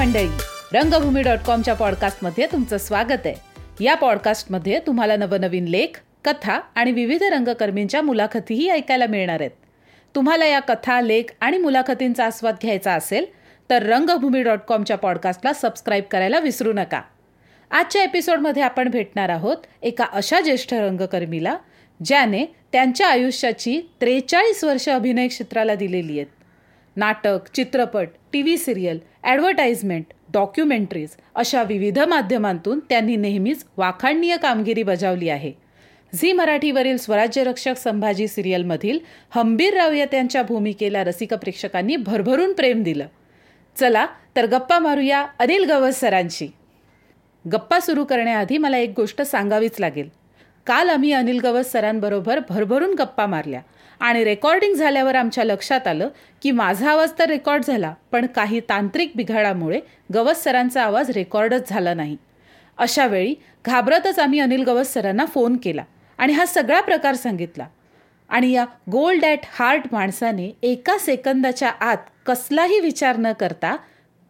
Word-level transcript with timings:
मंडळी 0.00 0.28
रंगभूमी 0.72 1.22
डॉट 1.22 1.38
कॉमच्या 1.38 1.74
पॉडकास्टमध्ये 1.74 2.46
तुमचं 2.46 2.78
स्वागत 2.78 3.26
आहे. 3.26 3.34
या 3.84 3.94
पॉडकास्टमध्ये 3.94 4.78
तुम्हाला 4.78 5.16
नवनवीन 5.16 5.64
लेख 5.64 6.00
कथा 6.24 6.60
आणि 6.74 6.92
विविध 6.92 7.22
रंगकर्मींच्या 7.22 8.02
मुलाखतीही 8.02 8.70
ऐकायला 8.70 9.06
मिळणार 9.06 9.40
आहेत. 9.40 9.50
तुम्हाला 10.14 10.46
या 10.46 10.60
कथा 10.60 11.00
लेख 11.00 11.22
आणि 11.40 11.58
मुलाखतींचा 11.58 12.24
आस्वाद 12.24 12.56
घ्यायचा 12.62 12.92
असेल 12.92 13.26
तर 13.70 13.82
रंगभूमी 13.82 14.42
डॉट 14.42 14.58
कॉमच्या 14.58 14.98
पॉडकास्टला 14.98 15.52
सबस्क्राईब 15.52 16.04
करायला 16.10 16.38
विसरू 16.38 16.72
नका. 16.72 17.02
आजच्या 17.70 18.02
एपिसोडमध्ये 18.02 18.62
आपण 18.62 18.88
भेटणार 18.88 19.28
आहोत 19.28 19.56
एका 19.82 20.04
अशा 20.12 20.40
ज्येष्ठ 20.40 20.74
रंगकर्मीला 20.74 21.56
ज्याने 22.04 22.44
त्यांच्या 22.72 23.08
आयुष्याची 23.08 23.80
त्रेचाळीस 24.00 24.64
वर्ष 24.64 24.88
अभिनय 24.88 25.28
क्षेत्राला 25.28 25.74
दिलेली 25.74 26.20
आहेत. 26.20 26.32
नाटक 26.96 27.38
चित्रपट 27.54 28.08
T 28.32 28.42
V 28.42 28.58
serial 28.58 29.09
advertisement 29.24 30.04
documentaries 30.32 31.10
अशा 31.34 31.62
विविध 31.62 31.98
माध्यमांतून 31.98 32.78
त्यांनी 32.78 33.16
नेहमीच 33.16 33.64
वाखाणणीय 33.76 34.36
कामगिरी 34.36 34.82
बजावली 34.82 35.28
आहे. 35.28 35.52
झी 36.14 36.32
मराठीवरील 36.32 36.96
स्वराज्यरक्षक 36.96 37.76
संभाजी 37.76 38.28
सिरियलमधील 38.28 38.98
हंबीरराव 39.30 39.92
या 39.92 40.04
त्यांच्या 40.04 40.42
भूमिकेला 40.42 41.04
रसिक 41.04 41.34
प्रेक्षकांनी 41.34 41.96
भरभरून 41.96 42.52
प्रेम 42.52 42.82
दिलं. 42.82 43.06
चला 43.76 44.06
तर 44.36 44.46
गप्पा 44.46 44.78
मारूया 44.78 45.26
अनिल 45.38 45.64
गवस 45.64 46.00
सरांशी. 46.00 46.48
गप्पा 47.52 47.80
सुरू 47.80 48.04
करण्याआधी 48.04 48.58
मला 48.58 48.78
एक 48.78 48.92
गोष्ट 48.96 49.22
सांगावीच 49.22 49.80
लागेल. 49.80 50.08
काल 50.66 50.88
आम्ही 50.88 51.12
अनिल 51.12 51.40
गवस 51.40 51.72
सरांबरोबर 51.72 52.40
भरभरून 52.48 52.94
गप्पा 52.94 53.26
मारल्या. 53.26 53.60
आणि 54.00 54.24
रेकॉर्डिंग 54.24 54.74
झाल्यावर 54.74 55.14
आमच्या 55.14 55.44
लक्षात 55.44 55.86
आलं 55.86 56.08
की 56.42 56.50
माझा 56.50 56.90
आवाज 56.90 57.12
तर 57.18 57.28
रेकॉर्ड 57.28 57.64
झाला 57.64 57.92
पण 58.12 58.26
काही 58.26 58.60
तांत्रिक 58.68 59.12
बिघाडामुळे 59.16 59.80
गवस 60.14 60.42
सरांचा 60.44 60.82
आवाज 60.82 61.10
रेकॉर्डच 61.10 61.68
झाला 61.68 61.94
नाही. 61.94 62.16
अशा 62.78 63.06
वेळी 63.06 63.34
घाबरतच 63.64 64.18
आम्ही 64.18 64.40
अनिल 64.40 64.62
गवस 64.62 64.92
सरांना 64.94 65.24
फोन 65.24 65.56
केला 65.56 65.84
आणि 66.18 66.32
हा 66.32 66.46
सगळा 66.46 66.80
प्रकार 66.80 67.14
सांगितला. 67.14 67.66
आणि 68.30 68.50
या 68.52 68.64
गोल्ड 68.90 69.24
ॲट 69.24 69.38
हार्ट 69.52 69.86
माणसाने 69.92 70.50
एका 70.62 70.96
सेकंदाच्या 70.98 71.68
आत 71.80 71.96
कसलाही 72.26 72.80
विचार 72.80 73.16
न 73.16 73.32
करता 73.32 73.76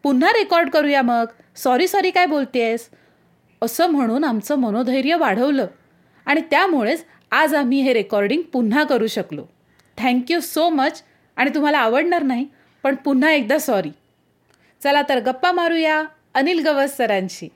पुन्हा 0.04 0.30
रेकॉर्ड 0.32 0.70
करूया 0.70 1.02
मग. 1.02 1.24
सॉरी 1.56 1.88
सॉरी 1.88 2.10
काय 2.10 2.26
बोलतेस 2.26 2.88
असं 3.62 3.86
म्हणून 3.86 4.24
आमचं 4.24 4.58
मनोधैर्य 4.58 5.14
वाढवलं. 5.14 5.66
आणि 6.26 6.40
त्यामुळेच 6.40 7.04
आज 7.30 7.54
आम्ही 7.54 7.80
हे 7.80 7.92
रेकॉर्डिंग 7.92 8.42
पुन्हा 8.42 8.84
करू 8.84 9.06
शकलो. 9.06 9.44
थँक्यू 10.02 10.40
सो 10.40 10.68
मच 10.68 11.02
आणि 11.36 11.50
तुम्हाला 11.54 11.78
आवडणार 11.78 12.22
नाही 12.22 12.46
पण 12.84 12.94
पुन्हा 12.94 13.30
एकदा 13.30 13.58
सॉरी 13.58 13.90
चला 14.82 15.02
तर 15.08 15.20
गप्पा 15.20 15.52
मारूया 15.52 16.02
अनिल 16.34 16.62
गवस 16.66 16.96
सरांशी. 16.96 17.48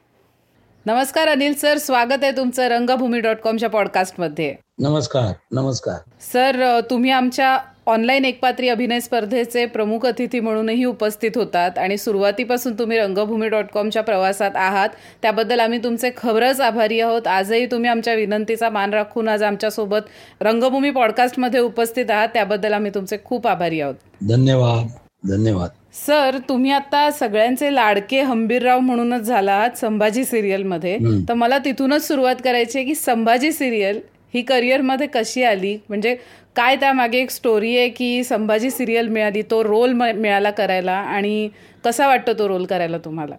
नमस्कार 0.86 1.28
अनिल 1.28 1.54
सर 1.54 1.78
स्वागत 1.78 2.22
आहे 2.22 2.30
तुमचं 2.32 2.68
रंगभूमी 2.68 3.20
डॉट 3.20 3.36
कॉमच्या 3.36 3.68
पॉडकास्टमध्ये 3.70 4.54
नमस्कार 4.78 5.32
नमस्कार. 5.52 5.98
सर 6.32 6.80
तुम्ही 6.90 7.10
आमच्या 7.10 7.58
ऑनलाईन 7.86 8.24
एकपात्री 8.24 8.68
अभिनय 8.68 9.00
स्पर्धेचे 9.00 9.64
प्रमुख 9.66 10.04
अतिथी 10.06 10.40
म्हणूनही 10.40 10.84
उपस्थित 10.84 11.30
होतात 11.34 11.78
आणि 11.78 11.96
सुरुवातीपासून 11.98 12.78
तुम्ही 12.78 12.98
रंगभूमी 12.98 13.48
डॉट 13.48 13.64
कॉमच्या 13.74 14.02
प्रवासात 14.02 14.50
आहात. 14.54 14.88
त्याबद्दल 15.22 15.60
आम्ही 15.60 15.78
तुमचे 15.84 16.10
खबरच 16.16 16.60
आभारी 16.60 17.00
आहोत. 17.00 17.26
आजही 17.26 17.66
तुम्ही 17.66 17.90
आमच्या 17.90 18.14
विनंतीचा 18.14 18.70
मान 18.70 18.94
राखून 18.94 19.28
आज 19.28 19.42
आमच्यासोबत 19.42 20.08
रंगभूमी 20.40 20.90
पॉडकास्टमध्ये 20.90 21.60
उपस्थित 21.60 22.10
आहात. 22.10 22.28
त्याबद्दल 22.34 22.72
आम्ही 22.72 22.90
तुमचे 22.94 23.16
खूप 23.24 23.46
आभारी 23.46 23.80
आहोत. 23.80 23.94
धन्यवाद. 24.28 24.86
धन्यवाद. 25.28 25.70
सर 26.06 26.38
तुम्ही 26.48 26.70
आता 26.70 27.10
सगळ्यांचे 27.10 27.74
लाडके 27.74 28.20
हंबीरराव 28.20 28.78
म्हणूनच 28.78 29.20
झाला 29.20 29.52
आहात 29.52 29.78
संभाजी 29.78 30.24
सिरियलमध्ये. 30.24 30.96
तर 31.28 31.34
मला 31.34 31.58
तिथूनच 31.58 32.06
सुरुवात 32.08 32.36
करायची 32.44 32.78
आहे 32.78 32.86
की 32.86 32.94
संभाजी 32.94 33.52
सिरियल 33.52 34.00
ही 34.34 34.42
करिअरमध्ये 34.42 35.06
कशी 35.06 35.42
आली? 35.42 35.76
म्हणजे 35.88 36.16
काय 36.56 36.76
त्यामागे 36.76 37.18
एक 37.18 37.30
स्टोरी 37.30 37.76
आहे 37.78 37.88
की 37.88 38.24
संभाजी 38.24 38.70
सिरियल 38.70 39.08
मिळाली 39.08 39.42
तो 39.50 39.62
रोल 39.64 39.92
मिळाला 39.92 40.50
करायला 40.50 40.92
आणि 40.92 41.48
कसा 41.84 42.06
वाटतो 42.06 42.32
तो 42.38 42.48
रोल 42.48 42.64
करायला 42.64 42.98
तुम्हाला? 43.04 43.34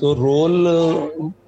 तो 0.00 0.14
रोल 0.16 0.66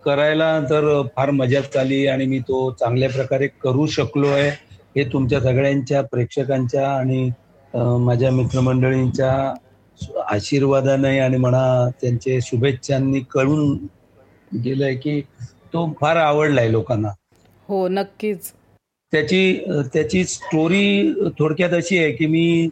करायला 0.05 0.59
तर 0.61 0.91
फार 1.17 1.31
मजाच 1.31 1.77
आली 1.77 2.07
आणि 2.07 2.27
मी 2.27 2.39
तो 2.39 2.71
चांगल्या 2.81 3.09
प्रकारे 3.11 3.47
करू 3.63 3.87
शकलो 3.87 4.29
आहे. 4.29 4.51
हे 4.97 5.05
तुमच्या 5.13 5.41
सगळ्यांच्या 5.41 6.03
प्रेक्षकांच्या 6.03 6.89
आणि 6.89 7.29
माझ्या 8.05 8.31
मित्रमंडळींच्या 8.31 9.33
आशीर्वादाने 10.27 11.19
आणि 11.19 11.37
म्हणा 11.37 11.89
त्यांचे 12.01 12.41
शुभेच्छांनी 12.43 13.21
कळून 13.31 13.77
गेलंय 14.65 14.95
की 14.97 15.21
तो 15.73 15.91
फार 16.01 16.17
आवडलाय 16.17 16.71
लोकांना. 16.73 17.09
हो 17.69 17.87
नक्कीच. 17.89 18.53
त्याची 19.13 19.53
त्याची 19.93 20.25
स्टोरी 20.25 21.13
थोडक्यात 21.39 21.75
अशी 21.75 21.99
आहे 21.99 22.11
की 22.13 22.27
मी 22.27 22.69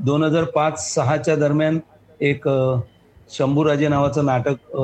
दोन 0.00 0.22
हजार 0.24 0.44
पाच 0.44 0.94
सहाच्या 0.94 1.34
दरम्यान 1.36 1.78
एक 2.20 2.48
शंभूराजे 3.30 3.88
नावाचं 3.88 4.24
नाटक 4.26 4.76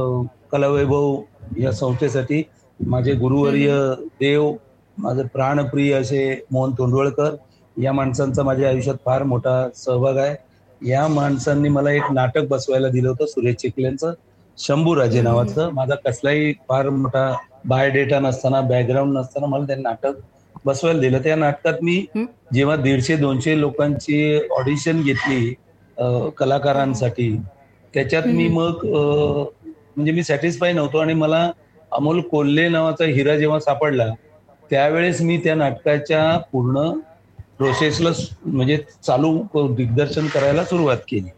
कलावैभव 0.53 1.21
या 1.59 1.73
संस्थेसाठी 1.73 2.43
माझे 2.81 3.13
गुरुवर्य 3.15 3.79
देव 4.21 4.53
माझे 4.97 5.23
प्राणप्रिय 5.33 5.93
असे 5.95 6.23
मोहन 6.53 6.73
तोंडवळकर 6.79 7.35
या 7.77 7.93
माणसांचा 7.93 8.43
माझ्या 8.43 8.69
आयुष्यात 8.69 8.97
फार 9.05 9.23
मोठा 9.23 9.69
सहभाग 9.77 10.17
आहे. 10.17 10.35
या 10.81 11.07
माणसांनी 11.09 11.69
मला 11.69 11.91
एक 11.93 12.11
नाटक 12.13 12.47
बसवायला 12.49 12.89
दिलं 12.89 13.09
होतं 13.09 13.27
सुरेश 13.27 13.55
चिखलेंचं 13.57 14.13
शंभूराजे 14.59 15.21
नावाचं. 15.23 15.71
माझा 15.73 15.95
कसलाही 16.05 16.53
फार 16.69 16.89
मोठा 16.91 17.33
बायोडेटा 17.65 18.19
नसताना 18.21 18.61
बॅकग्राऊंड 18.63 19.17
नसताना 19.17 19.47
मला 19.47 19.65
ते 19.67 19.75
नाटक 19.77 20.21
बसवायला 20.65 21.01
दिलं. 21.01 21.19
त्या 21.19 21.37
नाटकात 21.37 21.83
मी 21.83 22.05
जेव्हा 22.55 22.77
दीडशे 22.77 23.17
दोनशे 23.17 23.61
लोकांची 23.61 24.39
ऑडिशन 24.51 25.03
घेतली 25.03 25.55
कलाकारांसाठी 26.37 27.31
त्याच्यात 27.95 28.27
मी 28.27 28.49
मग 28.49 28.85
म्हणजे 28.87 30.13
मी 30.13 30.23
सॅटिस्फाय 30.23 30.73
नव्हतो 30.73 30.99
आणि 30.99 31.15
मला 31.15 31.51
अमोल 31.93 32.21
कोल्हे 32.23 32.69
नावाचा 32.69 33.05
हिरा 33.07 33.37
जेव्हा 33.37 33.59
सापडला 33.61 34.07
त्यावेळेस 34.71 35.21
मी 35.23 35.37
त्या 35.45 35.55
नाटकाच्या 35.55 36.37
पूर्ण 36.53 36.89
प्रोसेसला 37.59 38.11
म्हणजे 38.45 38.77
चालू 39.03 39.69
दिग्दर्शन 39.75 40.27
करायला 40.27 40.65
सुरुवात 40.65 40.97
केली. 41.09 41.29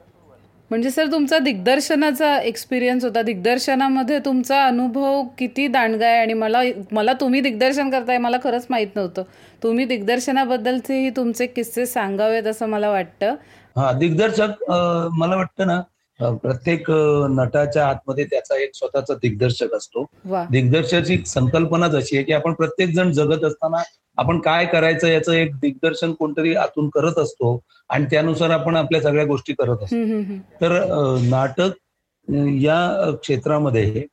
म्हणजे 0.70 0.90
सर 0.90 1.06
तुमचा 1.12 1.38
दिग्दर्शनाचा 1.38 2.36
एक्सपिरियन्स 2.40 3.04
होता. 3.04 3.22
दिग्दर्शनामध्ये 3.22 4.18
तुमचा 4.24 4.64
अनुभव 4.66 5.22
किती 5.38 5.66
दांडगा 5.68 6.06
आहे? 6.06 6.18
आणि 6.18 6.32
मला 6.34 6.62
मला 6.92 7.12
तुम्ही 7.20 7.40
दिग्दर्शन 7.40 7.90
करताय 7.90 8.18
मला 8.18 8.36
खरंच 8.44 8.66
माहीत 8.70 8.96
नव्हतं. 8.96 9.22
तुम्ही 9.62 9.84
दिग्दर्शनाबद्दलचेही 9.84 11.10
तुमचे 11.10 11.46
किस्से 11.46 11.86
सांगावेत 11.86 12.46
असं 12.46 12.68
मला 12.68 12.90
वाटतं. 12.90 13.34
हा 13.76 13.92
दिग्दर्शक 13.92 14.70
मला 14.70 15.36
वाटतं 15.36 15.66
ना 15.66 15.80
प्रत्येक 16.22 16.90
नटाच्या 17.30 17.86
आतमध्ये 17.86 18.24
त्याचा 18.24 18.58
एक 18.62 18.74
स्वतःचा 18.74 19.14
दिग्दर्शक 19.14 19.74
असतो. 19.74 20.04
दिग्दर्शकाची 20.50 21.16
संकल्पनाच 21.26 21.94
अशी 21.94 22.16
आहे 22.16 22.24
की 22.24 22.32
आपण 22.32 22.52
प्रत्येक 22.52 22.94
जण 22.94 23.12
जगत 23.12 23.44
असताना 23.44 23.82
आपण 24.18 24.38
काय 24.38 24.66
करायचं 24.66 25.06
याचं 25.08 25.32
एक 25.32 25.54
दिग्दर्शन 25.56 26.12
कोणतरी 26.12 26.54
आतून 26.54 26.88
करत 26.88 27.18
असतो 27.18 27.58
आणि 27.90 28.04
त्यानुसार 28.10 28.50
आपण 28.50 28.76
आपल्या 28.76 29.00
सगळ्या 29.02 29.24
गोष्टी 29.24 29.52
करत 29.52 29.82
असतो. 29.82 30.34
तर 30.60 30.72
नाटक 31.30 31.70
या 32.60 33.10
क्षेत्रामध्ये 33.22 34.06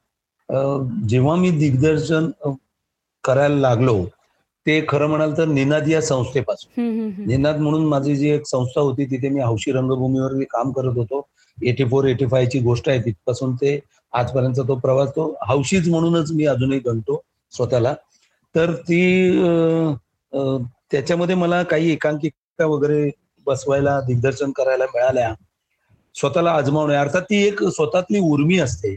जेव्हा 1.10 1.36
मी 1.36 1.50
दिग्दर्शन 1.50 2.30
करायला 3.24 3.56
लागलो 3.56 4.04
ते 4.68 4.80
खरं 4.90 5.08
म्हणाल 5.08 5.38
तर 5.38 5.46
निनाद 5.48 5.88
या 5.90 6.02
संस्थेपासून. 6.02 7.12
निनाद 7.28 7.60
म्हणून 7.60 7.86
माझी 7.86 8.16
जी 8.16 8.30
एक 8.30 8.48
संस्था 8.48 8.82
होती 8.82 9.06
तिथे 9.12 9.30
मी 9.30 9.42
हौशी 9.42 9.72
रंगभूमीवर 9.72 10.34
मी 10.34 10.46
काम 10.46 10.72
करत 10.72 10.98
होतो. 10.98 11.22
एटी 11.58 11.84
फोर 11.90 12.06
एटी 12.06 12.26
ची 12.46 12.60
गोष्ट 12.60 12.90
आहे 12.90 13.00
तिथपासून 13.06 13.56
ते 13.56 13.80
आजपर्यंत 14.14 14.60
तो 14.68 14.76
प्रवास 14.80 15.10
तो 15.16 15.24
हौशीच 15.48 15.88
म्हणूनच 15.90 16.32
मी 16.32 16.46
अजूनही 16.46 16.80
गणतो 16.86 17.22
स्वतःला. 17.54 17.94
तर 18.56 18.74
ती 18.90 19.32
त्याच्यामध्ये 20.92 21.36
मला 21.36 21.62
काही 21.64 21.92
एकांकिका 21.92 22.66
वगैरे 22.66 23.10
बसवायला 23.48 24.00
दिग्दर्शन 24.02 24.52
करायला 24.52 24.86
मिळाल्या. 24.94 25.34
स्वतःला 26.16 26.52
आजमावणे 26.52 26.96
अर्थात 26.96 27.22
ती 27.22 27.42
एक 27.48 27.64
स्वतःतली 27.66 28.20
उर्मी 28.20 28.60
असते. 28.60 28.96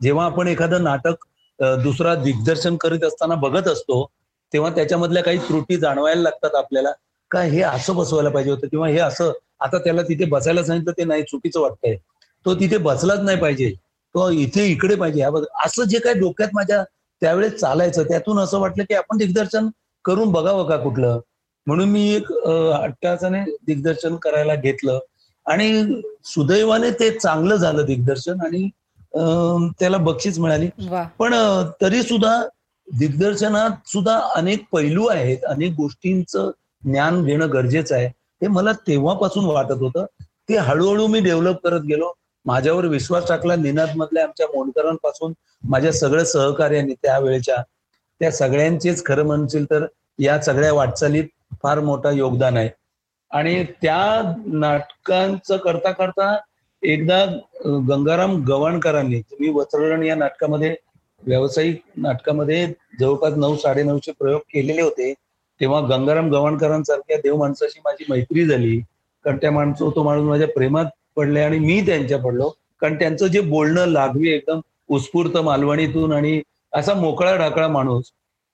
जेव्हा 0.00 0.24
आपण 0.26 0.48
एखादं 0.48 0.82
नाटक 0.82 1.24
दुसरा 1.82 2.14
दिग्दर्शन 2.14 2.76
करीत 2.76 3.04
असताना 3.04 3.34
बघत 3.34 3.68
असतो 3.68 4.06
तेव्हा 4.52 4.70
त्याच्यामधल्या 4.74 5.22
काही 5.22 5.38
त्रुटी 5.38 5.76
जाणवायला 5.76 6.22
लागतात 6.22 6.54
आपल्याला. 6.56 6.92
का 7.30 7.42
हे 7.42 7.60
असं 7.62 7.96
बसवायला 7.96 8.30
पाहिजे 8.30 8.50
होतं 8.50 8.66
किंवा 8.68 8.88
हे 8.88 8.98
असं 8.98 9.32
आता 9.60 9.78
त्याला 9.78 10.02
तिथे 10.02 10.24
बसायला 10.24 10.62
सांगितलं 10.64 10.92
ते 10.98 11.04
नाही 11.04 11.22
चुकीचं 11.22 11.60
वाटतंय. 11.60 11.96
तो 12.46 12.54
तिथे 12.60 12.76
बसलाच 12.78 13.20
नाही 13.20 13.38
पाहिजे. 13.38 13.70
तो 14.14 14.28
इथे 14.30 14.66
इकडे 14.66 14.94
पाहिजे. 14.94 15.22
असं 15.64 15.84
जे 15.84 15.98
काही 15.98 16.18
डोक्यात 16.20 16.48
माझ्या 16.54 16.82
त्यावेळेस 17.22 17.54
चालायचं 17.60 18.02
त्यातून 18.02 18.38
असं 18.38 18.58
वाटलं 18.60 18.84
की 18.88 18.94
आपण 18.94 19.16
दिग्दर्शन 19.18 19.68
करून 20.04 20.32
बघावं 20.32 20.68
का 20.68 20.76
कुठलं? 20.76 21.20
म्हणून 21.66 21.88
मी 21.88 22.08
एक 22.14 22.32
अट्टाचाने 22.32 23.44
दिग्दर्शन 23.66 24.16
करायला 24.16 24.54
घेतलं. 24.54 24.98
आणि 25.46 26.00
सुदैवाने 26.24 26.90
ते 26.90 27.10
चांगलं 27.18 27.56
झालं 27.56 27.84
दिग्दर्शन 27.84 28.40
आणि 28.46 28.68
त्याला 29.80 29.96
बक्षीस 29.98 30.38
मिळाली. 30.38 30.68
पण 31.18 31.34
तरी 31.82 32.02
सुद्धा 32.02 32.40
दिग्दर्शनात 32.98 33.88
सुद्धा 33.88 34.18
अनेक 34.34 34.64
पैलू 34.72 35.06
आहेत 35.06 35.44
अनेक 35.44 35.72
गोष्टींचं 35.72 36.50
ज्ञान 36.84 37.24
घेणं 37.24 37.52
गरजेचं 37.52 37.94
आहे. 37.94 38.06
हे 38.06 38.48
मला 38.48 38.72
तेव्हापासून 38.72 39.44
वाटत 39.44 39.80
होतं. 39.80 40.04
ते 40.48 40.56
हळूहळू 40.56 41.06
मी 41.06 41.20
डेव्हलप 41.20 41.62
करत 41.64 41.80
गेलो. 41.80 42.12
माझ्यावर 42.44 42.86
विश्वास 42.86 43.28
टाकला. 43.28 43.56
निनाद 43.56 43.96
मधल्या 43.96 44.22
आमच्या 44.22 44.46
मोडकरांपासून 44.54 45.32
माझ्या 45.68 45.92
सगळ्या 45.92 46.24
सहकार्यांनी 46.24 46.94
त्यावेळेच्या 46.94 47.56
त्या 48.20 48.30
सगळ्यांचेच 48.30 49.04
खरं 49.06 49.22
म्हणशील 49.22 49.64
तर 49.64 49.86
या 50.18 50.40
सगळ्या 50.40 50.72
वाटचालीत 50.72 51.24
फार 51.62 51.80
मोठं 51.80 52.12
योगदान 52.12 52.56
आहे. 52.56 52.68
आणि 53.30 53.64
त्या 53.82 54.34
नाटकांचं 54.46 55.56
करता 55.56 55.90
करता 55.90 56.36
एकदा 56.82 57.24
गंगाराम 57.88 58.44
गवाणकरांनी 58.44 59.20
तुम्ही 59.20 59.50
वत्ररण 59.50 60.02
या 60.02 60.14
नाटकामध्ये 60.14 60.74
व्यावसायिक 61.26 61.80
नाटकामध्ये 61.96 62.66
जवळपास 63.00 63.34
नऊ 63.36 63.56
साडेनऊशे 63.56 64.12
प्रयोग 64.12 64.40
केलेले 64.40 64.82
होते. 64.82 65.12
तेव्हा 65.60 65.80
गंगाराम 65.80 66.30
गवाणकरांसारख्या 66.30 67.16
देव 67.16 67.36
माणसाशी 67.36 67.80
माझी 67.84 68.04
मैत्री 68.08 68.46
झाली. 68.46 68.78
कारण 69.24 69.36
त्या 69.36 69.50
माणसं 69.50 69.90
तो 69.90 70.02
माणूस 70.02 70.24
माझ्या 70.24 70.48
प्रेमात 70.48 70.86
पडले 71.16 71.40
आणि 71.40 71.58
मी 71.58 71.80
त्यांच्या 71.80 72.18
पडलो. 72.18 72.48
कारण 72.80 72.98
त्यांचं 72.98 73.26
जे 73.26 73.40
बोलणं 73.40 73.86
लागवी 73.86 74.28
एकदम 74.28 74.60
उत्स्फूर्त 74.88 75.36
मालवणीतून 75.36 76.12
आणि 76.12 76.40
असा 76.72 76.94
मोकळा 76.94 77.36
ढाकळा 77.36 77.68
माणूस. 77.68 78.04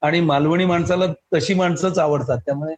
आणि 0.02 0.20
मालवणी 0.20 0.64
माणसाला 0.64 1.04
तशी 1.34 1.54
माणसंच 1.54 1.98
आवडतात. 1.98 2.38
त्यामुळे 2.46 2.74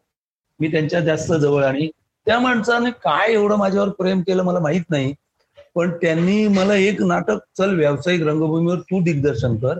मी 0.61 0.69
त्यांच्या 0.69 1.01
जास्त 1.01 1.33
जवळ 1.33 1.65
आणि 1.65 1.89
त्या 2.27 2.39
माणसाने 2.39 2.91
काय 2.91 3.33
एवढं 3.33 3.57
माझ्यावर 3.57 3.89
प्रेम 3.89 4.21
केलं 4.21 4.43
मला 4.43 4.59
माहीत 4.59 4.83
नाही. 4.91 5.15
पण 5.77 5.91
त्यांनी 5.91 6.47
मला 6.49 6.75
एक 6.77 7.03
नाटक 7.03 7.39
चल 7.59 7.75
व्यावसायिक 7.79 8.23
रंगभूमीवर 8.23 8.79
तू 8.81 9.01
दिग्दर्शन 9.03 9.57
कर. 9.57 9.79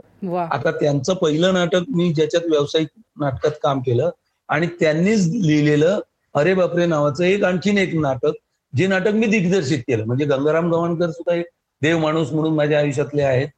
आता 0.53 0.71
त्यांचं 0.71 1.15
पहिलं 1.15 1.55
नाटक 1.55 1.83
मी 1.89 2.13
ज्याच्यात 2.13 2.43
व्यावसायिक 2.51 2.89
नाटकात 3.21 3.51
काम 3.63 3.81
केलं 3.81 4.11
आणि 4.49 4.67
त्यांनीच 4.81 5.27
लिहिलेलं 5.47 6.01
अरे 6.35 6.55
बापरे 6.55 6.87
नावाचं 6.87 7.25
एक 7.25 7.45
आणखीन 7.45 7.79
एक 7.79 7.95
नाटक 7.95 8.33
जे 8.73 8.87
नाटक 8.87 9.13
मी 9.13 9.27
दिग्दर्शित 9.27 9.79
केलं. 9.79 10.05
म्हणजे 10.05 10.25
गंगाराम 10.25 10.71
गवाणकर 10.73 11.11
सुद्धा 11.11 11.35
एक 11.37 11.47
देव 11.83 11.99
माणूस 11.99 12.33
म्हणून 12.33 12.55
माझ्या 12.55 12.79
आयुष्यातले 12.79 13.23
आहेत. 13.23 13.49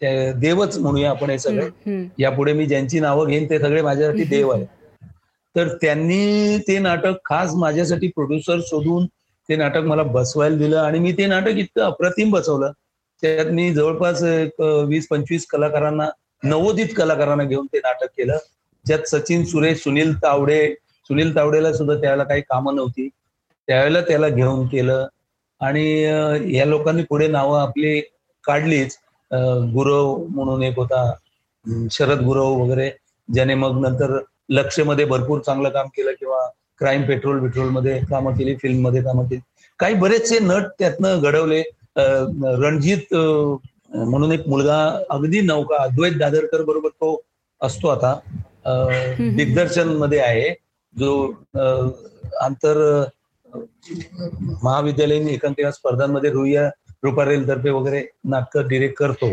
ते 0.00 0.32
देवच 0.32 0.78
म्हणूया 0.78 1.10
आपण 1.10 1.30
हे 1.30 1.38
सगळे. 1.38 1.68
यापुढे 2.18 2.52
मी 2.52 2.66
ज्यांची 2.66 3.00
नावं 3.00 3.26
घेईन 3.26 3.50
ते 3.50 3.58
सगळे 3.58 3.82
माझ्यासाठी 3.82 4.24
देव 4.24 4.50
आहेत. 4.50 4.66
तर 5.56 5.68
त्यांनी 5.68 6.58
ते 6.58 6.78
नाटक 6.78 7.14
खास 7.24 7.54
माझ्यासाठी 7.54 8.08
प्रोड्युसर 8.08 8.60
शोधून 8.60 9.06
ते 9.48 9.56
नाटक 9.56 9.82
मला 9.84 10.02
बसवायला 10.02 10.56
दिलं 10.56 10.78
आणि 10.78 10.98
मी 10.98 11.12
ते 11.12 11.26
नाटक 11.26 11.58
इतकं 11.58 11.82
अप्रतिम 11.82 12.30
बसवलं. 12.30 12.72
त्यात 13.22 13.46
मी 13.46 13.72
जवळपास 13.74 14.22
एक 14.22 14.60
वीस 14.88 15.06
पंचवीस 15.08 15.46
कलाकारांना 15.46 16.08
नवोदित 16.42 16.86
कलाकारांना 16.96 17.44
घेऊन 17.44 17.66
ते 17.72 17.78
नाटक 17.78 18.06
केलं. 18.16 18.36
ज्यात 18.84 19.08
सचिन 19.08 19.44
सुरेश 19.44 19.82
सुनील 19.82 20.14
तावडे 20.22 20.74
सुनील 21.10 21.34
तावडेला 21.36 21.72
सुद्धा 21.72 21.94
त्यावेळेला 21.94 22.24
काही 22.24 22.42
कामं 22.42 22.74
नव्हती. 22.76 23.08
त्यावेळेला 23.68 24.00
त्याला 24.00 24.28
घेऊन 24.28 24.66
केलं. 24.66 25.06
आणि 25.60 26.02
या 26.56 26.64
लोकांनी 26.64 27.02
पुढे 27.02 27.26
नावं 27.28 27.60
आपली 27.60 28.00
काढलीच. 28.44 28.96
गुरव 29.74 30.16
म्हणून 30.28 30.62
एक 30.62 30.76
होता 30.76 31.12
शरद 31.90 32.20
गुरव 32.20 32.52
वगैरे 32.62 32.90
ज्याने 33.28 33.54
मग 33.54 33.80
नंतर 33.80 34.18
लक्षमध्ये 34.48 35.04
भरपूर 35.04 35.40
चांगलं 35.40 35.68
काम 35.68 35.86
केलं 35.86 36.12
किंवा 36.12 36.48
क्राईम 36.78 37.02
पेट्रोल 37.06 37.40
पेट्रोलमध्ये 37.40 37.98
कामं 38.10 38.36
केली 38.36 38.54
फिल्ममध्ये 38.62 39.02
कामं 39.02 39.24
केली. 39.24 39.40
काही 39.78 39.94
बरेचसे 39.94 40.38
नट 40.38 40.62
त्यातनं 40.78 41.20
घडवले. 41.22 41.62
रणजित 42.62 43.14
म्हणून 43.14 44.32
एक 44.32 44.48
मुलगा 44.48 44.78
अगदी 45.10 45.40
नौका 45.40 45.82
अद्वैत 45.82 46.12
दादरकर 46.18 46.62
बरोबर 46.64 46.88
तो 46.88 47.20
असतो 47.60 47.88
आता. 47.88 48.14
दिग्दर्शनमध्ये 49.36 50.20
आहे. 50.20 50.50
जो 50.94 51.32
आंतर 52.40 53.04
महाविद्यालयीन 54.62 55.28
एकांकिका 55.28 55.70
स्पर्धांमध्ये 55.70 56.30
रुईया 56.30 56.68
रुपारेल 57.02 57.46
तर्फे 57.48 57.70
वगैरे 57.70 58.02
नाटक 58.24 58.58
डिरेक्ट 58.58 58.96
करतो. 58.96 59.30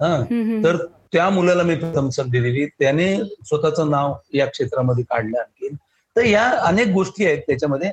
हा. 0.00 0.22
तर 0.64 0.76
त्या 1.12 1.28
मुलाला 1.30 1.62
मी 1.62 1.74
प्रथम 1.74 2.08
संधी 2.08 2.40
दिली. 2.40 2.66
त्याने 2.66 3.16
स्वतःचं 3.46 3.90
नाव 3.90 4.14
या 4.34 4.46
क्षेत्रामध्ये 4.46 5.04
काढलं 5.04 5.38
आणखीन. 5.38 5.76
तर 6.16 6.24
या 6.24 6.48
अनेक 6.50 6.88
गोष्टी 6.88 7.26
आहेत 7.26 7.38
त्याच्यामध्ये. 7.38 7.90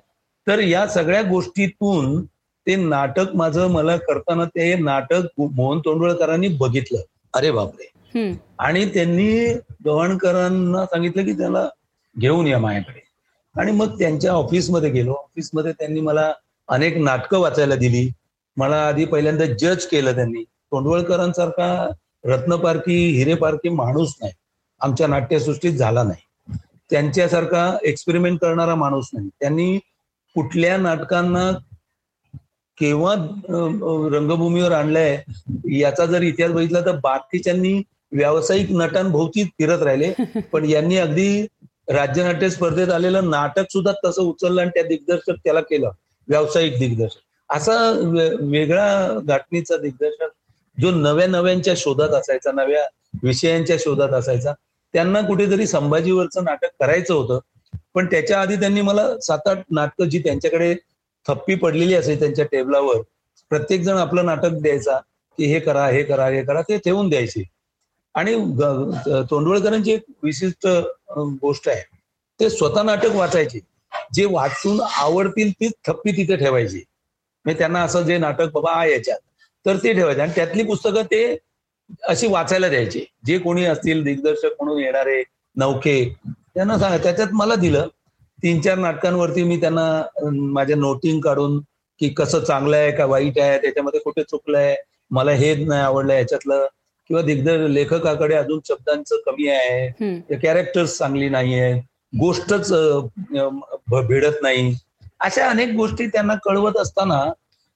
तर 0.48 0.60
या 0.60 0.88
सगळ्या 0.88 1.22
गोष्टीतून 1.22 2.26
ते 2.68 2.76
नाटक 2.76 3.36
माझं 3.36 3.68
मला 3.68 3.98
करताना 3.98 4.46
ते 4.46 4.76
नाटक 4.76 5.26
मोहन 5.38 5.80
तोंडवळकरांनी 5.80 6.48
बघितलं. 6.48 7.02
अरे 7.34 7.52
बापरे. 7.52 7.92
आणि 8.60 8.86
त्यांनी 8.86 9.54
गव्हाणकरांना 9.86 10.86
सांगितलं 10.86 11.26
की 11.26 11.34
त्याला 11.34 11.70
घेऊन 12.18 12.48
या 12.48 12.60
माझ्याकडे. 12.60 13.00
आणि 13.56 13.72
मग 13.72 14.00
त्यांच्या 14.00 14.32
ऑफिसमध्ये 14.32 14.90
गेलो. 14.90 15.14
ऑफिसमध्ये 15.14 15.72
त्यांनी 15.72 16.02
मला 16.02 16.34
अनेक 16.68 16.98
नाटकं 16.98 17.40
वाचायला 17.40 17.76
दिली. 17.76 18.10
मला 18.58 18.88
आधी 18.88 19.06
पहिल्यांदा 19.06 19.46
जज 19.46 19.86
केलं 19.86 20.16
त्यांनी. 20.16 20.44
तोंडवळकरांसारखा 20.44 21.90
रत्नपारखी 22.26 23.18
हिरेपारखी 23.18 23.70
माणूस 23.70 24.16
नाही. 24.22 24.34
आमच्या 24.80 25.08
नाट्यसृष्टीत 25.08 25.74
झाला 25.74 26.04
नाही. 26.04 26.29
त्यांच्यासारखा 26.92 27.78
एक्सपेरिमेंट 27.84 28.40
करणारा 28.40 28.76
माणूस 28.76 29.10
नाही. 29.14 29.30
त्यांनी 29.40 29.78
कुठल्या 30.36 30.78
नाटकांना 30.78 31.52
केव्हा 32.78 33.14
रंगभूमीवर 34.14 34.72
आणलंय 34.72 35.22
याचा 35.80 36.06
जर 36.06 36.22
इतिहास 36.22 36.52
बघितला 36.52 36.82
तर 36.82 36.96
बाकीच्यांनी 37.04 37.82
व्यावसायिक 38.12 38.72
नटांभोवती 38.72 39.44
फिरत 39.44 39.82
राहिले. 39.82 40.14
पण 40.52 40.66
यांनी 40.66 40.98
अगदी 40.98 41.42
राज्यनाट्य 41.90 42.50
स्पर्धेत 42.50 42.90
आलेलं 42.90 43.30
नाटक 43.30 43.72
सुद्धा 43.72 43.92
तसं 44.06 44.22
उचललं 44.22 44.62
आणि 44.62 44.70
त्या 44.70 44.84
दिग्दर्शक 44.84 45.36
त्याला 45.44 45.62
केलं. 45.62 45.92
व्यावसायिक 46.28 46.80
दिग्दर्शक. 46.80 47.20
असा 47.50 47.92
वेगळा 48.42 49.20
घाटणीचा 49.24 49.78
दिग्दर्शक 49.78 50.30
जो 50.82 50.92
नव्या 50.92 51.28
नव्यांच्या 51.28 51.74
शोधात 51.78 52.10
असायचा 52.10 52.52
नव्या 52.52 52.84
विषयांच्या 53.24 53.76
शोधात 53.80 54.10
असायचा. 54.10 54.54
त्यांना 54.94 55.22
कुठेतरी 55.22 55.68
संभाजीवरचं 55.68 56.44
नाटक 56.44 56.70
करायचं 56.80 57.14
होतं. 57.14 57.40
पण 57.94 58.06
त्याच्या 58.06 58.42
आधी 58.42 58.56
त्यांनी 58.56 58.82
मला 58.82 59.08
सात 59.22 59.48
आठ 59.48 59.60
नाटकं 59.72 60.10
जी 60.10 60.20
त्यांच्याकडे 60.20 60.74
थप्पी 61.26 61.56
पडलेली 61.56 61.94
असेल 61.94 62.20
त्यांच्या 62.20 62.46
टेबलावर 62.52 63.02
प्रत्येक 63.52 63.82
जण 63.82 63.98
आपलं 63.98 64.26
नाटक 64.26 64.52
द्यायचा 64.62 64.98
की 65.38 65.46
हे 65.46 65.60
करा 65.60 65.88
हे 65.88 66.04
करा 66.04 66.28
हे 66.28 66.44
करा 66.44 66.62
ते 66.62 66.78
ठेवून 66.78 67.10
द्यायचे. 67.10 67.44
आणि 68.16 68.36
तोंडवळकरांची 69.30 69.92
एक 69.92 70.04
विशिष्ट 70.24 70.68
गोष्ट 71.42 71.70
आहे. 71.70 71.82
ते 72.40 72.50
स्वतः 72.50 72.84
नाटक 72.84 73.16
वाचायचे. 73.16 73.60
जे 74.14 74.26
वाचून 74.32 74.80
आवडतील 74.82 75.52
तीच 75.52 75.74
थप्पी 75.88 76.12
तिथे 76.18 76.36
ठेवायची. 76.36 76.84
म्हणजे 77.46 77.58
त्यांना 77.60 77.82
असं 77.84 78.02
जे 78.02 78.18
नाटक 78.18 78.52
बाबा 78.54 78.72
आ 78.72 78.86
याच्यात 78.86 79.20
तर 79.66 79.78
ते 79.84 79.94
ठेवायचे. 79.94 80.22
आणि 80.22 80.32
त्यातली 80.36 80.64
पुस्तकं 80.64 81.04
ते 81.12 81.36
अशी 82.08 82.28
वाचायला 82.28 82.70
द्यायचे. 82.70 83.06
जे 83.26 83.38
कोणी 83.38 83.66
असतील 83.66 84.04
दिग्दर्शक 84.04 84.64
म्हणून 84.64 84.84
येणारे 84.84 85.24
नौके 85.56 86.16
त्यांना 86.28 86.80
सांगा. 86.80 86.98
त्याच्यात 86.98 87.28
मला 87.32 87.56
दिलं 87.56 87.88
तीन 88.44 88.62
चार 88.62 88.78
नाटकांवरती 88.78 89.44
मी 89.44 89.60
त्यांना 89.60 90.04
माझ्या 90.32 90.76
नोटिंग 90.76 91.22
काढून 91.22 91.60
की 92.00 92.10
कसं 92.10 92.40
चांगलं 92.40 92.78
आहे 92.78 92.92
का 92.92 93.06
वाईट 93.06 93.40
आहे 93.40 93.58
त्याच्यामध्ये 93.58 94.00
कुठे 94.00 94.24
चुकलंय 94.24 94.76
मला 95.12 95.32
हे 95.32 95.66
नाही 95.66 95.82
आवडलं 95.82 96.14
याच्यातलं. 96.14 96.68
किंवा 97.08 97.22
दिग्दर 97.24 97.68
लेखकाकडे 97.68 98.36
अजून 98.36 98.60
शब्दांचं 98.68 99.16
कमी 99.26 99.48
आहे. 99.48 99.88
कॅरेक्टर्स 100.36 100.98
चांगली 100.98 101.30
नाहीये 101.30 101.74
गोष्टच 102.20 102.74
अं, 102.74 103.08
अं, 103.20 103.60
भ- 103.88 104.08
भिडत 104.08 104.34
नाही. 104.42 104.78
अशा 105.20 105.50
अनेक 105.50 105.70
गोष्टी 105.70 106.08
त्यांना 106.08 106.36
कळवत 106.36 106.78
असताना 106.78 107.32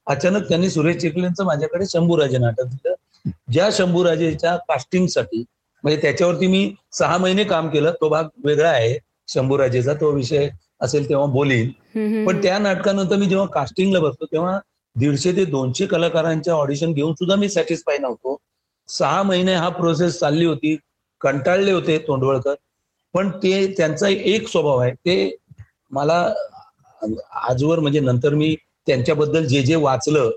अचानक 0.07 0.49
त्यांनी 0.49 0.69
सुरेश 0.69 0.97
चिखलेंचं 0.97 1.45
माझ्याकडे 1.45 1.85
शंभूराजे 1.89 2.37
नाटक 2.37 2.63
दिलं. 2.63 2.93
ज्या 3.25 3.69
शंभूराजेच्या 3.71 4.55
कास्टिंगसाठी 4.67 5.43
म्हणजे 5.83 6.01
त्याच्यावरती 6.01 6.47
मी 6.47 6.73
सहा 6.93 7.17
महिने 7.17 7.43
काम 7.43 7.69
केलं 7.69 7.91
तो 8.01 8.09
भाग 8.09 8.27
वेगळा 8.45 8.69
आहे. 8.69 8.97
शंभूराजेचा 9.27 9.93
तो 9.93 10.11
विषय 10.11 10.49
असेल 10.81 11.07
तेव्हा 11.09 11.25
बोलीन. 11.25 11.69
पण 12.25 12.41
त्या 12.43 12.57
नाटकानंतर 12.59 13.15
मी 13.15 13.25
जेव्हा 13.25 13.45
कास्टिंगला 13.53 13.99
बसतो 13.99 14.25
तेव्हा 14.25 14.59
दीडशे 14.95 15.31
ते 15.31 15.45
दोनशे 15.45 15.85
कलाकारांच्या 15.85 16.53
ऑडिशन 16.53 16.93
घेऊन 16.93 17.13
सुद्धा 17.13 17.35
मी 17.35 17.49
सॅटिस्फाय 17.49 17.97
नव्हतो. 17.97 18.37
सहा 18.89 19.21
महिने 19.23 19.53
हा 19.55 19.69
प्रोसेस 19.69 20.19
चालली 20.19 20.45
होती 20.45 20.75
कंटाळले 21.21 21.71
होते 21.71 21.97
तोंडवळकर. 22.07 22.55
पण 23.13 23.29
ते 23.43 23.65
त्यांचा 23.77 24.07
एक 24.09 24.47
स्वभाव 24.47 24.77
आहे 24.77 24.91
ते 24.95 25.35
मला 25.91 26.33
आजवर 27.49 27.79
म्हणजे 27.79 27.99
नंतर 27.99 28.33
मी 28.33 28.55
त्यांच्याबद्दल 28.87 29.45
जे 29.45 29.61
जे 29.63 29.75
वाचलं 29.75 30.29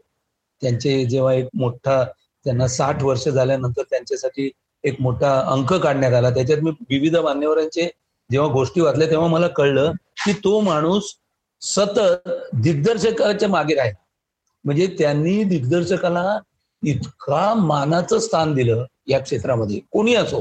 त्यांचे 0.63 1.05
जेव्हा 1.05 1.33
एक 1.35 1.49
मोठा 1.55 2.03
त्यांना 2.47 2.67
साठ 2.69 3.03
वर्ष 3.03 3.29
झाल्यानंतर 3.29 3.83
त्यांच्यासाठी 3.91 4.51
एक 4.85 5.01
मोठा 5.01 5.39
अंक 5.49 5.73
काढण्यात 5.75 6.13
आला. 6.13 6.31
त्याच्यात 6.31 6.59
मी 6.59 6.71
विविध 6.91 7.17
मान्यवरांचे 7.17 7.89
जेव्हा 8.31 8.49
गोष्टी 8.53 8.81
वाचल्या 8.81 9.11
तेव्हा 9.11 9.29
मला 9.29 9.49
कळलं 9.49 9.93
की 10.25 10.33
तो 10.33 10.61
माणूस 10.61 11.15
सतत 11.61 12.29
दिग्दर्शकाच्या 12.55 13.49
मागे 13.49 13.75
राहिला. 13.75 13.99
म्हणजे 14.65 14.87
त्यांनी 14.99 15.43
दिग्दर्शकाला 15.45 16.39
इतका 16.83 17.53
मानाचं 17.55 18.19
स्थान 18.19 18.55
दिलं 18.55 18.85
या 19.09 19.19
क्षेत्रामध्ये. 19.19 19.81
कोणी 19.91 20.15
असो. 20.15 20.41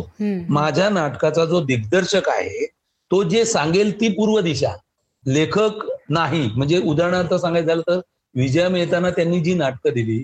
माझ्या 0.50 0.90
नाटकाचा 0.90 1.46
जो 1.46 1.64
दिग्दर्शक 1.66 2.30
आहे 2.30 2.66
तो 3.12 3.24
जे 3.24 3.46
सांगेल 3.46 4.00
ती 4.02 4.10
पूर्व 4.10 4.40
दिशा. 4.40 4.72
लेखक 5.26 5.86
नाही. 6.10 6.50
म्हणजे 6.56 6.80
उदाहरणार्थ 6.80 7.34
सांगायचं 7.34 7.68
झालं 7.68 7.82
तर 7.82 8.00
विजया 8.36 8.70
मेहताना 8.70 9.10
त्यांनी 9.10 9.40
जी 9.40 9.54
नाटकं 9.54 9.94
दिली 9.94 10.24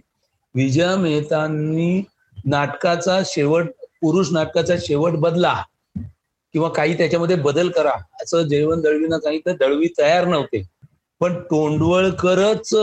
विजया 0.56 0.96
मेहतांनी 0.98 2.02
नाटकाचा 2.46 3.20
शेवट 3.26 3.68
पुरुष 4.02 4.32
नाटकाचा 4.32 4.76
शेवट 4.82 5.14
बदला 5.20 5.54
किंवा 6.54 6.70
काही 6.70 6.98
त्याच्यामध्ये 6.98 7.36
बदल 7.36 7.70
करा 7.70 7.92
असं 8.22 8.42
जयवंत 8.42 8.82
दळवीनं 8.84 9.20
सांगितलं. 9.20 9.56
दळवी 9.60 9.88
तयार 10.00 10.26
नव्हते. 10.28 10.62
पण 11.22 11.40
तोंडवळकरच 11.52 12.74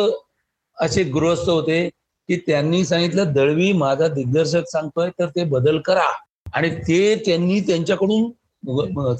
असे 0.79 1.03
गृहस्थ 1.05 1.49
होते 1.51 1.89
की 2.29 2.37
त्यांनी 2.37 2.85
सांगितलं 2.85 3.33
दळवी 3.33 3.73
माझा 3.73 4.09
दिग्दर्शक 4.09 4.69
सांगतोय 4.69 5.11
तर 5.19 5.29
ते 5.29 5.45
बदल 5.45 5.79
करा. 5.79 6.09
आणि 6.55 6.71
ते 6.89 7.15
त्यांनी 7.27 7.61
त्यांच्याकडून 7.61 8.31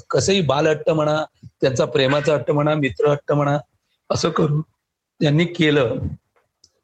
कसंही 0.09 0.41
बालहट्ट 0.41 0.89
म्हणा 0.89 1.23
त्यांचा 1.61 1.85
प्रेमाचा 1.85 2.33
हट्ट 2.33 2.51
म्हणा 2.51 2.73
मित्र 2.75 3.09
हट्ट 3.09 3.31
म्हणा 3.31 3.57
असं 4.09 4.29
करून 4.29 4.61
त्यांनी 4.61 5.45
केलं. 5.45 5.95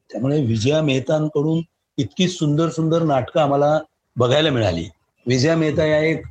त्यामुळे 0.09 0.41
विजया 0.45 0.81
मेहतांकडून 0.81 1.61
इतकी 1.97 2.27
सुंदर 2.27 2.69
सुंदर 2.69 3.03
नाटकं 3.03 3.41
आम्हाला 3.41 3.77
बघायला 4.15 4.49
मिळाली. 4.51 4.87
विजया 5.25 5.55
मेहता 5.57 5.85
या 5.85 5.99
एक 5.99 6.25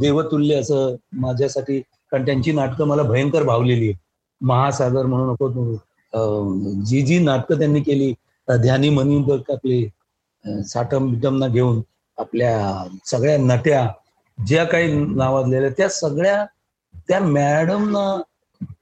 देवतुल्य 0.00 0.60
असं 0.60 0.94
माझ्यासाठी 1.20 1.80
कारण 1.80 2.24
त्यांची 2.26 2.52
नाटकं 2.52 2.86
मला 2.88 3.02
भयंकर 3.02 3.42
भावलेली 3.42 3.84
आहेत. 3.84 3.96
महासागर 4.40 5.06
म्हणू 5.06 5.32
नको 5.32 5.48
जी 6.86 7.00
जी 7.06 7.18
नाटकं 7.18 7.58
त्यांनी 7.58 7.80
केली 7.80 8.12
ध्यानी 8.48 8.88
मनी 8.90 9.18
बघ 9.22 9.40
आपले 9.52 10.62
साठम 10.64 11.10
बिटमना 11.10 11.46
घेऊन 11.46 11.80
आपल्या 12.18 12.86
सगळ्या 13.06 13.36
नट्या 13.38 13.86
ज्या 14.38 14.64
काही 14.64 14.92
नावाजलेल्या 14.92 15.70
त्या 15.76 15.88
सगळ्या 15.88 16.44
त्या 17.08 17.20
मॅडमना 17.20 18.22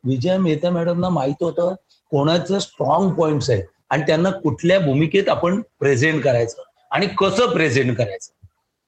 विजया 0.04 0.38
मेहता 0.38 0.70
मॅडमना 0.70 1.08
माहीत 1.08 1.42
होतं 1.42 1.74
कोणाचं 2.12 2.58
स्ट्रॉंग 2.58 3.10
पॉइंट्स 3.14 3.50
आहेत. 3.50 3.64
आणि 3.90 4.02
त्यांना 4.02 4.30
कुठल्या 4.30 4.78
भूमिकेत 4.80 5.28
आपण 5.28 5.60
प्रेझेंट 5.80 6.22
करायचं 6.24 6.62
आणि 6.90 7.06
कसं 7.18 7.52
प्रेझेंट 7.52 7.96
करायचं? 7.98 8.32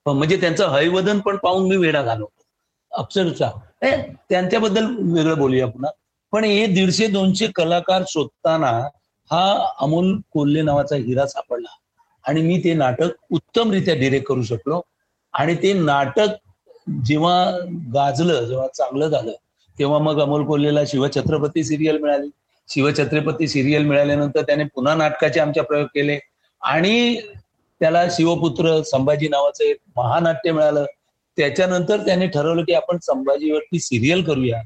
म्हणजे 0.06 0.36
त्यांचं 0.40 0.68
हयवदन 0.68 1.18
पण 1.20 1.36
पाहून 1.36 1.68
मी 1.68 1.76
वेळा 1.76 2.02
घालवतो 2.02 2.42
अक्षरशः 2.92 3.50
त्यांच्याबद्दल 3.82 4.86
वेगळं 5.14 5.38
बोलूया 5.38 5.66
पुन्हा. 5.66 5.90
पण 6.32 6.44
हे 6.44 6.66
दीडशे 6.66 7.06
दोनशे 7.06 7.46
कलाकार 7.54 8.02
शोधताना 8.08 8.70
हा 9.30 9.68
अमोल 9.80 10.16
कोल्हे 10.32 10.62
नावाचा 10.62 10.96
हिरा 10.96 11.26
सापडला. 11.26 11.68
आणि 12.24 12.42
मी 12.42 12.58
ते 12.64 12.74
नाटक 12.74 13.10
उत्तमरित्या 13.30 13.94
डिरेक्ट 13.94 14.26
करू 14.28 14.42
शकलो. 14.42 14.80
आणि 15.34 15.54
ते 15.54 15.72
नाटक 15.72 16.36
जेव्हा 17.04 17.34
गाजलं 17.94 18.44
जेव्हा 18.44 18.66
चांगलं 18.74 19.08
झालं 19.08 19.32
तेव्हा 19.78 19.98
मग 19.98 20.20
अमोल 20.22 20.44
कोल्हेला 20.46 20.84
शिवछत्रपती 20.86 21.64
सिरियल 21.64 21.98
मिळाली. 21.98 22.28
शिवछत्रपती 22.70 23.48
सिरियल 23.48 23.82
मिळाल्यानंतर 23.82 24.42
त्याने 24.42 24.64
पुन्हा 24.64 24.94
नाटकाचे 24.94 25.40
आमच्या 25.40 25.62
प्रयोग 25.62 25.86
केले. 25.86 26.18
आणि 26.62 27.20
त्याला 27.80 28.08
शिवपुत्र 28.10 28.82
संभाजी 28.82 29.28
नावाचं 29.28 29.64
एक 29.64 29.76
महानाट्य 29.96 30.52
मिळालं. 30.52 30.84
त्याच्यानंतर 31.36 31.96
त्याने 31.96 32.26
ठरवलं 32.26 32.62
की 32.62 32.72
आपण 32.72 32.98
संभाजीवरती 33.02 33.78
सिरियल 33.78 34.22
करूया. 34.22 34.62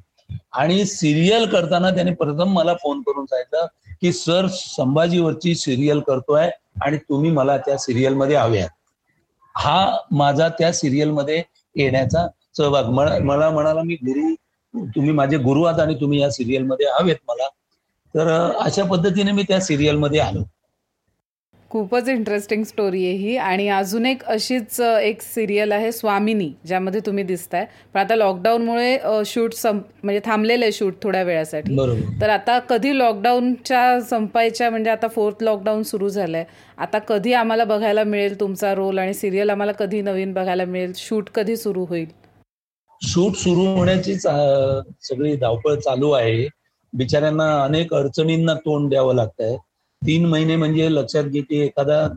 आणि 0.52 0.84
सिरियल 0.84 1.46
करताना 1.46 1.90
त्याने 1.90 2.14
प्रथम 2.14 2.52
मला 2.52 2.74
फोन 2.74 3.00
करून 3.00 3.26
सांगितलं 3.26 3.66
की 4.00 4.12
सर 4.12 4.46
संभाजीवरची 4.50 5.54
सिरियल 5.54 6.00
करतोय 6.00 6.50
आणि 6.82 6.96
तुम्ही 6.96 7.30
मला 7.30 7.56
त्या 7.56 7.78
सिरियलमध्ये 7.78 8.36
हा 9.56 9.96
माझा 10.10 10.48
त्या 10.48 10.72
सिरियलमध्ये 10.72 11.42
येण्याचा 11.76 12.26
सहभाग. 12.56 12.84
मला 12.84 13.18
मला 13.18 13.50
म्हणाला 13.50 13.82
मी 13.82 13.94
गुरु 13.94 14.34
तुम्ही 14.88 15.12
माझे 15.12 15.36
गुरु 15.36 15.64
आहात 15.64 15.80
आणि 15.80 15.94
तुम्ही 15.94 16.20
या 16.20 16.30
सिरियलमध्ये 16.30 16.86
हवेत 17.00 17.16
मला. 17.28 17.48
तर 18.14 18.28
अशा 18.60 18.84
पद्धतीने 18.84 19.32
मी 19.32 19.42
त्या 19.42 19.60
सिरियलमध्ये 19.60 20.20
आलो. 20.20 20.42
खूपच 21.70 22.08
इंटरेस्टिंग 22.08 22.62
स्टोरी 22.64 23.04
आहे 23.06 23.16
ही. 23.16 23.36
आणि 23.36 23.68
अजून 23.68 24.06
एक 24.06 24.24
अशीच 24.24 24.80
एक 24.80 25.22
सिरियल 25.22 25.72
आहे 25.72 25.92
स्वामिनी 25.92 26.50
ज्यामध्ये 26.66 27.00
तुम्ही 27.06 27.24
दिसताय. 27.24 27.66
पण 27.94 28.00
आता 28.00 28.16
लॉकडाऊनमुळे 28.16 28.98
शूट 29.26 29.52
संप 29.52 29.82
म्हणजे 30.02 30.20
थांबलेलं 30.24 30.64
आहे 30.64 30.72
शूट 30.72 30.94
थोड्या 31.02 31.22
वेळासाठी. 31.22 31.76
तर 32.20 32.28
आता 32.30 32.58
कधी 32.58 32.98
लॉकडाऊनच्या 32.98 34.00
संपायच्या 34.00 34.70
म्हणजे 34.70 34.90
आता 34.90 35.08
फोर्थ 35.08 35.42
लॉकडाऊन 35.42 35.82
सुरू 35.82 36.08
झालंय. 36.08 36.44
आता 36.78 36.98
कधी 36.98 37.32
आम्हाला 37.32 37.64
बघायला 37.64 38.04
मिळेल 38.04 38.40
तुमचा 38.40 38.74
रोल 38.74 38.98
आणि 38.98 39.14
सिरियल 39.14 39.50
आम्हाला 39.50 39.72
कधी 39.72 40.02
नवीन 40.02 40.32
बघायला 40.32 40.64
मिळेल? 40.64 40.92
शूट 40.96 41.30
कधी 41.34 41.56
सुरू 41.56 41.84
होईल? 41.84 42.08
शूट 43.02 43.34
सुरू 43.36 43.66
होण्याचीच 43.76 44.26
अं, 44.26 44.80
सगळी 45.02 45.36
धावपळ 45.36 45.74
चालू 45.74 46.10
आहे. 46.10 46.48
बिचाऱ्यांना 46.94 47.64
अनेक 47.64 47.94
अडचणींना 47.94 48.54
तोंड 48.54 48.90
द्यावं 48.90 49.14
लागतंय. 49.14 49.56
तीन 50.06 50.26
महिने 50.26 50.56
म्हणजे 50.56 50.94
लक्षात 50.94 51.24
घे 51.24 51.40
की 51.40 51.60
एखादा 51.60 52.08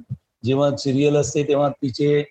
जेव्हा 0.46 0.78
सिरियल 0.78 1.16
असते 1.16 1.44
तेव्हा 1.44 1.70
तिचे 1.70 2.24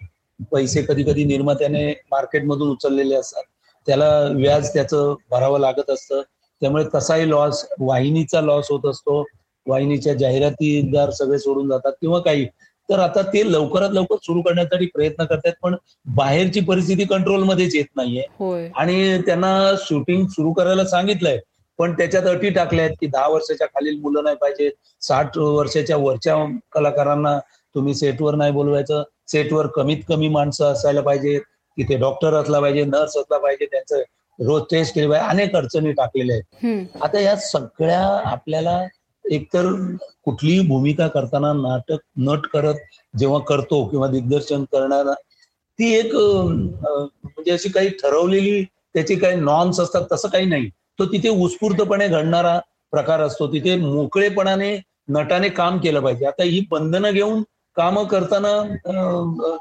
पैसे 0.53 0.83
कधी 0.83 1.03
कधी 1.03 1.25
निर्मात्याने 1.25 2.03
मार्केटमधून 2.11 2.71
उचललेले 2.71 3.15
असतात. 3.15 3.43
त्याला 3.87 4.21
व्याज 4.21 4.75
त्याचं 4.75 5.15
भरावं 5.31 5.61
लागत 5.61 5.91
असतं. 5.91 6.23
त्यामुळे 6.61 6.85
कसाही 6.85 7.31
लॉस 7.31 7.67
वाहिनीचा 7.81 8.41
लॉस 8.41 8.67
होत 8.71 8.87
असतो. 8.87 9.25
वाहिनीच्या 9.67 10.15
जाहिरातीदार 10.15 11.11
सगळे 11.11 11.39
सोडून 11.39 11.69
जातात 11.69 11.93
किंवा 11.93 12.19
काही. 12.19 12.47
तर 12.91 12.99
आता 12.99 13.23
ते 13.23 13.53
लवकरात 13.53 13.91
लवकर 13.93 14.17
सुरू 14.23 14.43
करण्यासाठी 14.43 14.87
प्रयत्न 14.87 15.25
करतात 15.25 15.53
पण 15.63 15.75
बाहेरची 16.07 16.61
परिस्थिती 16.61 17.05
कंट्रोलमध्येच 17.05 17.75
येत 17.75 17.97
नाहीये. 17.97 18.25
होय. 18.39 18.71
आणि 18.77 19.19
त्यांना 19.19 19.75
शूटिंग 19.79 20.27
सुरू 20.27 20.53
करायला 20.53 20.85
सांगितलंय. 20.85 21.39
पण 21.79 21.93
त्याच्यात 21.93 22.27
अटी 22.27 22.51
टाकल्या 22.51 22.85
आहेत 22.85 22.97
की 23.01 23.07
दहा 23.07 23.27
वर्षाच्या 23.29 23.67
खालील 23.67 23.99
मुलं 24.01 24.25
नाही 24.25 24.37
पाहिजेत 24.37 24.73
साठ 25.03 25.39
वर्षाच्या 25.39 25.97
वरच्या 25.97 26.37
कलाकारांना 26.73 27.39
तुम्ही 27.75 27.95
सेटवर 27.95 28.35
नाही 28.35 28.53
बोलवायचं. 28.53 29.03
सेटवर 29.29 29.67
कमीत 29.67 30.03
कमी 30.09 30.29
माणसं 30.29 30.73
असायला 30.73 31.01
पाहिजेत 31.01 31.41
तिथे 31.79 31.97
डॉक्टर 31.97 32.35
असला 32.35 32.61
पाहिजे 32.61 32.85
नर्स 32.85 33.17
असला 33.17 33.39
पाहिजे 33.39 33.67
त्यांचं 33.67 34.03
रोज 34.39 34.63
टेस्ट 34.71 34.95
केले 34.95 35.09
पाहिजे 35.09 35.27
अनेक 35.29 35.57
अडचणी 35.57 35.93
टाकलेल्या 35.93 36.37
आहेत. 36.37 36.87
आता 37.03 37.21
या 37.21 37.37
सगळ्या 37.37 38.01
आपल्याला 38.25 38.81
एकतर 39.25 39.67
कुठलीही 40.25 40.67
भूमिका 40.69 41.07
करताना 41.09 41.53
नाटक 41.53 41.99
नट 42.19 42.47
करत 42.47 42.75
जेव्हा 43.19 43.39
करतो 43.39 43.85
किंवा 43.85 44.07
दिग्दर्शन 44.09 44.65
करणारा 44.73 45.13
ती 45.79 45.93
एक 45.95 46.15
म्हणजे 46.15 47.51
अशी 47.51 47.69
काही 47.69 47.89
ठरवलेली 48.03 48.63
त्याची 48.95 49.15
काही 49.15 49.37
नॉर्म्स 49.37 49.81
असतात 49.81 50.03
तसं 50.13 50.29
काही 50.29 50.47
नाही. 50.47 50.69
तो 50.99 51.07
तिथे 51.07 51.29
उत्स्फूर्तपणे 51.29 52.09
घडणारा 52.09 52.59
प्रकार 52.91 53.21
असतो. 53.21 53.47
तिथे 53.53 53.77
मोकळेपणाने 53.77 54.77
नटाने 55.09 55.49
काम 55.49 55.79
केलं 55.79 56.01
पाहिजे. 56.01 56.27
आता 56.27 56.43
ही 56.43 56.65
बंधनं 56.71 57.11
घेऊन 57.11 57.43
कामं 57.77 58.05
करताना 58.05 58.53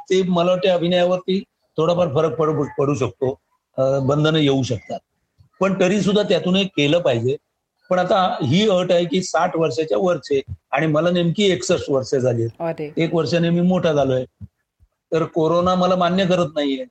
ते 0.10 0.22
मला 0.24 0.52
वाटते 0.52 0.70
अभिनयावरती 0.70 1.40
थोडाफार 1.78 2.14
फरक 2.14 2.36
पडू 2.36 2.64
पडू 2.80 2.94
शकतो. 2.96 3.40
बंधनं 4.08 4.40
येऊ 4.40 4.64
शकतात. 4.64 5.00
पण 5.60 5.80
तरी 5.80 6.02
सुद्धा 6.02 6.24
त्यातून 6.24 6.56
एक 6.56 6.68
केलं 6.68 7.00
पाहिजे. 7.00 7.36
पण 7.90 8.00
आता 8.00 8.38
ही 8.44 8.70
अट 8.70 8.92
आहे 8.92 9.06
की 9.06 9.22
साठ 9.24 9.56
वर्षाच्या 9.56 9.98
वरचे 9.98 10.42
आणि 10.72 10.88
मला 10.88 11.12
नेमकी 11.12 11.44
एकसष्ट 11.44 11.90
वर्ष 11.90 12.16
झाली. 12.16 12.48
एक 12.98 13.14
वर्षाने 13.16 13.50
मी 13.50 13.62
मोठा 13.62 13.94
झालोय. 13.94 14.26
तर 15.12 15.24
कोरोना 15.24 15.76
मला 15.76 15.96
मान्य 15.96 16.26
करत 16.26 16.48
नाहीये 16.56 16.86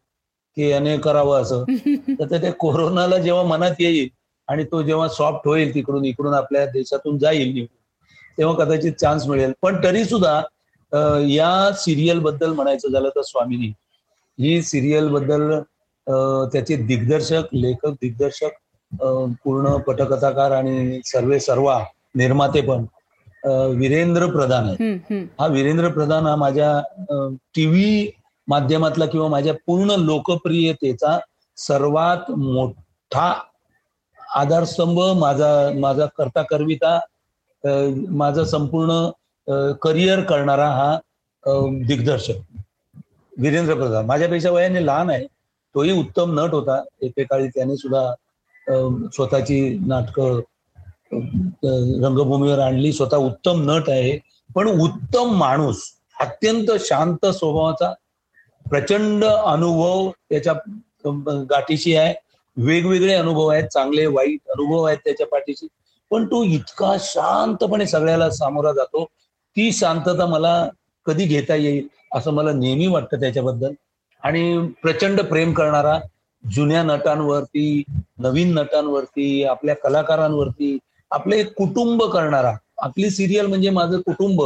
की 0.57 0.69
याने 0.71 0.97
करावं 0.99 1.43
असं. 1.43 1.65
तर 2.21 2.43
ते 2.43 2.51
कोरोनाला 2.51 3.19
जेव्हा 3.19 3.43
मनात 3.43 3.81
येईल 3.81 4.09
आणि 4.49 4.65
तो 4.65 4.83
जेव्हा 4.83 5.09
सॉफ्ट 5.09 5.47
होईल 5.49 5.75
तिकडून 5.75 6.05
इकडून 6.05 6.35
आपल्या 6.35 6.65
देशातून 6.67 7.19
जाईल 7.19 7.65
तेव्हा 8.39 8.55
कदाचित 8.57 8.93
चान्स 8.93 9.27
मिळेल 9.27 9.53
पण 9.63 9.83
तरी 9.85 10.05
सुद्धा 10.05 10.41
या 11.29 11.71
सिरियलबद्दल 11.75 12.53
म्हणायचं 12.53 12.91
झालं 12.91 13.09
तर 13.09 13.23
स्वामिनी 13.23 13.73
ही 14.39 14.61
सिरियलबद्दल 14.63 15.51
त्याचे 16.53 16.77
दिग्दर्शक 16.77 17.55
लेखक 17.55 17.93
दिग्दर्शक 18.01 18.53
पूर्ण 19.45 19.77
पटकथाकार 19.77 20.51
आणि 20.53 21.01
सर्वे 21.05 21.39
सर्वा 21.41 21.79
निर्माते 22.15 22.61
पण 22.61 22.85
वीरेंद्र 23.77 24.27
प्रधान 24.27 24.69
हम्म. 24.71 25.25
हा 25.41 25.47
वीरेंद्र 25.47 25.89
प्रधान 25.89 26.27
हा 26.27 26.35
माझ्या 26.37 26.81
टीव्ही 27.55 28.11
माध्यमातला 28.49 29.07
किंवा 29.07 29.29
माझ्या 29.29 29.55
पूर्ण 29.67 29.95
लोकप्रियतेचा 29.99 31.19
सर्वात 31.59 32.31
मोठा 32.31 33.33
आधारस्तंभ 34.41 35.01
माझा 35.19 35.51
माझा 35.81 36.07
करता 36.19 36.43
करविता 36.43 36.99
माझा 37.65 38.15
माझं 38.17 38.45
संपूर्ण 38.45 39.73
करिअर 39.83 40.21
करणारा 40.25 40.69
हा 40.71 40.97
दिग्दर्शक. 41.89 42.35
वीरेंद्र 43.39 43.75
प्रधान. 43.75 44.05
माझ्यापेक्षा 44.07 44.51
वयाने 44.51 44.85
लहान 44.87 45.11
आहे. 45.11 45.25
तोही 45.75 45.93
उत्तम 46.01 46.39
नट 46.41 46.53
होता. 46.55 46.83
एकेकाळी 47.03 47.49
त्याने 47.49 47.77
सुद्धा 47.77 49.09
स्वतःची 49.15 49.61
नाटकं 49.87 50.41
रंगभूमीवर 52.05 52.59
आणली. 52.59 52.93
स्वतः 52.93 53.17
उत्तम 53.17 53.71
नट 53.71 53.89
आहे. 53.91 54.19
पण 54.55 54.69
उत्तम 54.81 55.35
माणूस 55.39 55.83
अत्यंत 56.21 56.71
शांत 56.81 57.27
स्वभावाचा 57.27 57.93
प्रचंड 58.71 59.25
अनुभव 59.25 60.11
त्याच्या 60.31 60.53
गाठीशी 61.51 61.95
आहे. 61.97 62.15
वेगवेगळे 62.57 63.15
अनुभव 63.15 63.47
आहेत 63.47 63.65
चांगले 63.65 64.07
वाईट 64.07 64.51
अनुभव 64.51 64.83
आहेत 64.83 64.99
त्याच्या 65.05 65.27
पाठीशी. 65.27 65.67
पण 66.11 66.27
तो 66.27 66.43
इतका 66.45 66.97
शांतपणे 67.01 67.87
सगळ्याला 67.87 68.31
सामोरा 68.31 68.73
जातो 68.73 69.05
ती 69.57 69.71
शांतता 69.73 70.27
मला 70.27 70.69
कधी 71.07 71.25
घेता 71.27 71.55
येईल 71.55 71.87
असं 72.15 72.33
मला 72.33 72.53
नेहमी 72.53 72.87
वाटतं 72.87 73.21
त्याच्याबद्दल. 73.21 73.73
आणि 74.23 74.69
प्रचंड 74.83 75.21
प्रेम 75.21 75.53
करणारा 75.53 75.99
जुन्या 76.45 76.83
नटांवरती 76.83 77.83
नवीन 78.19 78.53
नटांवरती 78.55 79.45
आपल्या 79.45 79.75
कलाकारांवरती 79.75 80.79
आपले 81.11 81.43
कुटुंब 81.45 82.03
करणारा 82.03 82.53
आपली 82.79 83.11
सिरियल 83.11 83.47
म्हणजे 83.47 83.71
माझं 83.71 84.01
कुटुंब 84.01 84.43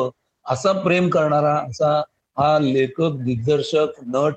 असा 0.46 0.72
प्रेम 0.72 1.08
करणारा 1.08 1.54
असा 1.60 1.98
हा 2.36 2.58
लेखक 2.58 3.16
दिग्दर्शक 3.16 4.00
नट 4.06 4.34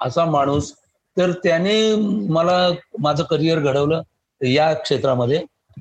असा 0.00 0.24
माणूस 0.24 0.72
तर 1.16 1.32
त्याने 1.44 1.74
मला 2.32 2.56
माझं 3.00 3.22
करिअर 3.24 3.58
घडवलं 3.60 4.02
या 4.40 4.72
क्षेत्रामध्ये. 4.74 5.40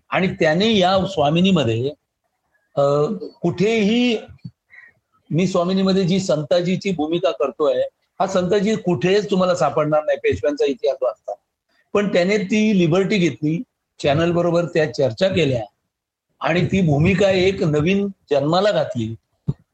आणि 0.09 0.27
त्याने 0.39 0.71
या 0.77 0.97
स्वामिनीमध्ये 1.07 1.91
कुठेही 3.41 4.17
मी 5.29 5.47
स्वामिनीमध्ये 5.47 6.03
जी 6.03 6.19
संताजीची 6.19 6.91
भूमिका 6.91 7.31
करतोय 7.31 7.81
हा 8.19 8.27
संताजी 8.27 8.75
कुठेच 8.75 9.29
तुम्हाला 9.31 9.55
सापडणार 9.55 10.03
नाही 10.05 10.17
पेशव्यांचा 10.23 10.65
इतिहास 10.65 10.97
वाचता. 11.01 11.33
पण 11.93 12.13
त्याने 12.13 12.37
ती 12.37 12.77
लिबर्टी 12.79 13.17
घेतली 13.17 13.61
चॅनल 13.99 14.31
बरोबर 14.31 14.65
त्या 14.65 14.93
चर्चा 14.93 15.27
केल्या 15.27 15.61
आणि 16.41 16.65
ती 16.65 16.81
भूमिका 16.81 17.29
एक 17.31 17.63
नवीन 17.63 18.07
जन्माला 18.31 18.71
घातली 18.71 19.07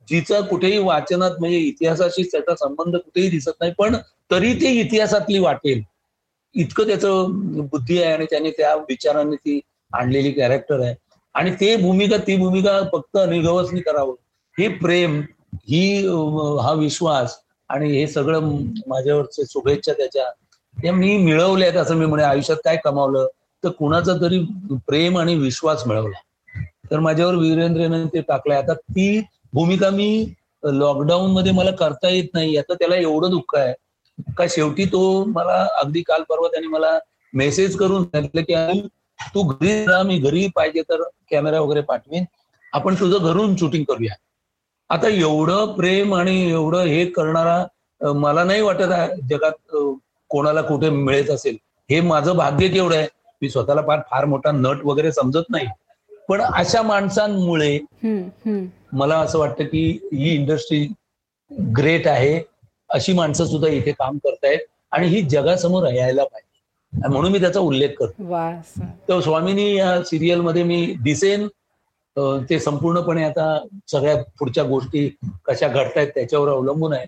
जिचा 0.09 0.39
कुठेही 0.41 0.77
वाचनात 0.77 1.39
म्हणजे 1.39 1.57
इतिहासाशी 1.57 2.23
त्याचा 2.23 2.55
संबंध 2.55 2.95
कुठेही 2.95 3.29
दिसत 3.29 3.59
नाही. 3.59 3.71
पण 3.77 3.95
तरी 4.31 4.53
ते 4.62 4.72
इतिहासातली 4.81 5.39
वाटेल. 5.39 5.81
इतकं 6.55 6.88
त्याचं 6.88 7.31
बुद्धी 7.72 8.01
आहे 8.01 8.13
आणि 8.13 8.25
त्याने 8.25 8.51
त्या 8.51 8.75
विचाराने 8.75 9.36
ती 9.36 9.60
आणलेली 9.91 10.31
कॅरेक्टर 10.31 10.79
आहे. 10.79 10.96
आणि 11.36 11.51
ते 11.51 11.75
भूमिका 11.77 12.17
ती 12.17 12.36
भूमिका 12.36 12.79
फक्त 12.93 13.17
निगवसनी 13.29 13.81
करावं. 13.81 14.13
हे 14.57 14.67
प्रेम 14.77 15.19
ही 15.69 16.07
हा 16.62 16.72
विश्वास 16.74 17.38
आणि 17.69 17.89
हे 17.91 18.07
सगळं 18.07 18.50
माझ्यावरचे 18.88 19.43
शुभेच्छा 19.46 19.93
त्याच्या. 19.93 20.29
ते 20.77 20.91
मी 20.91 21.17
मिळवल्यात 21.17 21.74
असं 21.74 21.96
मी 21.96 22.05
म्हणे 22.05 22.24
आयुष्यात 22.24 22.57
काय 22.65 22.77
कमावलं? 22.84 23.27
तर 23.63 23.69
कुणाचा 23.69 24.13
तरी 24.13 24.39
प्रेम 24.88 25.17
आणि 25.17 25.36
विश्वास 25.36 25.88
मिळवला. 25.88 26.17
तर 26.91 27.00
माझ्यावर 27.00 27.36
वीरेंद्रने 27.36 28.03
ते 28.13 28.22
टाकलंय. 28.22 28.57
आता 28.57 28.74
ती 28.74 29.19
भूमिका 29.53 29.89
मी 29.89 30.34
लॉकडाऊन 30.63 31.31
मध्ये 31.31 31.51
मला 31.51 31.72
करता 31.72 32.10
येत 32.10 32.34
नाही 32.34 32.57
आता 32.57 32.74
त्याला 32.74 32.96
एवढं 32.96 33.29
दुःख 33.29 33.55
आहे. 33.55 33.74
का 34.38 34.45
शेवटी 34.50 34.86
तो 34.86 35.01
मला 35.25 35.65
अगदी 35.81 36.01
काल 36.01 36.21
परवा 36.29 36.47
त्याने 36.47 36.67
मला 36.67 36.97
मेसेज 37.33 37.75
करून 37.77 38.03
सांगितलं 38.03 38.41
की 38.41 38.88
तू 39.36 39.43
घरी 39.43 39.83
जा 39.86 40.01
मी 40.03 40.17
घरी 40.17 40.47
पाहिजे 40.55 40.81
तर 40.89 41.01
कॅमेरा 41.31 41.59
वगैरे 41.62 41.81
पाठवेन. 41.81 42.24
आपण 42.74 42.95
तुझं 43.00 43.24
घरून 43.24 43.55
शूटिंग 43.55 43.83
करूया. 43.83 44.13
आता 44.89 45.07
एवढं 45.07 45.74
प्रेम 45.74 46.13
आणि 46.15 46.50
एवढं 46.50 46.83
हे 46.83 47.05
करणारा 47.05 48.12
मला 48.15 48.43
नाही 48.43 48.62
वाटत 48.62 48.91
जगात 49.29 49.75
कोणाला 50.29 50.62
कुठे 50.62 50.89
मिळत 50.89 51.29
असेल. 51.29 51.57
हे 51.89 52.01
माझं 52.01 52.35
भाग्य 52.37 52.68
केवढं 52.68 52.96
आहे. 52.96 53.07
मी 53.42 53.50
स्वतःला 53.50 53.81
फार 53.87 54.00
फार 54.11 54.25
मोठा 54.25 54.51
नट 54.51 54.85
वगैरे 54.85 55.11
समजत 55.11 55.50
नाही. 55.50 55.68
पण 56.29 56.42
अशा 56.42 56.81
माणसांमुळे 56.81 57.77
मला 58.92 59.18
असं 59.20 59.39
वाटतं 59.39 59.63
की 59.63 59.87
ही 60.13 60.33
इंडस्ट्री 60.35 60.87
ग्रेट 61.77 62.07
आहे. 62.07 62.39
अशी 62.89 63.13
माणसं 63.13 63.45
सुद्धा 63.45 63.67
इथे 63.69 63.91
काम 63.91 64.17
करतायत 64.17 64.59
आणि 64.91 65.07
ही 65.07 65.21
जगासमोर 65.21 65.87
यायला 65.87 66.23
पाहिजे. 66.23 67.07
म्हणून 67.07 67.31
मी 67.31 67.39
त्याचा 67.39 67.59
उल्लेख 67.59 67.89
करतो. 67.89 68.23
तर 69.09 69.19
स्वामीनी 69.19 69.75
या 69.75 70.03
सिरियलमध्ये 70.03 70.63
मी 70.63 70.95
दिसेन. 71.03 71.47
ते 72.50 72.59
संपूर्णपणे 72.59 73.23
आता 73.23 73.59
सगळ्या 73.87 74.15
पुढच्या 74.39 74.63
गोष्टी 74.63 75.09
कशा 75.45 75.67
घडतायत 75.67 76.07
त्याच्यावर 76.07 76.50
अवलंबून 76.50 76.93
आहे. 76.93 77.05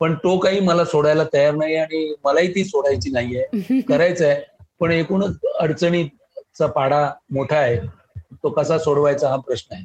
पण 0.00 0.14
तो 0.14 0.38
काही 0.38 0.60
मला 0.60 0.84
सोडायला 0.84 1.24
तयार 1.32 1.54
नाही 1.54 1.76
आणि 1.76 2.14
मलाही 2.24 2.54
ती 2.54 2.64
सोडायची 2.64 3.10
नाहीये 3.10 3.80
करायचं 3.80 4.26
आहे. 4.26 4.40
पण 4.80 4.90
एकूणच 4.90 5.36
अडचणीचा 5.58 6.66
पाडा 6.66 7.10
मोठा 7.30 7.56
आहे. 7.56 7.78
तो 8.42 8.50
कसा 8.50 8.78
सोडवायचा 8.78 9.28
हा 9.28 9.36
प्रश्न 9.36 9.74
आहे. 9.74 9.84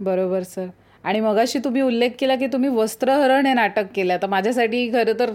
बरोबर 0.00 0.42
सर. 0.42 0.66
आणि 1.04 1.20
मगाशी 1.20 1.58
तुम्ही 1.58 1.82
उल्लेख 1.82 2.10
केला 2.18 2.34
की 2.36 2.46
तुम्ही 2.46 2.68
वस्त्रहरण 2.70 3.46
हे 3.46 3.54
नाटक 3.54 3.86
केलं 3.94 4.16
तर 4.22 4.26
माझ्यासाठी 4.26 4.88
खरं 4.92 5.18
तर 5.18 5.30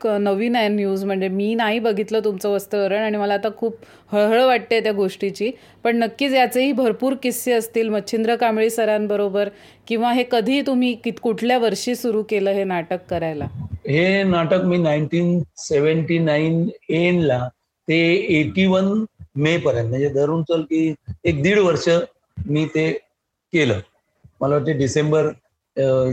नवीन 0.00 0.56
आहे 0.56 0.68
न्यूज 0.68 1.04
म्हणजे 1.04 1.26
मी 1.28 1.54
नाही 1.54 1.78
बघितलं 1.78 2.20
तुमचं 2.24 2.50
वस्त्रहरण 2.50 3.02
आणि 3.02 3.16
मला 3.16 3.34
आता 3.34 3.48
खूप 3.56 3.74
हळहळ 4.12 4.44
वाटते 4.46 4.80
त्या 4.80 4.92
गोष्टीची. 4.92 5.50
पण 5.84 5.96
नक्कीच 5.96 6.32
याचेही 6.32 6.72
भरपूर 6.72 7.14
किस्से 7.22 7.52
असतील 7.52 7.88
मच्छिंद्र 7.88 8.34
कांबळी 8.36 8.70
सरांबरोबर 8.70 9.48
किंवा 9.88 10.12
हे 10.12 10.24
कधी 10.30 10.60
तुम्ही 10.62 10.94
कुठल्या 11.22 11.58
वर्षी 11.58 11.94
सुरू 11.94 12.22
केलं 12.22 12.50
हे 12.50 12.64
नाटक 12.64 13.06
करायला? 13.10 13.46
हे 13.88 14.22
नाटक 14.22 14.64
मी 14.64 14.78
नाईन्टीन 14.78 15.38
सेव्हन्टी 15.58 16.18
नाईन 16.18 16.68
एनला 16.88 17.48
ते 17.88 18.00
एटी 18.40 18.66
वन 18.66 19.04
मे 19.36 19.56
पर्यंत 19.56 19.88
म्हणजे 19.88 20.08
धरून 20.08 20.42
चल 20.42 20.62
की 20.62 20.94
एक 21.24 21.42
दीड 21.42 21.58
वर्ष 21.58 21.88
मी 22.36 22.64
ते 22.74 22.90
केलं. 23.52 23.78
मला 24.42 24.54
वाटते 24.56 24.72
डिसेंबर 24.78 25.28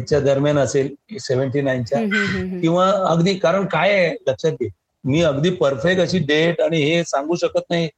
च्या 0.07 0.19
दरम्यान 0.19 0.57
असेल 0.59 0.93
सेव्हन्टी 1.19 1.61
नाईनच्या 1.61 1.99
किंवा 2.61 2.89
अगदी 3.09 3.33
कारण 3.37 3.65
काय 3.67 3.93
आहे 3.93 4.13
लक्षात 4.27 4.51
घे. 4.51 4.67
मी 5.03 5.21
अगदी 5.21 5.49
परफेक्ट 5.55 6.01
अशी 6.01 6.19
डेट 6.27 6.61
आणि 6.61 6.81
हे 6.83 7.03
सांगू 7.03 7.35
शकत 7.35 7.69
नाही. 7.69 7.89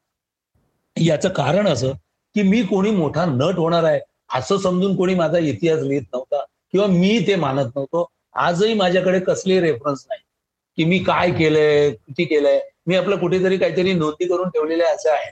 याचं 0.97 1.29
कारण 1.29 1.67
असं 1.67 1.91
की 2.35 2.41
मी 2.43 2.61
कोणी 2.63 2.91
मोठा 2.91 3.25
नट 3.25 3.57
होणार 3.57 3.83
आहे 3.83 3.99
असं 4.37 4.57
समजून 4.59 4.95
कोणी 4.95 5.15
माझा 5.15 5.37
इतिहास 5.37 5.79
लिहित 5.81 6.01
नव्हता 6.13 6.43
किंवा 6.71 6.87
मी 6.87 7.17
ते 7.27 7.35
मानत 7.35 7.69
नव्हतो. 7.75 8.05
आजही 8.35 8.73
माझ्याकडे 8.73 9.19
कसले 9.19 9.59
रेफरन्स 9.61 10.05
नाही 10.09 10.21
की 10.77 10.83
मी 10.89 10.99
काय 11.03 11.31
केलंय 11.31 11.89
किती 11.91 12.25
केलंय. 12.25 12.59
मी 12.87 12.95
आपलं 12.95 13.17
कुठेतरी 13.19 13.57
काहीतरी 13.57 13.93
नोंदी 13.93 14.25
करून 14.27 14.49
ठेवलेले 14.49 14.83
असं 14.83 15.11
आहे 15.11 15.29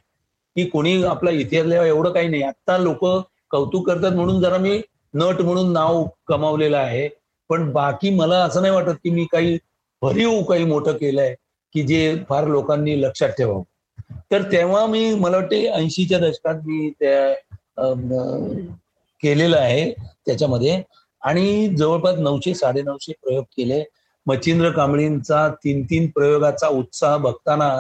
की 0.56 0.66
कोणी 0.70 1.04
आपला 1.06 1.32
इतिहास 1.32 1.72
एवढं 1.74 2.12
काही 2.12 2.28
नाही. 2.28 2.42
आता 2.44 2.78
लोक 2.78 3.06
कौतुक 3.52 3.88
करतात 3.88 4.12
म्हणून 4.12 4.42
जरा 4.42 4.58
मी 4.58 4.82
नट 5.14 5.42
म्हणून 5.42 5.72
नाव 5.74 6.04
कमावलेलं 6.28 6.78
आहे. 6.78 7.08
पण 7.50 7.72
बाकी 7.72 8.10
मला 8.16 8.44
असं 8.44 8.62
नाही 8.62 8.74
वाटत 8.74 8.98
की 9.04 9.10
मी 9.10 9.26
काही 9.32 9.58
भरीव 10.02 10.42
काही 10.44 10.66
मोठं 10.66 10.98
केलंय 10.98 11.34
की 11.76 11.82
जे 11.84 12.16
फार 12.30 12.48
लोकांनी 12.48 13.02
लक्षात 13.02 13.30
ठेवावं. 13.30 13.64
तर 14.32 14.42
तेव्हा 14.52 14.86
मी 14.88 15.14
मला 15.16 15.38
वाटते 15.38 15.66
ऐंशीच्या 15.68 16.20
दशकात 16.20 16.56
मी 16.66 16.90
त्या 17.00 17.34
केलेलं 19.24 19.58
आहे 19.58 19.92
त्याच्यामध्ये. 20.26 20.82
आणि 21.22 21.68
जवळपास 21.78 22.18
नऊशे 22.20 22.54
साडेनऊशे 22.54 23.14
प्रयोग 23.24 23.44
केले. 23.58 23.84
मच्छिंद्र 24.26 24.70
कांबळींचा 24.72 25.48
तीन 25.64 25.84
तीन 25.84 26.10
प्रयोगाचा 26.10 26.68
उत्साह 26.68 27.18
बघताना 27.18 27.80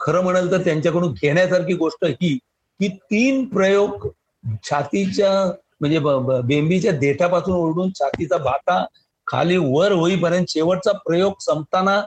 खरं 0.00 0.22
म्हणाल 0.22 0.50
तर 0.50 0.64
त्यांच्याकडून 0.64 1.12
घेण्यासारखी 1.12 1.74
गोष्ट 1.74 2.04
ही 2.04 2.36
की 2.80 2.88
तीन 2.88 3.44
प्रयोग 3.44 4.06
छातीच्या 4.64 5.32
म्हणजे 5.80 5.98
बेंबीच्या 6.44 6.92
देठापासून 6.92 7.54
ओढून 7.54 7.90
छातीचा 7.90 8.36
भाता 8.36 8.84
खाली 9.26 9.56
वर 9.56 9.92
होईपर्यंत 9.92 10.46
शेवटचा 10.48 10.92
प्रयोग 11.06 11.32
संपताना 11.40 12.00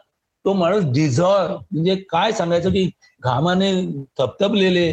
तो 0.45 0.53
माणूस 0.53 0.83
डिझॉल्व 0.93 1.55
म्हणजे 1.71 1.95
काय 2.09 2.31
सांगायचं 2.31 2.69
की 2.69 2.89
घामाने 3.23 3.71
थपथपलेले 4.17 4.89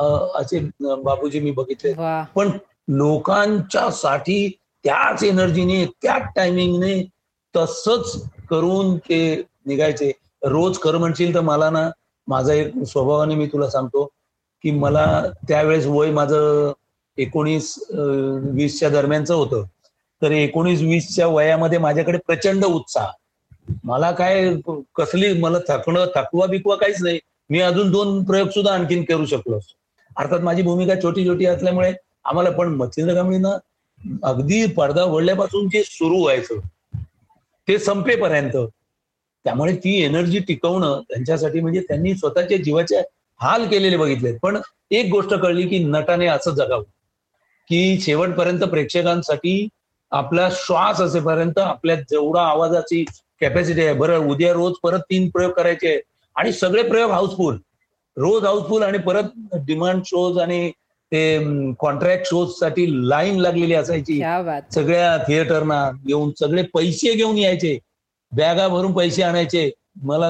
असे 0.00 0.58
बाबूजी 0.80 1.40
मी 1.40 1.50
बघितले. 1.50 1.92
पण 2.36 2.50
लोकांच्या 2.88 3.90
साठी 3.90 4.48
त्याच 4.84 5.22
एनर्जीने 5.24 5.84
त्याच 6.02 6.22
टायमिंगने 6.36 7.02
तसंच 7.54 8.12
करून 8.50 8.96
ते 8.98 9.20
निघायचे. 9.66 10.10
रोज 10.42 10.78
खरं 10.82 10.98
म्हणशील 10.98 11.34
तर 11.34 11.40
मला 11.40 11.70
ना 11.70 11.88
माझा 12.28 12.52
एक 12.54 12.72
स्वभावाने 12.86 13.34
मी 13.34 13.46
तुला 13.46 13.68
सांगतो 13.70 14.04
की 14.64 14.70
मला 14.70 15.06
त्यावेळेस 15.48 15.86
वय 15.86 16.10
माझं 16.12 16.72
एकोणीस 17.18 17.74
वीसच्या 17.90 18.88
दरम्यानचं 18.88 19.34
होतं. 19.34 19.64
तर 20.22 20.30
एकोणीस 20.32 20.80
वीसच्या 20.82 21.26
वयामध्ये 21.26 21.78
माझ्याकडे 21.78 22.18
प्रचंड 22.26 22.64
उत्साह. 22.64 23.06
मला 23.84 24.10
काय 24.10 24.54
कसली 24.96 25.32
मला 25.40 25.58
थकणं 25.68 26.06
थकवा 26.14 26.46
बिकवा 26.46 26.76
काहीच 26.76 27.02
नाही. 27.02 27.18
मी 27.50 27.60
अजून 27.60 27.90
दोन 27.90 28.22
प्रयोग 28.24 28.48
सुद्धा 28.48 28.72
आणखीन 28.72 29.04
करू 29.04 29.26
शकलो 29.26 29.58
असतो. 29.58 29.74
अर्थात 30.16 30.40
माझी 30.40 30.62
भूमिका 30.62 30.94
छोटी 31.02 31.26
छोटी 31.26 31.46
असल्यामुळे 31.46 31.92
आम्हाला 32.24 32.50
पण 32.50 32.74
मच्छिंद्र 32.74 33.14
कांबळीनं 33.14 33.58
अगदी 34.22 34.66
पडदा 34.66 35.04
वडल्यापासून 35.04 35.68
जे 35.68 35.82
सुरू 35.84 36.20
व्हायचं 36.22 36.58
ते 37.68 37.78
संपेपर्यंत 37.78 38.56
त्यामुळे 39.44 39.74
ती 39.76 39.94
एनर्जी 40.02 40.38
टिकवणं 40.38 41.00
त्यांच्यासाठी 41.08 41.60
म्हणजे 41.60 41.80
त्यांनी 41.80 42.14
स्वतःच्या 42.14 42.58
जीवाचे 42.58 43.00
हाल 43.40 43.66
केलेले 43.68 43.96
बघितले 43.96 44.32
पण 44.36 44.58
एक 44.90 45.10
गोष्ट 45.10 45.34
कळली 45.34 45.66
की 45.68 45.78
नटाने 45.78 46.26
असं 46.26 46.50
जगावं. 46.50 46.84
की 47.70 48.00
शेवटपर्यंत 48.00 48.64
प्रेक्षकांसाठी 48.64 49.68
आपला 50.12 50.48
श्वास 50.52 51.00
असेपर्यंत 51.00 51.58
आपल्या 51.58 51.96
जेवढा 52.00 52.42
आवाजाची 52.42 53.04
कॅपॅसिटी 53.40 53.84
आहे 53.84 53.92
बरं 53.94 54.28
उद्या 54.30 54.52
रोज 54.52 54.74
परत 54.82 55.00
तीन 55.10 55.28
प्रयोग 55.28 55.52
करायचे 55.52 56.00
आणि 56.36 56.52
सगळे 56.52 56.82
प्रयोग 56.82 57.10
हाऊसफुल 57.10 57.56
रोज 58.16 58.44
हाऊसफुल 58.44 58.82
आणि 58.82 58.98
परत 58.98 59.56
डिमांड 59.66 60.02
शोज 60.06 60.38
आणि 60.38 60.70
ते 61.12 61.38
कॉन्ट्रॅक्ट 61.78 62.26
शोजसाठी 62.26 62.86
लाईन 63.08 63.38
लागलेली 63.40 63.74
असायची. 63.74 64.18
सगळ्या 64.74 65.16
थिएटरना 65.18 65.90
येऊन 66.06 66.30
सगळे 66.40 66.62
पैसे 66.74 67.12
घेऊन 67.14 67.38
यायचे. 67.38 67.78
बॅगा 68.32 68.66
भरून 68.68 68.92
पैसे 68.92 69.22
आणायचे. 69.22 69.70
मला 70.02 70.26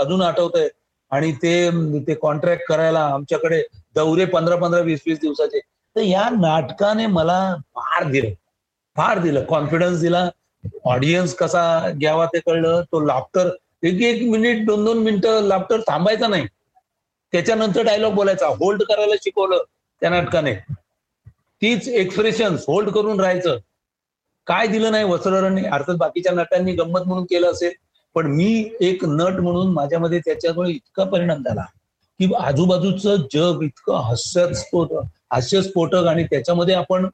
अजून 0.00 0.22
आठवतंय. 0.22 0.68
आणि 1.10 1.32
ते 1.32 1.70
ते 2.06 2.14
कॉन्ट्रॅक्ट 2.14 2.64
करायला 2.68 3.00
आमच्याकडे 3.04 3.62
दौरे 3.94 4.24
पंधरा 4.24 4.56
पंधरा 4.56 4.80
वीस 4.80 5.00
वीस 5.06 5.18
दिवसाचे. 5.20 5.60
तर 5.96 6.00
या 6.00 6.28
नाटकाने 6.30 7.06
मला 7.06 7.54
फार 7.74 8.04
दिलं. 8.04 8.30
फार 8.96 9.18
दिलं. 9.18 9.44
कॉन्फिडन्स 9.44 10.00
दिला. 10.00 10.28
ऑडियन्स 10.84 11.34
कसा 11.34 11.90
घ्यावा 11.90 12.26
ते 12.26 12.38
कळलं. 12.38 12.82
तो 12.82 13.00
लाफ्टर 13.00 13.50
एक 13.82 14.02
एक 14.02 14.22
मिनिट 14.30 14.66
दोन 14.66 14.84
दोन 14.84 14.98
मिनिटं 14.98 15.42
लाफ्टर 15.42 15.80
थांबायचा 15.80 16.26
नाही. 16.26 16.46
त्याच्यानंतर 17.32 17.82
डायलॉग 17.82 18.12
बोलायचा. 18.14 18.46
होल्ड 18.46 18.82
करायला 18.82 19.14
शिकवलं 19.22 19.62
त्या 20.02 20.10
नाटकाने. 20.10 20.54
तीच 21.62 21.88
एक्सप्रेशन 21.88 22.56
होल्ड 22.68 22.90
करून 22.90 23.20
राहायचं. 23.20 23.58
काय 24.46 24.66
दिलं 24.66 24.92
नाही 24.92 25.04
वस्त्ररणी 25.04 25.64
अर्थात 25.64 25.94
बाकीच्या 25.94 26.32
नटांनी 26.32 26.72
गंमत 26.72 27.00
म्हणून 27.00 27.24
केलं 27.24 27.50
असेल 27.50 27.72
पण 28.14 28.26
मी 28.26 28.70
एक 28.80 29.04
नट 29.04 29.40
म्हणून 29.40 29.72
माझ्यामध्ये 29.72 30.18
त्याच्यामुळे 30.18 30.70
इतका 30.70 31.04
परिणाम 31.04 31.42
झाला 31.42 31.64
की 32.20 32.28
आजूबाजूचं 32.38 33.16
जग 33.34 33.62
इतकं 33.62 34.00
हास्यस्फोट 34.00 34.88
हास्यस्फोटक 35.32 36.06
आणि 36.06 36.24
त्याच्यामध्ये 36.24 36.74
आपण 36.74 37.08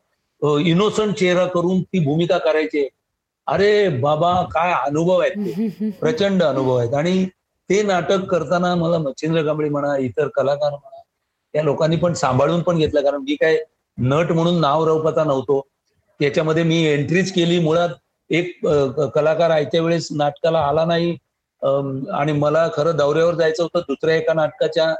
इनोसंट 0.67 1.15
चेहरा 1.15 1.45
करून 1.47 1.83
ती 1.83 1.99
भूमिका 2.05 2.39
करायची. 2.39 2.89
अरे 3.47 3.89
बाबा 3.89 4.33
काय 4.53 4.73
अनुभव 4.87 5.19
आहेत 5.19 5.33
ते. 5.33 5.91
प्रचंड 6.01 6.43
अनुभव 6.43 6.77
आहेत. 6.77 6.95
आणि 6.95 7.25
ते 7.71 7.83
नाटक 7.83 8.25
करताना 8.25 8.75
मला 8.75 8.99
मच्छिंद्र 8.99 9.43
कांबळे 9.43 9.69
म्हणा 9.69 9.97
इतर 9.99 10.29
कलाकार 10.29 10.71
म्हणा 10.71 11.01
त्या 11.55 11.63
लोकांनी 11.63 11.97
पण 11.97 12.13
सांभाळून 12.13 12.63
पण 12.63 12.79
घेतलं. 12.79 13.03
कारण 13.03 13.19
मी 13.19 13.35
काय 13.35 13.59
नट 13.99 14.33
म्हणून 14.33 14.61
नाव 14.61 14.85
रवपता 14.87 15.25
नव्हतो. 15.25 15.61
त्याच्यामध्ये 16.21 16.63
मी 16.63 16.85
एंट्रीच 16.85 17.33
केली. 17.33 17.59
मुळात 17.59 17.89
एक 18.31 18.67
कलाकार 19.15 19.51
आयत्या 19.51 19.83
वेळेस 19.83 20.09
नाटकाला 20.13 20.59
आला 20.59 20.85
नाही. 20.85 21.17
आणि 22.13 22.33
मला 22.33 22.69
खरं 22.75 22.97
दौऱ्यावर 22.97 23.35
जायचं 23.35 23.63
होतं 23.63 23.81
दुसऱ्या 23.89 24.17
एका 24.17 24.33
नाटकाच्या 24.35 24.95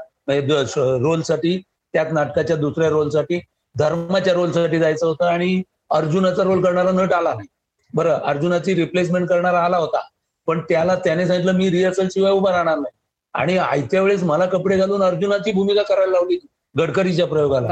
रोलसाठी. 1.01 1.61
त्याच 1.93 2.11
नाटकाच्या 2.13 2.55
दुसऱ्या 2.55 2.89
रोलसाठी 2.89 3.39
धर्माच्या 3.75 4.33
रोलसाठी 4.33 4.79
जायचं 4.79 5.05
होतं 5.07 5.25
आणि 5.25 5.61
अर्जुनाचा 5.89 6.43
रोल 6.43 6.63
करणारा 6.63 6.91
नट 6.91 7.13
आला 7.13 7.33
नाही. 7.33 7.47
बरं 7.93 8.13
अर्जुनाची 8.13 8.75
रिप्लेसमेंट 8.75 9.29
करणारा 9.29 9.59
आला 9.59 9.77
होता. 9.77 9.99
पण 10.47 10.59
त्याला 10.59 10.95
त्याने 10.95 11.27
सांगितलं 11.27 11.51
मी 11.51 11.69
रिहर्सल 11.69 12.07
शिवाय 12.13 12.31
उभा 12.31 12.51
राहणार 12.51 12.77
नाही. 12.77 12.97
आणि 13.33 13.57
आयत्या 13.57 14.01
वेळेस 14.01 14.23
मला 14.23 14.45
कपडे 14.45 14.77
घालून 14.77 15.03
अर्जुनाची 15.03 15.51
भूमिका 15.51 15.83
करायला 15.83 16.11
लावली 16.11 16.37
गडकरीच्या 16.77 17.27
प्रयोगाला. 17.27 17.67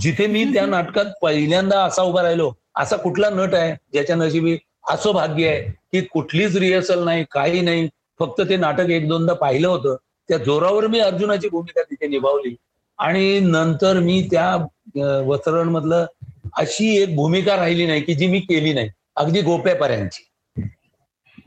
जिथे 0.00 0.26
मी 0.26 0.44
त्या 0.54 0.66
नाटकात 0.66 1.04
पहिल्यांदा 1.22 1.82
असा 1.84 2.02
उभा 2.02 2.22
राहिलो 2.22 2.52
असा 2.76 2.96
कुठला 2.96 3.30
नट 3.30 3.54
आहे 3.54 3.74
ज्याच्या 3.92 4.16
नशिबी 4.16 4.56
असं 4.90 5.12
भाग्य 5.12 5.48
आहे 5.48 5.60
की 5.92 6.00
कुठलीच 6.00 6.56
रिहर्सल 6.56 7.04
नाही 7.04 7.24
काही 7.30 7.60
नाही 7.60 7.88
फक्त 8.20 8.40
ते 8.48 8.56
नाटक 8.56 8.90
एक 8.90 9.08
दोनदा 9.08 9.32
पाहिलं 9.32 9.68
होतं. 9.68 9.96
त्या 10.28 10.38
जोरावर 10.38 10.86
मी 10.86 11.00
अर्जुनाची 11.00 11.48
भूमिका 11.48 11.82
तिथे 11.82 12.06
निभावली. 12.06 12.54
आणि 12.98 13.40
नंतर 13.40 13.98
मी 13.98 14.28
त्या 14.30 14.56
वस्त्रण 15.26 15.68
मधलं 15.68 16.06
अशी 16.56 16.96
एक 16.96 17.14
भूमिका 17.16 17.56
राहिली 17.56 17.86
नाही 17.86 18.00
की 18.00 18.14
जी 18.14 18.26
मी 18.26 18.40
केली 18.40 18.72
नाही. 18.72 18.90
अगदी 19.16 19.40
गोप्यापर्यंतची. 19.40 20.24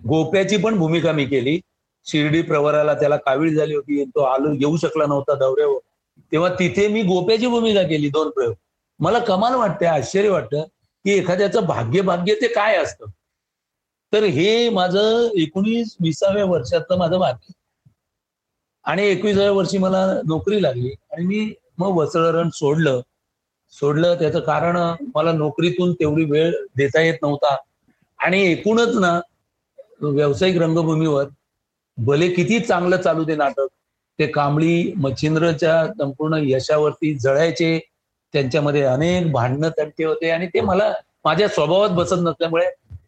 गोप्याची 0.07 0.57
पण 0.57 0.77
भूमिका 0.77 1.11
मी 1.11 1.25
केली. 1.25 1.59
शिर्डी 2.05 2.41
प्रवराला 2.41 2.93
त्याला 2.93 3.17
कावीळ 3.17 3.55
झाली 3.55 3.75
होती. 3.75 4.03
तो 4.05 4.21
आलो 4.21 4.53
येऊ 4.53 4.77
शकला 4.77 5.05
नव्हता 5.05 5.35
दौऱ्यावर. 5.35 5.79
तेव्हा 6.31 6.49
तिथे 6.59 6.87
मी 6.87 7.01
गोप्याची 7.01 7.47
भूमिका 7.47 7.83
केली 7.83 8.09
दोन 8.09 8.29
प्रयोग. 8.29 8.53
मला 8.99 9.19
कमाल 9.19 9.55
वाटते 9.55 9.85
आश्चर्य 9.85 10.29
वाटतं 10.29 10.63
की 11.05 11.11
एखाद्याचं 11.11 11.65
भाग्य 11.65 12.01
भाग्य 12.01 12.35
ते 12.35 12.47
काय 12.47 12.77
असतं? 12.77 13.05
तर 14.13 14.23
हे 14.23 14.69
माझं 14.69 15.29
एकोणीस 15.37 15.95
विसाव्या 15.99 16.45
वर्षातलं 16.45 16.97
माझं 16.97 17.17
भाग्य. 17.17 17.53
आणि 18.85 19.05
एकविसाव्या 19.07 19.51
वर्षी 19.51 19.77
मला 19.77 20.05
नोकरी 20.27 20.61
लागली 20.63 20.93
आणि 21.11 21.25
मी 21.25 21.53
मग 21.77 21.97
वसळरण 21.97 22.49
सोडलं. 22.53 23.01
सोडलं 23.73 24.15
त्याचं 24.19 24.39
कारण 24.39 24.77
मला 25.15 25.31
नोकरीतून 25.31 25.93
तेवढी 25.93 26.23
वेळ 26.23 26.51
देता 26.77 27.01
येत 27.01 27.17
नव्हता. 27.21 27.55
आणि 28.19 28.41
एकूणच 28.51 28.95
ना 28.95 29.19
व्यावसायिक 30.01 30.57
रंगभूमीवर 30.57 31.25
भले 31.97 32.27
किती 32.29 32.59
चांगलं 32.59 32.97
चालू 32.97 33.23
दे 33.23 33.35
नाटक 33.35 33.67
ते 34.19 34.25
कांबळी 34.27 34.91
मच्छिंद्रच्या 34.97 35.85
संपूर्ण 35.97 36.37
यशावरती 36.43 37.13
जळायचे 37.13 37.77
त्यांच्यामध्ये 38.33 38.83
अनेक 38.83 39.31
भांडणं 39.31 39.69
त्यांचे 39.69 40.05
होते 40.05 40.29
आणि 40.29 40.47
ते 40.47 40.61
मला 40.61 40.91
माझ्या 41.25 41.47
स्वभावात 41.47 41.89
बसत 41.89 42.19
नसल्यामुळे 42.19 42.65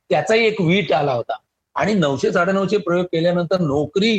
त्याचाही 0.10 0.46
एक 0.46 0.62
वीट 0.62 0.92
आला 0.94 1.14
होता. 1.14 1.36
आणि 1.76 1.94
नऊशे 1.94 2.32
साडेनऊशे 2.32 2.78
प्रयोग 2.78 3.06
केल्यानंतर 3.06 3.60
नोकरी 3.60 4.18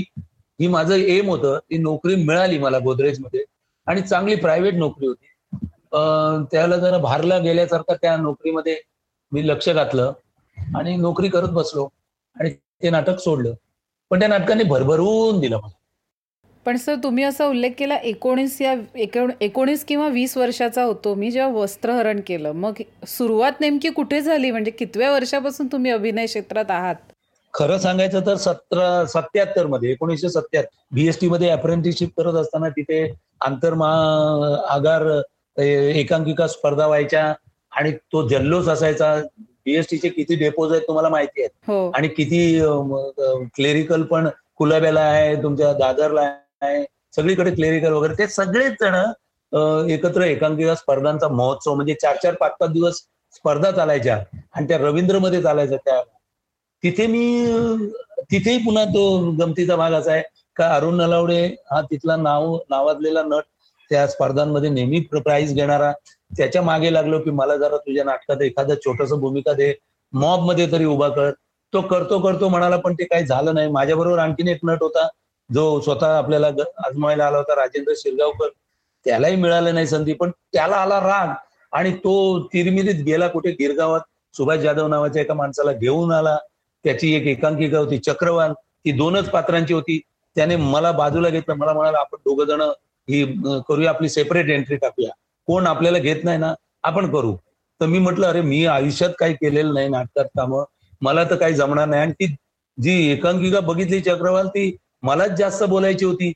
ही 0.60 0.66
माझं 0.68 0.94
एम 0.94 1.28
होतं. 1.28 1.58
ती 1.70 1.78
नोकरी 1.78 2.14
मिळाली 2.16 2.58
मला 2.58 2.78
गोदरेजमध्ये. 2.78 3.44
आणि 3.86 4.00
चांगली 4.00 4.34
प्रायव्हेट 4.36 4.74
नोकरी 4.74 5.06
होती. 5.06 5.26
त्याला 6.52 6.76
जरा 6.76 6.98
भारला 6.98 7.38
गेल्यासारखं 7.38 7.94
त्या 8.02 8.16
नोकरीमध्ये 8.16 8.76
मी 9.32 9.46
लक्ष 9.48 9.68
घातलं. 9.68 10.12
आणि 10.76 10.96
नोकरी 10.96 11.28
करत 11.28 11.48
बसलो. 11.48 11.88
आणि 12.36 12.50
ते 12.82 12.90
नाटक 12.90 13.18
सोडलं. 13.18 13.54
पण 14.10 14.18
त्या 14.18 14.28
नाटकाने 14.28 14.64
भरभरून 14.64 15.40
दिलं 15.40 15.56
मला. 15.56 15.72
पण 16.66 16.76
सर 16.76 16.94
तुम्ही 17.02 17.24
असा 17.24 17.46
उल्लेख 17.46 17.70
केला 17.78 17.96
एकोणीस 17.96 18.60
या 18.62 18.74
एकोणीस 19.40 19.84
किंवा 19.84 20.06
वीस 20.08 20.36
वर्षाचा 20.36 20.82
होतो. 20.82 21.14
मी 21.14 21.30
जेव्हा 21.30 21.50
वस्त्रहरण 21.52 22.20
केलं 22.26 22.52
मग 22.52 22.80
सुरुवात 23.06 23.60
नेमकी 23.60 23.90
कुठे 23.90 24.20
झाली? 24.20 24.50
म्हणजे 24.50 24.70
कितव्या 24.70 25.12
वर्षापासून 25.12 25.66
तुम्ही 25.72 25.90
अभिनय 25.90 26.26
क्षेत्रात 26.26 26.70
आहात? 26.70 26.94
खरं 27.54 27.78
सांगायचं 27.78 28.20
तर 28.26 28.36
सतरा 28.36 29.04
सत्याहत्तरमध्ये 29.06 29.90
एकोणीसशे 29.90 30.28
सत्याहत्तर 30.28 30.94
बीएसटी 30.94 31.28
मध्ये 31.28 31.48
अप्रेंटिसशिप 31.50 32.10
करत 32.16 32.34
असताना 32.34 32.68
तिथे 32.68 33.02
आंतरमहा 33.40 34.56
आगार 34.74 35.06
एकांकिका 35.56 36.46
स्पर्धा 36.46 36.86
व्हायच्या 36.86 37.32
आणि 37.72 37.90
तो 38.12 38.26
जल्लोष 38.28 38.68
असायचा. 38.68 39.14
बीएसटीचे 39.66 40.08
किती 40.08 40.34
डेपोज 40.36 40.72
आहेत 40.72 40.82
तुम्हाला 40.86 41.08
माहिती 41.08 41.42
आहे 41.42 41.48
हो. 41.66 41.90
आणि 41.90 42.08
किती 42.08 42.40
क्लेरिकल 43.56 44.02
पण 44.02 44.28
कुलाब्याला 44.56 45.00
आहे 45.02 45.34
तुमच्या 45.42 45.72
दादरला 45.72 46.20
आहे 46.62 46.84
सगळीकडे 47.16 47.50
क्लेरिकल 47.50 47.92
वगैरे. 47.92 48.14
ते 48.18 48.26
सगळेच 48.28 48.72
जण 48.80 49.90
एकत्र 49.90 50.22
एकांकिका 50.22 50.74
स्पर्धांचा 50.74 51.28
महोत्सव 51.28 51.74
म्हणजे 51.74 51.94
चार 52.02 52.16
चार 52.22 52.34
पाच 52.40 52.52
पाच 52.60 52.70
दिवस 52.70 53.00
स्पर्धा 53.34 53.70
चालायच्या 53.70 54.18
आणि 54.54 54.68
त्या 54.68 54.78
रवींद्रमध्ये 54.78 55.42
चालायच्या 55.42 55.78
त्या 55.84 56.00
तिथे 56.84 57.06
मी 57.06 57.22
तिथेही 58.30 58.58
पुन्हा 58.58 58.84
तो 58.84 59.02
गमतीचा 59.40 59.76
भाग 59.76 59.92
असा 59.92 60.12
आहे 60.12 60.22
का 60.56 60.68
अरुण 60.74 60.94
नलावडे 60.94 61.44
हा 61.70 61.80
तिथला 61.82 62.16
नाव 62.16 62.56
नावाजलेला 62.70 63.22
नट 63.22 63.42
त्या 63.90 64.06
स्पर्धांमध्ये 64.08 64.70
नेहमी 64.70 65.00
प्राईज 65.00 65.54
घेणारा. 65.54 65.92
त्याच्यामागे 66.36 66.92
लागलो 66.92 67.18
की 67.18 67.30
मला 67.30 67.56
जरा 67.56 67.76
तुझ्या 67.76 68.04
नाटकात 68.04 68.42
एखादं 68.42 68.74
छोटस 68.74 69.12
भूमिका 69.12 69.52
दे. 69.52 69.72
मॉबमध्ये 70.12 70.70
तरी 70.72 70.84
उभा 70.84 71.08
कर. 71.08 71.30
तो 71.72 71.80
करतो 71.80 72.18
करतो 72.20 72.48
म्हणाला 72.48 72.76
पण 72.76 72.94
ते 72.94 73.04
काही 73.04 73.26
झालं 73.26 73.54
नाही. 73.54 73.70
माझ्याबरोबर 73.70 74.18
आणखीन 74.18 74.48
एक 74.48 74.58
नट 74.64 74.82
होता. 74.82 75.08
जो 75.50 75.80
स्वतः 75.80 76.16
आपल्याला 76.18 76.46
आजमायला 76.86 77.26
आला 77.26 77.36
होता 77.36 77.54
राजेंद्र 77.54 77.92
शिरगावकर. 77.96 78.48
त्यालाही 79.04 79.36
मिळालं 79.36 79.74
नाही 79.74 79.86
संधी 79.86 80.12
पण 80.12 80.30
त्याला 80.52 80.76
आला 80.76 81.00
राग. 81.00 81.34
आणि 81.72 81.92
तो 81.92 82.38
तिरमिरीत 82.52 83.04
गेला 83.04 83.28
कुठे? 83.28 83.50
गिरगावात. 83.50 84.00
सुभाष 84.34 84.58
जाधव 84.58 84.86
नावाच्या 84.88 85.22
एका 85.22 85.34
माणसाला 85.34 85.72
घेऊन 85.72 86.12
आला. 86.12 86.36
त्याची 86.84 87.14
एक 87.14 87.26
एकांकिका 87.26 87.78
होती 87.78 87.98
चक्रवाल 87.98 88.52
ती 88.52 88.92
दोनच 88.92 89.28
पात्रांची 89.30 89.74
होती. 89.74 90.00
त्याने 90.36 90.56
मला 90.56 90.90
बाजूला 90.92 91.28
घेतलं. 91.28 91.54
मला 91.54 91.72
म्हणाला 91.72 91.98
आपण 91.98 92.16
दोघ 92.26 92.42
जण 92.48 92.60
ही 93.08 93.24
करूया 93.68 93.90
आपली 93.90 94.08
सेपरेट 94.08 94.50
एंट्री 94.50 94.76
टाकूया. 94.76 95.10
कोण 95.48 95.66
आपल्याला 95.66 95.98
घेत 95.98 96.24
नाही 96.24 96.38
ना 96.38 96.54
आपण 96.82 97.10
करू. 97.12 97.34
तर 97.80 97.86
मी 97.86 97.98
म्हटलं 97.98 98.26
अरे 98.26 98.40
मी 98.40 98.64
आयुष्यात 98.66 99.10
काही 99.18 99.34
केलेलं 99.34 99.74
नाही 99.74 99.88
नाटकात 99.88 100.24
कामं. 100.36 100.64
मला 101.02 101.24
तर 101.24 101.36
काही 101.36 101.54
जमणार 101.54 101.86
नाही. 101.88 102.02
आणि 102.02 102.12
ती 102.12 102.34
जी 102.78 103.10
एकांकिका 103.12 103.60
बघितली 103.60 104.00
चक्रवाल 104.00 104.48
ती 104.48 104.76
मलाच 105.02 105.30
जास्त 105.38 105.62
बोलायची 105.64 106.04
होती. 106.04 106.32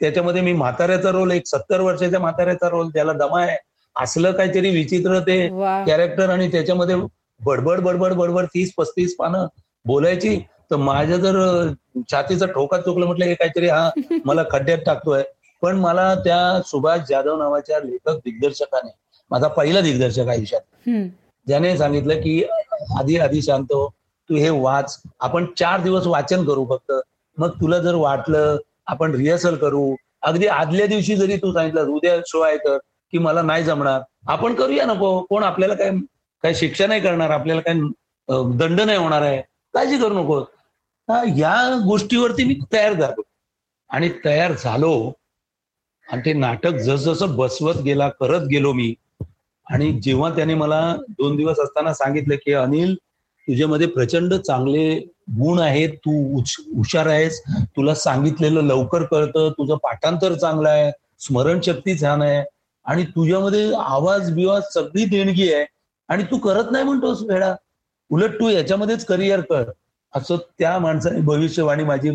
त्याच्यामध्ये 0.00 0.42
मी 0.42 0.52
म्हाताऱ्याचा 0.52 1.10
रोल 1.10 1.30
एक 1.30 1.46
सत्तर 1.46 1.80
वर्षाच्या 1.80 2.20
म्हाताऱ्याचा 2.20 2.68
रोल 2.68 2.88
त्याला 2.88 3.12
दमा 3.12 3.42
आहे. 3.42 3.56
असलं 3.96 4.32
काहीतरी 4.32 4.70
विचित्र 4.70 5.18
ते 5.20 5.46
कॅरेक्टर 5.86 6.30
आणि 6.30 6.50
त्याच्यामध्ये 6.52 6.96
बडबड 7.40 7.80
बडबड 7.80 8.12
बडबड 8.12 8.46
तीस 8.54 8.72
पस्तीस 8.76 9.16
पानं. 9.16 9.46
बोलायची 9.84 10.38
तर 10.70 10.76
माझ्या 10.76 11.16
जर 11.16 11.36
छातीचं 12.10 12.46
ठोका 12.46 12.80
चुकलं 12.80 13.06
म्हटलं 13.06 13.24
हे 13.24 13.34
काहीतरी 13.34 13.68
हा 13.68 13.88
मला 14.24 14.42
खड्ड्यात 14.50 14.78
टाकतोय. 14.86 15.22
पण 15.62 15.76
मला 15.76 16.14
त्या 16.24 16.60
सुभाष 16.66 17.00
जाधव 17.08 17.38
नावाच्या 17.38 17.78
लेखक 17.80 18.18
दिग्दर्शकाने 18.24 18.90
माझा 19.30 19.48
पहिला 19.48 19.80
दिग्दर्शक 19.80 20.28
आयुष्यात. 20.28 20.60
ज्याने 21.46 21.76
सांगितलं 21.78 22.20
की 22.20 22.42
आधी 22.98 23.16
आधी 23.18 23.42
शांत 23.42 23.72
हो 23.72 23.88
तू 24.30 24.34
हे 24.36 24.48
वाच. 24.50 25.00
आपण 25.20 25.46
चार 25.58 25.80
दिवस 25.82 26.06
वाचन 26.06 26.44
करू 26.44 26.64
फक्त. 26.70 26.92
मग 27.38 27.50
तुला 27.60 27.78
जर 27.78 27.94
वाटलं 27.94 28.56
आपण 28.86 29.14
रिहर्सल 29.14 29.54
करू. 29.56 29.94
अगदी 30.22 30.46
आदल्या 30.46 30.86
दिवशी 30.86 31.16
जरी 31.16 31.36
तू 31.36 31.52
सांगितलं 31.52 31.90
उद्या 31.94 32.16
शो 32.26 32.40
आहे 32.40 32.56
तर 32.56 32.76
की 33.12 33.18
मला 33.18 33.42
नाही 33.42 33.64
जमणार. 33.64 34.00
आपण 34.28 34.54
करूया 34.54 34.84
नको 34.86 35.20
कोण 35.30 35.42
आपल्याला 35.44 35.74
काय 35.74 35.90
काय 36.44 36.54
शिक्षा 36.54 36.86
नाही 36.86 37.00
करणार 37.00 37.30
आपल्याला 37.30 37.60
काय 37.60 37.74
दंड 38.58 38.80
नाही 38.80 38.98
होणार 38.98 39.22
आहे. 39.22 39.42
काळजी 39.74 39.98
करू 39.98 40.14
नको. 40.14 40.44
या 41.36 41.82
गोष्टीवरती 41.86 42.44
मी 42.44 42.58
तयार 42.72 42.92
झालो. 42.92 43.22
आणि 43.90 44.10
तयार 44.24 44.52
झालो. 44.52 45.12
आणि 46.12 46.22
ते 46.24 46.32
नाटक 46.32 46.70
जसजसं 46.70 47.36
बसवत 47.36 47.74
गेला 47.74 48.08
करत 48.08 48.40
गेलो 48.46 48.72
मी. 48.72 48.94
आणि 49.70 49.92
जेव्हा 49.92 50.30
त्याने 50.30 50.54
मला 50.54 50.96
दोन 51.08 51.36
दिवस 51.36 51.58
असताना 51.58 51.94
सांगितलं 51.94 52.34
की 52.34 52.52
अनिल 52.52 52.94
तुझ्यामध्ये 53.48 53.86
प्रचंड 53.86 54.34
चांगले 54.34 54.98
गुण 55.30 55.58
आहेत. 55.58 55.88
तू 55.88 56.40
हुशार 56.76 57.06
आहेस. 57.06 57.42
तुला 57.48 57.94
सांगितलेलं 57.94 58.62
लवकर 58.62 59.02
कळतं. 59.02 59.50
तुझं 59.50 59.74
पाठांतर 59.74 60.34
चांगलं 60.34 60.68
आहे. 60.68 60.92
स्मरणशक्ती 61.20 62.00
छान 62.00 62.22
आहे. 62.22 62.44
आणि 62.84 63.04
तुझ्यामध्ये 63.04 63.72
आवाज 63.74 64.34
बिवाज 64.34 64.62
सगळी 64.74 65.04
देणगी 65.04 65.54
आहे. 65.54 65.66
आणि 66.08 66.22
तू 66.22 66.38
करत 66.38 66.64
नाही 66.72 66.84
म्हणतोस 66.84 67.22
वेळा 67.22 67.54
उलट 68.10 68.40
तू 68.40 68.48
याच्यामध्येच 68.48 69.04
करिअर 69.04 69.40
कर. 69.40 69.70
असं 70.14 70.36
त्या 70.58 70.78
माणसाने 70.78 71.20
भविष्यवाणी 71.20 71.84
माझी 71.84 72.10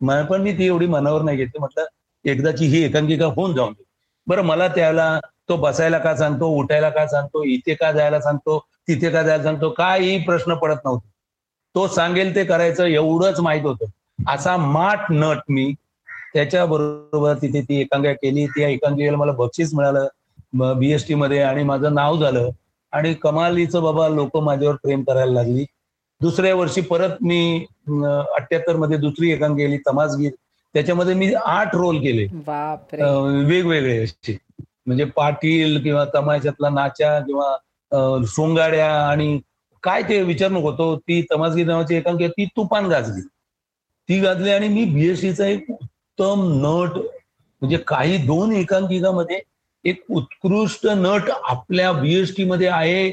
पण 0.00 0.42
मी 0.42 0.52
ती 0.58 0.66
एवढी 0.66 0.86
मनावर 0.86 1.22
नाही 1.22 1.36
घेतली. 1.36 1.58
म्हटलं 1.58 1.84
एकदाची 2.24 2.66
ही 2.66 2.82
एकांकिका 2.84 3.26
होऊन 3.26 3.54
जाऊन 3.54 3.72
दे. 3.72 3.82
बरं 4.26 4.42
मला 4.42 4.68
त्याला 4.68 5.18
तो 5.48 5.56
बसायला 5.56 5.98
का 5.98 6.14
सांगतो 6.16 6.46
उठायला 6.58 6.88
का 6.90 7.06
सांगतो 7.06 7.42
इथे 7.44 7.74
का 7.74 7.90
जायला 7.92 8.20
सांगतो 8.20 8.58
तिथे 8.88 9.10
का 9.10 9.22
जायला 9.22 9.42
सांगतो 9.42 9.70
काही 9.70 10.18
प्रश्न 10.24 10.54
पडत 10.54 10.84
नव्हते. 10.84 11.08
तो 11.74 11.86
सांगेल 11.88 12.34
ते 12.34 12.44
करायचं 12.44 12.84
एवढंच 12.84 13.40
माहीत 13.40 13.64
होतं. 13.64 13.86
असा 14.28 14.56
माठ 14.56 15.10
नट 15.10 15.38
मी 15.48 15.72
त्याच्या 16.34 16.64
बरोबर 16.66 17.34
तिथे 17.42 17.60
ती 17.62 17.80
एकांकिका 17.80 18.12
केली. 18.12 18.46
त्या 18.46 18.68
एकांकिकेला 18.68 19.16
मला 19.16 19.32
बक्षीस 19.32 19.74
मिळालं. 19.74 20.06
बीएसटी 20.78 21.14
मध्ये 21.14 21.40
आणि 21.42 21.62
माझं 21.64 21.94
नाव 21.94 22.18
झालं. 22.20 22.48
आणि 22.92 23.12
कमालीचं 23.14 23.82
बाबा 23.82 24.08
लोक 24.08 24.36
माझ्यावर 24.36 24.76
प्रेम 24.82 25.02
करायला 25.04 25.32
लागली. 25.32 25.64
दुसऱ्या 26.20 26.54
वर्षी 26.54 26.80
परत 26.80 27.22
मी 27.22 27.64
अठ्याहत्तरमध्ये 27.88 28.96
दुसरी 28.98 29.30
एकांक 29.32 29.56
गेली 29.56 29.76
तमासगीर. 29.86 30.30
त्याच्यामध्ये 30.74 31.14
मी 31.14 31.32
आठ 31.34 31.74
रोल 31.76 31.98
केले. 32.00 32.26
वेगवेगळे 33.46 33.96
असे. 34.02 34.36
म्हणजे 34.86 35.04
पाटील 35.16 35.82
किंवा 35.82 36.04
तमाशातला 36.14 36.68
नाचा 36.70 37.18
किंवा 37.20 38.24
सोंगाड्या 38.26 38.90
आणि 39.08 39.38
काय 39.82 40.02
ते 40.02 40.20
विचार 40.22 40.50
नको 40.50 40.72
तो 40.72 40.94
ती 40.98 41.20
तमासगीर 41.30 41.66
नावाची 41.66 41.94
एकांक 41.96 42.22
ती 42.22 42.44
तुफान 42.56 42.86
गाजली. 42.86 43.20
ती 44.08 44.18
गाजली 44.20 44.50
आणि 44.50 44.68
मी 44.68 44.84
बीएसटीचा 44.84 45.46
एक 45.46 45.70
उत्तम 45.70 46.42
नट 46.62 46.98
म्हणजे 47.62 47.76
काही 47.86 48.16
दोन 48.26 48.52
एकांकिकामध्ये 48.52 49.40
एक 49.84 50.04
उत्कृष्ट 50.10 50.86
नट 50.86 51.30
आपल्या 51.44 51.92
बीएसटी 51.92 52.44
मध्ये 52.44 52.66
आहे. 52.66 53.08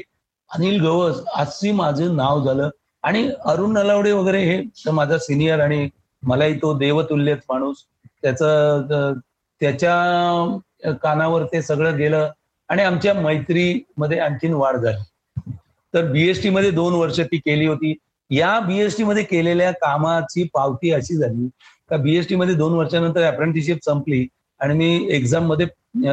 अनिल 0.50 0.82
गवस 0.82 1.20
असे 1.34 1.72
माझं 1.72 2.16
नाव 2.16 2.44
झालं. 2.44 2.70
आणि 3.02 3.30
अरुण 3.44 3.72
नलावडे 3.72 4.12
वगैरे 4.12 4.42
हे 4.44 4.90
माझा 4.90 5.18
सिनियर 5.18 5.60
आणि 5.60 5.88
मलाही 6.22 6.54
तो 6.62 6.78
देवतुल्यच 6.78 7.38
माणूस. 7.48 7.76
त्याचं 8.22 9.12
त्याच्या 9.60 10.58
कानावर 11.02 11.44
ते 11.44 11.62
सगळं 11.62 11.96
गेलं. 11.96 12.30
आणि 12.68 12.82
आमच्या 12.82 13.14
मैत्रीमध्ये 13.14 14.18
आणखीन 14.18 14.54
वाढ 14.54 14.76
झाली. 14.76 15.50
तर 15.94 16.10
बीएसटी 16.12 16.50
मध्ये 16.50 16.70
दोन 16.70 16.94
वर्ष 16.94 17.20
ती 17.20 17.36
केली 17.36 17.66
होती. 17.66 17.94
या 18.30 18.60
बीएसटी 18.60 19.04
मध्ये 19.04 19.22
केलेल्या 19.22 19.70
कामाची 19.70 20.42
पावती 20.54 20.90
अशी 20.90 21.16
झाली. 21.16 21.48
का 21.90 21.96
बीएसटी 21.96 22.36
मध्ये 22.36 22.54
दोन 22.54 22.72
वर्षानंतर 22.72 23.22
अप्रेंटिसशिप 23.22 23.78
संपली. 23.84 24.26
आणि 24.60 24.74
मी 24.74 25.06
एक्झाममध्ये 25.16 25.66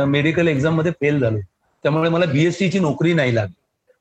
मेडिकल 0.06 0.48
एक्झाममध्ये 0.48 0.92
फेल 1.02 1.20
झालो. 1.20 1.40
त्यामुळे 1.84 2.10
मला 2.10 2.26
बीएसटीची 2.26 2.80
नोकरी 2.80 3.14
नाही 3.14 3.36
लागली. 3.36 3.54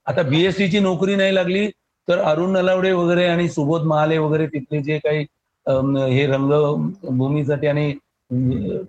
आता 0.06 0.22
बीएसटीची 0.22 0.78
नोकरी 0.80 1.14
नाही 1.16 1.34
लागली 1.34 1.66
तर 2.08 2.18
अरुण 2.20 2.50
नलावडे 2.52 2.92
वगैरे 2.92 3.24
आणि 3.26 3.48
सुबोध 3.48 3.82
महाले 3.86 4.18
वगैरे 4.18 4.46
तिथले 4.46 4.82
जे 4.82 4.98
काही 5.04 5.24
हे 6.14 6.26
रंगभूमीसाठी 6.26 7.66
आणि 7.66 7.92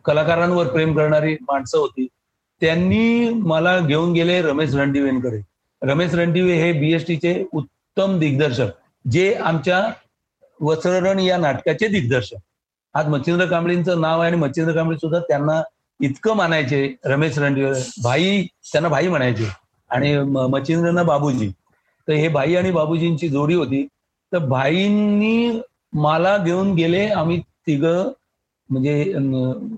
कलाकारांवर 0.06 0.68
प्रेम 0.68 0.96
करणारी 0.96 1.36
माणसं 1.42 1.78
होती 1.78 2.08
त्यांनी 2.62 3.30
मला 3.30 3.80
घेऊन 3.80 4.12
गेले 4.14 4.42
रमेश 4.42 4.76
रणदिवेंकडे. 4.76 5.40
रमेश 5.82 6.14
रणदिवे 6.14 6.54
हे 6.54 6.72
बीएसटीचे 6.80 7.44
उत्तम 7.54 8.18
दिग्दर्शक 8.20 8.70
जे 9.06 9.34
आमच्या 9.34 9.84
वस्त्ररण 10.60 11.20
या 11.20 11.38
नाटकाचे 11.38 11.88
दिग्दर्शक. 11.88 12.38
आज 12.96 13.08
मच्छिंद्र 13.10 13.46
कांबळींचं 13.46 14.02
नाव 14.02 14.22
आहे 14.22 14.32
आणि 14.32 14.40
मच्छिंद्र 14.42 14.74
कांबळी 14.74 14.98
सुद्धा 14.98 15.20
त्यांना 15.20 15.62
इतकं 16.00 16.36
मानायचे 16.36 16.96
रमेश 17.06 17.38
रणदिवे 17.40 17.72
भाई 18.04 18.46
त्यांना 18.72 18.90
भाई 18.90 19.08
म्हणायचे. 19.08 19.48
आणि 19.92 20.18
मच्छिंद्रना 20.52 21.04
बाबूजी. 21.04 21.50
तर 22.08 22.14
हे 22.14 22.28
भाई 22.28 22.56
आणि 22.56 22.72
बाबूजींची 22.72 23.30
जोडी 23.30 23.56
होती. 23.56 23.86
तर 24.32 24.38
भाईंनी 24.38 25.60
मला 25.94 26.38
घेऊन 26.38 26.74
गेले 26.76 27.06
आम्ही 27.08 27.40
तिघ 27.68 27.86
म्हणजे 27.86 29.14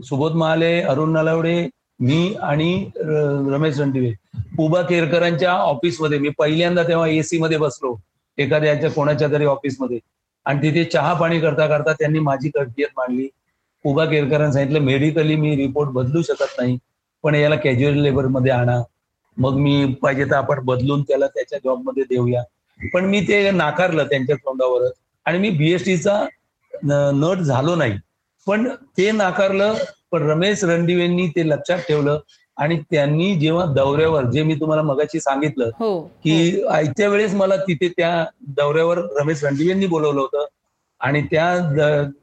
सुबोध 0.03 0.34
महाले 0.34 0.80
अरुण 0.82 1.12
नलावडे 1.13 1.69
मी 1.99 2.34
आणि 2.41 2.89
रमेश 2.97 3.80
रणदिवे. 3.80 4.13
उबा 4.60 4.82
केरकरांच्या 4.82 5.53
ऑफिसमध्ये 5.53 6.19
मी 6.19 6.30
पहिल्यांदा 6.38 6.84
तेव्हा 6.84 7.08
एसी 7.08 7.38
मध्ये 7.38 7.58
बसलो. 7.58 7.95
एखाद्याच्या 8.38 8.91
कोणाच्या 8.91 9.27
तरी 9.32 9.45
ऑफिसमध्ये 9.45 9.99
आणि 10.47 10.62
तिथे 10.62 10.83
चहा 10.83 11.13
पाणी 11.13 11.39
करता 11.39 11.67
करता 11.67 11.93
त्यांनी 11.93 12.19
माझी 12.19 12.49
कटकियत 12.49 12.88
मांडली. 12.97 13.27
उभा 13.86 14.05
केरकरांनी 14.05 14.53
सांगितलं 14.53 14.79
मेडिकली 14.79 15.36
मी 15.36 15.55
रिपोर्ट 15.55 15.89
बदलू 15.91 16.21
शकत 16.21 16.55
नाही 16.60 16.77
पण 17.23 17.36
याला 17.36 17.55
कॅज्युअल 17.55 17.97
लेबरमध्ये 18.01 18.51
आणा. 18.51 18.81
मग 19.38 19.55
मी 19.55 19.86
पाहिजे 20.01 20.25
तर 20.25 20.36
आपण 20.36 20.60
बदलून 20.65 21.01
त्याला 21.01 21.27
त्याच्या 21.27 21.60
जॉबमध्ये 21.63 22.03
देऊया. 22.10 22.43
पण 22.79 23.05
मी 23.05 23.21
ते 23.27 23.49
नाकारलं 23.51 24.03
त्यांच्या 24.03 24.36
तोंडावरच. 24.36 24.91
आणि 25.25 25.38
मी 25.38 25.49
बीएसटीचा 25.49 26.25
नट 26.83 27.38
झालो 27.38 27.75
नाही. 27.75 27.97
पण 28.47 28.67
ते 28.97 29.12
नाकारलं 29.12 29.73
पण 30.12 30.29
रमेश 30.29 30.63
रणदिवेंनी 30.63 31.27
ते 31.27 31.47
लक्षात 31.49 31.79
ठेवलं 31.88 32.19
आणि 32.58 32.82
त्यांनी 32.91 33.36
जेव्हा 33.36 33.65
दौऱ्यावर 33.65 34.26
जे 34.26 34.43
मी 34.43 34.56
तुम्हाला 34.56 34.82
मगाशी 34.82 35.20
सांगितलं 35.20 35.70
हो, 35.80 36.02
की 36.02 36.62
हो. 36.62 36.67
आयत्या 36.67 37.10
वेळेस 37.10 37.34
मला 37.34 37.56
तिथे 37.56 37.88
त्या 37.88 38.26
दौऱ्यावर 38.41 38.98
रमेश 38.98 39.43
रणदिवेंनी 39.43 39.88
बोलवलं 39.88 40.22
होतं. 40.22 40.46
आणि 41.00 41.22
त्या 41.22 41.54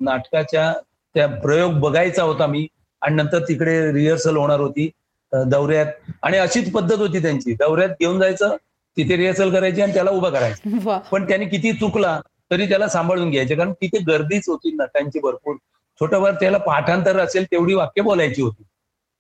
नाटकाच्या 0.01 0.73
त्या 1.15 1.27
प्रयोग 1.27 1.73
बघायचा 1.73 2.23
होता 2.23 2.47
मी. 2.47 2.67
आणि 3.03 3.15
नंतर 3.15 3.39
तिकडे 3.39 3.93
रिहर्सल 3.93 4.37
होणार 4.37 4.61
होती 4.61 4.91
दौऱ्यात. 5.33 5.87
आणि 6.23 6.39
अशीच 6.39 6.73
पद्धत 6.73 6.99
होती 6.99 7.23
त्यांची. 7.23 7.53
दौऱ्यात 7.53 7.89
घेऊन 8.01 8.21
जायचं 8.21 8.57
तिथे 8.97 9.17
रिहर्सल 9.17 9.51
करायची 9.51 9.83
आणि 9.83 9.95
त्याला 9.95 10.11
उभा 10.11 10.29
करायचं. 10.29 10.65
पण 11.13 11.29
त्याने 11.29 11.45
किती 11.45 11.73
चुकला 11.73 12.21
तरी 12.51 12.69
त्याला 12.69 12.89
सांभाळून 12.89 13.31
घ्यायचे. 13.31 13.55
कारण 13.55 13.73
तिथे 13.73 13.99
गर्दीच 13.99 14.49
होती 14.49 14.73
नटांची 14.73 15.21
भरपूर. 15.21 15.57
छोटंफार 16.01 16.35
त्याला 16.35 16.59
पाठांतर 16.59 17.19
असेल 17.19 17.45
तेवढी 17.45 17.75
वाक्य 17.75 18.03
बोलायची 18.03 18.43
होती. 18.43 18.63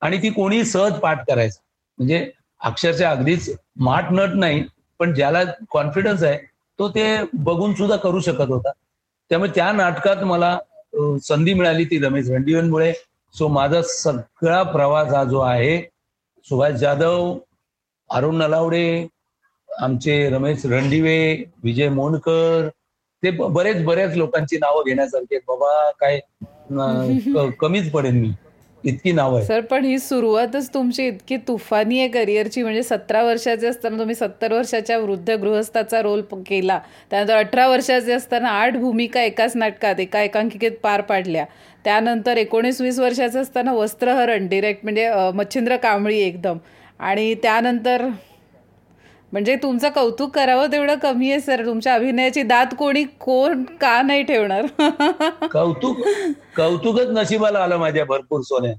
आणि 0.04 0.18
ती 0.22 0.30
कोणी 0.30 0.64
सहज 0.64 0.98
पाठ 1.00 1.24
करायचं. 1.26 1.58
म्हणजे 1.98 2.30
अक्षरशः 2.60 3.10
अगदीच 3.10 3.48
माठ 3.80 4.12
नट 4.12 4.34
नाही 4.34 4.62
पण 5.00 5.12
ज्याला 5.14 5.42
कॉन्फिडन्स 5.70 6.22
आहे 6.22 6.38
तो 6.78 6.88
ते 6.88 7.04
बघून 7.44 7.74
सुद्धा 7.74 7.96
करू 7.96 8.20
शकत 8.20 8.50
होता. 8.50 8.70
त्यामुळे 9.30 9.50
त्या 9.54 9.70
नाटकात 9.72 10.22
मला 10.24 10.58
संधी 11.22 11.54
मिळाली 11.54 11.84
ती 11.84 11.98
रमेश 11.98 12.30
रणदिवेंमुळे 12.30 12.92
सो 13.34 13.48
माझा 13.48 13.80
सगळा 13.82 14.62
प्रवास 14.62 15.12
हा 15.14 15.22
जो 15.24 15.40
आहे 15.40 15.78
सुभाष 16.46 16.72
जाधव 16.80 17.36
अरुण 18.10 18.36
नलावडे 18.36 19.06
आमचे 19.68 20.28
रमेश 20.30 20.64
रणदिवे 20.66 21.16
विजय 21.64 21.88
मोनकर 21.88 22.68
ते 23.22 23.30
बरेच 23.30 23.84
बऱ्याच 23.84 24.16
लोकांची 24.16 24.56
नावं 24.58 24.84
घेण्यासारखे 24.86 25.38
बाबा 25.48 25.90
काय 26.00 26.20
कमीच 27.60 27.90
पडेल 27.92 28.14
मी. 28.14 28.32
इतकी 28.84 29.12
नाव 29.12 29.34
आहे 29.36 29.44
सर 29.46 29.60
पण 29.60 29.84
ही 29.84 29.98
सुरुवातच 29.98 30.68
तुमची 30.74 31.06
इतकी 31.06 31.36
तुफानी 31.48 31.98
आहे 31.98 32.08
करिअरची. 32.08 32.62
म्हणजे 32.62 32.82
सतरा 32.82 33.22
वर्षाचे 33.22 33.66
असताना 33.66 33.98
तुम्ही 33.98 34.14
सत्तर 34.14 34.52
वर्षाच्या 34.52 34.98
वृद्ध 34.98 35.30
गृहस्थाचा 35.30 36.02
रोल 36.02 36.22
केला. 36.46 36.78
त्यानंतर 37.10 37.36
अठरा 37.36 37.66
वर्षाचे 37.68 38.12
असताना 38.12 38.48
आठ 38.50 38.76
भूमिका 38.76 39.22
एकाच 39.22 39.56
नाटकात 39.56 40.00
एका 40.00 40.22
एकांकिकेत 40.22 40.72
पार 40.82 41.00
पाडल्या. 41.00 41.44
त्यानंतर 41.84 42.36
एकोणीस 42.36 42.80
वीस 42.80 42.98
वर्षाचं 42.98 43.40
असताना 43.42 43.72
वस्त्रहरण 43.72 44.46
डिरेक्ट 44.48 44.84
म्हणजे 44.84 45.10
मच्छिंद्र 45.34 45.76
कांबळी 45.76 46.20
एकदम. 46.20 46.58
आणि 47.00 47.34
त्यानंतर 47.42 48.06
म्हणजे 49.34 49.54
तुमचं 49.56 49.88
कौतुक 49.88 50.34
करावं 50.34 50.72
तेवढं 50.72 50.94
कमी 50.94 51.30
आहे 51.30 51.40
सर. 51.40 51.64
तुमच्या 51.66 51.94
अभिनयाची 51.94 52.42
दात 52.42 52.74
कोणी 52.78 53.02
कोण 53.20 53.62
का 53.80 54.00
नाही 54.02 54.22
ठेवणार? 54.22 54.66
कौतुक 55.52 55.96
कौतुकच 56.56 57.08
नशिबाला 57.08 57.58
आलं 57.58 57.76
माझ्या 57.76 58.04
भरपूर 58.04 58.40
सोन्या 58.40 58.72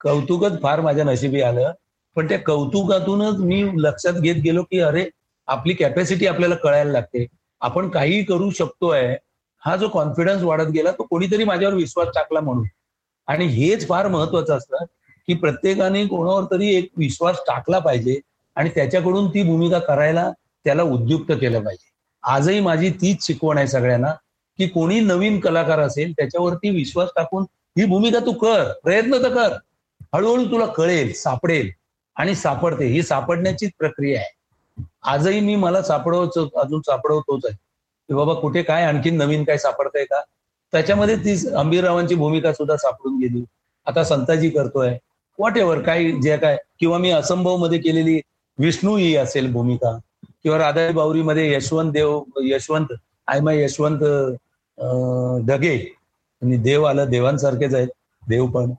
कौतुकच 0.00 0.60
फार 0.62 0.80
माझ्या 0.80 1.04
नशिबी 1.04 1.40
आलं. 1.42 1.72
पण 2.16 2.28
त्या 2.28 2.38
कौतुकातूनच 2.38 3.40
मी 3.40 3.62
लक्षात 3.76 4.12
घेत 4.12 4.36
गेलो 4.36 4.62
की 4.62 4.80
अरे 4.80 5.04
आपली 5.48 5.74
कॅपॅसिटी 5.74 6.26
आपल्याला 6.26 6.54
कळायला 6.54 6.92
लागते. 6.92 7.26
आपण 7.60 7.88
काही 7.88 8.22
करू 8.24 8.50
शकतोय. 8.50 9.16
हा 9.62 9.76
जो 9.76 9.88
कॉन्फिडन्स 9.88 10.42
वाढत 10.42 10.70
गेला 10.74 10.90
तो 10.90 11.06
कोणीतरी 11.10 11.44
माझ्यावर 11.44 11.74
विश्वास 11.74 12.08
टाकला 12.14 12.40
म्हणून. 12.40 12.66
आणि 13.26 13.46
हेच 13.46 13.88
फार 13.88 14.08
महत्वाचं 14.08 14.56
असतं 14.56 14.84
की 15.28 15.34
प्रत्येकाने 15.34 16.06
कोणावर 16.06 16.44
तरी 16.50 16.74
एक 16.76 16.90
विश्वास 16.96 17.40
टाकला 17.46 17.78
पाहिजे. 17.78 18.18
आणि 18.56 18.70
त्याच्याकडून 18.74 19.28
ती 19.28 19.42
भूमिका 19.42 19.78
करायला 19.78 20.30
त्याला 20.64 20.82
उद्युक्त 20.82 21.32
केलं 21.32 21.62
पाहिजे. 21.64 21.90
आजही 22.22 22.60
माझी 22.60 22.90
तीच 22.90 23.26
शिकवण 23.26 23.58
आहे 23.58 23.66
सगळ्यांना 23.68 24.12
की 24.58 24.66
कोणी 24.66 25.00
नवीन 25.00 25.38
कलाकार 25.40 25.78
असेल 25.78 26.12
त्याच्यावरती 26.12 26.70
विश्वास 26.70 27.08
टाकून 27.16 27.44
ही 27.78 27.84
भूमिका 27.84 28.18
तू 28.18 28.32
कर 28.32 28.72
प्रयत्न 28.84 29.22
तर 29.22 29.34
कर. 29.34 29.56
हळूहळू 30.14 30.44
तुला 30.44 30.66
कळेल 30.66 31.12
सापडेल. 31.12 31.70
आणि 32.16 32.34
सापडते 32.34 32.86
ही 32.86 33.02
सापडण्याचीच 33.02 33.70
प्रक्रिया 33.78 34.20
आहे. 34.20 34.84
आजही 35.04 35.40
मी 35.40 35.54
मला 35.56 35.82
सापडवच 35.82 36.38
अजून 36.56 36.80
सापडवतोच 36.80 37.44
आहे 37.44 37.54
की 38.08 38.14
बाबा 38.14 38.34
कुठे 38.34 38.62
काय 38.62 38.84
आणखीन 38.84 39.16
नवीन 39.16 39.44
काय 39.44 39.58
सापडतंय 39.58 40.04
का? 40.04 40.20
त्याच्यामध्ये 40.72 41.16
ती 41.16 41.34
अंबीररावांची 41.56 42.14
भूमिका 42.14 42.52
सुद्धा 42.52 42.76
सापडून 42.76 43.18
गेली. 43.18 43.44
आता 43.86 44.04
संताजी 44.04 44.50
करतोय. 44.50 44.96
वॉट 45.38 45.56
एव्हर 45.56 45.80
काय 45.82 46.10
जे 46.22 46.36
काय 46.36 46.56
किंवा 46.80 46.98
मी 46.98 47.10
असंभवमध्ये 47.10 47.78
केलेली 47.78 48.20
विष्णू 48.58 48.96
ही 48.96 49.16
असेल 49.16 49.52
भूमिका. 49.52 49.98
किंवा 50.42 50.58
राधाई 50.58 50.92
बावरीमध्ये 50.92 51.54
यशवंत 51.54 51.92
देव 51.92 52.22
यशवंत 52.40 52.86
आय 53.26 53.40
माय 53.40 53.62
यशवंत 53.62 53.98
ढगे. 55.46 55.94
आणि 56.42 56.56
देव 56.56 56.82
आलं 56.82 57.10
देवांसारखेच 57.10 57.74
आहेत. 57.74 57.88
देव 58.28 58.46
पण. 58.46 58.70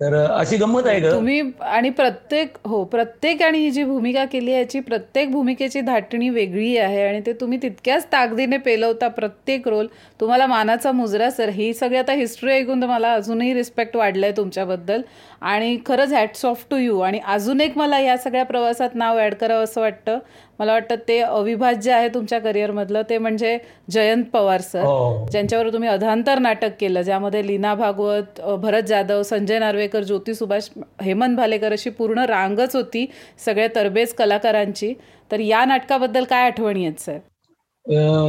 तर 0.00 0.14
अशी 0.14 0.56
गंमत 0.56 0.86
आहे 0.86 1.00
का 1.00 1.10
तुम्ही 1.10 1.40
आणि 1.60 1.88
प्रत्येक 1.90 2.56
हो 2.66 2.82
प्रत्येक 2.84 3.42
आणि 3.42 3.58
ही 3.58 3.70
जी 3.70 3.82
भूमिका 3.84 4.24
केली 4.24 4.52
आहे 4.52 4.60
याची 4.60 4.80
प्रत्येक 4.80 5.30
भूमिकेची 5.32 5.80
धाटणी 5.80 6.28
वेगळी 6.28 6.76
आहे 6.76 7.02
आणि 7.08 7.20
ते 7.26 7.32
तुम्ही 7.40 7.58
तितक्याच 7.62 8.06
ताकदीने 8.12 8.56
पेलवता 8.56 9.08
प्रत्येक 9.08 9.68
रोल. 9.68 9.86
तुम्हाला 10.20 10.46
मानाचा 10.46 10.92
मुजरा 10.92 11.30
सर 11.30 11.48
ही 11.48 11.72
सगळी 11.74 11.98
आता 11.98 12.12
हिस्ट्री 12.12 12.52
ऐकून 12.52 12.80
तुम्हाला 12.82 13.06
मला 13.06 13.14
अजूनही 13.14 13.52
रिस्पेक्ट 13.54 13.96
वाढलंय 13.96 14.32
तुमच्याबद्दल. 14.36 15.02
आणि 15.42 15.76
खरंच 15.86 16.12
हॅट्स 16.12 16.44
ऑफ 16.44 16.64
टू 16.70 16.76
यू 16.76 16.98
आणि 17.00 17.20
अजून 17.26 17.60
एक 17.60 17.76
मला 17.78 17.98
या 18.00 18.16
सगळ्या 18.16 18.44
प्रवासात 18.44 18.94
नाव 18.94 19.18
ऍड 19.20 19.34
करावं 19.34 19.64
असं 19.64 19.80
वाटतं. 19.80 20.18
मला 20.60 20.72
वाटतं 20.72 20.94
ते 21.08 21.18
अविभाज्य 21.20 21.92
आहे 21.92 22.08
तुमच्या 22.08 22.38
करिअरमधलं. 22.38 23.02
ते 23.10 23.18
म्हणजे 23.18 23.56
जयंत 23.90 24.24
पवार 24.32 24.60
सर. 24.60 24.82
हो. 24.82 25.26
ज्यांच्यावर 25.30 25.72
तुम्ही 25.72 25.88
अधांतर 25.88 26.38
नाटक 26.38 26.72
केलं 26.80 27.02
ज्यामध्ये 27.02 27.46
लीना 27.46 27.74
भागवत 27.74 28.40
भरत 28.60 28.82
जाधव 28.82 29.22
संजय 29.22 29.58
नार्वेकर 29.58 30.02
ज्योती 30.02 30.34
सुभाष 30.34 30.68
हेमंत 31.02 31.36
भालेकर 31.36 31.72
अशी 31.72 31.90
पूर्ण 31.90 32.24
रांगच 32.24 32.76
होती 32.76 33.06
सगळ्या 33.44 33.68
तरबेज 33.74 34.12
कलाकारांची. 34.14 34.92
तर 35.30 35.40
या 35.40 35.64
नाटकाबद्दल 35.64 36.24
काय 36.24 36.44
आठवणी 36.44 36.84
आहेत 36.84 37.00
सर? 37.00 37.18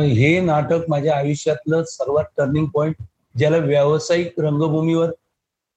हे 0.05 0.39
नाटक 0.39 0.89
माझ्या 0.89 1.15
आयुष्यातलं 1.15 1.83
सर्वात 1.83 2.25
टर्निंग 2.37 2.65
पॉइंट 2.65 2.95
ज्याला 3.37 3.57
व्यावसायिक 3.57 4.39
रंगभूमीवर 4.39 5.11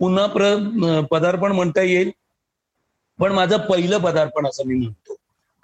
पुन्हा 0.00 0.26
प्र 0.26 1.00
पदार्पण 1.10 1.52
म्हणता 1.52 1.82
येईल. 1.82 2.10
पण 3.18 3.32
माझं 3.32 3.56
पहिलं 3.56 3.98
पदार्पण 3.98 4.46
असं 4.46 4.66
मी 4.66 4.74
म्हणतो. 4.74 5.14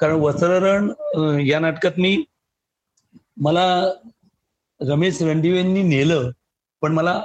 कारण 0.01 0.15
वस्त्ररण 0.15 1.41
या 1.47 1.59
नाटकात 1.59 1.99
मी 1.99 2.23
मला 3.37 3.65
रमेश 4.81 5.23
रणदिवेंनी 5.23 5.83
नेलं 5.83 6.31
पण 6.83 6.93
मला 6.93 7.21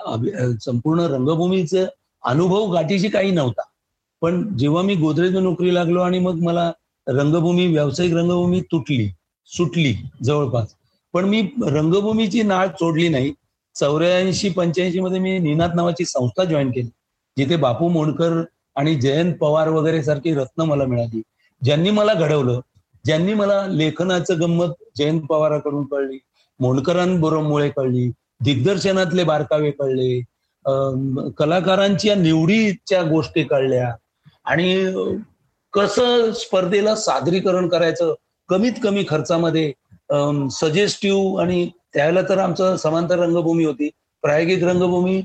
संपूर्ण 0.61 0.99
रंगभूमीचं 0.99 1.85
अनुभव 2.23 2.71
गाठीशी 2.73 3.09
काही 3.09 3.31
नव्हता. 3.31 3.61
पण 4.21 4.57
जेव्हा 4.57 4.81
मी 4.83 4.95
गोदरेज 4.95 5.35
नोकरी 5.35 5.73
लागलो 5.73 6.01
आणि 6.01 6.19
मग 6.19 6.39
मला 6.43 6.71
रंगभूमी 7.07 7.67
व्यावसायिक 7.67 8.13
रंगभूमी 8.13 8.61
तुटली 8.61 9.07
सुटली 9.49 9.93
जवळपास. 10.23 10.75
पण 11.13 11.25
मी 11.25 11.41
रंगभूमीची 11.67 12.41
नाळ 12.43 12.67
सोडली 12.79 13.07
नाही. 13.09 13.33
चौऱ्याऐंशी 13.75 14.49
पंच्याऐंशी 14.49 14.99
मध्ये 14.99 15.19
मी 15.19 15.37
निनाद 15.39 15.75
नावाची 15.75 16.05
संस्था 16.05 16.43
जॉईन 16.43 16.71
केली 16.71 16.89
जिथे 17.37 17.55
बापू 17.55 17.87
मोडकर 17.89 18.41
आणि 18.75 18.95
जयंत 18.95 19.33
पवार 19.41 19.69
वगैरे 19.69 20.03
सारखी 20.03 20.33
रत्न 20.33 20.61
मला 20.61 20.85
मिळाली. 20.85 21.21
ज्यांनी 21.65 21.89
मला 21.89 22.13
घडवलं 22.13 22.59
ज्यांनी 23.05 23.33
मला 23.33 23.67
लेखनाचं 23.67 24.39
गंमत 24.41 24.67
जयंत 24.97 25.21
पवाराकडून 25.21 25.85
कळली 25.85 26.17
मोंडकरांबरोबर 26.59 27.67
कळली 27.67 28.11
दिग्दर्शनातले 28.43 29.23
बारकावे 29.23 29.71
कळले 29.71 30.19
कलाकारांच्या 31.37 32.15
निवडीच्या 32.15 33.03
गोष्टी 33.03 33.43
कळल्या 33.43 33.93
आणि 34.45 34.85
कसं 35.73 36.31
स्पर्धेला 36.31 36.95
सादरीकरण 36.95 37.67
करायचं 37.67 38.13
कमीत 38.49 38.73
कमी 38.83 39.05
खर्चामध्ये 39.09 39.71
सजेस्टिव्ह 40.51 41.41
आणि 41.41 41.69
त्यावेळेला 41.93 42.21
तर 42.29 42.37
आमचं 42.37 42.75
समांतर 42.77 43.19
रंगभूमी 43.19 43.65
होती 43.65 43.89
प्रायोगिक 44.21 44.63
रंगभूमी 44.63 45.21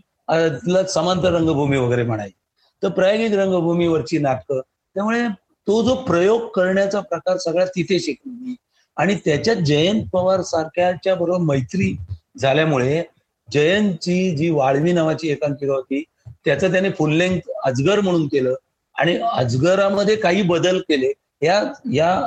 समांतर 0.88 1.32
रंगभूमी 1.32 1.78
वगैरे 1.78 2.02
म्हणायची. 2.02 2.36
तर 2.82 2.88
प्रायोगिक 2.88 3.38
रंगभूमीवरची 3.38 4.18
नाटकं 4.18 4.60
त्यामुळे 4.60 5.26
तो 5.66 5.82
जो 5.82 5.94
प्रयोग 5.94 6.48
करण्याचा 6.48 7.00
प्रकार 7.00 7.36
सगळ्यात 7.36 7.68
तिथे 7.68 7.98
शिकलो 8.00 8.32
मी. 8.32 8.54
आणि 8.96 9.14
त्याच्यात 9.14 9.56
जयंत 9.56 10.04
पवार 10.12 10.40
सारख्याच्या 10.42 11.14
बरोबर 11.14 11.38
मैत्री 11.38 11.96
झाल्यामुळे 12.38 13.02
जयंतची 13.48 14.36
जी 14.36 14.50
वाळवी 14.50 14.92
नावाची 14.92 15.28
एकांकिका 15.28 15.74
होती 15.74 16.02
त्याचं 16.44 16.72
त्याने 16.72 16.90
फुल 16.90 17.12
लेंथ 17.12 17.50
अजगर 17.64 18.00
म्हणून 18.00 18.26
केलं 18.26 18.54
आणि 18.94 19.16
अजगरामध्ये 19.32 20.16
काही 20.16 20.42
बदल 20.42 20.78
केले. 20.78 21.12
या 21.42 21.62
या 21.92 22.26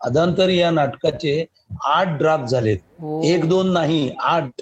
अदांतर 0.00 0.48
या 0.48 0.70
नाटकाचे 0.70 1.44
आठ 1.84 2.08
ड्राफ्ट 2.18 2.44
झालेत. 2.44 2.78
एक 3.24 3.48
दोन 3.48 3.72
नाही 3.72 4.10
आठ. 4.20 4.60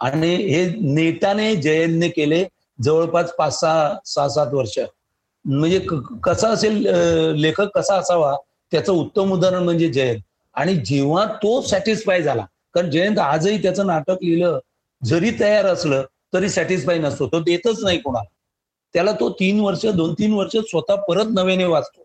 आणि 0.00 0.34
हे 0.34 0.64
नेटाने 0.80 1.54
जयंतने 1.56 2.08
केले 2.08 2.44
जवळपास 2.82 3.32
पाच 3.32 3.60
सहा 3.60 3.98
सहा 4.04 4.28
सात 4.28 4.52
वर्ष. 4.52 4.78
म्हणजे 5.46 5.78
कसा 6.24 6.48
असेल 6.48 6.86
लेखक 7.40 7.68
कसा 7.74 7.96
असावा 7.96 8.34
त्याचं 8.72 8.92
उत्तम 8.92 9.32
उदाहरण 9.32 9.62
म्हणजे 9.62 9.88
जयंत. 9.92 10.20
आणि 10.54 10.74
जेव्हा 10.76 11.24
तो 11.42 11.60
सॅटिस्फाय 11.62 12.22
झाला 12.22 12.44
कारण 12.74 12.90
जयंत 12.90 13.18
आजही 13.18 13.62
त्याचं 13.62 13.86
नाटक 13.86 14.22
लिहिलं 14.22 14.58
जरी 15.02 15.30
तयार 15.40 15.66
असलं 15.66 16.04
तरी 16.34 16.48
सॅटिस्फाय 16.48 16.98
नसतो. 16.98 17.26
तो 17.26 17.40
देतच 17.40 17.82
नाही 17.84 17.98
कोणाला. 17.98 18.28
त्याला 18.94 19.12
तो 19.20 19.28
तीन 19.40 19.60
वर्ष 19.60 19.84
दोन 19.86 20.12
तीन 20.18 20.32
वर्ष 20.34 20.56
स्वतः 20.70 20.94
परत 21.08 21.26
नव्याने 21.30 21.64
वाचतो. 21.64 22.02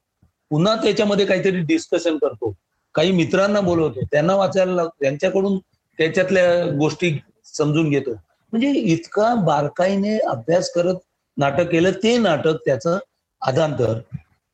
पुन्हा 0.51 0.75
त्याच्यामध्ये 0.75 1.25
काहीतरी 1.25 1.59
डिस्कशन 1.59 2.17
करतो. 2.17 2.53
काही 2.95 3.11
मित्रांना 3.11 3.59
बोलवतो. 3.61 4.01
त्यांना 4.11 4.35
वाचायला 4.35 4.85
त्यांच्याकडून 5.01 5.57
त्याच्यातल्या 5.99 6.65
गोष्टी 6.77 7.17
समजून 7.45 7.89
घेतो. 7.89 8.11
म्हणजे 8.53 8.71
इतका 8.71 9.33
बारकाईने 9.45 10.17
अभ्यास 10.19 10.71
करत 10.73 10.95
नाटक 11.37 11.69
केलं 11.69 11.91
ते 12.03 12.17
नाटक 12.17 12.57
त्याचं 12.65 12.97
अदांतर 13.41 13.99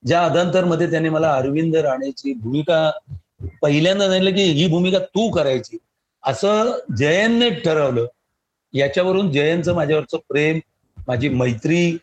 ज्या 0.04 0.24
अदांतरमध्ये 0.26 0.90
त्याने 0.92 1.10
मला 1.10 1.34
अरविंद 1.36 1.76
राणेची 1.76 2.34
भूमिका 2.34 2.92
पहिल्यांदा 3.62 4.08
नाही 4.08 4.34
की 4.34 4.42
ही 4.42 4.68
भूमिका 4.68 5.00
तू 5.00 5.30
करायची. 5.32 5.78
असं 6.24 6.72
जयनने 6.98 7.50
ठरवलं. 7.50 8.06
याच्यावरून 8.74 9.32
जयनचं 9.32 9.76
माझ्यावरचं 9.76 10.18
प्रेम 10.30 10.60
माझी 11.08 11.30
मैत्री 11.30 11.98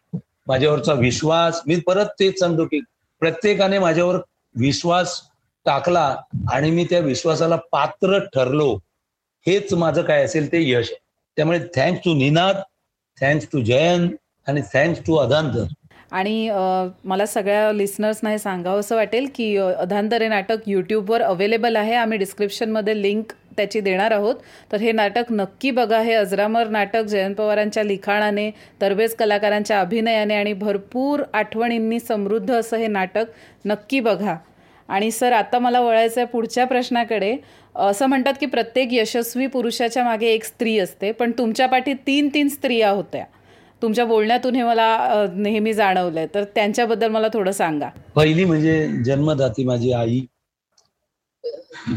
माझ्यावरचा 0.46 0.92
विश्वास 0.92 1.60
मी 1.66 1.76
परत 1.80 2.06
तेच 2.20 2.38
सांगतो 2.38 2.64
की 2.64 2.80
प्रत्येकाने 3.20 3.78
माझ्यावर 3.78 4.16
विश्वास 4.54 5.20
टाकला 5.64 6.16
आणि 6.52 6.70
मी 6.70 6.84
त्या 6.90 6.98
विश्वासाला 6.98 7.56
पात्र 7.72 8.18
ठरलो. 8.18 8.74
हेच 9.46 9.74
माझं 9.74 10.02
काय 10.02 10.24
असेल 10.24 10.52
ते 10.52 10.60
यश. 10.62 10.88
आहे 10.90 10.98
त्यामुळे 11.36 11.58
thanks 11.76 12.00
to 12.04 12.14
Ninad 12.14 12.56
thanks 13.20 13.46
to 13.52 13.60
Jayant 13.60 14.10
आणि 14.46 14.60
थँक्स 14.74 15.00
टू 15.06 15.16
अदांतर 15.16 15.64
आणि 16.14 16.50
मला 17.04 17.24
सगळ्या 17.26 17.72
लिस्नर्सना 17.72 18.30
हे 18.30 18.38
सांगावं 18.38 18.80
असं 18.80 18.96
वाटेल 18.96 19.26
की 19.34 19.56
अधांतरे 19.56 20.28
नाटक 20.28 20.68
यूट्यूबवर 20.68 21.22
अवेलेबल 21.22 21.76
आहे. 21.76 21.94
आम्ही 21.94 22.18
डिस्क्रिप्शनमध्ये 22.18 23.00
लिंक 23.02 23.32
त्याची 23.56 23.80
देणार 23.80 24.10
आहोत. 24.12 24.34
तर 24.72 24.80
हे 24.80 24.92
नाटक 24.92 25.32
नक्की 25.32 25.70
बघा. 25.70 26.00
हे 26.00 26.12
अजरामर 26.14 26.68
नाटक 26.68 27.04
जयंत 27.08 27.34
पवारांच्या 27.36 27.84
लिखाणाने 27.84 28.50
तरबेज 28.80 29.14
कलाकारांच्या 29.14 29.80
अभिनयाने 29.80 30.34
आणि 30.34 30.52
भरपूर 30.52 31.22
आठवणींनी 31.32 32.00
समृद्ध 32.00 32.50
असं 32.54 32.76
हे 32.76 32.86
नाटक 32.86 33.30
नक्की 33.64 34.00
बघा. 34.00 34.36
आणि 34.88 35.10
सर 35.10 35.32
आता 35.32 35.58
मला 35.58 35.80
वळायचं 35.80 36.20
आहे 36.20 36.26
पुढच्या 36.26 36.64
प्रश्नाकडे. 36.66 37.36
असं 37.76 38.06
म्हणतात 38.06 38.34
की 38.40 38.46
प्रत्येक 38.46 38.92
यशस्वी 38.92 39.46
पुरुषाच्या 39.46 40.04
मागे 40.04 40.26
एक 40.26 40.44
स्त्री 40.44 40.78
असते 40.78 41.12
पण 41.12 41.30
तुमच्या 41.38 41.66
पाठी 41.68 41.92
तीन 42.06 42.28
तीन 42.34 42.48
स्त्रिया 42.48 42.90
होत्या. 42.90 43.24
तुमच्या 43.84 44.04
बोलण्यातून 44.04 44.54
हे 44.56 44.62
मला 44.64 45.26
नेहमी 45.34 45.72
जाणवलंय. 45.74 46.26
तर 46.34 46.44
त्यांच्याबद्दल 46.44 47.08
मला 47.08 47.28
थोडं 47.32 47.52
सांगा. 47.52 47.88
पहिली 48.14 48.44
म्हणजे 48.44 48.86
जन्मदाती 49.04 49.64
माझी 49.64 49.92
आई. 49.92 50.20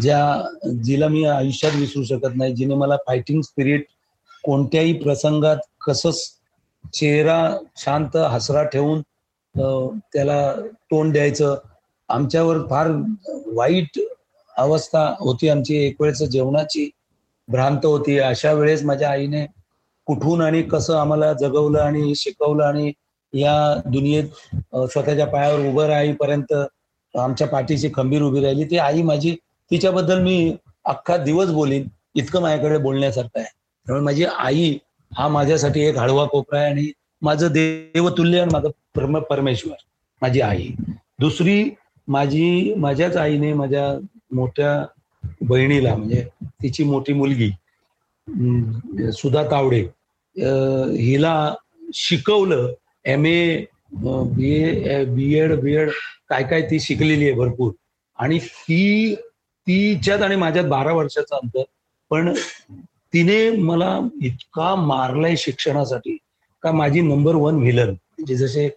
ज्या 0.02 0.72
जिला 0.84 1.08
मी 1.08 1.24
आयुष्यात 1.26 1.76
विसरू 1.76 2.04
शकत 2.04 2.36
नाही 2.36 2.54
जिने 2.56 2.76
मला 2.76 2.96
फायटिंग 3.08 3.42
स्पिरिट 3.42 3.86
कोणत्याही 4.44 4.94
प्रसंगात 4.94 5.58
कसं 5.88 6.10
चेहरा 6.94 7.58
शांत 7.78 8.18
हसरा 8.32 8.64
ठेवून 8.64 9.02
त्याला 10.14 10.54
तोंड 10.92 11.14
द्यायचं. 11.14 11.56
आमच्यावर 12.10 12.58
फार 12.70 12.88
वाईट 13.46 14.00
अवस्था 14.58 15.14
होती 15.20 15.50
आमची. 15.50 15.76
एक 15.78 16.02
वेळेस 16.02 16.22
जेवणाची 16.24 16.90
भ्रांत 17.48 17.86
होती. 17.86 18.18
अशा 18.20 18.52
वेळेस 18.54 18.84
माझ्या 18.84 19.10
आईने 19.10 19.46
कुठून 20.08 20.42
आणि 20.42 20.62
कसं 20.64 20.98
आम्हाला 20.98 21.32
जगवलं 21.34 21.80
आणि 21.80 22.14
शिकवलं 22.16 22.64
आणि 22.64 22.92
या 23.34 23.82
दुनियेत 23.86 24.56
स्वतःच्या 24.92 25.26
पायावर 25.28 25.68
उभं 25.70 25.86
राहीपर्यंत 25.88 26.54
आमच्या 27.14 27.48
पाठीची 27.48 27.90
खंबीर 27.96 28.22
उभी 28.22 28.42
राहिली. 28.42 28.64
ती 28.64 28.78
आई 28.78 29.02
माझी 29.02 29.36
तिच्याबद्दल 29.72 30.22
मी 30.24 30.56
अख्खा 30.86 31.18
दिवस 31.18 31.50
बोलीन 31.52 31.88
इतकं 32.16 32.42
माझ्याकडे 32.42 32.78
बोलण्यासारखं 32.78 33.40
आहे. 33.40 33.48
त्यामुळे 33.86 34.04
माझी 34.06 34.24
आई 34.26 34.78
हा 35.12 35.28
माझ्यासाठी 35.28 35.82
एक 35.82 35.98
हळवा 35.98 36.26
कोपरा 36.26 36.60
आहे 36.60 36.70
आणि 36.72 36.92
माझं 37.22 37.52
देवतुल्य 37.52 38.40
आणि 38.42 38.54
माझं 38.54 39.20
परमेश्वर 39.20 39.76
माझी 40.22 40.42
आई. 40.42 40.68
दुसरी 41.20 41.64
माझी 42.08 42.74
माझ्याच 42.78 43.16
आईने 43.18 43.54
माझ्या 43.54 43.88
मोठ्या 44.36 44.86
बहिणीला 45.42 45.96
म्हणजे 45.96 46.28
तिची 46.64 46.84
मोठी 46.84 47.14
मुलगी 47.14 47.50
सुधा 48.28 49.44
तावडे 49.52 49.80
हिला 50.36 51.54
शिकवलं 51.96 52.72
M 53.12 53.26
A 53.26 53.66
B 53.94 54.52
A 54.54 55.04
B 55.06 55.34
Ed 55.40 55.54
B 55.62 55.76
Ed 55.76 55.90
काय 56.30 56.44
काय 56.44 56.62
ती 56.72 56.80
शिकलेली 56.80 57.26
आहे 57.26 57.34
भरपूर. 57.34 57.72
आणि 58.20 58.40
ती 58.40 59.16
तिच्यात 59.68 60.22
आणि 60.22 60.36
माझ्यात 60.36 60.66
बारा 60.70 60.94
वर्षाचं 60.94 61.36
अंतर. 61.36 61.64
पण 62.12 62.34
तिने 63.14 63.50
मला 63.52 64.00
इतका 64.24 64.74
मारलाय 64.76 65.36
शिक्षणासाठी 65.38 66.18
का 66.64 66.72
माझी 66.72 67.02
नंबर 67.02 67.36
वन 67.36 67.60
व्हिलन 67.62 67.90
म्हणजे 67.90 68.36
जसे 68.36 68.68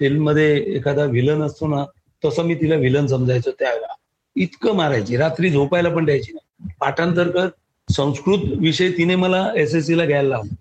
फिल्ममध्ये 0.00 0.56
एखादा 0.76 1.04
व्हिलन 1.04 1.42
असतो 1.42 1.66
ना 1.68 1.84
तसं 2.22 2.44
मी 2.46 2.54
तिला 2.54 2.76
व्हिलन 2.76 3.06
समजायचो 3.06 3.50
त्यावेळेला. 3.58 3.94
इतकं 4.36 4.76
मारायची. 4.76 5.16
रात्री 5.16 5.50
झोपायला 5.50 5.88
पण 5.94 6.04
द्यायची 6.04 6.32
नाही. 6.32 6.68
पाठांतर 6.80 7.30
कर 7.30 7.48
संस्कृत 7.88 8.40
विषय 8.60 8.90
तिने 8.92 9.16
मला 9.16 9.50
एस 9.56 9.74
एस 9.74 9.90
ला 9.90 10.04
घ्यायला 10.04 10.28
लावला. 10.28 10.54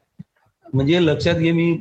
म्हणजे 0.73 0.99
लक्षात 1.05 1.35
घे 1.35 1.51
मी 1.51 1.71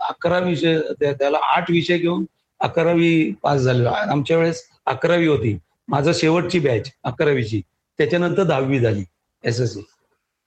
अकरा 0.00 0.38
विषय 0.38 0.78
त्याला 1.00 1.38
आठ 1.54 1.70
विषय 1.70 1.98
घेऊन 1.98 2.24
अकरावी 2.60 3.30
पास 3.42 3.60
झालेलो 3.60 3.88
आमच्या 3.88 4.36
वेळेस 4.38 4.62
अकरावी 4.86 5.26
होती. 5.26 5.56
माझं 5.88 6.12
शेवटची 6.14 6.58
बॅच 6.58 6.90
अकरावीची. 7.04 7.60
त्याच्यानंतर 7.98 8.42
दहावी 8.44 8.78
झाली 8.80 9.04
एस 9.44 9.60
एस 9.60 9.72
सी 9.74 9.80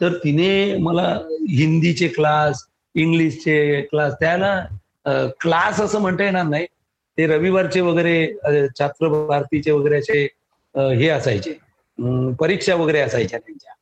तर 0.02 0.14
तिने 0.24 0.78
मला 0.78 1.08
हिंदीचे 1.49 2.08
क्लास 2.08 2.64
इंग्लिशचे 2.95 3.82
क्लास 3.82 4.14
त्याला 4.20 4.60
क्लास 5.41 5.80
असं 5.82 5.99
म्हणता 6.02 6.24
येणार 6.24 6.45
नाही. 6.45 6.66
ते 7.18 7.26
रविवारचे 7.28 7.82
वगैरे 7.82 8.68
छात्र 8.80 9.08
भारतीचे 9.28 9.72
वगैरे 9.72 9.97
असे 9.99 10.24
हे 10.76 11.08
असायचे. 11.10 11.54
परीक्षा 12.39 12.76
वगैरे 12.76 12.99
असायच्या 12.99 13.39
त्यांच्या. 13.39 13.74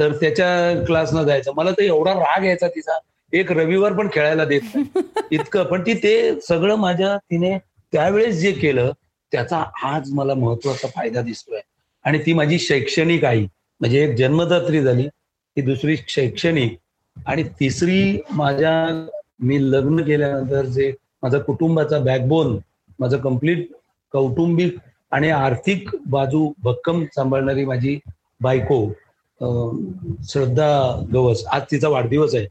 तर 0.00 0.12
त्याच्या 0.12 0.84
क्लासनं 0.84 1.22
जायचं. 1.22 1.52
मला 1.56 1.70
तर 1.70 1.82
एवढा 1.82 2.12
राग 2.14 2.44
यायचा 2.44 2.68
तिचा. 2.68 2.98
एक 3.32 3.52
रविवार 3.52 3.92
पण 3.92 4.08
खेळायला 4.12 4.44
देत 4.44 4.60
नाही. 4.74 4.84
इतकं. 5.30 5.62
पण 5.62 5.82
ती 5.82 5.94
ते 5.94 6.40
सगळं 6.40 6.74
माझ्या 6.74 7.16
तिने 7.16 7.58
त्यावेळेस 7.92 8.40
जे 8.40 8.52
केलं 8.52 8.92
त्याचा 9.32 9.64
आज 9.82 10.12
मला 10.12 10.34
महत्त्वाचा 10.34 10.88
फायदा 10.88 11.22
दिसतोय. 11.22 11.60
आणि 12.04 12.18
ती 12.18 12.32
माझी 12.32 12.58
शैक्षणिक 12.58 13.24
आई 13.24 13.46
म्हणजे 13.80 14.04
एक 14.04 14.16
जन्मदात्री 14.16 14.82
झाली 14.82 15.08
ती 15.56 15.60
दुसरी 15.60 15.96
शैक्षणिक 16.08 16.78
आणि 17.26 17.42
तिसरी 17.42 18.18
माझ्या 18.30 19.06
मी 19.40 19.72
लग्न 19.72 20.02
केल्यानंतर 20.02 20.64
जे 20.64 20.92
माझा 21.22 21.38
कुटुंबाचा 21.38 21.98
बॅकबोन 21.98 22.58
माझं 22.98 23.18
कंप्लीट 23.18 23.68
कौटुंबिक 24.12 24.76
आणि 25.10 25.30
आर्थिक 25.30 25.88
बाजू 26.06 26.52
भक्कम 26.58 27.04
सांभाळणारी 27.04 27.64
माझी 27.64 27.98
बायको 28.40 28.92
श्रद्धा 29.40 30.70
गवस. 31.12 31.44
आज 31.52 31.62
तिचा 31.70 31.88
वाढदिवस 31.88 32.34
आहे. 32.34 32.46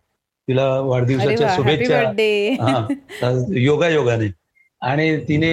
तिला 0.48 0.68
वाढदिवसाच्या 0.82 1.56
शुभेच्छा. 1.56 2.00
हा 2.62 2.88
योगा 3.56 3.90
योगाने 3.90 4.30
आणि 4.82 5.18
तिने 5.28 5.52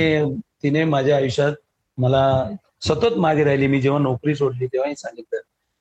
तिने 0.62 0.84
माझ्या 0.84 1.16
आयुष्यात 1.16 1.52
मला 1.98 2.50
सतत 2.88 3.16
मागे 3.16 3.44
राहिली. 3.44 3.66
मी 3.66 3.80
जेव्हा 3.80 4.00
नोकरी 4.00 4.34
सोडली 4.34 4.66
तेव्हाही 4.66 4.94
सांगितलं 4.96 5.40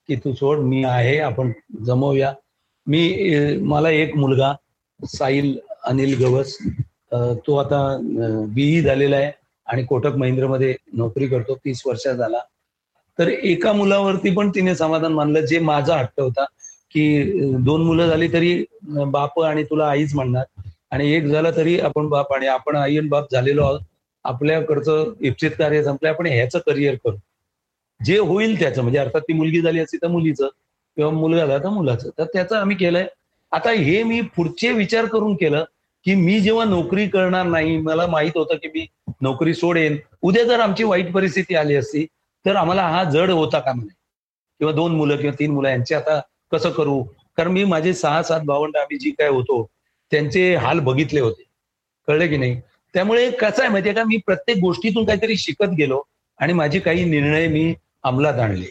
की 0.09 0.15
तू 0.15 0.33
सोड 0.33 0.59
मी 0.59 0.83
आहे 0.83 1.17
आपण 1.19 1.51
जमवूया. 1.85 2.33
मी 2.87 3.57
मला 3.61 3.89
एक 3.89 4.15
मुलगा 4.15 4.53
साहिल 4.99 5.57
अनिल 5.83 6.17
गवस 6.23 6.57
तो 7.47 7.55
आता 7.57 7.97
बीई 8.53 8.81
झालेला 8.81 9.15
आहे 9.15 9.31
आणि 9.67 9.83
कोटक 9.83 10.15
महिंद्रमध्ये 10.15 10.75
नोकरी 10.93 11.27
करतो. 11.27 11.55
तीस 11.55 11.81
वर्षात 11.85 12.15
झाला. 12.15 12.39
तर 13.19 13.27
एका 13.29 13.73
मुलावरती 13.73 14.33
पण 14.35 14.49
तिने 14.55 14.75
समाधान 14.75 15.13
मानलं. 15.13 15.45
जे 15.45 15.59
माझा 15.59 15.95
हट्ट 15.97 16.19
होता 16.19 16.43
की 16.91 17.23
दोन 17.65 17.81
मुलं 17.85 18.07
झाली 18.07 18.27
तरी 18.33 18.63
बाप 19.07 19.39
आणि 19.41 19.63
तुला 19.63 19.89
आईच 19.89 20.15
म्हणणार. 20.15 20.43
आणि 20.91 21.11
एक 21.13 21.25
झाला 21.27 21.51
तरी 21.51 21.79
आपण 21.79 22.07
बाप 22.09 22.33
आणि 22.33 22.47
आपण 22.47 22.75
आई 22.75 22.97
आणि 22.97 23.07
बाप 23.09 23.31
झालेलो 23.31 23.63
आहोत. 23.63 23.79
आपल्याकडचं 24.25 25.13
इप्सित 25.21 25.51
कार्य 25.59 25.83
संपलं 25.83 26.09
आपण 26.09 26.25
ह्याचं 26.27 26.59
करिअर 26.65 26.95
करू. 27.03 27.15
जे 27.99 28.17
होईल 28.17 28.59
त्याचं 28.59 28.81
म्हणजे 28.81 28.99
अर्थात 28.99 29.21
ती 29.21 29.33
मुलगी 29.33 29.61
झाली 29.61 29.79
असती 29.79 29.97
तर 29.97 30.07
मुलीचं 30.07 30.47
किंवा 30.97 31.11
मुलगा 31.11 31.45
झाला 31.45 31.57
तर 31.57 31.69
मुलाचं. 31.69 32.09
तर 32.17 32.23
त्याचं 32.33 32.55
आम्ही 32.55 32.75
केलंय. 32.77 33.07
आता 33.51 33.71
हे 33.71 34.01
मी 34.03 34.19
पुढचे 34.35 34.71
विचार 34.73 35.05
करून 35.05 35.35
केलं 35.35 35.63
की 36.05 36.15
मी 36.15 36.39
जेव्हा 36.39 36.65
नोकरी 36.65 37.07
करणार 37.07 37.45
नाही 37.45 37.77
मला 37.77 38.05
माहीत 38.07 38.31
होतं 38.35 38.55
की 38.55 38.67
मी 38.75 38.85
नोकरी 39.21 39.53
सोडेन. 39.53 39.97
उद्या 40.21 40.43
जर 40.43 40.59
आमची 40.59 40.83
वाईट 40.83 41.11
परिस्थिती 41.13 41.55
आली 41.55 41.75
असती 41.75 42.05
तर 42.45 42.55
आम्हाला 42.55 42.87
हा 42.87 43.03
जड 43.03 43.31
होता 43.31 43.59
का 43.59 43.73
म्हणे? 43.73 43.93
किंवा 44.59 44.73
दोन 44.73 44.95
मुलं 44.95 45.17
किंवा 45.17 45.35
तीन 45.39 45.51
मुलं 45.51 45.69
यांचे 45.69 45.95
आता 45.95 46.19
कसं 46.51 46.69
करू? 46.71 47.01
कारण 47.37 47.51
मी 47.51 47.63
माझे 47.63 47.93
सहा 47.93 48.21
सात 48.23 48.41
भावंड 48.45 48.77
आम्ही 48.77 48.97
जी 48.97 49.09
काय 49.11 49.27
होतो 49.27 49.63
त्यांचे 50.11 50.55
हाल 50.55 50.79
बघितले 50.79 51.19
होते. 51.19 51.43
कळले 52.07 52.27
की 52.27 52.37
नाही? 52.37 52.59
त्यामुळे 52.93 53.29
कसं 53.31 53.61
आहे 53.61 53.71
माहितीये 53.71 53.95
का? 53.95 54.03
मी 54.03 54.17
प्रत्येक 54.25 54.57
गोष्टीतून 54.57 55.05
काहीतरी 55.05 55.35
शिकत 55.37 55.73
गेलो 55.77 56.01
आणि 56.39 56.53
माझे 56.53 56.79
काही 56.79 57.03
निर्णय 57.05 57.47
मी 57.47 57.73
अंमलात 58.03 58.39
आणले. 58.39 58.65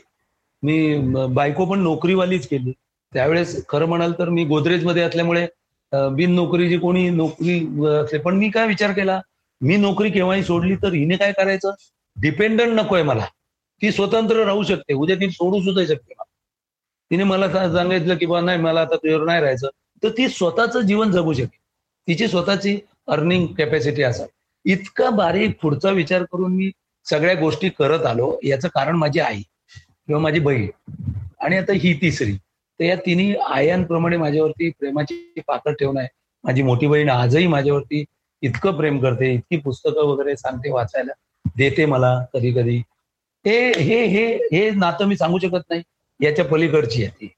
मी 0.62 0.96
बायको 1.34 1.64
पण 1.64 1.80
नोकरीवालीच 1.80 2.46
केली. 2.48 2.72
त्यावेळेस 3.12 3.64
खरं 3.68 3.86
म्हणाल 3.86 4.12
तर 4.18 4.28
मी 4.28 4.44
गोदरेजमध्ये 4.44 5.02
असल्यामुळे 5.02 5.46
बिन 5.92 6.34
नोकरीची 6.34 6.78
कोणी 6.78 7.08
नोकरी 7.10 7.58
असले 7.86 8.18
पण 8.18 8.36
मी 8.36 8.48
काय 8.50 8.66
विचार 8.66 8.92
केला? 8.92 9.20
मी 9.60 9.76
नोकरी 9.76 10.10
केव्हाही 10.10 10.42
सोडली 10.42 10.76
तर 10.76 10.92
हिने 10.92 11.16
काय 11.16 11.32
करायचं? 11.32 11.74
डिपेंडंट 12.16 12.80
नकोय 12.80 13.02
मला. 13.02 13.24
ती 13.82 13.90
स्वतंत्र 13.92 14.44
राहू 14.44 14.62
शकते. 14.62 14.94
उद्या 14.94 15.16
ती 15.16 15.30
सोडू 15.30 15.60
सुद्धा 15.62 15.84
शकते 15.84 16.14
तिने 17.10 17.24
मला 17.24 17.48
सांगितलं 17.72 18.16
की 18.16 18.26
बा 18.26 18.40
नाही 18.40 18.58
मला 18.58 18.80
आता 18.80 18.96
तुझ्यावर 18.96 19.24
नाही 19.24 19.40
राहायचं. 19.40 19.68
तर 20.02 20.08
ती 20.08 20.28
स्वतःच 20.28 20.76
जीवन 20.76 21.10
जगू 21.10 21.32
शकेल. 21.32 21.58
तिची 22.08 22.28
स्वतःची 22.28 22.78
अर्निंग 23.08 23.46
कॅपॅसिटी 23.46 24.02
असावी 24.02 24.72
इतका 24.72 25.10
बारीक 25.10 25.58
पुढचा 25.62 25.90
विचार 25.90 26.22
करून 26.22 26.54
मी 26.54 26.70
सगळ्या 27.04 27.34
गोष्टी 27.34 27.68
करत 27.68 28.06
आलो 28.06 28.38
याचं 28.44 28.68
कारण 28.68 28.96
माझी 28.96 29.20
आई 29.20 29.42
किंवा 30.06 30.20
माझी 30.20 30.40
बहीण. 30.40 30.68
आणि 31.40 31.56
आता 31.56 31.72
ही 31.72 31.92
तिसरी. 32.00 32.32
तर 32.80 32.84
या 32.84 32.96
तिन्ही 32.96 33.34
आयांप्रमाणे 33.36 34.16
माझ्यावरती 34.16 34.70
प्रेमाची 34.70 35.40
पाकळ 35.46 35.72
ठेवून 35.72 35.98
आहे. 35.98 36.08
माझी 36.44 36.62
मोठी 36.62 36.86
बहीण 36.86 37.08
आजही 37.08 37.46
माझ्यावरती 37.46 38.04
इतकं 38.42 38.76
प्रेम 38.76 38.98
करते 38.98 39.32
इतकी 39.34 39.56
पुस्तकं 39.56 40.06
वगैरे 40.06 40.36
सांगते 40.36 40.70
वाचायला. 40.70 41.12
देते 41.56 41.86
मला 41.86 42.18
कधी 42.34 42.52
कधी 42.52 42.82
ते 43.44 43.56
हे 43.78 44.04
हे 44.06 44.24
हे 44.52 44.68
नातं 44.70 45.06
मी 45.06 45.16
सांगू 45.16 45.38
शकत 45.38 45.70
नाही. 45.70 45.82
याच्या 46.20 46.44
पलीकडची 46.44 47.02
आहे 47.04 47.10
ती. 47.10 47.28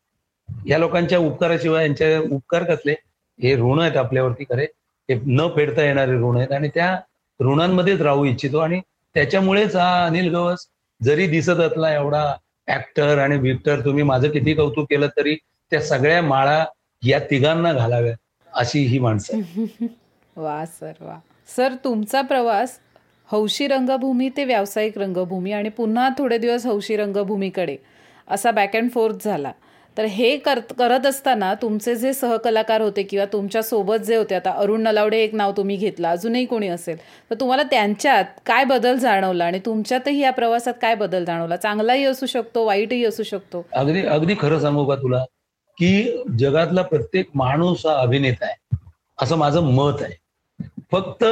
या 0.66 0.78
लोकांच्या 0.78 1.18
उपकाराशिवाय 1.18 1.84
यांच्या 1.86 2.18
उपकार 2.20 2.64
कसले? 2.64 2.92
हे 3.38 3.54
ऋण 3.56 3.80
आहेत 3.80 3.96
आपल्यावरती 3.96 4.44
खरे. 4.44 4.64
हे 5.08 5.14
न 5.26 5.46
फेडता 5.56 5.82
येणारे 5.82 6.12
ऋण 6.12 6.36
आहेत 6.36 6.52
आणि 6.52 6.68
त्या 6.68 6.96
ऋणांमध्येच 7.40 8.00
राहू 8.00 8.24
इच्छितो 8.24 8.58
आणि 8.58 8.80
त्याच्यामुळेच 9.14 9.76
हा 9.76 10.04
अनिल 10.06 10.28
गवस 10.34 10.66
जरी 11.00 11.26
दिसत 11.26 11.60
असला 11.60 11.92
एवढा 11.94 12.24
ऍक्टर 12.68 13.18
आणि 13.18 13.36
विक्टर 13.38 13.84
तुम्ही 13.84 14.02
माझं 14.02 14.30
किती 14.30 14.54
कौतुक 14.54 14.86
केलं 14.90 15.08
तरी 15.16 15.34
त्या 15.72 15.80
सगळ्या 15.80 16.22
माळा 16.22 16.64
या 17.02 17.18
तिघांना 17.30 17.72
घालाव्या 17.72 18.14
अशी 18.52 18.84
ही 18.86 18.98
माणसं 18.98 19.40
वा 20.36 20.64
सर 20.64 20.92
वा. 21.00 21.18
सर 21.48 21.74
तुमचा 21.84 22.22
प्रवास 22.22 22.78
हौशी 23.32 23.66
रंगभूमी 23.66 24.28
ते 24.28 24.44
व्यावसायिक 24.44 24.98
रंगभूमी 24.98 25.52
आणि 25.52 25.68
पुन्हा 25.68 26.08
थोडे 26.18 26.38
दिवस 26.38 26.66
हौशी 26.66 26.96
रंगभूमीकडे 26.96 27.76
असा 28.28 28.50
बॅक 28.50 28.76
अँड 28.76 28.90
फोर्थ 28.90 29.24
झाला. 29.24 29.52
तर 29.96 30.04
हे 30.04 30.36
कर 30.36 30.58
करत 30.78 31.06
असताना 31.06 31.52
तुमचे 31.54 31.94
जे 31.96 32.12
सहकलाकार 32.12 32.80
होते 32.80 33.02
किंवा 33.02 33.24
तुमच्यासोबत 33.32 34.02
जे 34.06 34.16
होते 34.16 34.34
आता 34.34 34.50
अरुण 34.50 34.80
नलावडे 34.82 35.18
एक 35.18 35.34
नाव 35.34 35.52
तुम्ही 35.56 35.76
घेतलं 35.76 36.08
अजूनही 36.08 36.44
कोणी 36.44 36.68
असेल 36.68 36.96
तर 37.30 37.34
तुम्हाला 37.34 37.62
त्यांच्यात 37.62 38.24
काय 38.46 38.64
बदल 38.64 38.96
जाणवला 38.96 39.44
आणि 39.44 39.60
तुमच्यातही 39.66 40.18
या 40.18 40.30
प्रवासात 40.30 40.74
काय 40.82 40.94
बदल 40.94 41.24
जाणवला? 41.24 41.56
चांगलाही 41.56 42.04
असू 42.04 42.26
शकतो 42.26 42.64
वाईटही 42.66 43.04
असू 43.04 43.22
शकतो. 43.22 43.66
अगदी 43.72 44.02
अगदी 44.06 44.34
खरं 44.40 44.60
सांगू 44.60 44.84
का 44.84 44.96
तुला? 44.96 45.24
की 45.78 46.22
जगातला 46.38 46.82
प्रत्येक 46.82 47.26
माणूस 47.34 47.86
हा 47.86 47.96
अभिनेता 48.00 48.46
आहे. 48.46 48.76
असं 49.22 49.36
माझं 49.36 49.60
मत 49.60 50.02
आहे. 50.02 50.14
फक्त 50.92 51.24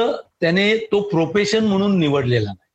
त्याने 0.45 0.77
तो 0.77 1.01
प्रोफेशन 1.01 1.65
म्हणून 1.67 1.99
निवडलेला 1.99 2.51
नाही. 2.51 2.69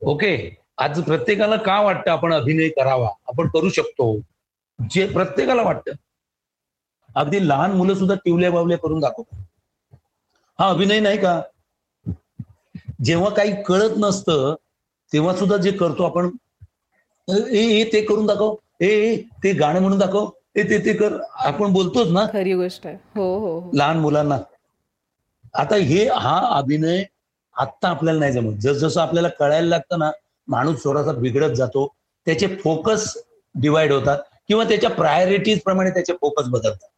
ओके 0.00 0.56
आज 0.78 1.02
प्रत्येकाला 1.02 1.56
का 1.56 1.80
वाटतं 1.80 2.10
आपण 2.10 2.32
अभिनय 2.34 2.68
करावा? 2.68 3.10
आपण 3.28 3.48
करू 3.48 3.68
शकतो. 3.68 4.20
जे 4.90 5.06
प्रत्येकाला 5.06 5.62
वाटतं. 5.62 5.92
अगदी 7.14 7.48
लहान 7.48 7.72
मुलं 7.72 7.94
सुद्धा 7.94 8.14
टिवल्या 8.14 8.50
बावल्या 8.50 8.78
करून 8.78 9.00
दाखवतात. 9.00 9.44
हा 10.58 10.68
अभिनय 10.68 11.00
नाही 11.00 11.18
का? 11.18 11.42
जेव्हा 13.04 13.30
काही 13.30 13.62
कळत 13.62 13.90
नसतं 13.96 14.54
तेव्हा 15.12 15.36
सुद्धा 15.36 15.56
जे 15.56 15.72
करतो 15.72 16.04
आपण 16.04 16.30
ए 17.52 17.80
ए 17.80 17.90
ते 17.92 18.02
करून 18.02 18.26
दाखव. 18.26 18.54
ए 18.80 18.86
ए 18.86 19.16
ते 19.16 19.52
गाणं 19.52 19.80
म्हणून 19.80 19.98
दाखव. 19.98 20.30
ए 20.56 20.62
ते 20.62 20.78
ते 20.78 20.92
कर. 20.92 21.20
आपण 21.34 21.72
बोलतोच 21.72 22.08
ना? 22.08 22.26
खरी 22.32 22.54
गोष्ट 22.54 22.86
आहे. 22.86 22.96
हो 22.96 23.38
हो 23.38 23.60
हो. 23.60 23.70
लहान 23.74 23.98
मुलांना. 23.98 24.38
आता 25.54 25.76
हे 25.76 26.04
हा 26.10 26.38
अभिनय 26.58 27.02
आत्ता 27.56 27.88
आपल्याला 27.88 28.20
नाही 28.20 28.32
जमत. 28.32 28.54
जसजसं 28.60 29.00
आपल्याला 29.00 29.28
कळायला 29.38 29.68
लागतं 29.68 29.98
ना 29.98 30.10
माणूस 30.48 30.82
थोडासा 30.84 31.12
बिघडत 31.12 31.54
जातो. 31.56 31.86
त्याचे 32.26 32.46
फोकस 32.62 33.12
डिवाइड 33.54 33.92
होतात 33.92 34.18
किंवा 34.48 34.64
त्याच्या 34.64 34.90
प्रायोरिटीज 34.90 35.60
प्रमाणे 35.64 35.90
त्याचे 35.90 36.12
फोकस 36.20 36.48
बदलतात. 36.48 36.88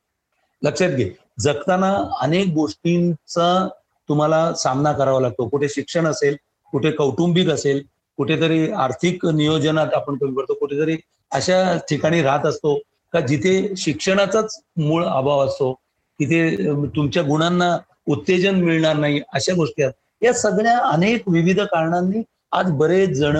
लक्षात 0.62 0.90
घे. 0.90 1.08
जगताना 1.40 1.92
अनेक 2.20 2.48
गोष्टींचा 2.54 3.66
तुम्हाला 4.08 4.52
सामना 4.54 4.92
करावा 4.92 5.20
लागतो. 5.20 5.48
कुठे 5.48 5.68
शिक्षण 5.68 6.06
असेल 6.06 6.36
कुठे 6.72 6.90
कौटुंबिक 6.90 7.48
असेल 7.50 7.82
कुठेतरी 8.18 8.70
आर्थिक 8.72 9.24
नियोजनात 9.26 9.94
आपण 9.94 10.16
कमी 10.16 10.34
करतो 10.36 10.54
कुठेतरी 10.54 10.96
अशा 11.32 11.76
ठिकाणी 11.88 12.22
राहत 12.22 12.46
असतो 12.46 12.74
का 13.12 13.20
जिथे 13.20 13.74
शिक्षणाचाच 13.76 14.58
मूळ 14.78 15.04
अभाव 15.04 15.44
असतो 15.46 15.72
तिथे 16.20 16.72
तुमच्या 16.96 17.22
गुणांना 17.22 17.76
उत्तेजन 18.06 18.54
मिळणार 18.54 18.96
नाही 18.96 19.20
अशा 19.32 19.54
गोष्टी 19.54 19.82
आहेत. 19.82 19.92
या 20.22 20.32
सगळ्या 20.32 20.78
अनेक 20.84 21.28
विविध 21.28 21.60
कारणांनी 21.60 22.22
आज 22.52 22.70
बरेच 22.70 23.10
जण 23.10 23.36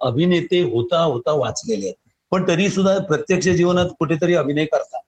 अभिनेते 0.00 0.62
होता 0.62 1.02
होता 1.02 1.32
वाचलेले 1.32 1.84
आहेत. 1.86 1.94
पण 2.32 2.46
तरी 2.48 2.68
सुद्धा 2.68 2.98
प्रत्यक्ष 2.98 3.48
जीवनात 3.48 3.86
कुठेतरी 3.98 4.34
अभिनय 4.34 4.64
करता 4.64 4.98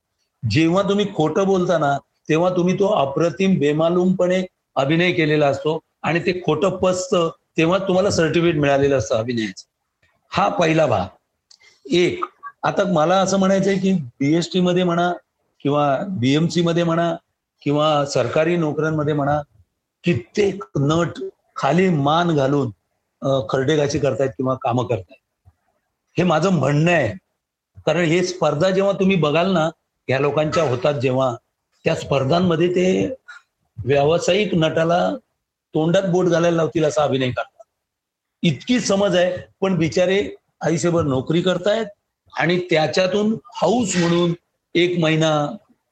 जेव्हा 0.42 0.82
तुम्ही 0.82 1.06
खोटं 1.14 1.46
बोलता 1.46 1.78
ना 1.78 1.96
तेव्हा 2.28 2.50
तुम्ही 2.50 2.74
तो 2.78 2.86
अप्रतिम 2.96 3.58
बेमालूमपणे 3.58 4.42
अभिनय 4.76 5.12
केलेला 5.12 5.46
असतो 5.46 5.78
आणि 6.02 6.20
ते 6.20 6.40
खोटं 6.46 6.76
पसतं 6.76 7.28
तेव्हा 7.56 7.78
तुम्हाला 7.78 8.10
सर्टिफिकेट 8.10 8.56
मिळालेलं 8.56 8.98
असतं 8.98 9.16
अभिनयाचं. 9.16 9.64
हा 10.32 10.48
पहिला 10.48 10.86
भाग. 10.86 11.06
एक 11.86 12.24
आता 12.62 12.84
मला 12.92 13.16
असं 13.16 13.38
म्हणायचंय 13.38 13.78
की 13.78 13.92
बीएसटी 13.92 14.60
मध्ये 14.60 14.84
म्हणा 14.84 15.12
किंवा 15.64 15.96
बीएमसी 16.08 16.62
मध्ये 16.62 16.84
म्हणा 16.84 17.14
किंवा 17.62 18.04
सरकारी 18.04 18.56
नोकऱ्यांमध्ये 18.56 19.14
म्हणा 19.14 19.40
कित्येक 20.04 20.64
नट 20.76 21.18
खाली 21.56 21.88
मान 21.88 22.34
घालून 22.36 22.70
खरडेगाची 23.50 23.98
करतायत 23.98 24.30
किंवा 24.36 24.54
कामं 24.62 24.86
करतायत. 24.86 25.48
हे 26.16 26.24
माझं 26.24 26.50
म्हणणं 26.50 26.90
आहे. 26.90 27.12
कारण 27.86 28.04
हे 28.04 28.22
स्पर्धा 28.24 28.70
जेव्हा 28.70 28.92
तुम्ही 28.92 29.16
बघाल 29.16 29.52
ना 29.52 29.68
या 30.08 30.18
लोकांच्या 30.18 30.62
होतात 30.70 30.94
जेव्हा 30.94 31.34
त्या 31.84 31.94
स्पर्धांमध्ये 31.94 32.68
ते 32.74 33.14
व्यावसायिक 33.78 34.54
नटाला 34.54 34.98
तोंडात 35.74 36.02
बोट 36.02 36.26
घालायला 36.26 36.56
लावतील 36.56 36.84
असा 36.84 37.02
अभिनय 37.02 37.30
करतात. 37.30 37.64
इतकी 38.42 38.78
समज 38.80 39.16
आहे 39.16 39.36
पण 39.60 39.76
बिचारे 39.78 40.22
आयुष्यभर 40.64 41.02
नोकरी 41.02 41.42
करतायत 41.42 41.86
आणि 42.32 42.58
त्याच्यातून 42.70 43.36
हाऊस 43.54 43.96
म्हणून 43.96 44.32
एक 44.74 44.98
महिना 44.98 45.30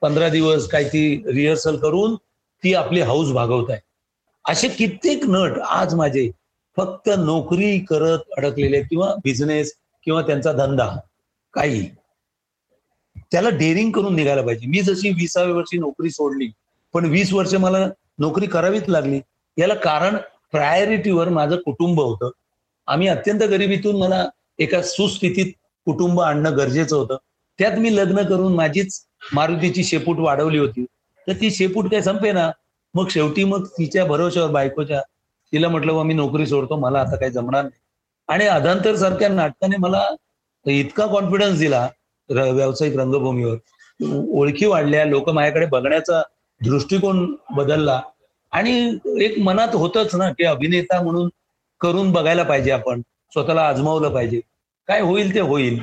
पंधरा 0.01 0.29
दिवस 0.29 0.69
काही 0.69 0.89
ती 0.89 1.23
रिहर्सल 1.27 1.77
करून 1.77 2.15
ती 2.65 2.75
आपली 2.75 3.01
हाऊस 3.01 3.33
भागवत 3.33 3.71
आहे 3.71 3.81
असे 4.49 4.69
कित्येक 4.69 5.25
नट 5.29 5.59
आज 5.59 5.95
माझे 5.95 6.31
फक्त 6.77 7.11
नोकरी 7.19 7.79
करत 7.79 8.19
अडकलेले 8.37 8.83
किंवा 8.83 9.15
बिझनेस 9.25 9.73
किंवा 10.05 10.23
त्यांचा 10.23 10.53
धंदा 10.53 10.97
काही. 11.55 11.89
त्याला 13.33 13.49
डेअरिंग 13.49 13.91
करून 13.93 14.15
निघायला 14.15 14.43
पाहिजे. 14.43 14.67
मी 14.67 14.81
जशी 14.81 15.11
विसाव्या 15.11 15.57
वर्षी 15.57 15.79
नोकरी 15.79 16.11
सोडली 16.11 16.51
पण 16.93 17.05
वीस 17.05 17.33
वर्ष 17.33 17.55
मला 17.55 17.87
नोकरी 18.19 18.47
करावीच 18.47 18.89
लागली 18.89 19.21
याला 19.57 19.75
कारण 19.75 20.17
प्रायोरिटीवर 20.53 21.29
माझं 21.29 21.57
कुटुंब 21.57 22.01
होतं. 22.01 22.31
आम्ही 22.87 23.09
अत्यंत 23.09 23.41
गरिबीतून 23.41 23.97
मला 23.97 24.29
एका 24.59 24.83
सुस्थितीत 24.83 25.53
कुटुंब 25.85 26.21
आणणं 26.21 26.57
गरजेचं 26.57 26.97
होतं. 26.97 27.17
त्यात 27.59 27.79
मी 27.79 27.97
लग्न 27.97 28.23
करून 28.23 28.55
माझीच 28.55 29.01
मारुतीची 29.23 29.85
शेपूट 29.85 30.19
वाढवली 30.19 30.59
होती. 30.59 30.85
तर 31.27 31.33
ती 31.41 31.51
शेपूट 31.51 31.91
काय 31.91 32.01
संपे 32.03 32.33
ना 32.33 32.51
मग 32.95 33.09
शेवटी 33.11 33.45
मग 33.45 33.65
तिच्या 33.79 34.05
भरोश्यावर 34.05 34.51
बायकोच्या 34.51 35.01
तिला 35.53 35.69
म्हटलं 35.69 35.95
बा 35.95 36.03
मी 36.03 36.15
नोकरी 36.15 36.47
सोडतो 36.47 36.77
मला 36.77 37.01
आता 37.01 37.17
काही 37.17 37.33
जमणार 37.33 37.63
नाही. 37.63 37.81
आणि 38.29 38.47
अधांतर 38.47 38.97
सारख्या 38.97 39.29
नाटकाने 39.29 39.77
मला 39.77 40.07
इतका 40.67 41.07
कॉन्फिडन्स 41.07 41.59
दिला 41.59 41.89
व्यावसायिक 42.31 42.97
रंगभूमीवर. 42.97 43.57
ओळखी 44.31 44.67
वाढल्या 44.67 45.05
लोक 45.05 45.29
माझ्याकडे 45.31 45.67
बघण्याचा 45.67 46.23
दृष्टिकोन 46.61 47.35
बदलला. 47.57 48.01
आणि 48.53 48.99
एक 49.21 49.39
मनात 49.39 49.75
होतच 49.75 50.15
ना 50.15 50.31
की 50.33 50.45
अभिनेता 50.45 51.01
म्हणून 51.03 51.29
करून 51.81 52.11
बघायला 52.13 52.43
पाहिजे 52.43 52.71
आपण 52.71 53.01
स्वतःला 53.33 53.67
आजमावलं 53.69 54.09
पाहिजे. 54.09 54.41
काय 54.89 55.01
होईल 55.01 55.35
ते 55.35 55.41
होईल. 55.41 55.79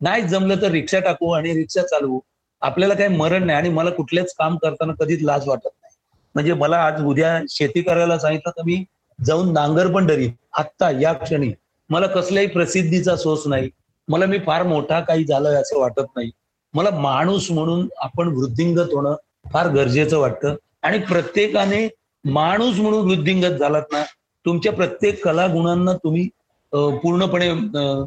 नाही 0.00 0.22
जमलं 0.22 0.60
तर 0.62 0.70
रिक्षा 0.70 1.00
टाकू 1.00 1.30
आणि 1.30 1.54
रिक्षा 1.54 1.82
चालवू. 1.82 2.18
आपल्याला 2.62 2.94
काही 2.94 3.16
मरण 3.16 3.44
नाही 3.44 3.58
आणि 3.58 3.68
मला 3.68 3.90
कुठलेच 3.90 4.34
काम 4.34 4.56
करताना 4.56 4.92
कधीच 5.00 5.22
लाज 5.22 5.48
वाटत 5.48 5.66
नाही. 5.66 5.94
म्हणजे 6.34 6.54
मला 6.54 6.76
आज 6.78 7.02
उद्या 7.02 7.38
शेती 7.48 7.82
करायला 7.82 8.18
सांगितलं 8.18 8.50
तर 8.50 8.62
मी 8.62 8.84
जाऊन 9.18 9.52
नांगर 9.52 9.92
पण 9.92 10.06
डरीन. 10.06 10.30
आत्ता 10.52 10.90
या 11.00 11.12
क्षणी. 11.12 11.52
मला 11.90 12.06
कसल्याही 12.06 12.48
प्रसिद्धीचा 12.48 13.16
सोस 13.16 13.46
नाही. 13.46 13.68
मला 14.08 14.26
मी 14.26 14.38
फार 14.38 14.62
मोठा 14.62 15.00
काही 15.00 15.24
झालोय 15.24 15.54
असं 15.54 15.78
वाटत 15.78 16.06
नाही. 16.16 16.30
मला 16.74 16.90
माणूस 16.90 17.50
म्हणून 17.50 17.88
आपण 17.98 18.28
वृद्धिंगत 18.28 18.92
होणं 18.92 19.14
फार 19.52 19.68
गरजेचं 19.68 20.18
वाटतं. 20.18 20.54
आणि 20.82 20.98
प्रत्येकाने 20.98 21.88
माणूस 22.24 22.78
म्हणून 22.78 23.08
वृद्धिंगत 23.08 23.58
झालात 23.58 23.82
ना 23.92 24.02
तुमच्या 24.46 24.72
प्रत्येक 24.72 25.24
कला 25.24 25.46
गुणांना 25.46 25.92
तुम्ही 25.92 26.28
पूर्णपणे 26.72 27.50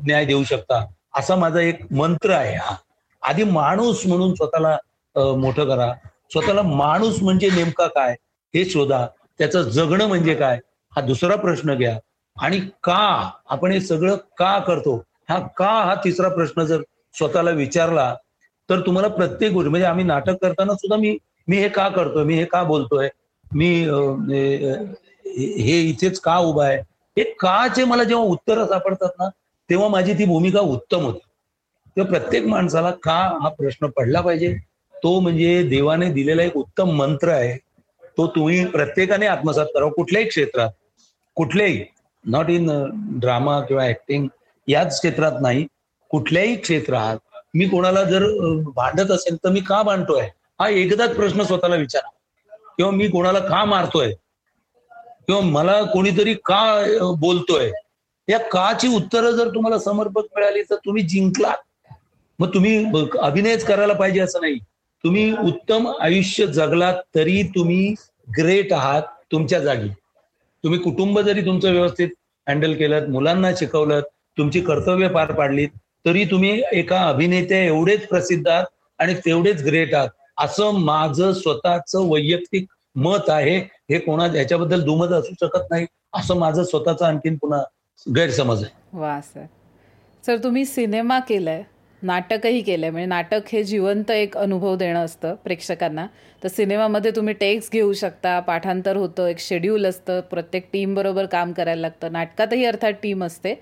न्याय 0.06 0.26
देऊ 0.26 0.44
शकता. 0.44 0.86
असा 1.16 1.36
माझा 1.36 1.60
एक 1.62 1.80
मंत्र 1.94 2.32
आहे 2.32 2.56
हा. 2.56 2.76
आधी 3.24 3.44
माणूस 3.44 4.06
म्हणून 4.08 4.34
स्वतःला 4.36 4.78
मोठं 5.38 5.68
करा. 5.68 5.92
स्वतःला 6.32 6.62
माणूस 6.62 7.22
म्हणजे 7.24 7.50
नेमका 7.50 7.88
काय 7.88 8.16
हे 8.54 8.66
शोधा. 8.66 9.06
त्याचं 9.40 9.62
जगणं 9.62 10.08
म्हणजे 10.08 10.34
काय 10.36 10.60
हा 10.94 11.02
दुसरा 11.02 11.36
प्रश्न 11.36 11.74
घ्या. 11.76 11.98
आणि 12.38 12.60
का 12.84 13.30
आपण 13.50 13.72
हे 13.72 13.80
सगळं 13.82 14.16
का 14.38 14.58
करतो 14.60 14.96
हा 15.30 15.40
का 15.58 15.72
हा 15.86 15.96
तिसरा 16.04 16.30
प्रश्न 16.30 16.64
जर 16.66 16.82
स्वतःला 17.16 17.52
विचारला 17.52 18.14
तर 18.70 18.80
तुम्हाला 18.86 19.08
प्रत्येक 19.08 19.52
गोष्ट 19.54 19.70
म्हणजे 19.70 19.88
आम्ही 19.88 20.06
नाटक 20.06 20.36
करताना 20.42 20.74
सुद्धा 20.74 20.98
मी 20.98 21.18
मी 21.48 21.58
हे 21.58 21.70
का 21.70 21.88
करतोय 21.90 22.24
मी 22.24 22.36
हे 22.36 22.46
का 22.46 22.64
बोलतोय 22.64 23.10
मी 23.52 23.70
हे 25.26 25.80
इथेच 25.82 26.20
का 26.20 26.38
उभा 26.38 26.66
आहे? 26.66 26.78
हे 27.18 27.24
काचे 27.40 27.84
मला 27.86 28.04
जेव्हा 28.04 28.26
उत्तर 28.26 28.64
सापडतात 28.66 29.10
ना 29.20 29.30
तेव्हा 29.70 29.88
माझी 29.88 30.14
ती 30.14 30.26
भूमिका 30.26 30.60
उत्तम 30.60 31.04
होती. 31.06 31.20
तेव्हा 32.00 32.20
प्रत्येक 32.20 32.46
माणसाला 32.46 32.92
का 32.92 33.40
हा 33.42 33.50
प्रश्न 33.50 33.88
पडला 33.88 34.22
पाहिजे? 34.22 34.58
तो 35.04 35.20
म्हणजे 35.20 35.64
देवाने 35.64 36.12
दिलेला 36.12 36.44
एक 36.44 36.58
उत्तम 36.58 36.90
मंत्र 36.90 37.30
आहे. 37.30 37.58
तो 38.18 38.28
तुम्ही 38.28 38.66
प्रत्येकाने 38.66 39.28
आत्मसात 39.28 39.66
करावा 39.66 39.92
कुठल्याही 39.92 40.28
क्षेत्रात 40.28 40.70
कुठल्याही 41.36 41.86
नॉट 42.26 42.50
इन 42.50 42.72
ड्रामा 42.94 43.62
किंवा 43.62 43.86
ऍक्टिंग 43.88 44.28
याच 44.68 45.00
क्षेत्रात 45.00 45.32
नाही. 45.42 45.68
कुठल्याही 46.10 46.56
क्षेत्रात 46.56 47.18
मी 47.54 47.66
कोणाला 47.66 48.04
जर 48.04 48.24
uh, 48.24 48.74
भांडत 48.76 49.12
असेल 49.12 49.36
तर 49.36 49.50
मी 49.50 49.60
का 49.60 49.82
भांडतोय? 49.82 50.24
हा 50.60 50.70
एकदाच 50.70 51.16
प्रश्न 51.16 51.44
स्वतःला 51.44 51.76
विचारा. 51.76 52.10
किंवा 52.78 52.92
मी 52.92 53.08
कोणाला 53.08 53.40
का 53.40 53.66
मारतोय? 53.66 54.14
किंवा 55.28 55.42
मला 55.42 55.84
कोणीतरी 55.84 56.34
का 56.34 56.86
uh, 57.02 57.16
बोलतोय? 57.16 57.72
या 58.30 58.40
काची 58.40 58.88
उत्तरं 58.88 59.32
जर 59.32 59.48
तुम्हाला 59.48 59.80
समर्पक 59.80 60.24
मिळाली 60.36 60.62
तर 60.62 60.76
तुम्ही 60.76 61.04
जिंकलात. 61.04 61.58
मग 62.40 62.54
तुम्ही 62.54 62.86
अभिनयच 63.20 63.64
करायला 63.66 63.94
पाहिजे 63.94 64.20
असं 64.20 64.42
नाही. 64.42 64.58
तुम्ही 65.04 65.32
उत्तम 65.32 65.88
आयुष्य 66.02 66.48
जगलात 66.48 66.94
तरी 67.16 67.42
तुम्ही 67.56 67.94
ग्रेट 68.38 68.74
आहात 68.74 69.02
तुमच्या 69.32 69.60
जागी. 69.60 69.90
तुम्ही 70.64 70.80
कुटुंब 70.80 71.20
जरी 71.20 71.42
तुमचं 71.42 71.72
व्यवस्थित 71.72 72.10
हँडल 72.48 72.74
केलं 72.74 73.10
मुलांना 73.12 73.52
शिकवलं 73.58 74.02
तुमची 74.38 74.62
कर्तव्य 74.62 75.08
पार 75.08 75.32
पाडलीत 75.32 75.70
तरी 76.06 76.26
तुम्ही 76.26 76.62
एका 76.72 77.02
अभिनेत्या 77.08 77.64
एवढेच 77.64 78.08
प्रसिद्ध 78.08 78.48
आहात 78.48 78.66
आणि 79.00 79.14
तेवढेच 79.14 79.64
ग्रेट 79.64 79.94
आहात. 79.94 80.10
असं 80.38 80.72
माझं 80.72 81.34
स्वतःचं 81.34 82.10
वैयक्तिक 82.10 82.66
मत 82.96 83.30
आहे. 83.30 83.58
हे 83.58 84.00
कोणा 84.00 84.28
याच्याबद्दल 84.36 84.82
दुमत 84.82 85.08
असू 85.08 85.34
शकत 85.42 85.66
नाही. 85.72 85.86
असं 86.14 86.38
माझं 86.38 86.64
स्वतःचं 86.64 87.06
आणखीन 87.06 87.36
पुन्हा 87.36 87.62
गैरसमज 88.16 88.64
आहे. 88.64 89.00
वा 89.00 89.20
सर. 89.22 89.46
सर 90.26 90.38
तुम्ही 90.38 90.66
सिनेमा 90.66 91.20
केलाय. 91.20 91.64
नाटकही 92.02 92.62
केलंय. 92.62 92.90
म्हणजे 92.90 93.06
नाटक 93.08 93.48
हे 93.54 93.64
जिवंत 93.64 94.12
एक 94.12 94.38
अनुभव 94.38 94.76
देणं 94.76 95.06
असतं 95.06 95.36
प्रेक्षकांना. 95.44 96.06
तर 96.44 96.48
सिनेमामध्ये 96.48 97.12
तुम्ही 97.16 97.34
टेक्स्ट 97.40 97.74
घेऊ 97.74 97.94
शकता 97.94 98.40
पाठांतर 98.40 98.98
होतं 98.98 99.28
एक 99.28 99.40
शेड्यूल 99.40 99.86
असतं 99.86 100.20
प्रत्येक 100.30 100.68
टीमबरोबर 100.74 101.26
काम 101.26 101.52
करायला 101.54 101.82
लागतं. 101.82 102.12
नाटकातही 102.12 102.66
अर्थात 102.66 102.94
टीम 103.04 103.24
असते 103.24 103.54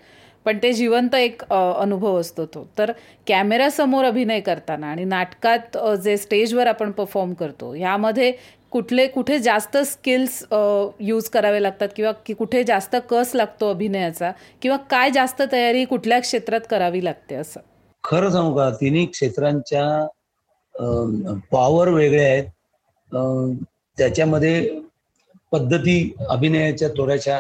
पण 0.46 0.58
ते 0.64 0.72
जिवंत 0.74 1.16
एक 1.16 1.42
अनुभव 1.52 2.20
असतो 2.20 2.46
तो. 2.46 2.68
तर 2.78 2.92
कॅमेऱ्यासमोर 3.28 4.06
अभिनय 4.06 4.40
करताना 4.40 4.88
आणि 4.88 5.06
नाटकात 5.06 5.78
जे 6.04 6.16
स्टेजवर 6.18 6.68
आपण 6.68 6.92
परफॉर्म 6.92 7.34
करतो 7.34 7.74
ह्यामध्ये 7.74 8.32
कुठले 8.72 9.06
कुठे 9.08 9.38
जास्त 9.40 9.78
स्किल्स 9.78 10.44
यूज 11.00 11.30
करावे 11.30 11.62
लागतात 11.64 11.90
किंवा 11.96 12.12
कुठे 12.34 12.64
जास्त 12.64 12.96
कस 13.10 13.32
लागतो 13.36 13.70
अभिनयाचा 13.70 14.32
किंवा 14.62 14.78
काय 14.90 15.12
जास्त 15.12 15.42
तयारी 15.52 15.84
कुठल्या 15.86 16.20
क्षेत्रात 16.20 16.62
करावी 16.70 17.04
लागते 17.06 17.36
असं. 17.36 17.60
खरं 18.08 18.32
सांगू 18.32 18.56
का? 18.56 18.70
तिन्ही 18.82 19.06
क्षेत्रांच्या 19.06 19.86
पॉवर 21.52 21.88
वेगळ्या 21.90 22.28
आहेत. 22.32 22.46
त्याच्यामध्ये 23.98 24.80
पद्धती 25.52 26.14
अभिनयाच्या 26.30 26.90
थोड्याशा 26.98 27.40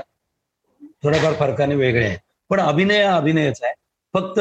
थोड्याफार 1.03 1.33
फरकाने 1.39 1.75
वेगळ्या 1.75 2.07
आहेत. 2.07 2.19
पण 2.49 2.59
अभिनय 2.59 3.03
हा 3.03 3.15
अभिनयच 3.17 3.59
आहे. 3.63 3.73
फक्त 4.13 4.39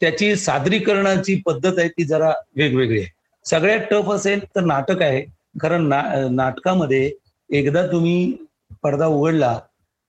त्याची 0.00 0.34
सादरीकरणाची 0.36 1.40
पद्धत 1.46 1.78
आहे 1.78 1.88
ती 1.88 2.04
जरा 2.04 2.32
वेगवेगळी 2.56 3.00
आहे. 3.00 3.08
सगळ्यात 3.44 3.80
टफ 3.90 4.10
असेल 4.10 4.44
तर 4.56 4.60
नाटक 4.64 5.02
आहे. 5.02 5.20
कारण 5.60 5.86
ना 5.88 6.02
नाटकामध्ये 6.30 7.10
एकदा 7.50 7.86
तुम्ही 7.86 8.36
पडदा 8.82 9.06
उघडला 9.06 9.58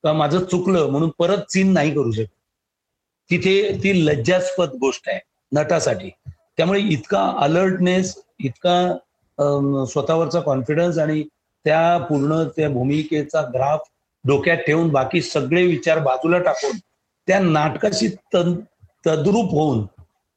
का 0.04 0.14
माझं 0.14 0.43
चुकलं 0.43 0.89
म्हणून 0.91 1.10
परत 1.20 1.52
सीन 1.52 1.72
नाही 1.74 1.93
करू 1.93 2.12
शकत. 2.12 2.34
तिथे 3.30 3.72
ती 3.84 4.06
लज्जास्पद 4.06 4.74
गोष्ट 4.82 5.10
आहे. 5.10 5.20
नटासाठी. 5.52 6.10
त्यामुळे 6.58 6.82
इतका 6.82 7.32
अलर्टनेस 7.41 8.16
इतका 8.39 9.86
स्वतःवरचा 9.88 10.39
कॉन्फिडन्स 10.39 10.98
आणि 10.98 11.24
त्या 11.66 11.98
पूर्ण 11.98 12.43
त्या 12.58 12.70
भूमिकेचा 12.70 13.41
ग्राफ 13.54 13.80
डोक्यात 14.26 14.58
ठेवून 14.58 14.89
बाकी 14.89 15.22
सगळे 15.22 15.66
विचार 15.66 16.00
बाजूला 16.00 16.38
टाकून 16.38 16.78
त्या 17.28 17.39
नाटकाशी 17.39 18.08
तद्रूप 18.36 19.52
होऊन 19.52 19.86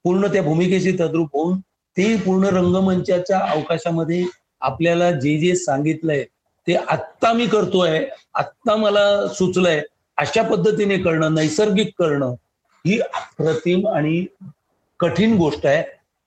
पूर्ण 0.05 0.27
त्या 0.27 0.43
भूमिकेशी 0.43 0.93
तद्रूप 0.93 1.29
होऊन 1.33 1.61
ते 1.97 2.17
पूर्ण 2.17 2.45
रंगमंचाच्या 2.47 3.39
अवकाशामध्ये 3.39 4.25
आपल्याला 4.61 5.11
जे 5.11 5.39
जे 5.39 5.55
सांगितलंय 5.57 6.25
ते 6.67 6.75
आत्ता 6.75 7.33
मी 7.33 7.47
करतोय 7.47 8.07
आत्ता 8.35 8.77
मला 8.77 9.29
सुचलंय 9.29 9.81
अशा 10.17 10.43
पद्धतीने 10.43 10.97
करणं 10.97 11.35
नैसर्गिक 11.35 11.93
करणं 11.99 12.35
ही 12.87 12.99
अप्रतिम 13.01 13.89
आणि 13.89 14.25
कठीण 15.01 15.37
गोष्ट 15.37 15.67
आहे. 15.67 15.83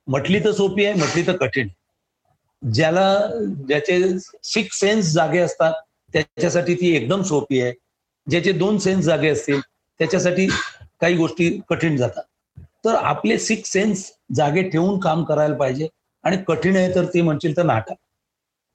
म्हटली 0.08 0.40
तर 0.40 0.52
सोपी 0.52 0.86
आहे 0.86 0.94
म्हटली 0.94 1.28
तर 1.28 1.36
कठीण. 1.36 1.68
ज्याला 2.74 3.20
ज्याचे 3.68 4.20
सिक्स 4.44 4.80
सेन्स 4.80 5.12
जागे 5.14 5.40
असतात 5.40 5.74
त्याच्यासाठी 6.14 6.76
ती 6.76 6.96
एकदम 6.96 7.22
सोपी 7.22 7.62
आहे. 7.62 7.74
ज्याचे 8.30 8.52
दोन 8.52 8.78
सेन्स 8.78 9.06
जागे 9.06 9.30
असतील 9.30 9.60
त्याच्यासाठी 10.00 10.48
काही 11.02 11.16
गोष्टी 11.16 11.60
कठीण 11.70 11.98
जातात. 11.98 12.24
तर 12.86 12.96
आपले 12.96 13.38
सिक्स 13.40 13.72
सेन्स 13.72 14.12
जागे 14.36 14.62
ठेवून 14.70 15.00
काम 15.00 15.24
करायला 15.24 15.56
पाहिजे. 15.56 15.88
आणि 16.24 16.38
कठीण 16.48 16.76
आहे 16.76 16.96
तर 16.96 17.06
ते 17.06 17.22
म्हणशील 17.22 17.58
तर 17.58 17.64
नाटक. 17.64 17.94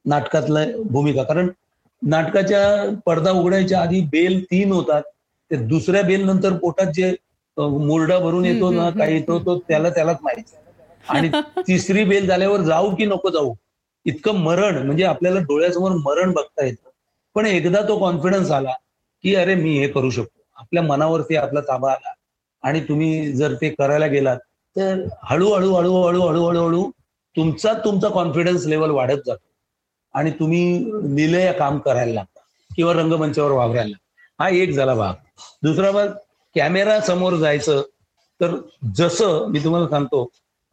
नाटकातलं 0.04 0.82
भूमिका. 0.82 1.22
कारण 1.22 1.48
नाटकाच्या 2.02 2.94
पडदा 3.06 3.30
उघडायच्या 3.30 3.80
आधी 3.80 4.00
बेल 4.00 4.44
तीन 4.44 4.72
होतात. 4.72 5.02
ते 5.50 5.56
दुसऱ्या 5.56 6.02
बेल 6.02 6.24
नंतर 6.24 6.56
पोटात 6.56 6.86
जे 6.86 7.14
मुरडा 7.60 8.18
भरून 8.18 8.44
येतो 8.44 8.70
ना 8.70 8.90
काही 8.90 9.14
येतो 9.14 9.38
तो 9.38 9.58
त्याला 9.58 9.90
त्यालाच 9.90 10.16
माहिती. 10.22 10.56
आणि 11.08 11.28
तिसरी 11.68 12.04
बेल 12.04 12.26
झाल्यावर 12.26 12.60
जाऊ 12.60 12.94
की 12.94 13.06
नको 13.06 13.30
जाऊ? 13.30 13.54
इतकं 14.04 14.34
मरण 14.34 14.86
म्हणजे 14.86 15.04
आपल्याला 15.04 15.40
डोळ्यासमोर 15.40 15.92
मरण 15.92 16.32
बघता 16.32 16.64
येतं. 16.64 16.88
पण 17.34 17.46
एकदा 17.46 17.82
तो 17.88 17.98
कॉन्फिडन्स 17.98 18.50
आला 18.50 18.72
की 19.22 19.34
अरे 19.34 19.54
मी 19.54 19.78
हे 19.78 19.88
करू 19.88 20.10
शकतो. 20.10 20.42
आपल्या 20.56 20.82
मनावरती 20.82 21.36
आपला 21.36 21.60
ताबा 21.60 21.90
आला. 21.90 22.12
आणि 22.62 22.80
तुम्ही 22.80 23.32
जर 23.32 23.54
ते 23.54 23.68
करायला 23.70 24.06
गेलात 24.06 24.38
तर 24.76 25.04
हळूहळू 25.22 25.74
हळूहळू 25.74 26.20
हळूहळू 26.20 26.66
हळू 26.66 26.90
तुमचा 27.36 27.72
तुमचा 27.72 28.08
कॉन्फिडन्स 28.08 28.66
लेवल 28.66 28.90
वाढत 28.90 29.18
जातो. 29.26 29.46
आणि 30.14 30.30
तुम्ही 30.30 30.92
निलय 31.02 31.52
काम 31.52 31.78
करायला 31.78 32.12
लागता. 32.12 32.40
किंवा 32.76 32.92
रंगमंचावर 32.92 33.50
वावरायला 33.50 33.96
हा 34.38 34.48
एक 34.48 34.70
झाला 34.70 34.94
भाग. 34.94 35.14
दुसरा 35.62 35.90
भाग 35.90 36.08
कॅमेरा 36.54 37.00
समोर 37.00 37.36
जायचं 37.36 37.82
तर 38.40 38.56
जसं 38.94 39.46
मी 39.48 39.64
तुम्हाला 39.64 39.88
सांगतो 39.88 40.24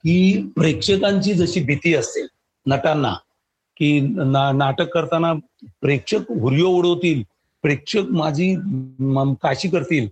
की 0.04 0.48
प्रेक्षकांची 0.58 1.34
जशी 1.34 1.60
भीती 1.60 1.96
असते 1.96 2.26
नटांना 2.66 3.14
की 3.78 4.00
ना 4.02 4.52
नाटक 4.52 4.90
करताना 4.90 5.34
प्रेक्षक 5.82 6.20
हुर्यो 6.30 6.68
उडवतील 6.68 7.24
प्रेक्षक 7.62 8.04
माझी 8.10 8.56
काशी 9.42 9.70
करतील 9.70 10.08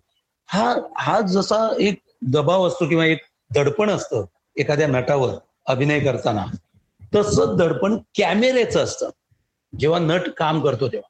हा 0.47 0.75
हा 0.97 1.21
जसा 1.21 1.75
एक 1.79 1.95
दबाव 2.21 2.67
असतो 2.67 2.89
किंवा 2.89 3.05
एक 3.05 3.19
दडपण 3.55 3.89
असतं 3.89 4.25
एखाद्या 4.57 4.87
नटावर 4.87 5.33
अभिनय 5.65 5.99
करताना 5.99 6.45
तसं 7.15 7.57
दडपण 7.57 7.97
कॅमेऱ्याचं 8.17 8.83
असतं. 8.83 9.09
जेव्हा 9.79 9.99
नट 9.99 10.29
काम 10.29 10.61
करतो 10.61 10.87
तेव्हा. 10.87 11.09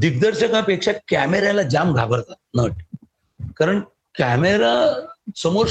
दिग्दर्शकापेक्षा 0.00 0.92
कॅमेऱ्याला 1.08 1.62
जाम 1.62 1.94
घाबरतात 1.94 2.34
नट. 2.54 2.89
कारण 3.56 3.80
कॅमेरा 4.18 5.06
समोर 5.36 5.66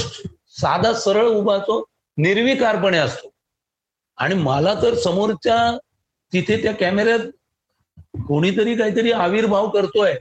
साधा 0.48 0.92
सरळ 0.92 1.26
उभा 1.26 1.56
असतो 1.56 1.84
निर्विकारपणे 2.16 2.98
असतो. 2.98 3.30
आणि 4.16 4.34
मला 4.34 4.74
तर 4.82 4.94
समोरच्या 4.94 5.78
तिथे 6.32 6.62
त्या 6.62 6.72
कॅमेऱ्यात 6.72 7.18
कोणीतरी 8.26 8.74
काहीतरी 8.74 9.12
आविर्भाव 9.12 9.68
करतोय 9.68 10.16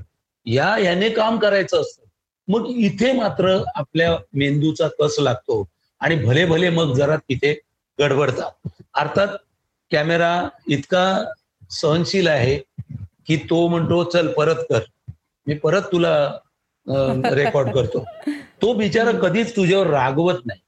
या 0.46 0.78
याने 0.78 1.10
काम 1.10 1.40
करायचं 1.40 1.82
असतं. 1.82 2.04
मग 2.48 2.68
इथे 2.68 3.12
मात्र 3.12 3.64
आपल्या 3.76 4.18
मेंदूचा 4.34 4.88
कस 5.00 5.16
लागतो 5.20 5.68
आणि 6.00 6.16
भले 6.16 6.46
भले 6.46 6.70
मग 6.70 6.94
जरा 6.94 7.16
तिथे 7.16 7.60
गडबडतात 8.00 8.70
अर्थात 8.94 9.28
कॅमेरा 9.92 10.50
इतका 10.68 11.26
सहनशील 11.70 12.28
आहे 12.28 12.58
की 13.28 13.36
तो 13.36 13.68
म्हणतो 13.68 14.04
चल 14.04 14.28
परत 14.28 14.64
कर. 14.70 14.80
मी 15.48 15.54
परत 15.54 15.82
तुला 15.82 16.38
रेकॉर्ड 16.88 17.74
करतो. 17.74 18.04
तो 18.62 18.74
बिचारा 18.74 19.12
कधीच 19.20 19.56
तुझ्यावर 19.56 19.88
रागवत 19.88 20.46
नाही. 20.46 20.60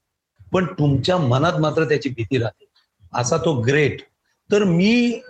पण 0.51 0.65
तुमच्या 0.79 1.17
मनात 1.17 1.59
मात्र 1.59 1.83
त्याची 1.89 2.09
भीती 2.09 2.37
राहते. 2.37 2.65
असा 3.13 3.37
तो 3.37 3.53
ग्रेट 3.61 4.01
तर 4.49 4.63
मी 4.63 5.21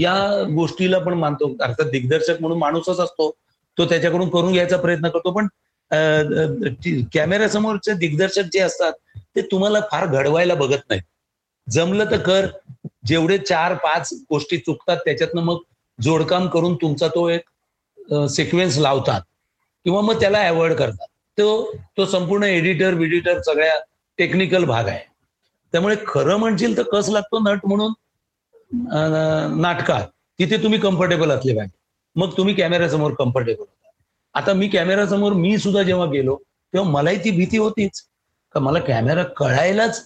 या 0.00 0.44
गोष्टीला 0.54 0.98
पण 0.98 1.14
मानतो. 1.14 1.48
अर्थात 1.62 1.90
दिग्दर्शक 1.90 2.40
म्हणून 2.40 2.58
माणूसच 2.58 3.00
असतो. 3.00 3.30
तो 3.78 3.84
त्याच्याकडून 3.88 4.28
करून 4.28 4.52
घ्यायचा 4.52 4.76
प्रयत्न 4.76 5.08
करतो. 5.08 5.32
पण 5.32 5.46
कॅमेऱ्यासमोरचे 7.14 7.92
दिग्दर्शक 7.98 8.42
जे 8.52 8.60
असतात 8.60 8.92
ते 9.36 9.42
तुम्हाला 9.42 9.80
फार 9.90 10.06
घडवायला 10.06 10.54
बघत 10.54 10.88
नाहीत. 10.90 11.02
जमलं 11.66 12.10
तर 12.10 12.18
कर. 12.18 12.46
जेवढे 13.06 13.38
चार 13.38 13.74
पाच 13.74 14.12
गोष्टी 14.30 14.56
चुकतात 14.58 14.96
त्याच्यातनं 14.96 15.42
मग 15.42 15.58
जोडकाम 15.98 16.46
करून 16.48 16.74
तुमचा 16.74 17.08
तो 17.08 17.28
एक 17.28 18.20
सिक्वेन्स 18.30 18.78
लावतात. 18.78 19.20
किंवा 19.84 20.00
मग 20.00 20.20
त्याला 20.20 20.46
अवॉइड 20.48 20.72
करतात. 20.72 21.06
तो 21.38 21.74
तो 21.96 22.04
संपूर्ण 22.06 22.42
एडिटर 22.44 22.94
विडिटर 22.94 23.40
सगळ्या 23.42 23.74
टेक्निकल 24.18 24.64
भाग 24.64 24.86
आहे. 24.88 25.00
त्यामुळे 25.72 25.96
खरं 26.06 26.36
म्हणशील 26.36 26.76
तर 26.76 26.82
कस 26.92 27.08
लागतो 27.08 27.38
नट 27.42 27.66
म्हणून? 27.66 27.92
नाटकात. 29.60 30.06
तिथे 30.38 30.62
तुम्ही 30.62 30.78
कम्फर्टेबल 30.78 31.30
असले 31.30 31.54
पाहिजे. 31.56 31.76
मग 32.16 32.36
तुम्ही 32.36 32.54
कॅमेऱ्यासमोर 32.54 33.12
कम्फर्टेबल 33.18 33.58
होता. 33.58 33.88
आता 34.34 34.52
मी 34.52 34.68
कॅमेऱ्यासमोर 34.68 35.32
मी 35.32 35.56
सुद्धा 35.58 35.82
जेव्हा 35.82 36.06
गेलो 36.06 36.36
तेव्हा 36.72 36.90
मलाही 36.90 37.24
ती 37.24 37.30
भीती 37.30 37.58
होतीच. 37.58 38.00
का 38.54 38.60
मला 38.60 38.78
कॅमेरा 38.78 39.22
कळायलाच 39.36 40.02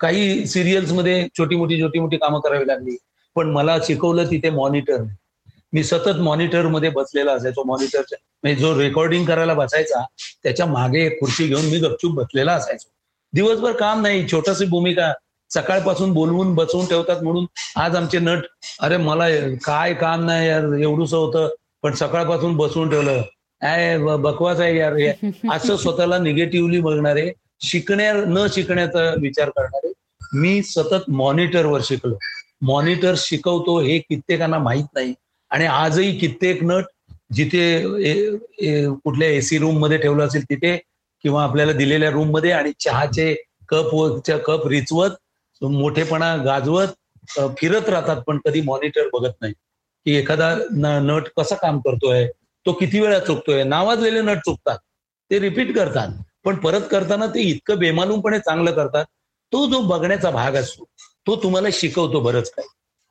काही 0.00 0.46
सिरियल्समध्ये 0.46 1.26
छोटी 1.38 1.56
मोठी 1.56 1.80
छोटी 1.82 1.98
मोठी 1.98 2.16
कामं 2.16 2.40
करावी 2.40 2.66
लागली. 2.66 2.96
पण 3.34 3.50
मला 3.50 3.76
शिकवलं 3.82 4.30
तिथे 4.30 4.50
मॉनिटर 4.50 5.02
मी 5.72 5.82
सतत 5.84 6.18
मॉनिटरमध्ये 6.20 6.88
बसलेला 6.90 7.32
असायचो. 7.32 7.62
मॉनिटरच्या 7.64 8.18
म्हणजे 8.42 8.62
जो 8.62 8.78
रेकॉर्डिंग 8.80 9.24
करायला 9.24 9.54
बसायचा 9.54 10.04
त्याच्यामागे 10.42 11.08
खुर्ची 11.10 11.46
घेऊन 11.46 11.64
मी 11.64 11.78
गपचूप 11.78 12.12
बसलेला 12.14 12.52
असायचो. 12.52 12.88
दिवसभर 13.32 13.72
काम 13.72 14.00
नाही 14.02 14.26
छोटशी 14.32 14.64
भूमिका. 14.64 15.12
सकाळपासून 15.50 16.12
बोलवून 16.12 16.54
बसवून 16.54 16.86
ठेवतात 16.86 17.22
म्हणून 17.22 17.46
आज 17.76 17.96
आमचे 17.96 18.18
नट 18.18 18.42
अरे 18.80 18.96
मला 18.96 19.28
काय 19.64 19.94
काम 19.94 20.24
नाही 20.24 20.48
यार 20.48 20.72
एवढूस 20.80 21.14
होतं. 21.14 21.48
पण 21.82 21.94
सकाळपासून 21.94 22.56
बसवून 22.56 22.90
ठेवलं. 22.90 23.22
अय 23.62 23.96
बकवास 23.98 24.60
आहे 24.60 24.76
यार. 24.78 24.94
असं 25.52 25.76
स्वतःला 25.76 26.18
निगेटिव्हली 26.18 26.80
बघणारे 26.80 27.30
शिकण्या 27.60 28.12
न 28.12 28.46
शिकण्याचा 28.52 29.14
विचार 29.20 29.48
करणारे 29.48 29.92
मी 30.34 30.62
सतत 30.62 31.10
मॉनिटरवर 31.10 31.80
शिकलो. 31.84 32.18
मॉनिटर 32.62 33.14
शिकवतो 33.16 33.80
हे 33.80 33.98
कित्येकांना 33.98 34.58
माहीत 34.58 34.84
नाही. 34.94 35.14
आणि 35.52 35.66
आजही 35.66 36.18
कित्येक 36.18 36.62
नट 36.62 36.84
जिथे 37.34 38.86
कुठल्या 38.94 39.28
एसी 39.28 39.58
रूममध्ये 39.58 39.98
ठेवलं 39.98 40.26
असेल 40.26 40.44
तिथे 40.44 40.76
किंवा 41.24 41.42
आपल्याला 41.44 41.72
दिलेल्या 41.72 42.10
रूममध्ये 42.10 42.50
आणि 42.52 42.72
चहाचे 42.80 43.34
कप 43.68 43.94
कप 44.46 44.66
रिचवत 44.66 45.62
मोठेपणा 45.62 46.34
गाजवत 46.36 47.38
फिरत 47.58 47.88
राहतात 47.88 48.22
पण 48.26 48.38
कधी 48.44 48.60
मॉनिटर 48.60 49.08
बघत 49.12 49.32
नाही. 49.40 49.52
की 50.06 50.14
एखादा 50.16 50.54
नट 50.72 51.28
कसा 51.36 51.54
काम 51.54 51.78
करतोय 51.80 52.26
तो 52.66 52.72
किती 52.72 53.00
वेळा 53.00 53.18
चुकतोय 53.18 53.62
नावाजलेले 53.64 54.20
नट 54.22 54.38
चुकतात 54.38 54.78
ते 55.30 55.38
रिपीट 55.40 55.74
करतात 55.74 56.22
पण 56.44 56.56
परत 56.56 56.88
करताना 56.90 57.26
ते 57.26 57.40
इतकं 57.40 57.78
बेमालूमपणे 57.78 58.38
चांगलं 58.38 58.72
करतात 58.72 59.04
तो 59.52 59.66
जो 59.66 59.80
बघण्याचा 59.80 60.30
भाग 60.30 60.54
असतो 60.56 60.84
तो 61.26 61.36
तुम्हाला 61.42 61.68
शिकवतो 61.72 62.20
बरंच 62.20 62.50
काय 62.50 62.66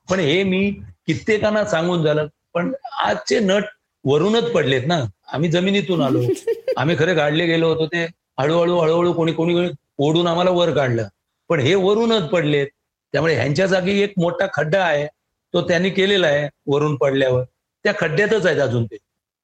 पण 0.08 0.20
हे 0.20 0.42
मी 0.42 0.68
कित्येकांना 1.06 1.64
सांगून 1.64 2.02
झालं. 2.02 2.26
पण 2.54 2.72
आजचे 3.04 3.38
नट 3.38 3.62
वरूनच 4.04 4.52
पडलेत 4.52 4.82
ना. 4.86 5.04
आम्ही 5.32 5.50
जमिनीतून 5.50 6.02
आलो. 6.02 6.22
आम्ही 6.76 6.96
खरे 6.98 7.14
गाडले 7.14 7.46
गेलो 7.46 7.68
होतो 7.68 7.86
ते. 7.86 8.06
हळूहळू 8.38 8.78
हळूहळू 8.78 9.12
कोणी 9.12 9.32
कोणी 9.32 9.70
ओढून 9.98 10.26
आम्हाला 10.26 10.50
वर 10.50 10.70
काढलं. 10.70 11.08
पण 11.48 11.60
हे 11.60 11.74
वरूनच 11.74 12.22
पडलेत. 12.22 12.66
त्यामुळे 13.12 13.34
ह्यांच्या 13.34 13.66
जागी 13.66 14.00
एक 14.00 14.12
मोठा 14.16 14.46
खड्डा 14.54 14.84
आहे. 14.84 15.06
तो 15.52 15.68
त्यांनी 15.68 15.90
केलेला 15.90 16.26
आहे 16.26 16.48
वरून 16.66 16.96
पडल्यावर. 16.96 17.44
त्या 17.84 17.92
खड्ड्यातच 18.00 18.46
आहेत 18.46 18.60
अजून 18.60 18.84
ते. 18.84 18.96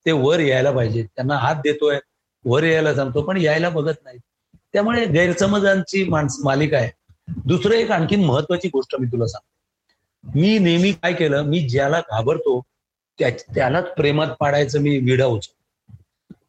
ते 0.06 0.12
वर 0.12 0.40
यायला 0.40 0.70
पाहिजे 0.70 1.02
त्यांना 1.02 1.36
हात 1.36 1.54
देतोय. 1.54 1.98
वर 2.44 2.64
यायला 2.64 2.94
सांगतो. 2.94 3.22
पण 3.22 3.36
यायला 3.36 3.68
बघत 3.68 3.94
नाहीत. 4.04 4.20
त्यामुळे 4.72 5.06
गैरसमजांची 5.06 6.04
माणस 6.04 6.36
मालिका 6.44 6.76
आहे. 6.76 6.90
दुसरं 7.46 7.74
एक 7.74 7.90
आणखीन 7.90 8.24
महत्वाची 8.24 8.68
गोष्ट 8.68 8.96
मी 9.00 9.06
तुला 9.06 9.26
सांगतो. 9.26 9.57
मी 10.24 10.58
नेहमी 10.58 10.92
काय 10.92 11.12
केलं 11.12 11.42
मी 11.42 11.60
ज्याला 11.68 12.00
घाबरतो 12.00 12.60
त्या 13.18 13.30
त्यालाच 13.54 13.84
प्रेमात 13.96 14.34
पाडायचं 14.40 14.80
मी 14.80 14.96
विडावच 14.98 15.48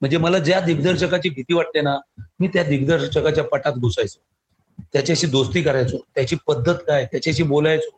म्हणजे 0.02 0.18
मला 0.18 0.40
ज्या 0.40 0.60
दिग्दर्शकाची 0.60 1.30
भीती 1.30 1.54
वाटते 1.54 1.82
ना 1.82 1.98
मी 2.40 2.48
त्या 2.48 2.64
दिग्दर्शकाच्या 2.64 3.44
पटात 3.44 3.74
घुसायचो. 3.74 4.20
त्याच्याशी 4.94 5.28
दोस्ती 5.28 5.62
करायचो 5.62 5.98
त्याची 6.16 6.36
पद्धत 6.48 6.76
काय 6.88 7.06
त्याच्याशी 7.06 7.44
बोलायचो 7.44 7.90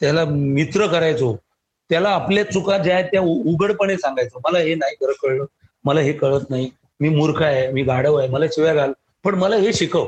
त्याला 0.00 0.24
मित्र 0.24 0.86
करायचो 0.86 1.34
त्याला 1.90 2.08
आपल्या 2.08 2.44
चुका 2.52 2.76
ज्या 2.78 2.94
आहेत 2.94 3.06
त्या 3.12 3.20
उघडपणे 3.20 3.96
सांगायचो. 3.96 4.40
मला 4.44 4.58
हे 4.58 4.74
नाही 4.74 4.94
खरं 4.94 5.12
कळलं 5.22 5.44
मला 5.84 6.00
हे 6.00 6.12
कळत 6.12 6.50
नाही 6.50 6.70
मी 7.00 7.08
मूर्ख 7.08 7.42
आहे 7.42 7.70
मी 7.72 7.82
गाढव 7.82 8.16
आहे 8.16 8.28
मला 8.28 8.46
शिव्या 8.52 8.74
घाल 8.74 8.92
पण 9.24 9.34
मला 9.34 9.56
हे 9.56 9.72
शिकव. 9.72 10.06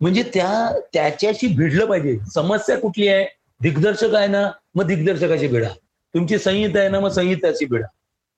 म्हणजे 0.00 0.22
त्या 0.34 0.78
त्याच्याशी 0.92 1.46
भिडलं 1.56 1.86
पाहिजे. 1.86 2.18
समस्या 2.34 2.78
कुठली 2.80 3.08
आहे? 3.08 3.26
दिग्दर्शक 3.64 4.14
आहे 4.14 4.26
ना 4.26 4.50
मग 4.74 4.86
दिग्दर्शकाची 4.86 5.46
भिडा. 5.48 5.68
तुमची 6.14 6.38
संहिता 6.38 6.78
आहे 6.80 6.88
ना 6.88 7.00
मग 7.00 7.08
संहिताची 7.08 7.64
भिडा. 7.64 7.86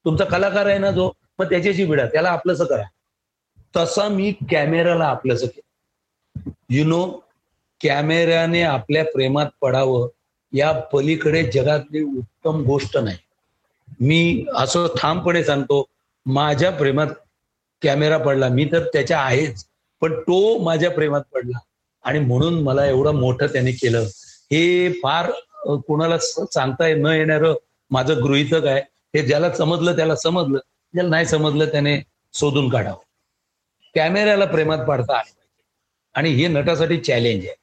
तुमचा 0.04 0.24
कलाकार 0.24 0.66
आहे 0.66 0.78
ना 0.78 0.90
जो 0.90 1.10
मग 1.38 1.50
त्याच्याशी 1.50 1.84
भिडा. 1.84 2.06
त्याला 2.06 2.30
आपलंसं 2.30 2.64
करा. 2.64 2.82
तसा 3.76 4.08
मी 4.08 4.32
कॅमेराला 4.50 5.04
आपलंसं 5.04 5.46
केलं. 5.46 6.50
यु 6.70 6.84
नो 6.84 7.20
कॅमेऱ्याने 7.80 8.62
आपल्या 8.62 9.04
प्रेमात 9.04 9.46
पडावं 9.60 10.08
या 10.52 10.72
पलीकडे 10.72 11.42
जगातली 11.42 12.02
उत्तम 12.02 12.62
गोष्ट 12.62 12.96
नाही. 12.98 13.16
मी 14.00 14.46
असं 14.54 14.86
ठामपणे 14.98 15.44
सांगतो 15.44 15.84
माझ्या 16.26 16.70
प्रेमात 16.70 17.06
कॅमेरा 17.82 18.18
पडला. 18.18 18.48
मी 18.48 18.64
तर 18.64 18.84
त्याच्या 18.84 19.20
आहेच 19.20 19.64
पण 20.00 20.20
तो 20.20 20.58
माझ्या 20.58 20.90
प्रेमात 20.90 21.22
पडला. 21.34 21.58
आणि 22.04 22.18
म्हणून 22.18 22.62
मला 22.62 22.86
एवढं 22.86 23.14
मोठं 23.14 23.46
त्याने 23.46 23.72
केलं. 23.72 24.04
हे 24.52 24.92
फार 25.02 25.30
कोणाला 25.86 26.18
सांगता 26.18 26.88
न 26.96 27.06
येणार 27.06 27.44
माझं 27.90 28.22
गृहितक 28.24 28.66
आहे. 28.66 28.80
हे 29.14 29.22
ज्याला 29.26 29.50
समजलं 29.52 29.96
त्याला 29.96 30.16
समजलं. 30.16 30.58
ज्याला 30.94 31.08
नाही 31.08 31.26
समजलं 31.26 31.66
त्याने 31.66 31.98
शोधून 32.34 32.68
काढावं. 32.68 32.98
कॅमेऱ्याला 33.94 34.44
प्रेमात 34.44 34.78
पाडता 34.78 35.14
आले 35.14 35.30
पाहिजे. 35.30 35.62
आणि 36.14 36.30
हे 36.30 36.48
नटासाठी 36.48 36.96
चॅलेंज 36.96 37.44
आहे. 37.44 37.54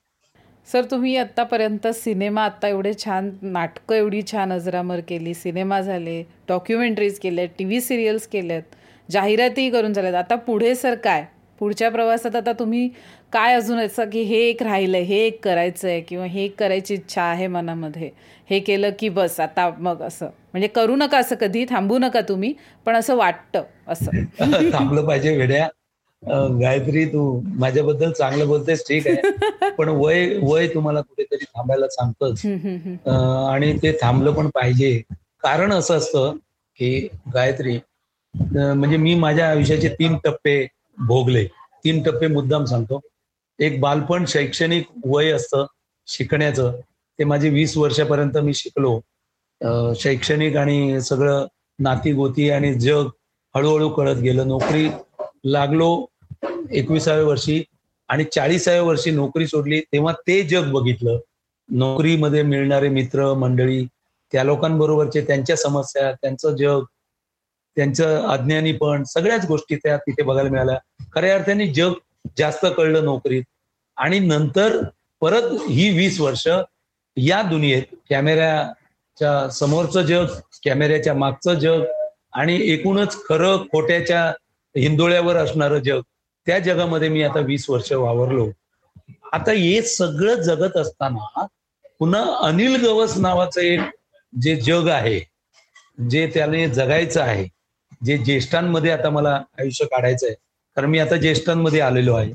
सर 0.67 0.83
तुम्ही 0.91 1.15
आत्तापर्यंत 1.17 1.87
सिनेमा 1.87 2.43
आत्ता 2.45 2.67
एवढे 2.67 2.93
छान 3.03 3.29
नाटकं 3.41 3.95
एवढी 3.95 4.21
छान 4.31 4.53
अजरामर 4.53 4.99
केली. 5.07 5.33
सिनेमा 5.33 5.81
झाले 5.81 6.21
डॉक्युमेंटरीज 6.47 7.19
केल्यात 7.19 7.47
टी 7.59 7.65
व्ही 7.65 7.81
सिरियल्स 7.81 8.27
केल्यात 8.27 8.75
जाहिरातीही 9.11 9.69
करून 9.69 9.93
झाल्यात. 9.93 10.13
आता 10.13 10.35
पुढे 10.35 10.75
सर 10.75 10.95
काय? 10.95 11.25
पुढच्या 11.59 11.89
प्रवासात 11.91 12.35
आता 12.35 12.51
तुम्ही 12.51 12.87
काय 13.33 13.53
अजून 13.55 13.79
असं 13.79 14.09
की 14.09 14.21
हे 14.21 14.37
एक 14.49 14.61
राहिलं 14.63 14.97
हे 14.97 15.17
एक 15.25 15.43
करायचं 15.43 15.87
आहे 15.87 15.99
किंवा 16.01 16.25
हे 16.25 16.43
एक 16.43 16.55
करायची 16.59 16.93
इच्छा 16.93 17.21
आहे 17.21 17.47
मनामध्ये? 17.47 18.09
हे 18.49 18.59
केलं 18.59 18.89
की 18.99 19.09
बस 19.09 19.39
आता 19.39 19.69
मग 19.77 20.01
असं. 20.01 20.25
म्हणजे 20.25 20.67
करू 20.67 20.95
नका 20.95 21.17
असं 21.17 21.35
कधी 21.35 21.65
थांबू 21.65 21.97
नका 21.97 22.21
तुम्ही 22.21 22.53
पण 22.85 22.95
असं 22.95 23.15
वाटतं 23.15 23.63
असं. 23.87 24.11
थांबलं 24.73 25.05
पाहिजे 25.05 25.37
वेड्या. 25.37 25.67
गायत्री 26.59 27.05
तू 27.05 27.41
माझ्याबद्दल 27.59 28.11
चांगलं 28.11 28.47
बोलतेस 28.47 28.83
ठीक 28.87 29.07
आहे. 29.07 29.69
पण 29.77 29.89
वय 29.89 30.25
वय 30.41 30.67
तुम्हाला 30.67 31.01
कुठेतरी 31.01 31.45
थांबायला 31.45 31.87
सांगतच. 31.87 32.45
आणि 33.49 33.71
ते 33.77 33.91
थांबलं 34.01 34.31
पण 34.31 34.49
पाहिजे. 34.49 35.01
कारण 35.43 35.71
असं 35.73 35.97
असतं 35.97 36.35
की 36.79 37.07
गायत्री 37.33 37.79
म्हणजे 38.33 38.97
मी 38.97 39.15
माझ्या 39.15 39.49
आयुष्याचे 39.49 39.89
तीन 39.89 40.17
टप्पे 40.17 40.65
भोगले. 40.97 41.45
तीन 41.85 42.03
टप्पे 42.03 42.27
मुद्दाम 42.27 42.65
सांगतो. 42.65 42.99
एक 43.59 43.79
बालपण 43.81 44.25
शैक्षणिक 44.27 44.83
वय 45.05 45.29
असतं 45.31 45.65
शिकण्याचं. 46.07 46.79
ते 47.19 47.23
माझे 47.23 47.49
वीस 47.49 47.77
वर्षापर्यंत 47.77 48.37
मी 48.37 48.53
शिकलो. 48.53 48.99
शैक्षणिक 49.95 50.55
आणि 50.55 51.01
सगळं 51.01 51.45
नाती 51.79 52.13
गोती 52.13 52.49
आणि 52.49 52.73
जग 52.73 53.07
हळूहळू 53.55 53.89
कळत 53.89 54.15
गेलं. 54.15 54.47
नोकरी 54.47 54.89
लागलो 55.45 56.05
एकविसाव्या 56.71 57.25
वर्षी 57.25 57.63
आणि 58.07 58.23
चाळीसाव्या 58.23 58.83
वर्षी 58.83 59.11
नोकरी 59.11 59.47
सोडली. 59.47 59.81
तेव्हा 59.81 60.13
ते 60.27 60.41
जग 60.43 60.71
बघितलं. 60.71 61.19
नोकरीमध्ये 61.69 62.43
मिळणारे 62.43 62.89
मित्र 62.89 63.33
मंडळी 63.33 63.85
त्या 64.31 64.43
लोकांबरोबरचे 64.43 65.21
त्यांच्या 65.21 65.55
समस्या 65.55 66.11
त्यांचं 66.11 66.55
जग 66.55 66.83
त्यांचं 67.75 68.27
अज्ञानीपण 68.27 69.03
सगळ्याच 69.03 69.45
गोष्टी 69.45 69.75
त्या 69.75 69.97
तिथे 69.97 70.23
बघायला 70.23 70.49
मिळाल्या. 70.49 70.77
खऱ्या 71.15 71.33
अर्थाने 71.35 71.67
जग 71.67 71.93
जास्त 72.37 72.65
कळलं 72.77 73.05
नोकरीत. 73.05 73.43
आणि 73.97 74.19
नंतर 74.19 74.81
परत 75.21 75.43
ही 75.69 75.89
वीस 75.97 76.19
वर्ष 76.21 76.47
या 77.17 77.41
दुनियेत 77.41 77.95
कॅमेऱ्याच्या 78.09 79.49
समोरचं 79.49 80.01
जग 80.01 80.25
कॅमेऱ्याच्या 80.65 81.13
मागचं 81.13 81.53
जग 81.53 81.83
आणि 82.33 82.57
एकूणच 82.61 83.17
खरं 83.25 83.65
खोट्याच्या 83.71 84.25
हिंदोळ्यावर 84.75 85.35
असणारं 85.35 85.79
जग 85.79 86.01
त्या 86.47 86.59
जगामध्ये 86.59 87.09
मी 87.09 87.23
आता 87.23 87.39
वीस 87.39 87.69
वर्ष 87.69 87.91
वावरलो. 87.91 88.49
आता 89.31 89.51
हे 89.51 89.81
सगळं 89.81 90.35
जगत 90.35 90.77
असताना 90.77 91.45
पुन्हा 91.99 92.47
अनिल 92.47 92.85
गवस 92.85 93.17
नावाचं 93.17 93.61
एक 93.61 93.79
जे 94.41 94.55
जग 94.55 94.87
आहे 94.87 95.19
जे 96.09 96.25
त्याने 96.33 96.67
जगायचं 96.67 97.21
आहे 97.21 97.47
जे 98.03 98.17
ज्येष्ठांमध्ये 98.17 98.91
आता 98.91 99.09
मला 99.09 99.33
आयुष्य 99.59 99.85
काढायचं 99.85 100.25
आहे 100.27 100.35
कारण 100.77 100.89
मी 100.89 100.99
आता 100.99 101.15
ज्येष्ठांमध्ये 101.15 101.79
आलेलो 101.81 102.13
आहे. 102.15 102.31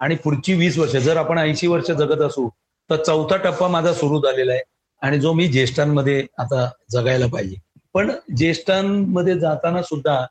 आणि 0.00 0.14
पुढची 0.14 0.54
वीस 0.54 0.78
वर्ष 0.78 0.96
जर 0.96 1.16
आपण 1.16 1.38
ऐंशी 1.38 1.66
वर्ष 1.66 1.90
जगत 1.90 2.20
असू 2.22 2.48
तर 2.90 3.02
चौथा 3.04 3.36
टप्पा 3.36 3.68
माझा 3.68 3.92
सुरू 3.94 4.20
झालेला 4.20 4.52
आहे 4.52 4.62
आणि 5.02 5.18
जो 5.20 5.32
मी 5.32 5.46
ज्येष्ठांमध्ये 5.48 6.22
आता 6.38 6.68
जगायला 6.92 7.26
पाहिजे. 7.26 7.56
पण 7.94 8.10
ज्येष्ठांमध्ये 8.36 9.38
जाताना 9.38 9.82
सुद्धा 9.82 10.24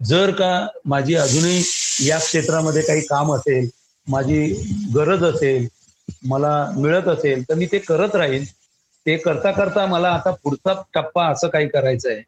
जर 0.00 0.30
का 0.30 0.66
माझी 0.84 1.14
अजूनही 1.14 1.62
या 2.08 2.18
क्षेत्रामध्ये 2.18 2.82
काही 2.82 3.00
काम 3.00 3.32
असेल 3.34 3.68
माझी 4.06 4.46
गरज 4.94 5.24
असेल 5.24 5.66
मला 6.26 6.54
मिळत 6.76 7.08
असेल 7.08 7.42
तर 7.48 7.54
मी 7.54 7.66
ते 7.72 7.78
करत 7.78 8.14
राहीन. 8.16 8.44
ते 9.06 9.16
करता 9.16 9.50
करता 9.50 9.86
मला 9.86 10.08
आता 10.08 10.30
पुढचा 10.42 10.72
टप्पा 10.94 11.26
असं 11.28 11.48
काही 11.48 11.68
करायचं 11.68 12.10
आहे 12.10 12.22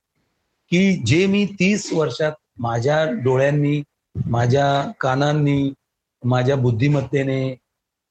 की 0.72 0.92
जे 1.06 1.26
मी 1.26 1.44
तीस 1.60 1.92
वर्षात 1.92 2.32
माझ्या 2.58 3.04
डोळ्यांनी 3.24 3.82
माझ्या 4.14 4.92
कानांनी 5.00 5.72
माझ्या 6.22 6.56
बुद्धिमत्तेने 6.56 7.56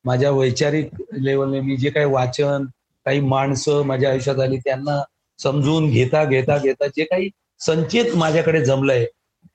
माझ्या 0.06 0.32
वैचारिक 0.32 0.90
लेवलने 1.14 1.60
मी 1.62 1.78
जे 1.78 1.90
काही 1.90 2.06
वाचन 2.06 2.66
काही 3.06 3.20
माणसं 3.20 3.82
माझ्या 3.82 4.10
आयुष्यात 4.10 4.40
आली 4.40 4.58
त्यांना 4.58 5.02
समजून 5.40 5.90
घेता 5.90 6.24
घेता 6.26 6.58
घेता 6.58 6.88
जे 6.88 7.04
काही 7.04 7.30
संचित 7.60 8.16
माझ्याकडे 8.16 8.66
जमलंय 8.66 9.06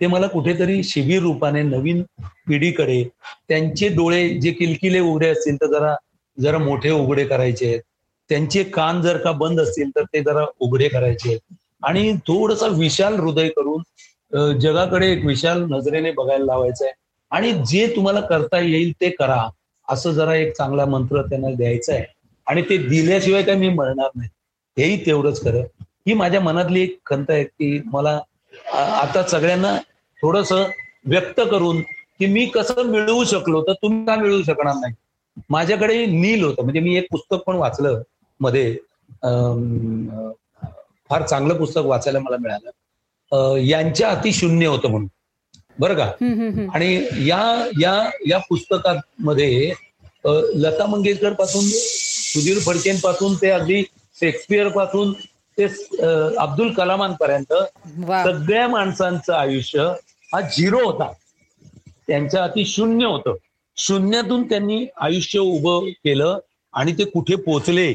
ते 0.01 0.07
मला 0.07 0.27
कुठेतरी 0.27 0.83
शिबिर 0.83 1.23
रूपाने 1.23 1.63
नवीन 1.63 2.03
पिढीकडे 2.49 3.03
त्यांचे 3.49 3.89
डोळे 3.89 4.29
जे 4.29 4.51
किलकिले 4.51 5.01
उघडे 5.01 5.29
असतील 5.29 5.57
तर 5.57 5.67
जरा 5.67 5.95
जरा 6.39 6.59
मोठे 6.59 6.91
उघडे 6.91 7.25
करायचे 7.25 7.67
आहेत. 7.67 7.81
त्यांचे 8.31 8.63
कान 8.65 9.01
जर 9.03 9.17
का 9.17 9.33
बंद 9.33 9.61
असतील 9.61 9.91
तर 9.91 10.05
ते 10.05 10.21
जरा 10.21 10.45
उघडे 10.61 10.89
करायचे 10.89 11.29
आहेत. 11.29 11.55
आणि 11.83 12.13
थोडस 12.27 12.63
विशाल 12.73 13.15
हृदय 13.15 13.49
करून 13.49 14.59
जगाकडे 14.59 15.11
एक 15.13 15.25
विशाल 15.27 15.63
नजरेने 15.71 16.11
बघायला 16.11 16.45
लावायचं 16.45 16.85
आहे 16.85 16.93
आणि 17.31 17.53
जे 17.67 17.87
तुम्हाला 17.97 18.21
करता 18.21 18.59
येईल 18.59 18.93
ते 19.01 19.11
करा 19.11 19.43
असं 19.89 20.13
जरा 20.13 20.35
एक 20.35 20.57
चांगला 20.57 20.85
मंत्र 20.85 21.23
त्यांना 21.23 21.51
द्यायचा 21.51 21.93
आहे 21.95 22.05
आणि 22.47 22.63
ते 22.63 22.77
दिल्याशिवाय 22.79 23.43
काय 23.43 23.55
मी 23.55 23.69
मरणार 23.69 24.09
नाही. 24.15 24.29
हेही 24.77 25.05
तेवढंच 25.07 25.43
खरं. 25.45 25.63
ही 26.07 26.15
माझ्या 26.15 26.41
मनातली 26.41 26.83
एक 26.83 26.99
खंत 27.07 27.31
आहे 27.31 27.45
की 27.45 27.81
मला 27.85 28.19
आता 28.73 29.23
सगळ्यांना 29.29 29.77
थोडस 30.23 30.53
व्यक्त 30.53 31.41
करून 31.41 31.81
की 32.19 32.27
मी 32.27 32.45
कसं 32.47 32.83
मिळवू 32.87 33.25
शकलो 33.25 33.63
तर 33.63 33.73
तुम्ही 33.73 34.05
का 34.07 34.17
मिळवू 34.17 34.43
शकणार 34.43 34.75
नाही? 34.75 34.95
माझ्याकडे 35.51 36.05
नील 36.07 36.45
होतं. 36.45 36.63
म्हणजे 36.63 36.81
मी 36.81 36.97
एक 36.97 37.07
पुस्तक 37.11 37.43
पण 37.47 37.57
वाचलं 37.57 38.03
मध्ये. 38.41 38.77
फार 41.11 41.23
चांगलं 41.23 41.55
पुस्तक 41.59 41.81
वाचायला 41.85 42.19
मला 42.19 42.37
मिळालं. 42.37 42.71
यांच्या 43.57 44.09
अति 44.11 44.33
शून्य 44.33 44.67
होतं 44.67 44.89
म्हणून. 44.89 45.09
बरं 45.79 45.95
का. 45.95 46.05
आणि 46.75 46.95
या 47.29 47.69
या 47.81 48.11
या 48.29 48.39
पुस्तकामध्ये 48.39 49.73
लता 50.55 50.87
मंगेशकरपासून 50.87 51.63
सुधीर 51.65 52.59
फडकेंपासून 52.59 53.35
ते 53.35 53.51
अगदी 53.51 53.83
शेक्सपियरपासून 54.21 55.13
ते 55.59 55.65
अब्दुल 56.39 56.73
कलामांपर्यंत 56.75 57.53
सगळ्या 58.25 58.69
माणसांचं 58.69 59.33
आयुष्य 59.33 59.93
हा 60.33 60.41
झिरो 60.41 60.85
होता. 60.85 61.11
त्यांच्या 62.09 62.41
हाती 62.41 62.65
शून्य 62.65 63.07
होतं. 63.07 63.35
शून्यातून 63.77 64.49
त्यांनी 64.49 64.87
आयुष्य 65.01 65.39
उभं 65.39 65.89
केलं 65.91 66.39
आणि 66.75 66.93
ते 66.93 67.05
कुठे 67.05 67.37
पोचले? 67.37 67.93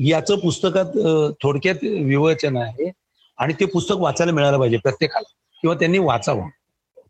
याचं 0.00 0.38
पुस्तकात 0.38 0.98
थोडक्यात 1.42 1.82
विवेचन 1.82 2.56
आहे 2.56 2.90
आणि 3.38 3.54
ते 3.60 3.64
पुस्तक 3.64 3.96
वाचायला 3.98 4.32
मिळालं 4.32 4.58
पाहिजे 4.58 4.76
प्रत्येकाला 4.76 5.32
किंवा 5.62 5.74
त्यांनी 5.78 5.98
वाचावं. 5.98 6.48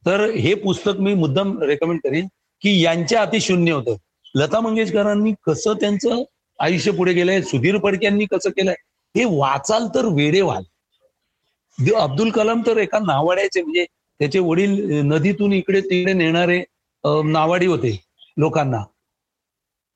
तर 0.07 0.29
हे 0.31 0.55
पुस्तक 0.55 1.01
मी 1.01 1.15
मुद्दाम 1.15 1.59
रेकमेंड 1.63 2.01
करीन 2.05 2.27
की 2.63 2.81
यांच्या 2.83 3.21
हाती 3.21 3.41
शून्य 3.41 3.73
होतं. 3.73 3.97
लता 4.35 4.61
मंगेशकरांनी 4.61 5.33
कसं 5.47 5.73
त्यांचं 5.81 6.23
आयुष्य 6.59 6.91
पुढे 6.93 7.13
गेलंय 7.13 7.41
सुधीर 7.43 7.79
फडक्यांनी 7.83 8.25
कसं 8.25 8.51
केलंय 8.51 8.75
हे 9.15 9.25
वाचाल 9.29 9.87
तर 9.95 10.07
वेडे 10.15 10.41
व्हाल 10.41 11.93
अब्दुल 11.97 12.31
कलाम 12.31 12.63
तर 12.67 12.77
एका 12.79 12.99
नावाड्याचे 12.99 13.63
म्हणजे 13.63 13.85
त्याचे 14.21 14.39
वडील 14.39 15.01
नदीतून 15.05 15.53
इकडे 15.53 15.81
तिकडे 15.81 16.13
नेणारे 16.13 16.63
नावाडी 17.05 17.67
होते 17.67 17.99
लोकांना. 18.37 18.83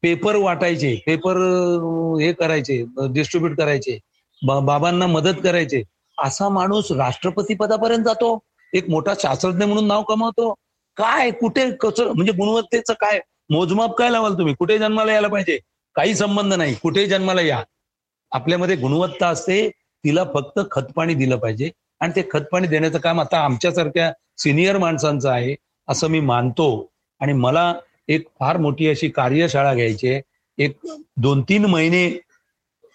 पेपर 0.07 0.35
वाटायचे 0.37 0.95
पेपर 1.07 1.37
हे 2.21 2.33
करायचे 2.33 2.85
डिस्ट्रीब्युट 3.11 3.57
करायचे 3.59 3.99
बाबांना 4.43 5.07
मदत 5.07 5.41
करायचे. 5.45 5.83
असा 6.19 6.49
माणूस 6.49 6.91
राष्ट्रपती 6.93 7.55
पदापर्यंत 7.55 8.05
जातो 8.05 8.39
एक 8.75 8.89
मोठा 8.91 9.15
शास्त्रज्ञ 9.21 9.65
म्हणून 9.65 9.87
नाव 9.87 10.03
कमावतो. 10.03 10.53
काय 10.97 11.31
कुठे 11.31 11.71
कसं 11.81 12.13
म्हणजे 12.15 12.33
गुणवत्तेचं 12.33 12.93
काय? 12.93 13.21
मोजमाप 13.51 13.97
काय 13.97 14.11
लावाल 14.11 14.35
तुम्ही? 14.35 14.55
कुठे 14.55 14.79
जन्माला 14.79 15.13
यायला 15.13 15.29
पाहिजे? 15.29 15.59
काही 15.95 16.15
संबंध 16.15 16.55
नाही. 16.55 16.75
कुठे 16.75 17.07
जन्माला 17.07 17.41
या? 17.41 17.63
आपल्यामध्ये 18.33 18.77
गुणवत्ता 18.77 19.29
असते 19.29 19.69
तिला 20.05 20.25
फक्त 20.35 20.61
खतपाणी 20.71 21.15
दिलं 21.15 21.37
पाहिजे. 21.37 21.71
आणि 22.01 22.13
ते 22.17 22.23
खतपाणी 22.31 22.69
देण्याचं 22.69 22.99
काम 22.99 23.21
आता 23.21 23.45
आमच्यासारख्या 23.45 24.13
सिनियर 24.39 24.79
माणसांचं 24.79 25.31
आहे 25.31 25.55
असं 25.89 26.09
मी 26.09 26.21
मानतो. 26.21 26.91
आणि 27.21 27.33
मला 27.33 27.73
एक 28.09 28.27
फार 28.41 28.57
मोठी 28.57 28.89
अशी 28.89 29.09
कार्यशाळा 29.09 29.75
घ्यायची 29.75 30.21
एक 30.59 30.77
दोन 31.17 31.43
तीन 31.43 31.65
महिने 31.65 32.09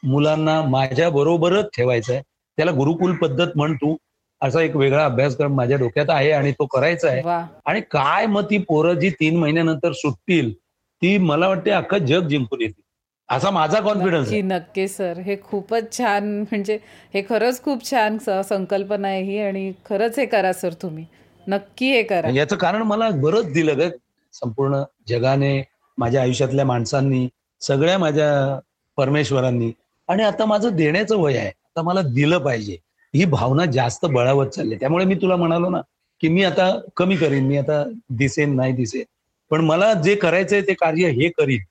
मुलांना 0.03 0.61
माझ्या 0.61 1.09
बरोबरच 1.09 1.65
ठेवायचं 1.75 2.13
आहे. 2.13 2.21
त्याला 2.57 2.71
गुरुकुल 2.71 3.15
पद्धत 3.15 3.51
म्हणतो 3.55 3.95
असा 4.41 4.61
एक 4.61 4.75
वेगळा 4.75 5.03
अभ्यासक्रम 5.05 5.55
माझ्या 5.55 5.77
डोक्यात 5.77 6.09
आहे 6.09 6.31
आणि 6.31 6.51
तो 6.51 6.65
करायचा 6.65 7.09
आहे. 7.09 7.21
आणि 7.65 7.81
काय 7.91 8.25
मग 8.25 8.45
ती 8.49 8.57
पोरं 8.57 8.99
जी 8.99 9.09
तीन 9.09 9.37
महिन्यानंतर 9.39 9.91
सुटतील 9.91 10.51
ती 10.53 11.17
मला 11.17 11.47
वाटते 11.47 11.71
अख्खं 11.71 12.05
जग 12.05 12.27
जिंकून 12.27 12.61
येतील. 12.61 12.81
असा 13.29 13.49
माझा 13.51 13.79
कॉन्फिडन्स 13.79 14.31
नक्की 14.43 14.87
सर. 14.87 15.19
हे 15.25 15.35
खूपच 15.43 15.97
छान 15.97 16.39
म्हणजे 16.41 16.77
हे 17.13 17.21
खरंच 17.29 17.61
खूप 17.63 17.89
छान 17.89 18.17
संकल्पना 18.47 19.07
आहे 19.07 19.21
ही 19.23 19.39
आणि 19.39 19.71
खरंच 19.85 20.19
हे 20.19 20.25
करा 20.25 20.53
सर 20.53 20.73
तुम्ही. 20.81 21.05
नक्की 21.47 21.91
हे 21.91 22.01
करा. 22.03 22.29
याचं 22.29 22.55
कारण 22.55 22.81
मला 22.81 23.09
बरंच 23.11 23.51
दिलं 23.53 23.77
ग. 23.79 23.89
संपूर्ण 24.33 24.83
जगाने 25.07 25.63
माझ्या 25.97 26.21
आयुष्यातल्या 26.21 26.65
माणसांनी 26.65 27.27
सगळ्या 27.61 27.97
माझ्या 27.97 28.59
परमेश्वरांनी 28.97 29.71
आणि 30.07 30.23
आता 30.23 30.45
माझं 30.45 30.75
देण्याचं 30.75 31.17
वय 31.17 31.37
आहे. 31.37 31.47
आता 31.47 31.81
मला 31.81 32.01
दिलं 32.01 32.37
पाहिजे. 32.37 32.77
ही 33.15 33.25
भावना 33.25 33.65
जास्त 33.65 34.05
बळावत 34.05 34.47
चालली. 34.47 34.75
त्यामुळे 34.75 35.05
मी 35.05 35.15
तुला 35.15 35.35
म्हणालो 35.35 35.69
ना 35.69 35.81
की 36.21 36.27
मी 36.27 36.43
आता 36.43 36.79
कमी 36.97 37.15
करीन. 37.15 37.45
मी 37.45 37.57
आता 37.57 37.83
दिसेन 38.09 38.55
नाही 38.55 38.73
दिसेन. 38.73 39.03
पण 39.49 39.61
मला 39.61 39.93
जे 39.93 40.15
करायचंय 40.15 40.61
ते 40.61 40.73
कार्य 40.73 41.09
हे 41.09 41.29
करीन. 41.29 41.61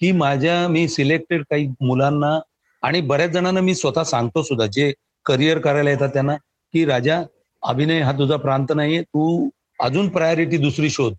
की 0.00 0.12
माझ्या 0.12 0.68
मी 0.68 0.88
सिलेक्टेड 0.88 1.42
काही 1.50 1.66
मुलांना 1.80 2.40
आणि 2.82 3.00
बऱ्याच 3.00 3.30
जणांना 3.30 3.60
मी 3.60 3.74
स्वतः 3.74 4.02
सांगतो 4.04 4.42
सुद्धा 4.42 4.66
जे 4.66 4.92
करिअर 5.26 5.58
करायला 5.58 5.90
येतात 5.90 6.08
त्यांना 6.08 6.36
की 6.72 6.84
राजा 6.84 7.22
अभिनय 7.62 8.00
हा 8.00 8.12
तुझा 8.12 8.36
प्रांत 8.36 8.72
नाहीये. 8.76 9.02
तू 9.02 9.48
अजून 9.80 10.08
प्रायोरिटी 10.08 10.56
दुसरी 10.56 10.90
शोध. 10.90 11.14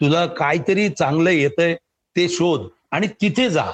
तुला 0.00 0.26
काहीतरी 0.26 0.88
चांगलं 0.88 1.30
येतंय 1.30 1.74
ते 2.16 2.28
शोध 2.28 2.66
आणि 2.90 3.06
तिथे 3.20 3.48
जा. 3.50 3.70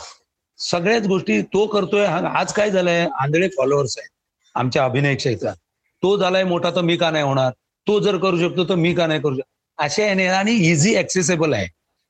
सगळ्याच 0.58 1.06
गोष्टी 1.06 1.40
तो 1.42 1.66
करतोय. 1.66 2.04
आज 2.06 2.52
काय 2.52 2.70
झालंय? 2.70 3.06
आंधळे 3.20 3.48
फॉलोअर्स 3.48 3.96
आहेत. 3.98 4.08
आमच्या 4.54 4.84
अभिनय 4.84 5.14
क्षेत्रात. 5.14 5.56
तो 6.02 6.16
झालाय 6.16 6.44
मोठा 6.44 6.70
तर 6.70 6.80
मी 6.80 6.96
का 6.96 7.10
नाही 7.10 7.24
होणार? 7.24 7.52
तो 7.86 7.98
जर 8.00 8.16
करू 8.16 8.38
शकतो 8.38 8.68
तर 8.68 8.74
मी 8.74 8.94
का 8.94 9.06
नाही 9.06 9.20
करू 9.20 9.34
शकतो? 9.34 9.48
अशा 9.78 10.04
याने 10.04 10.26
आणि 10.26 10.52
इझी 10.70 10.96
ऍक्सेसेबल 10.98 11.52
आहे 11.54 11.66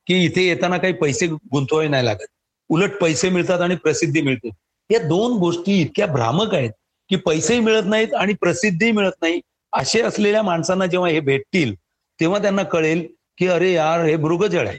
की 0.07 0.25
इथे 0.25 0.47
येताना 0.47 0.79
काही 0.79 0.93
पैसे 0.93 1.27
गुंतवावे 1.27 1.89
नाही 1.89 2.05
लागत. 2.05 2.27
उलट 2.71 2.97
पैसे 3.01 3.29
मिळतात 3.31 3.61
आणि 3.61 3.77
प्रसिद्धी 3.77 4.23
मिळते. 4.23 4.51
या 4.91 4.99
दोन 4.99 5.33
गोष्टी 5.39 5.81
इतक्या 5.81 6.07
भ्रामक 6.07 6.55
आहेत 6.55 6.71
की 7.11 7.17
पैसेही 7.17 7.61
मिळत 7.61 7.83
नाहीत 7.87 8.15
आणि 8.15 8.33
प्रसिद्धीही 8.41 8.93
मिळत 8.93 9.23
नाही. 9.23 9.41
असे 9.73 10.01
असलेल्या 10.03 10.43
माणसांना 10.43 10.87
जेव्हा 10.87 11.11
हे 11.11 11.21
भेटतील 11.21 11.75
तेव्हा 12.21 12.39
त्यांना 12.43 12.63
कळेल 12.63 13.07
की 13.41 13.47
अरे 13.47 13.73
यार 13.73 14.05
हे 14.05 14.17
मृगजळ 14.17 14.67
आहे. 14.69 14.79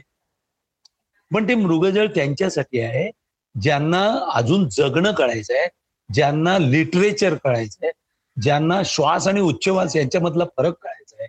पण 1.30 1.48
ते 1.48 1.54
मृगजळ 1.54 2.06
त्यांच्यासाठी 2.06 2.80
आहे 2.80 3.10
ज्यांना 3.54 4.02
अजून 4.34 4.68
जगणं 4.68 5.12
कळायचं 5.12 5.54
आहे 5.54 5.66
ज्यांना 6.10 6.58
लिटरेचर 6.58 7.34
कळायचं 7.34 7.86
आहे 7.86 7.92
ज्यांना 8.36 8.80
श्वास 8.84 9.26
आणि 9.28 9.40
उच्चवास 9.40 9.96
यांच्यामधला 9.96 10.44
फरक 10.56 10.74
कळायचा 10.82 11.16
आहे 11.20 11.28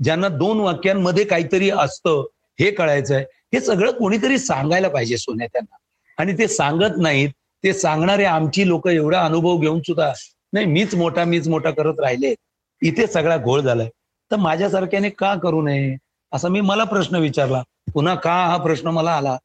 ज्यांना 0.00 0.28
दोन 0.28 0.60
वाक्यांमध्ये 0.60 1.24
काहीतरी 1.24 1.70
असतं 1.70 2.24
हे 2.58 2.70
कळायचं 2.70 3.14
आहे. 3.14 3.24
हे 3.54 3.60
सगळं 3.60 3.90
कोणीतरी 3.90 4.38
सांगायला 4.38 4.88
पाहिजे 4.88 5.16
सोन्या 5.16 5.46
त्यांना 5.46 5.76
आणि 6.18 6.38
ते 6.38 6.48
सांगत 6.48 6.96
नाहीत 6.98 7.30
ते 7.64 7.72
सांगणारे 7.72 8.24
आमची 8.24 8.68
लोक 8.68 8.88
एवढा 8.88 9.20
अनुभव 9.20 9.58
घेऊन 9.58 9.80
सुद्धा 9.80 10.12
नाही 10.52 10.66
मीच 10.66 10.94
मोठा 10.94 11.24
मीच 11.24 11.48
मोठा 11.48 11.70
करत 11.70 12.00
राहिले 12.00 12.34
इथे 12.82 13.06
सगळा 13.06 13.36
घोळ 13.36 13.60
झालाय. 13.60 13.88
तर 14.30 14.36
माझ्यासारख्याने 14.36 15.08
का 15.10 15.34
करू 15.34 15.62
नये? 15.62 15.96
असा 16.34 16.48
मी 16.48 16.60
मला 16.60 16.84
प्रश्न 16.84 17.16
विचारला. 17.16 17.62
पुन्हा 17.94 18.14
का 18.14 18.32
हा 18.32 18.56
प्रश्न 18.56 18.88
मला 18.88 19.10
आला? 19.10 19.36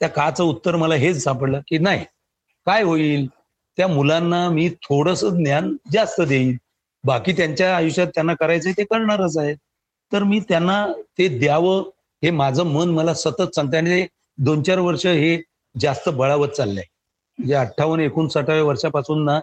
त्या 0.00 0.08
काचं 0.08 0.44
उत्तर 0.44 0.76
मला 0.76 0.94
हेच 0.94 1.24
सापडलं 1.24 1.60
की 1.68 1.78
नाही. 1.78 2.04
काय 2.66 2.82
होईल? 2.82 3.26
त्या 3.76 3.88
मुलांना 3.88 4.48
मी 4.48 4.68
थोडस 4.68 5.24
ज्ञान 5.24 5.76
जास्त 5.92 6.20
देईन. 6.20 6.56
बाकी 7.04 7.32
त्यांच्या 7.32 7.76
आयुष्यात 7.76 8.06
त्यांना 8.06 8.34
करायचंय 8.34 8.72
ते 8.72 8.84
करणारच 8.84 9.38
आहे. 9.38 9.54
तर 10.12 10.22
मी 10.22 10.40
त्यांना 10.40 10.86
ते 11.18 11.38
द्यावं 11.38 11.90
हे 12.22 12.30
माझं 12.30 12.64
मन 12.64 12.88
मला 12.88 13.14
सतत 13.14 13.54
सांगते 13.54 13.76
आणि 13.76 14.06
दोन 14.38 14.62
चार 14.62 14.78
वर्ष 14.78 15.06
हे 15.06 15.42
जास्त 15.80 16.08
बळावत 16.08 16.48
चाललंय. 16.48 16.82
म्हणजे 17.38 17.54
अठ्ठावन्न 17.54 18.04
एकोणसाठाव्या 18.04 18.64
वर्षापासून 18.64 19.24
ना 19.24 19.40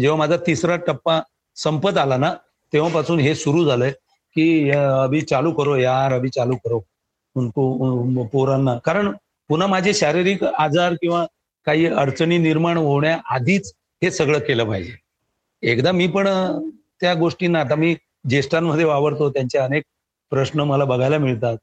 जेव्हा 0.00 0.18
माझा 0.18 0.36
तिसरा 0.36 0.76
टप्पा 0.76 1.20
संपत 1.56 1.98
आला 1.98 2.16
ना 2.16 2.34
तेव्हापासून 2.72 3.18
हे 3.20 3.34
सुरू 3.34 3.64
झालंय. 3.64 3.92
की 4.38 4.70
अभी 4.70 4.78
अभि 5.04 5.20
चालू 5.20 5.52
करो 5.52 5.76
यार 5.76 6.12
अभि 6.12 6.28
चालू 6.28 6.56
करो. 6.64 6.80
उनको 7.36 8.24
पोरांना. 8.32 8.74
कारण 8.84 9.10
पुन्हा 9.50 9.68
माझे 9.68 9.92
शारीरिक 9.94 10.44
आजार 10.44 10.94
किंवा 10.94 11.24
काही 11.66 11.86
अडचणी 11.86 12.38
निर्माण 12.38 12.76
होण्याआधीच 12.76 13.72
हे 14.02 14.10
सगळं 14.10 14.38
केलं 14.38 14.64
पाहिजे. 14.64 14.92
एकदा 15.62 15.92
मी 15.92 16.06
पण 16.06 16.26
त्या 17.00 17.14
गोष्टींना 17.14 17.60
आता 17.60 17.74
मी 17.74 17.94
ज्येष्ठांमध्ये 18.28 18.84
वावरतो 18.84 19.30
त्यांचे 19.30 19.58
अनेक 19.58 19.82
प्रश्न 20.32 20.60
मला 20.60 20.84
बघायला 20.84 21.18
मिळतात. 21.18 21.56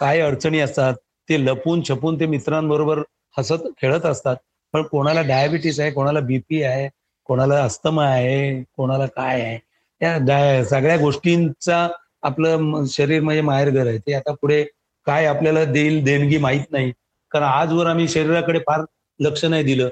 काय 0.00 0.20
अडचणी 0.20 0.60
असतात? 0.60 0.94
ते 1.28 1.44
लपून 1.46 1.82
छपून 1.88 2.20
ते 2.20 2.26
मित्रांबरोबर 2.26 2.98
हसत 3.38 3.66
खेळत 3.82 4.06
असतात. 4.06 4.36
पण 4.72 4.82
कोणाला 4.82 5.22
डायबिटीस 5.22 5.80
आहे 5.80 5.90
कोणाला 5.90 6.20
बीपी 6.20 6.62
आहे 6.62 6.88
कोणाला 7.24 7.62
अस्थमा 7.64 8.04
आहे 8.04 8.62
कोणाला 8.76 9.06
काय 9.06 9.40
आहे 9.40 9.58
या 10.00 10.64
सगळ्या 10.64 10.96
गोष्टींचा 10.96 11.88
आपलं 12.26 12.84
शरीर 12.88 13.22
म्हणजे 13.22 13.40
माहेरघर 13.40 13.86
आहे. 13.86 13.98
ते 13.98 14.12
आता 14.14 14.32
पुढे 14.32 14.62
काय 15.06 15.26
आपल्याला 15.26 15.64
देईल 15.64 16.02
देणगी 16.04 16.38
माहीत 16.38 16.70
नाही. 16.70 16.92
कारण 17.32 17.44
आजवर 17.44 17.86
आम्ही 17.86 18.08
शरीराकडे 18.08 18.58
फार 18.58 18.84
लक्ष 19.20 19.44
नाही 19.44 19.62
दिलं. 19.64 19.88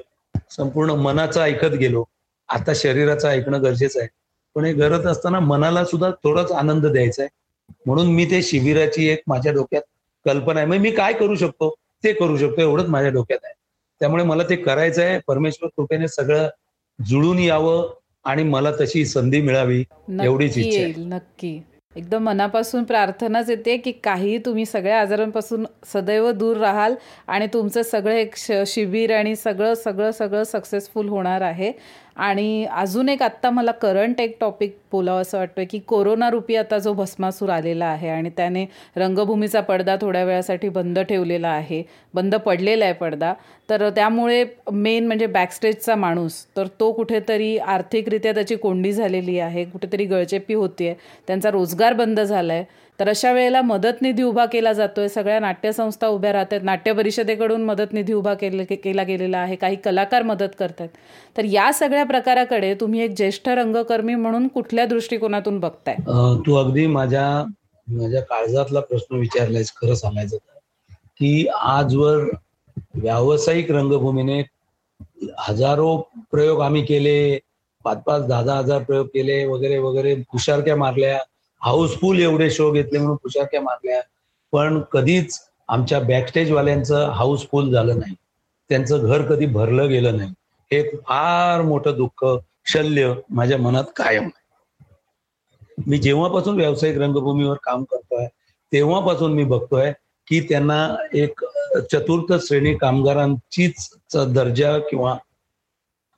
संपूर्ण 0.50 0.90
मनाचं 0.90 1.40
ऐकत 1.40 1.74
गेलो. 1.74 2.04
आता 2.48 2.72
शरीराचं 2.74 3.28
ऐकणं 3.28 3.62
गरजेचं 3.62 4.00
आहे. 4.00 4.08
पण 4.56 4.64
हे 4.64 4.72
करत 4.72 5.06
असताना 5.06 5.40
मनाला 5.40 5.84
सुद्धा 5.84 6.10
थोडाच 6.10 6.52
आनंद 6.52 6.86
द्यायचा 6.86 7.22
आहे. 7.22 7.30
म्हणून 7.86 8.06
मी 8.06 8.24
ते 8.24 8.42
शिबिराची 8.42 9.08
एक 9.08 9.22
माझ्या 9.26 9.52
डोक्यात 9.52 9.82
कल्पना 10.26 10.60
आहे. 10.60 10.68
मग 10.68 10.76
मी 10.76 10.90
काय 10.90 11.12
करू 11.12 11.34
शकतो? 11.34 11.74
ते 12.04 12.12
करू 12.12 12.36
शकतो. 12.36 12.60
एवढंच 12.60 12.88
माझ्या 12.88 13.10
डोक्यात 13.10 13.38
आहे. 13.44 13.54
त्यामुळे 14.00 14.24
मला 14.24 14.42
ते 14.42 14.56
करायचं 14.56 15.02
आहे. 15.02 15.18
परमेश्वर 15.26 15.68
कृपेने 15.76 16.08
सगळं 16.08 16.48
जुळून 16.98 17.38
यावं 17.38 17.94
आणि 18.24 18.42
मला 18.42 18.70
तशी 18.80 19.04
संधी 19.06 19.40
मिळावी. 19.42 19.84
एवढीच 20.22 20.58
इच्छा 20.58 21.00
नक्की. 21.00 21.58
एकदम 21.96 22.22
मनापासून 22.24 22.84
प्रार्थनाच 22.84 23.50
येते 23.50 23.76
की 23.76 23.92
काही 24.04 24.36
तुम्ही 24.38 24.64
सगळ्या 24.66 25.00
आजारांपासून 25.00 25.66
सदैव 25.92 26.30
दूर 26.30 26.56
राहाल 26.56 26.94
आणि 27.26 27.46
तुमचं 27.52 27.82
सगळं 27.82 28.14
एक 28.14 28.36
श 28.36 28.52
शिबिर 28.66 29.14
आणि 29.16 29.34
सगळं 29.36 29.74
सगळं 29.74 30.10
सगळं 30.10 30.42
सक्सेसफुल 30.44 31.08
होणार 31.08 31.40
आहे. 31.40 31.72
आणि 32.16 32.64
अजून 32.72 33.08
एक 33.08 33.22
आत्ता 33.22 33.50
मला 33.50 33.72
करंट 33.72 34.20
एक 34.20 34.36
टॉपिक 34.40 34.76
बोलावं 34.92 35.22
असं 35.22 35.38
वाटतं 35.38 35.64
की 35.70 35.78
कोरोना 35.78 36.28
रूपी 36.30 36.56
आता 36.56 36.78
जो 36.78 36.92
भस्मासूर 36.92 37.50
आलेला 37.50 37.86
आहे 37.86 38.08
आणि 38.08 38.30
त्याने 38.36 38.64
रंगभूमीचा 38.96 39.60
पडदा 39.60 39.96
थोड्या 40.00 40.24
वेळासाठी 40.24 40.68
बंद 40.68 40.98
ठेवलेला 40.98 41.48
आहे 41.48 41.82
बंद 42.14 42.34
पडलेला 42.36 42.84
आहे 42.84 42.94
पडदा 42.94 43.32
तर 43.68 43.88
त्यामुळे 43.90 44.44
मेन 44.72 45.06
म्हणजे 45.06 45.26
बॅकस्टेजचा 45.26 45.94
माणूस 45.94 46.44
तर 46.56 46.66
तो 46.80 46.90
कुठेतरी 46.92 47.56
आर्थिकरित्या 47.58 48.32
त्याची 48.32 48.56
कोंडी 48.56 48.92
झालेली 48.92 49.38
आहे 49.38 49.64
कुठेतरी 49.64 50.04
गळचेपी 50.04 50.54
होती 50.54 50.86
आहे 50.86 50.96
त्यांचा 51.26 51.50
रोजगार 51.50 51.92
बंद 51.92 52.20
झाला 52.20 52.52
आहे 52.52 52.64
तर 53.00 53.08
अशा 53.08 53.32
वेळेला 53.32 53.60
मदत 53.62 54.02
निधी 54.02 54.22
उभा 54.22 54.44
केला 54.46 54.72
जातोय. 54.72 55.08
सगळ्या 55.08 55.38
नाट्यसंस्था 55.40 56.06
उभ्या 56.06 56.32
राहतात 56.32 56.60
नाट्य 56.62 56.92
परिषदेकडून 56.92 57.62
मदत 57.64 57.92
निधी 57.92 58.12
उभा 58.12 58.34
केले 58.34 58.64
केला 58.64 59.02
गेलेला 59.02 59.38
आहे. 59.38 59.56
काही 59.56 59.76
कलाकार 59.76 60.22
मदत 60.22 60.54
करतात 60.58 60.88
तर 61.36 61.44
या 61.44 61.72
सगळ्या 61.72 62.04
प्रकाराकडे 62.04 62.74
तुम्ही 62.74 63.00
एक 63.00 63.14
ज्येष्ठ 63.16 63.48
रंगकर्मी 63.48 64.14
म्हणून 64.14 64.48
कुठल्या 64.48 64.86
दृष्टिकोनातून 64.86 65.60
बघताय? 65.60 65.96
तू 66.46 66.54
अगदी 66.56 66.86
माझ्या 66.86 67.44
माझ्या 67.88 68.20
काळजातला 68.22 68.80
प्रश्न 68.80 69.16
विचारलायस 69.16 69.72
खरं 69.76 69.94
सांगायचं 69.94 70.36
की 71.18 71.46
आजवर 71.60 72.24
व्यावसायिक 72.94 73.70
रंगभूमीने 73.70 74.42
हजारो 75.38 75.96
प्रयोग 76.30 76.60
आम्ही 76.60 76.84
केले. 76.84 77.38
पाच 77.84 77.98
पाच 78.06 78.26
दहा 78.26 78.42
दहा 78.42 78.58
हजार 78.58 78.82
प्रयोग 78.82 79.06
केले 79.06 79.44
वगैरे 79.46 79.78
वगैरे 79.78 80.14
कुशारक्या 80.30 80.76
मारल्या. 80.76 81.18
हाऊसफुल 81.64 82.18
एवढे 82.18 82.50
शो 82.50 82.70
घेतले 82.70 82.98
म्हणून 82.98 83.16
पुशाक्या 83.16 83.60
मारल्या. 83.60 84.00
पण 84.52 84.80
कधीच 84.92 85.38
आमच्या 85.68 86.00
बॅकस्टेजवाल्यांचं 86.00 87.10
हाऊसफुल 87.10 87.72
झालं 87.72 87.98
नाही. 87.98 88.14
त्यांचं 88.68 89.06
घर 89.06 89.22
कधी 89.22 89.46
भरलं 89.46 89.88
गेलं 89.88 90.16
नाही. 90.16 90.30
हे 90.72 90.96
फार 90.96 91.62
मोठं 91.62 91.96
दुःख 91.96 92.24
शल्य 92.66 93.14
माझ्या 93.30 93.58
मनात 93.58 93.84
कायम 93.96 94.22
आहे. 94.22 94.42
मी 95.86 95.98
जेव्हापासून 95.98 96.56
व्यावसायिक 96.56 96.98
रंगभूमीवर 96.98 97.56
काम 97.62 97.84
करतोय 97.84 98.26
तेव्हापासून 98.72 99.32
मी 99.32 99.44
बघतोय 99.44 99.92
की 100.26 100.40
त्यांना 100.40 100.96
एक 101.12 101.44
चतुर्थ 101.92 102.46
श्रेणी 102.46 102.74
कामगारांचीच 102.74 103.90
दर्जा 104.16 104.78
किंवा 104.78 105.16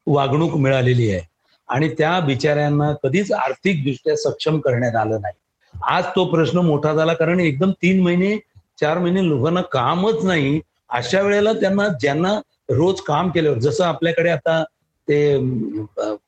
वागणूक 0.07 0.55
मिळालेली 0.55 1.11
आहे. 1.11 1.36
आणि 1.69 1.89
त्या 1.89 2.19
बिचाऱ्यांना 2.21 2.93
कधीच 3.03 3.33
आर्थिकदृष्ट्या 3.33 4.17
सक्षम 4.17 4.59
करण्यात 4.61 4.97
आलं 4.97 5.21
नाही. 5.21 5.35
आज 5.75 6.05
तो 6.17 6.25
प्रश्न 6.25 6.59
मोठा 6.59 6.93
झाला 6.95 7.15
कारण 7.15 7.41
एकदम 7.41 7.71
तीन 7.83 8.03
महिने 8.03 8.37
चार 8.81 8.99
महिने 8.99 9.27
लोकांना 9.29 9.61
कामच 9.73 10.25
नाही. 10.25 10.61
अशा 10.91 11.21
वेळेला 11.23 11.53
त्यांना 11.53 11.89
ज्यांना 12.01 12.33
रोज 12.71 13.01
काम 13.01 13.31
केल्यावर 13.31 13.59
जसं 13.59 13.85
आपल्याकडे 13.85 14.31
आता 14.31 14.63
ते 15.09 15.37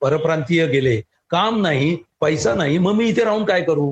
परप्रांतीय 0.01 0.67
गेले 0.67 1.01
काम 1.31 1.61
नाही 1.63 1.97
पैसा 2.21 2.55
नाही 2.55 2.79
मग 2.79 2.93
मी 2.93 3.07
इथे 3.09 3.25
राहून 3.25 3.45
काय 3.45 3.63
करू? 3.63 3.91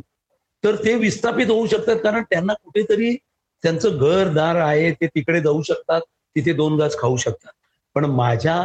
तर 0.64 0.76
ते 0.76 0.94
विस्थापित 0.94 1.46
होऊ 1.46 1.66
शकतात 1.66 1.96
कारण 1.96 2.22
त्यांना 2.30 2.52
कुठेतरी 2.54 3.14
त्यांचं 3.64 3.96
घरदार 3.98 4.56
आहे 4.56 4.90
ते 4.92 5.06
तिकडे 5.06 5.40
जाऊ 5.40 5.62
शकतात 5.62 6.00
तिथे 6.36 6.52
दोन 6.52 6.76
गाज 6.76 6.96
खाऊ 6.98 7.16
शकतात. 7.16 7.50
पण 7.94 8.04
माझ्या 8.04 8.56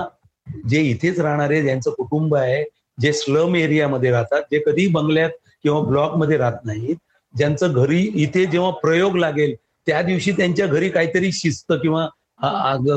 जे 0.70 0.82
इथेच 0.82 1.20
राहणारे 1.20 1.62
ज्यांचं 1.62 1.91
कुटुंब 1.91 2.36
आहे 2.36 2.64
जे 2.99 3.14
स्लम 3.14 3.56
एरियामध्ये 3.56 4.12
राहतात 4.12 4.41
जे 4.52 4.60
कधी 4.60 4.88
बंगल्यात 4.88 5.30
किंवा 5.64 5.80
ब्लॉकमध्ये 5.82 6.38
राहत 6.38 6.66
नाहीत 6.66 6.95
ज्यांचं 7.34 7.74
घरी 7.74 8.02
इथे 8.16 8.45
जेव्हा 8.45 8.72
प्रयोग 8.72 9.16
लागेल 9.18 9.56
त्या 9.88 10.02
दिवशी 10.02 10.32
त्यांच्या 10.32 10.68
घरी 10.68 10.89
काहीतरी 10.89 11.32
शिस्त 11.32 11.72
किंवा 11.72 12.08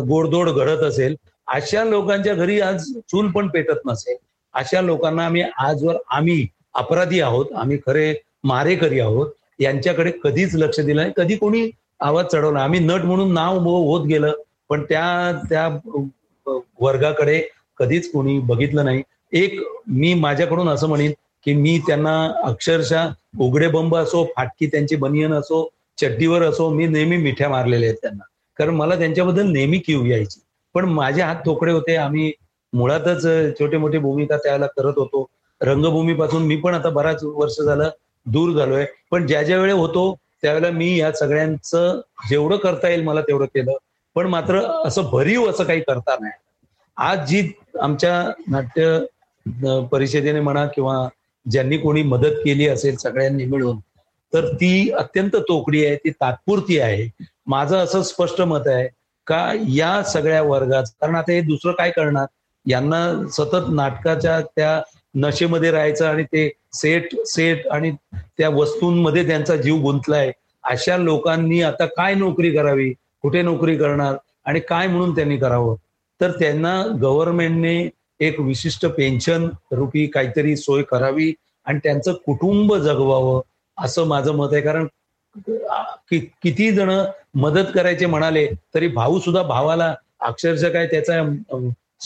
गोडदोड 0.08 0.48
घडत 0.50 0.82
असेल 0.82 1.14
अशा 1.48 1.84
लोकांच्या 1.84 2.34
घरी 2.34 2.60
आज 2.60 2.84
चूल 3.10 3.30
पण 3.30 3.48
पेटत 3.48 3.86
नसेल. 3.86 4.16
अशा 4.54 4.80
लोकांना 4.80 5.24
आम्ही 5.26 5.42
आजवर 5.58 5.96
आम्ही 6.10 6.46
अपराधी 6.74 7.20
आहोत 7.20 7.46
आम्ही 7.56 7.78
खरे 7.86 8.14
मारेकरी 8.44 9.00
आहोत 9.00 9.30
यांच्याकडे 9.60 10.12
कधीच 10.22 10.54
लक्ष 10.54 10.80
दिलं 10.80 11.00
नाही. 11.00 11.12
कधी 11.16 11.36
कोणी 11.36 11.70
आवाज 12.00 12.26
चढवला. 12.32 12.60
आम्ही 12.60 12.80
नट 12.80 13.04
म्हणून 13.04 13.32
नाव 13.34 13.58
होत 13.58 14.06
गेलं 14.06 14.32
पण 14.68 14.82
त्या 14.88 15.40
त्या 15.50 15.68
वर्गाकडे 16.80 17.42
कधीच 17.78 18.12
कोणी 18.12 18.38
बघितलं 18.38 18.84
नाही. 18.84 19.02
एक 19.32 19.60
मी 19.86 20.14
माझ्याकडून 20.14 20.68
असं 20.68 20.88
म्हणेन 20.88 21.12
की 21.44 21.54
मी 21.54 21.78
त्यांना 21.86 22.32
अक्षरशः 22.44 23.08
उघडे 23.40 23.68
बंब 23.68 23.96
असो 23.96 24.24
फाटकी 24.36 24.66
त्यांची 24.66 24.96
बनियन 24.96 25.32
असो 25.32 25.68
चड्डीवर 25.98 26.42
असो 26.42 26.70
मी 26.70 26.86
नेहमी 26.86 27.16
मिठ्या 27.16 27.48
मारलेल्या 27.48 27.88
आहेत 27.88 27.98
त्यांना. 28.02 28.24
कारण 28.58 28.74
मला 28.74 28.98
त्यांच्याबद्दल 28.98 29.46
नेहमी 29.46 29.78
किव 29.78 30.04
यायची. 30.04 30.40
पण 30.74 30.84
माझे 30.84 31.22
हात 31.22 31.36
थोकडे 31.46 31.72
होते. 31.72 31.96
आम्ही 31.96 32.32
मुळातच 32.72 33.22
छोटे 33.60 33.76
मोठे 33.76 33.98
भूमिका 33.98 34.36
त्याला 34.36 34.66
करत 34.66 34.92
होतो. 34.96 35.26
रंगभूमीपासून 35.60 36.42
मी 36.42 36.56
पण 36.56 36.74
आता 36.74 36.90
बराच 36.90 37.24
वर्ष 37.24 37.60
झालं 37.60 37.90
दूर 38.26 38.52
झालोय. 38.52 38.86
पण 39.10 39.26
ज्या 39.26 39.42
ज्या 39.42 39.60
वेळे 39.60 39.72
होतो 39.72 40.16
त्यावेळेला 40.42 40.70
मी 40.70 40.96
या 40.96 41.12
सगळ्यांचं 41.12 42.00
जेवढं 42.30 42.56
करता 42.56 42.88
येईल 42.88 43.02
मला 43.02 43.20
तेवढं 43.20 43.44
केलं. 43.44 43.72
पण 44.16 44.26
मात्र 44.26 44.60
असं 44.84 45.10
भरीव 45.12 45.50
असं 45.50 45.64
काही 45.64 45.80
करता 45.80 46.16
नाही. 46.20 46.32
आज 46.96 47.28
जी 47.28 47.48
आमच्या 47.80 48.22
नाट्य 48.50 48.98
परिषदेने 49.92 50.40
म्हणा 50.40 50.64
किंवा 50.66 51.08
ज्यांनी 51.46 51.78
कोणी 51.78 52.02
मदत 52.02 52.36
केली 52.44 52.68
असेल 52.68 52.96
सगळ्यांनी 52.96 53.44
मिळून 53.44 53.78
तर 54.32 54.46
ती 54.54 54.90
अत्यंत 54.98 55.36
तोकडी 55.48 55.84
आहे 55.86 55.96
ती 55.96 56.10
तात्पुरती 56.10 56.78
आहे. 56.78 57.08
माझं 57.46 57.76
असं 57.78 58.02
स्पष्ट 58.02 58.40
मत 58.42 58.68
आहे 58.68 58.86
का 59.26 59.52
या 59.68 60.02
सगळ्या 60.02 60.42
वर्गात 60.42 60.84
कारण 61.00 61.14
आता 61.16 61.32
हे 61.32 61.40
दुसरं 61.40 61.72
काय 61.72 61.90
करणार? 61.90 62.26
यांना 62.66 63.28
सतत 63.32 63.68
नाटकाच्या 63.70 64.40
त्या 64.56 64.80
नशेमध्ये 65.14 65.70
राहायचं 65.70 66.06
आणि 66.06 66.22
ते 66.24 66.48
सेट 66.72 67.14
सेट 67.26 67.66
आणि 67.68 67.90
त्या 68.38 68.48
वस्तूंमध्ये 68.50 69.26
त्यांचा 69.26 69.56
जीव 69.56 69.76
गुंतलाय 69.82 70.30
अशा 70.64 70.96
लोकांनी 70.96 71.60
आता 71.62 71.86
काय 71.86 72.14
नोकरी 72.14 72.50
करावी? 72.50 72.92
कुठे 73.24 73.42
नोकरी 73.42 73.76
करणार 73.76 74.16
आणि 74.46 74.60
काय 74.60 74.86
म्हणून 74.86 75.14
त्यांनी 75.16 75.36
करावं? 75.38 75.76
तर 76.20 76.30
त्यांना 76.30 76.72
गव्हर्नमेंटने 77.02 77.76
एक 78.26 78.40
विशिष्ट 78.40 78.84
पेन्शन 78.96 79.48
रुपी 79.72 80.06
काहीतरी 80.06 80.56
सोय 80.56 80.82
करावी 80.90 81.32
आणि 81.66 81.78
त्यांचं 81.84 82.12
कुटुंब 82.26 82.74
जगवावं 82.74 83.40
असं 83.76 84.06
माझं 84.08 84.34
मत 84.36 84.52
आहे. 84.52 84.60
कारण 84.62 84.86
किती 86.10 86.70
जण 86.72 86.90
मदत 87.34 87.70
करायचे 87.74 88.06
म्हणाले 88.06 88.46
तरी 88.74 88.88
भाऊ 88.88 89.18
सुद्धा 89.20 89.42
भावाला 89.42 89.94
अक्षरशः 90.20 90.72
काय 90.72 90.86
त्याचा 90.86 91.22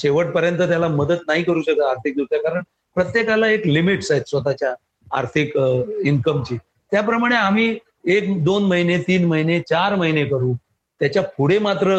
शेवटपर्यंत 0.00 0.58
त्याला 0.58 0.88
मदत 0.88 1.26
नाही 1.26 1.42
करू 1.44 1.62
शकत 1.62 1.80
आर्थिकदृष्ट्या. 1.88 2.40
कारण 2.42 2.62
प्रत्येकाला 2.96 3.48
एक 3.48 3.66
लिमिट्स 3.66 4.10
आहेत 4.10 4.28
स्वतःच्या 4.28 4.72
आर्थिक 5.16 5.56
इन्कमची 6.04 6.56
त्याप्रमाणे 6.92 7.36
आम्ही 7.36 7.78
एक 8.06 8.32
दोन 8.44 8.64
महिने 8.66 8.98
तीन 9.08 9.24
महिने 9.28 9.60
चार 9.68 9.94
महिने 9.96 10.24
करू. 10.24 10.54
त्याच्या 11.00 11.22
पुढे 11.22 11.58
मात्र 11.58 11.96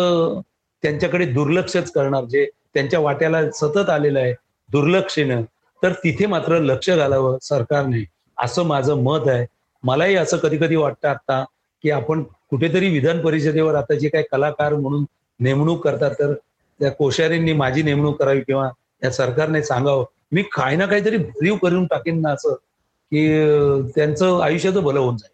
त्यांच्याकडे 0.83 1.25
दुर्लक्षच 1.25 1.91
करणार 1.91 2.25
जे 2.25 2.45
त्यांच्या 2.73 2.99
वाट्याला 2.99 3.49
सतत 3.51 3.89
आलेलं 3.89 4.19
आहे 4.19 4.33
दुर्लक्षेनं 4.69 5.41
तर 5.83 5.93
तिथे 5.93 6.25
मात्र 6.25 6.59
लक्ष 6.59 6.89
घालावं 6.89 7.37
सरकारने 7.41 8.03
असं 8.37 8.63
माझं 8.63 9.03
मत 9.03 9.27
आहे. 9.27 9.45
मलाही 9.83 10.15
असं 10.15 10.37
कधी 10.37 10.57
कधी 10.57 10.75
वाटतं 10.75 11.07
आता 11.07 11.43
की 11.83 11.89
आपण 11.91 12.23
कुठेतरी 12.49 12.89
विधान 12.89 13.21
परिषदेवर 13.21 13.75
आता 13.75 13.93
जे 13.93 14.09
काही 14.09 14.23
कलाकार 14.31 14.73
म्हणून 14.73 15.05
नेमणूक 15.39 15.83
करतात 15.83 16.11
तर 16.11 16.33
त्या 16.79 16.91
कोश्यारींनी 16.91 17.53
माझी 17.53 17.83
नेमणूक 17.83 18.19
करावी 18.19 18.41
किंवा 18.41 18.69
या 19.03 19.11
सरकारने 19.11 19.63
सांगावं. 19.63 20.05
मी 20.31 20.43
काही 20.43 20.77
ना 20.77 20.85
काहीतरी 20.85 21.17
भरीव 21.17 21.55
करून 21.55 21.85
टाकेन 21.85 22.21
ना 22.21 22.29
असं 22.29 22.53
की 23.11 23.27
त्यांचं 23.95 24.39
आयुष्याचं 24.41 24.83
भलं 24.83 24.99
होऊन 24.99 25.17
जाईल. 25.17 25.33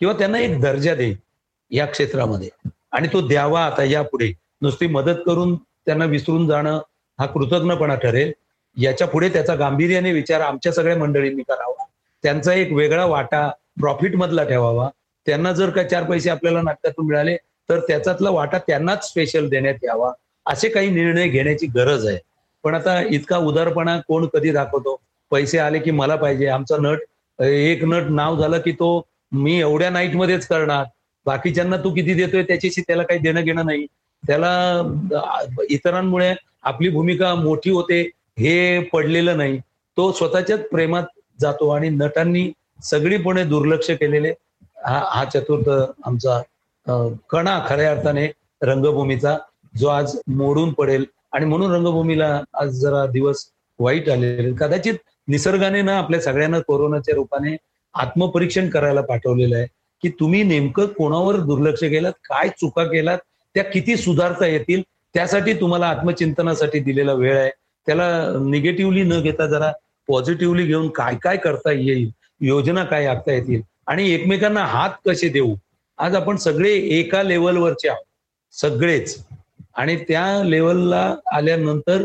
किंवा 0.00 0.14
त्यांना 0.14 0.38
एक 0.38 0.60
दर्जा 0.60 0.94
देईल 0.94 1.16
या 1.70 1.86
क्षेत्रामध्ये. 1.86 2.48
आणि 2.96 3.08
तो 3.12 3.20
द्यावा 3.28 3.64
आता 3.64 3.84
यापुढे. 3.84 4.32
नुसती 4.62 4.86
मदत 4.86 5.18
करून 5.26 5.54
त्यांना 5.56 6.04
विसरून 6.04 6.46
जाणं 6.46 6.80
हा 7.18 7.26
कृतज्ञपणा 7.26 7.94
ठरेल. 7.94 8.32
याच्यापुढे 8.76 9.28
त्याचा 9.28 9.54
गांभीर्याने 9.54 10.12
विचार 10.12 10.40
आमच्या 10.40 10.72
सगळ्या 10.72 10.96
मंडळींनी 10.96 11.42
करावा. 11.42 11.84
त्यांचा 12.22 12.54
एक 12.54 12.72
वेगळा 12.72 13.04
वाटा 13.04 13.48
प्रॉफिट 13.80 14.16
मधला 14.16 14.44
ठेवावा. 14.44 14.88
त्यांना 15.26 15.52
जर 15.52 15.70
का 15.70 15.82
चार 15.82 16.04
पैसे 16.04 16.30
आपल्याला 16.30 16.62
नाटकातून 16.62 17.06
मिळाले 17.06 17.36
तर 17.68 17.80
त्याच्यातला 17.80 18.30
वाटा 18.30 18.58
त्यांनाच 18.58 19.08
स्पेशल 19.08 19.48
देण्यात 19.48 19.84
यावा 19.84 20.12
असे 20.46 20.68
काही 20.68 20.90
निर्णय 20.90 21.28
घेण्याची 21.28 21.66
गरज 21.66 22.06
आहे. 22.06 22.18
पण 22.64 22.74
आता 22.74 23.00
इतका 23.10 23.38
उदारपणा 23.38 23.98
कोण 24.08 24.26
कधी 24.26 24.50
दाखवतो? 24.50 24.96
पैसे 25.30 25.58
आले 25.58 25.78
की 25.78 25.90
मला 25.90 26.16
पाहिजे. 26.16 26.46
आमचा 26.46 26.76
नट 26.80 27.42
एक 27.42 27.84
नट 27.84 28.10
नाव 28.10 28.36
झालं 28.38 28.58
की 28.58 28.72
तो 28.72 29.06
मी 29.32 29.60
एवढ्या 29.60 29.90
नाईट 29.90 30.14
मध्येच 30.14 30.46
करणार. 30.46 30.84
बाकीच्यांना 31.26 31.76
तू 31.76 31.90
किती 31.94 32.14
देतोय 32.14 32.42
त्याच्याशी 32.42 32.80
त्याला 32.80 33.02
काही 33.02 33.20
देणं 33.20 33.40
घेणं 33.40 33.66
नाही. 33.66 33.86
त्याला 34.22 35.62
इतरांमुळे 35.70 36.34
आपली 36.62 36.88
भूमिका 36.88 37.34
मोठी 37.34 37.70
होते 37.70 38.00
हे 38.38 38.78
पडलेलं 38.92 39.36
नाही. 39.36 39.58
तो 39.96 40.10
स्वतःच्याच 40.12 40.68
प्रेमात 40.68 41.04
जातो 41.40 41.68
आणि 41.70 41.88
नटांनी 41.90 42.50
सगळीपणे 42.84 43.44
दुर्लक्ष 43.44 43.90
केलेले. 43.90 44.32
हा 44.84 44.98
हा 45.12 45.24
चतुर्थ 45.24 45.68
आमचा 46.04 46.40
कणा 47.30 47.58
खऱ्या 47.68 47.90
अर्थाने 47.90 48.26
रंगभूमीचा 48.62 49.36
जो 49.74 49.88
आज 49.88 50.16
मोडून 50.28 50.72
पडेल. 50.72 51.04
आणि 51.32 51.46
म्हणून 51.46 51.72
रंगभूमीला 51.72 52.40
आज 52.60 52.68
जरा 52.80 53.04
दिवस 53.06 53.44
वाईट 53.78 54.08
आलेले. 54.10 54.52
कदाचित 54.60 54.94
निसर्गाने 55.28 55.82
ना 55.82 55.96
आपल्या 55.98 56.20
सगळ्यांना 56.20 56.58
कोरोनाच्या 56.66 57.14
रूपाने 57.14 57.56
आत्मपरीक्षण 57.94 58.68
करायला 58.70 59.00
पाठवलेलं 59.00 59.56
आहे. 59.56 59.66
की 60.06 60.10
तुम्ही 60.20 60.42
नेमकं 60.42 60.86
कोणावर 60.88 61.36
दुर्लक्ष 61.36 61.80
केलात 61.80 62.12
काय 62.24 62.48
चुका 62.50 62.84
केलात 62.84 63.18
त्या 63.54 63.62
किती 63.64 63.96
सुधारता 63.96 64.46
येतील 64.46 64.82
त्यासाठी 65.14 65.52
तुम्हाला 65.52 65.86
आत्मचिंतनासाठी 65.88 66.78
दिलेला 66.78 67.12
वेळ 67.12 67.36
आहे. 67.36 67.50
त्याला 67.86 68.06
निगेटिव्हली 68.40 69.02
न 69.02 69.20
घेता 69.22 69.46
जरा 69.46 69.70
पॉझिटिव्हली 70.08 70.66
घेऊन 70.66 70.88
काय 70.88 71.14
काय 71.22 71.36
करता 71.36 71.72
येईल 71.72 72.10
योजना 72.40 72.84
काय 72.84 73.06
आखता 73.06 73.32
येतील 73.32 73.60
आणि 73.86 74.10
एकमेकांना 74.10 74.64
हात 74.64 74.90
कसे 75.06 75.28
देऊ? 75.28 75.54
आज 75.98 76.14
आपण 76.14 76.36
सगळे 76.36 76.72
एका 76.98 77.22
लेवलवरचे 77.22 77.88
आहोत 77.88 78.04
सगळेच. 78.54 79.16
आणि 79.74 79.96
त्या 80.08 80.42
लेवलला 80.44 81.14
आल्यानंतर 81.32 82.04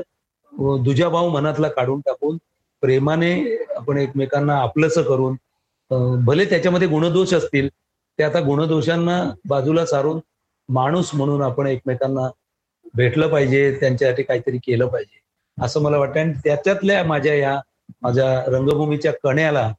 दुजाभाव 0.83 1.29
मनातला 1.29 1.67
काढून 1.67 1.99
टाकून 1.99 2.37
प्रेमाने 2.83 3.33
आपण 3.75 3.97
एकमेकांना 3.97 4.57
आपलंसं 4.61 5.01
करून 5.01 5.35
भले 6.25 6.45
त्याच्यामध्ये 6.45 6.87
गुणदोष 6.87 7.33
असतील 7.33 7.67
ते 8.21 8.25
आता 8.25 8.39
गुणदोषांना 8.39 9.33
बाजूला 9.49 9.85
सारून 9.85 10.19
माणूस 10.69 11.09
म्हणून 11.13 11.41
आपण 11.41 11.67
एकमेकांना 11.67 12.29
भेटलं 12.93 13.27
पाहिजे 13.27 13.77
त्यांच्यासाठी 13.79 14.23
काहीतरी 14.23 14.57
केलं 14.57 14.87
पाहिजे 14.87 15.19
असं 15.63 15.81
मला 15.81 15.97
वाटतं 15.97 16.19
आणि 16.19 16.33
त्याच्यातल्या 16.33 17.03
माझ्या 17.03 17.33
या 17.35 17.59
माझ्या 18.01 18.43
रंगभूमीच्या 18.47 19.11
कण्याला 19.23 19.73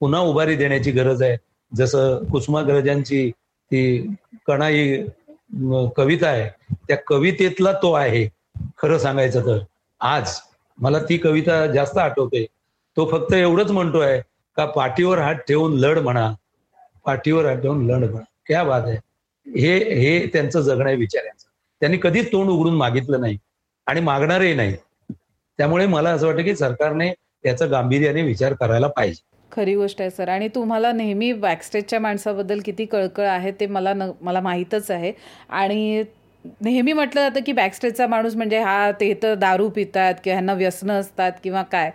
पुन्हा 0.00 0.20
उभारी 0.20 0.56
देण्याची 0.56 0.90
गरज 0.90 1.22
आहे. 1.22 1.36
जसं 1.72 2.24
कुसुमाग्रजांची 2.24 3.30
ती 3.70 4.14
कणा 4.46 4.66
ही 4.68 5.06
कविता 5.96 6.28
आहे 6.28 6.74
त्या 6.88 6.96
कवितेतला 7.06 7.72
तो 7.72 7.92
आहे 7.92 8.26
खरं 8.78 8.98
सांगायचं 8.98 9.46
तर. 9.46 9.58
आज 10.00 10.34
मला 10.78 10.98
ती 10.98 11.16
कविता 11.18 11.66
जास्त 11.66 11.98
आठवते. 11.98 12.44
तो 12.96 13.08
फक्त 13.12 13.32
एवढंच 13.34 13.70
म्हणतोय 13.70 14.20
का 14.56 14.66
पाठीवर 14.66 15.18
हात 15.18 15.34
ठेवून 15.34 15.78
लढ 15.78 15.98
म्हणा. 15.98 16.32
पाठीवर 17.08 17.54
जाऊन 17.54 17.84
लढ 17.86 18.04
क्या 18.46 18.62
बात 18.64 18.82
आहे. 18.86 18.96
हे 19.46 19.76
हे 20.00 20.26
त्यांचं 20.26 20.60
जगणं 20.60 20.86
आहे 20.86 20.96
विचारांचं 20.96 21.46
त्यांनी 21.82 21.98
कधीच 22.02 22.32
तोंड 22.32 22.50
उघडून 22.50 22.74
मागितलं 22.76 23.20
नाही 23.20 23.36
आणि 23.86 24.00
मागणारही 24.00 24.54
नाही. 24.54 24.74
त्यामुळे 25.58 25.86
मला 25.86 26.10
असं 26.10 26.26
वाटतं 26.26 26.42
की 26.42 26.54
सरकारने 26.56 27.08
याचा 27.44 27.66
गांभीर्याने 27.66 28.22
विचार 28.22 28.52
करायला 28.52 28.86
पाहिजे. 28.86 29.22
खरी 29.52 29.74
गोष्ट 29.74 30.00
आहे 30.00 30.10
सर. 30.10 30.28
आणि 30.28 30.48
तुम्हाला 30.54 30.92
नेहमी 30.92 31.32
बॅकस्टेजच्या 31.32 32.00
माणसाबद्दल 32.00 32.60
किती 32.64 32.84
कळकळ 32.84 33.26
आहे 33.26 33.52
ते 33.60 33.66
मला 33.66 33.92
न 33.94 34.10
मला 34.20 34.40
माहीतच 34.40 34.90
आहे. 34.90 35.12
आणि 35.50 36.02
नेहमी 36.60 36.92
म्हटलं 36.92 37.28
जातं 37.28 37.40
की 37.46 37.52
बॅकस्टेजचा 37.52 38.06
माणूस 38.06 38.34
म्हणजे 38.36 38.58
हा 38.58 38.90
ते 39.00 39.12
तर 39.22 39.34
दारू 39.34 39.68
पितात 39.68 40.14
किंवा 40.24 40.34
ह्यांना 40.34 40.54
व्यसनं 40.54 41.00
असतात 41.00 41.32
किंवा 41.44 41.62
काय. 41.62 41.90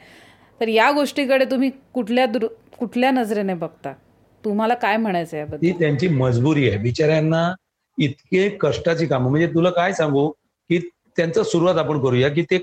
तर 0.61 0.67
या 0.67 0.91
गोष्टीकडे 0.91 1.45
तुम्ही 1.45 1.69
कुठल्या 1.93 2.25
दुर 2.25 2.45
कुठल्या 2.79 3.11
नजरेने 3.11 3.53
बघता? 3.53 3.93
तुम्हाला 4.45 4.73
काय 4.73 4.97
म्हणायचं 4.97 5.37
याबद्दल? 5.37 5.57
ती 5.61 5.71
त्यांची 5.71 6.07
मजबुरी 6.07 6.69
आहे. 6.69 6.77
बिचाऱ्यांना 6.77 7.51
इतके 7.97 8.47
कष्टाची 8.61 9.05
कामं 9.05 9.29
म्हणजे 9.29 9.47
तुला 9.47 9.69
काय 9.69 9.93
सांगू 9.93 10.29
की 10.69 10.79
त्यांचं 11.17 11.43
सुरुवात 11.43 11.77
आपण 11.77 11.99
करूया 12.01 12.29
की 12.29 12.41
ते 12.51 12.61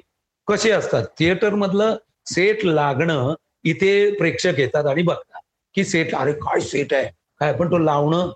कसे 0.48 0.70
असतात? 0.70 1.04
थिएटर 1.18 1.54
मधलं 1.54 1.96
सेट 2.26 2.64
लागणं 2.64 3.34
इथे 3.64 4.10
प्रेक्षक 4.18 4.58
येतात 4.58 4.86
आणि 4.86 5.02
बघतात 5.02 5.40
की 5.74 5.84
सेट 5.84 6.14
अरे 6.14 6.32
काय 6.32 6.60
सेट 6.60 6.94
आहे? 6.94 7.08
काय 7.40 7.52
पण 7.52 7.70
तो 7.70 7.78
लावणं 7.78 8.30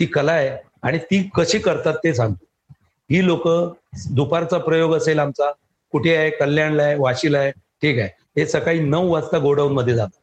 ती 0.00 0.06
कला 0.06 0.32
आहे 0.32 0.50
आणि 0.82 0.98
ती 0.98 1.22
कशी 1.34 1.58
करतात 1.58 1.94
ते 2.04 2.14
सांगतो. 2.14 2.44
ही 3.10 3.24
लोक 3.26 3.48
दुपारचा 4.14 4.58
प्रयोग 4.58 4.94
असेल 4.94 5.18
आमचा. 5.18 5.50
कुठे 5.92 6.14
आहे? 6.16 6.30
कल्याणला 6.30 6.82
आहे? 6.82 6.94
वाशीला 6.98 7.38
आहे? 7.38 7.50
ठीक 7.82 7.98
आहे. 7.98 8.08
हे 8.36 8.46
सकाळी 8.46 8.80
नऊ 8.80 9.08
वाजता 9.12 9.38
गोडाऊन 9.38 9.72
मध्ये 9.72 9.94
जातात. 9.94 10.20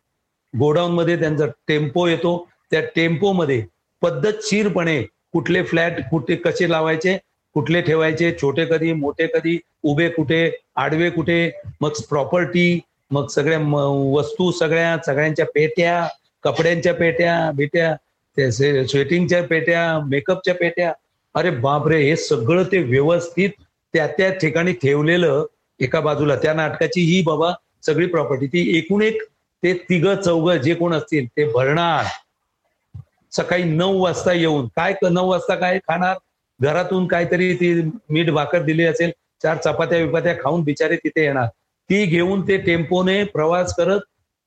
गोडाऊन 0.54 0.92
मध्ये 0.92 1.20
त्यांचा 1.20 1.46
टेम्पो 1.68 2.08
येतो. 2.08 2.36
त्या 2.74 2.82
टेम्पोमध्ये 2.96 3.62
पद्धतशीरपणे 4.02 5.02
कुठले 5.32 5.64
फ्लॅट 5.64 6.00
कुठे 6.12 6.36
कसे 6.36 6.70
लावायचे 6.70 7.18
कुठले 7.56 7.82
ठेवायचे 7.82 8.32
छोटे 8.42 8.66
कधी 8.66 8.94
मोठे 8.94 9.28
कधी 9.34 9.58
उभे 9.84 10.08
कुठे 10.10 10.40
आडवे 10.76 11.10
कुठे 11.10 11.38
मग 11.82 12.00
प्रॉपर्टी 12.10 12.80
मग 13.12 13.28
सगळ्या 13.28 13.60
वस्तू 14.14 14.52
सगळ्या 14.52 14.98
सगळ्यांच्या 15.06 15.46
पेट्या 15.46 16.08
कपड्यांच्या 16.44 16.94
पेट्या 16.94 17.52
बिट्या 17.56 17.94
स्वेटिंगच्या 18.38 19.44
पेट्या 19.48 19.84
मेकअपच्या 20.10 20.56
पेट्या. 20.56 20.92
अरे 21.36 21.50
बापरे 21.50 22.02
हे 22.04 22.16
सगळं 22.16 22.64
ते 22.72 22.82
व्यवस्थित 22.84 23.50
त्या 23.94 24.08
त्या 24.18 24.30
ठिकाणी 24.34 24.74
ठेवलेलं 24.74 25.46
एका 25.80 26.00
बाजूला. 26.00 26.36
त्या 26.36 26.54
नाटकाची 26.54 27.02
ही 27.02 27.22
बाबा 27.26 27.54
सगळी 27.86 28.06
प्रॉपर्टी 28.06 28.48
ती 28.48 28.78
एकूण 28.78 29.02
एक 29.02 29.22
ते 29.64 29.74
तिघ 29.90 30.08
चौघ 30.08 30.52
जे 30.52 30.74
कोण 30.74 30.94
असतील 30.94 31.26
ते 31.28 31.46
भरणार. 31.52 32.06
सकाळी 33.34 33.64
नऊ 33.64 34.00
वाजता 34.02 34.34
येऊन. 34.34 34.68
काय 34.76 34.94
नऊ 35.12 35.30
वाजता 35.30 35.56
काय 35.56 35.80
खाणार? 35.88 36.18
घरातून 36.60 37.08
काहीतरी 37.08 37.54
ती 37.60 37.74
मीठ 38.10 38.30
भाकर 38.32 38.62
दिली 38.64 38.84
असेल 38.86 39.12
चार 39.44 39.58
चपात्या 39.64 40.00
विपात्या 40.00 40.34
खाऊन 40.44 40.64
बिचारे 40.64 40.96
तिथे 41.04 41.24
येणार. 41.24 41.48
ती 41.90 42.06
घेऊन 42.06 42.42
ते 42.48 42.58
टेम्पोने 42.66 43.24
प्रवास 43.34 43.74
करत 43.78 44.02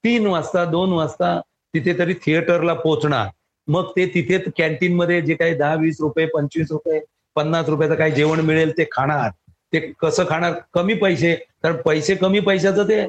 तीन 0.04 0.26
वाजता 0.26 0.64
दोन 0.64 0.92
वाजता 0.92 1.38
तिथे 1.74 1.98
तरी 1.98 2.14
थिएटरला 2.24 2.74
पोहोचणार. 2.74 3.28
मग 3.68 3.90
ते 3.96 4.06
तिथे 4.14 4.38
कॅन्टीन 4.58 4.94
मध्ये 4.96 5.20
जे 5.22 5.34
काही 5.34 5.54
दहा 5.58 5.74
वीस 5.74 5.96
रुपये 6.00 6.26
पंचवीस 6.34 6.70
रुपये 6.70 7.00
पन्नास 7.36 7.68
रुपयाचं 7.68 7.94
काही 7.94 8.12
जेवण 8.12 8.40
मिळेल 8.40 8.76
ते 8.78 8.84
खाणार. 8.92 9.30
ते 9.72 9.80
कसं 10.00 10.24
खाणार? 10.28 10.52
कमी 10.74 10.94
पैसे. 10.94 11.34
कारण 11.62 11.76
पैसे 11.84 12.14
कमी 12.14 12.40
पैशाचं 12.40 12.88
ते 12.88 13.06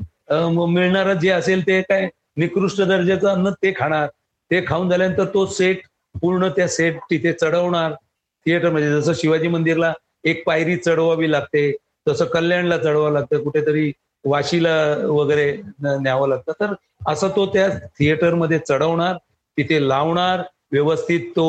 मिळणार 0.68 1.14
जे 1.14 1.30
असेल 1.30 1.66
ते 1.68 1.82
काय? 1.82 2.08
निकृष्ट 2.38 2.82
दर्जाचं 2.82 3.28
अन्न 3.30 3.50
ते 3.64 3.72
खाणार. 3.78 4.08
ते 4.52 4.64
खाऊन 4.68 4.90
झाल्यानंतर 4.90 5.26
तो 5.34 5.46
सेट 5.46 5.82
पूर्ण 6.16 6.48
त्या 6.56 6.68
सेट 6.68 6.98
तिथे 7.10 7.34
चढवणार. 7.34 7.94
थिएटर 8.46 8.70
म्हणजे 8.70 8.90
जसं 8.92 9.14
शिवाजी 9.16 9.48
मंदिरला 9.48 9.94
एक 10.26 10.44
पायरी 10.46 10.76
चढवावी 10.78 11.32
लागते 11.32 11.72
तसं 12.08 12.26
कल्याणला 12.26 12.78
चढवावं 12.78 13.12
लागतं 13.14 13.44
कुठेतरी 13.44 13.92
वाशीला 14.26 14.76
वगैरे 15.08 15.52
न्यावं 15.82 16.30
लागतं. 16.30 16.52
तर 16.60 16.74
असं 17.08 17.30
तो 17.36 17.46
त्या 17.54 17.68
थिएटरमध्ये 18.00 18.60
चढवणार 18.60 19.16
तिथे 19.58 19.88
लावणार 19.88 20.42
व्यवस्थित 20.72 21.30
तो 21.36 21.48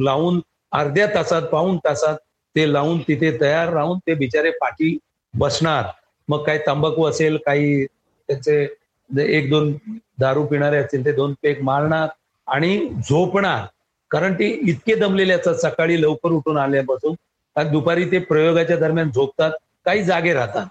लावून 0.00 0.40
अर्ध्या 0.72 1.06
तासात 1.14 1.42
पाऊन 1.42 1.76
तासात 1.84 2.16
ते 2.56 2.72
लावून 2.72 3.00
तिथे 3.08 3.30
तयार 3.40 3.72
राहून 3.72 3.98
ते 3.98 4.14
बिचारे 4.14 4.50
पाठी 4.60 4.96
बसणार. 5.34 5.84
मग 6.28 6.44
काही 6.44 6.58
तंबाखू 6.66 7.04
असेल 7.06 7.36
काही 7.46 7.84
त्याचे 7.84 8.62
एक 9.10 9.50
दोन 9.50 9.72
दारू 10.18 10.44
पिणारे 10.46 10.76
असतील 10.78 11.04
ते 11.04 11.12
दोन 11.12 11.34
पेक 11.42 11.62
मारणार. 11.62 12.08
आणि 12.48 12.78
झोपणार 13.08 13.64
कारण 14.10 14.34
ते 14.34 14.48
इतके 14.62 14.94
दमलेले 14.94 15.32
असतात 15.32 15.54
सकाळी 15.62 16.00
लवकर 16.02 16.30
उठून 16.30 16.56
आल्यापासून 16.58 17.14
दुपारी 17.56 18.04
ते 18.10 18.18
प्रयोगाच्या 18.18 18.76
दरम्यान 18.76 19.10
झोपतात 19.10 19.52
काही 19.86 20.02
जागे 20.04 20.32
राहतात. 20.32 20.66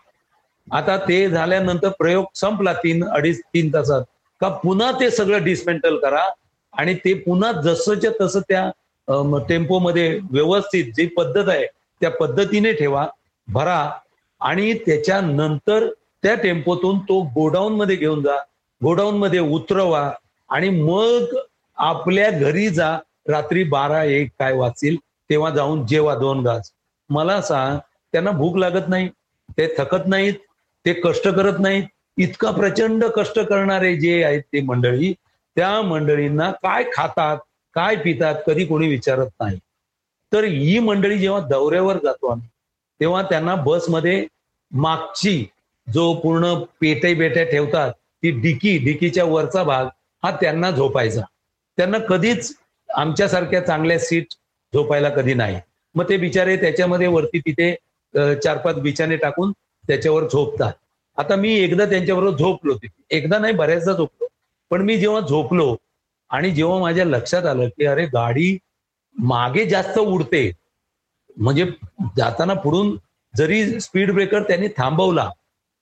आता 0.68 0.98
ते 0.98 1.28
झाल्यानंतर 1.30 1.90
प्रयोग 2.00 2.26
संपला 2.36 2.74
तीन 2.74 3.04
अडीच 3.06 3.40
तीन 3.54 3.74
तासात 3.74 4.04
का 4.42 4.50
पुन्हा 4.64 4.92
ते 5.00 5.10
सगळं 5.12 5.44
डिस्मेंटल 5.44 5.98
करा 5.98 6.24
आणि 6.74 6.94
ते 6.96 7.14
पुन्हा 7.14 7.52
जसंच्या 7.62 8.12
तसं 8.22 8.40
त्या 8.50 8.70
टेम्पोमध्ये 9.50 10.08
व्यवस्थित 10.32 10.92
जी 10.96 11.06
पद्धत 11.08 11.50
आहे 11.50 11.66
त्या 12.02 12.12
पद्धतीने 12.12 12.72
ठेवा 12.74 13.06
भरा 13.48 13.90
आणि 14.42 14.74
त्याच्यानंतर 14.86 15.88
त्या 16.24 16.34
टेम्पोतून 16.36 17.00
तो 17.00 17.20
गोडाऊन 17.36 17.76
मध्ये 17.76 17.96
घेऊन 17.96 18.22
जा 18.22 18.36
गोडाऊन 18.82 19.18
मध्ये 19.18 19.40
उतरवा 19.40 20.10
आणि 20.50 20.70
मग 20.72 21.36
आपल्या 21.78 22.30
घरी 22.32 22.68
जा 22.70 22.98
रात्री 23.28 23.64
बारा 23.64 24.04
एक 24.04 24.30
काय 24.40 24.54
वाचील 24.54 24.96
तेव्हा 25.30 25.50
जाऊन 25.50 25.86
जेवा 25.86 26.16
दोन 26.16 26.44
घास 26.44 26.72
मला 27.10 27.42
सांग 27.42 27.78
त्यांना 28.14 28.32
भूक 28.32 28.58
लागत 28.58 28.88
नाही 28.88 29.10
ते 29.58 29.68
थकत 29.78 30.08
नाहीत 30.08 30.34
ते 30.86 30.94
कष्ट 30.94 31.28
करत 31.28 31.60
नाहीत 31.60 31.84
इतका 32.18 32.52
प्रचंड 32.52 33.04
कष्ट 33.16 33.40
करणारे 33.40 33.96
जे 33.96 34.24
आहेत 34.24 34.42
ते 34.54 34.62
मंडळी 34.62 35.14
त्या 35.58 35.82
मंडळींना 35.82 36.52
काय 36.64 36.84
खातात 36.94 37.38
काय 37.76 37.96
पितात 37.96 38.36
कधी 38.48 38.66
कोणी 38.66 38.88
विचारत 38.88 39.28
नाही. 39.40 39.58
तर 40.32 40.44
ही 40.44 40.80
मंडळी 40.80 41.18
जेव्हा 41.20 41.40
दौऱ्यावर 41.40 41.98
जातो 42.04 42.28
आम्ही 42.28 42.48
तेव्हा 43.00 43.22
त्यांना 43.22 43.56
बसमध्ये 43.56 44.26
मागची 44.72 45.44
जो 45.88 46.14
पूर्ण 46.14 46.54
पेटे 46.82 47.14
बेट्या 47.14 47.44
ठेवतात 47.44 47.92
ती 47.92 48.32
डिकी 48.42 48.78
डिकीच्या 48.86 49.24
वरचा 49.26 49.64
भाग 49.64 49.88
हा 50.24 50.32
त्यांना 50.32 50.72
झोपायचा. 50.72 51.22
त्यांना 51.78 51.98
कधीच 52.10 52.56
आमच्यासारख्या 52.90 53.66
चांगल्या 53.66 54.00
सीट 54.00 54.34
झोपायला 54.74 55.10
कधी 55.10 55.34
नाही. 55.34 55.60
मग 55.96 56.10
ते 56.10 56.18
बिचारे 56.18 56.56
त्याच्यामध्ये 56.58 57.08
वरती 57.08 57.40
तिथे 57.40 57.74
चार 58.44 58.58
पाच 58.58 58.76
बिचाने 58.82 59.16
टाकून 59.18 59.52
त्याच्यावर 59.88 60.28
झोपतात. 60.28 60.74
आता 61.18 61.36
मी 61.36 61.54
एकदा 61.56 61.86
त्यांच्याबरोबर 61.86 62.38
झोपलो 62.38 62.74
तिथे. 62.76 63.02
एकदा 63.18 63.38
नाही 63.40 63.54
बऱ्याचदा 63.54 63.94
झोपलो. 63.94 64.28
पण 64.72 64.82
मी 64.82 64.98
जेव्हा 64.98 65.20
झोपलो 65.22 65.76
आणि 66.30 66.52
जेव्हा 66.52 66.80
माझ्या 66.80 67.06
लक्षात 67.06 67.46
आलं 67.46 67.68
की 67.68 67.86
अरे 67.86 68.06
गाडी 68.06 68.58
मागे 69.16 69.66
जास्त 69.66 69.98
उडते. 70.00 70.52
म्हणजे 71.38 71.66
जाताना 72.18 72.54
पुढून 72.54 72.96
जरी 73.34 73.80
स्पीड 73.80 74.12
ब्रेकर 74.14 74.44
त्यांनी 74.44 74.68
थांबवला 74.78 75.30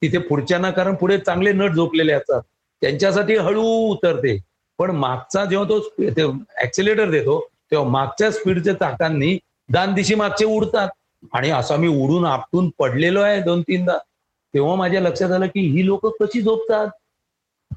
तिथे 0.01 0.17
पुढच्यांना 0.17 0.71
कारण 0.71 0.95
पुढे 0.95 1.17
चांगले 1.17 1.51
नट 1.53 1.75
झोपलेले 1.75 2.13
असतात. 2.13 2.41
त्यांच्यासाठी 2.81 3.35
हळू 3.35 3.63
उतरते. 3.91 4.37
पण 4.79 4.91
मागचा 4.91 5.45
जेव्हा 5.45 5.69
तो 5.69 6.31
ऍक्सिलेटर 6.63 7.09
देतो 7.09 7.39
तेव्हा 7.71 7.89
मागच्या 7.89 8.31
स्पीडच्या 8.31 8.73
चाकांनी 8.73 9.37
दान 9.69 9.93
दिशी 9.93 10.15
मागचे 10.15 10.45
उडतात. 10.45 10.89
आणि 11.33 11.49
असा 11.49 11.75
मी 11.75 11.87
उडून 11.87 12.25
आपटून 12.25 12.69
पडलेलो 12.79 13.21
आहे 13.21 13.41
दोन 13.41 13.61
तीनदा. 13.61 13.97
तेव्हा 14.53 14.75
माझ्या 14.75 15.01
लक्षात 15.01 15.31
आलं 15.31 15.45
की 15.45 15.59
ही 15.59 15.85
लोक 15.85 16.05
कशी 16.23 16.41
झोपतात? 16.41 16.87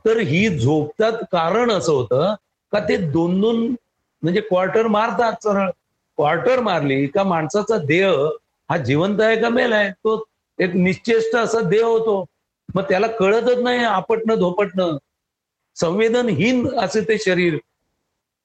तर 0.06 0.18
ही 0.18 0.48
झोपतात 0.58 1.12
कारण 1.32 1.70
असं 1.70 1.92
होतं 1.92 2.34
का 2.72 2.80
ते 2.80 2.96
दोन 2.96 3.40
दोन 3.40 3.66
म्हणजे 4.22 4.40
क्वार्टर 4.40 4.86
मारतात 4.86 5.32
सरळ. 5.42 5.70
क्वार्टर 6.16 6.60
मारली 6.60 7.06
का 7.06 7.22
माणसाचा 7.24 7.78
देह 7.78 8.10
हा 8.70 8.76
जिवंत 8.76 9.20
आहे 9.20 9.36
का 9.36 9.48
मेल 9.48 9.72
आहे? 9.72 9.90
तो 9.90 10.22
एक 10.58 10.74
निश्चेष्ट 10.74 11.36
असा 11.36 11.60
देह 11.60 11.84
होतो. 11.84 12.24
मग 12.74 12.82
त्याला 12.82 13.06
कळतच 13.06 13.58
नाही 13.58 13.84
आपटणं 13.84 14.34
धोपटणं. 14.38 14.96
संवेदनहीन 15.80 16.66
असे 16.78 17.00
ते 17.00 17.18
शरीर. 17.18 17.56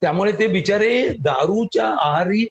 त्यामुळे 0.02 0.32
ते 0.32 0.48
बिचारे 0.48 1.08
दारूच्या 1.20 1.88
आहारी 2.02 2.46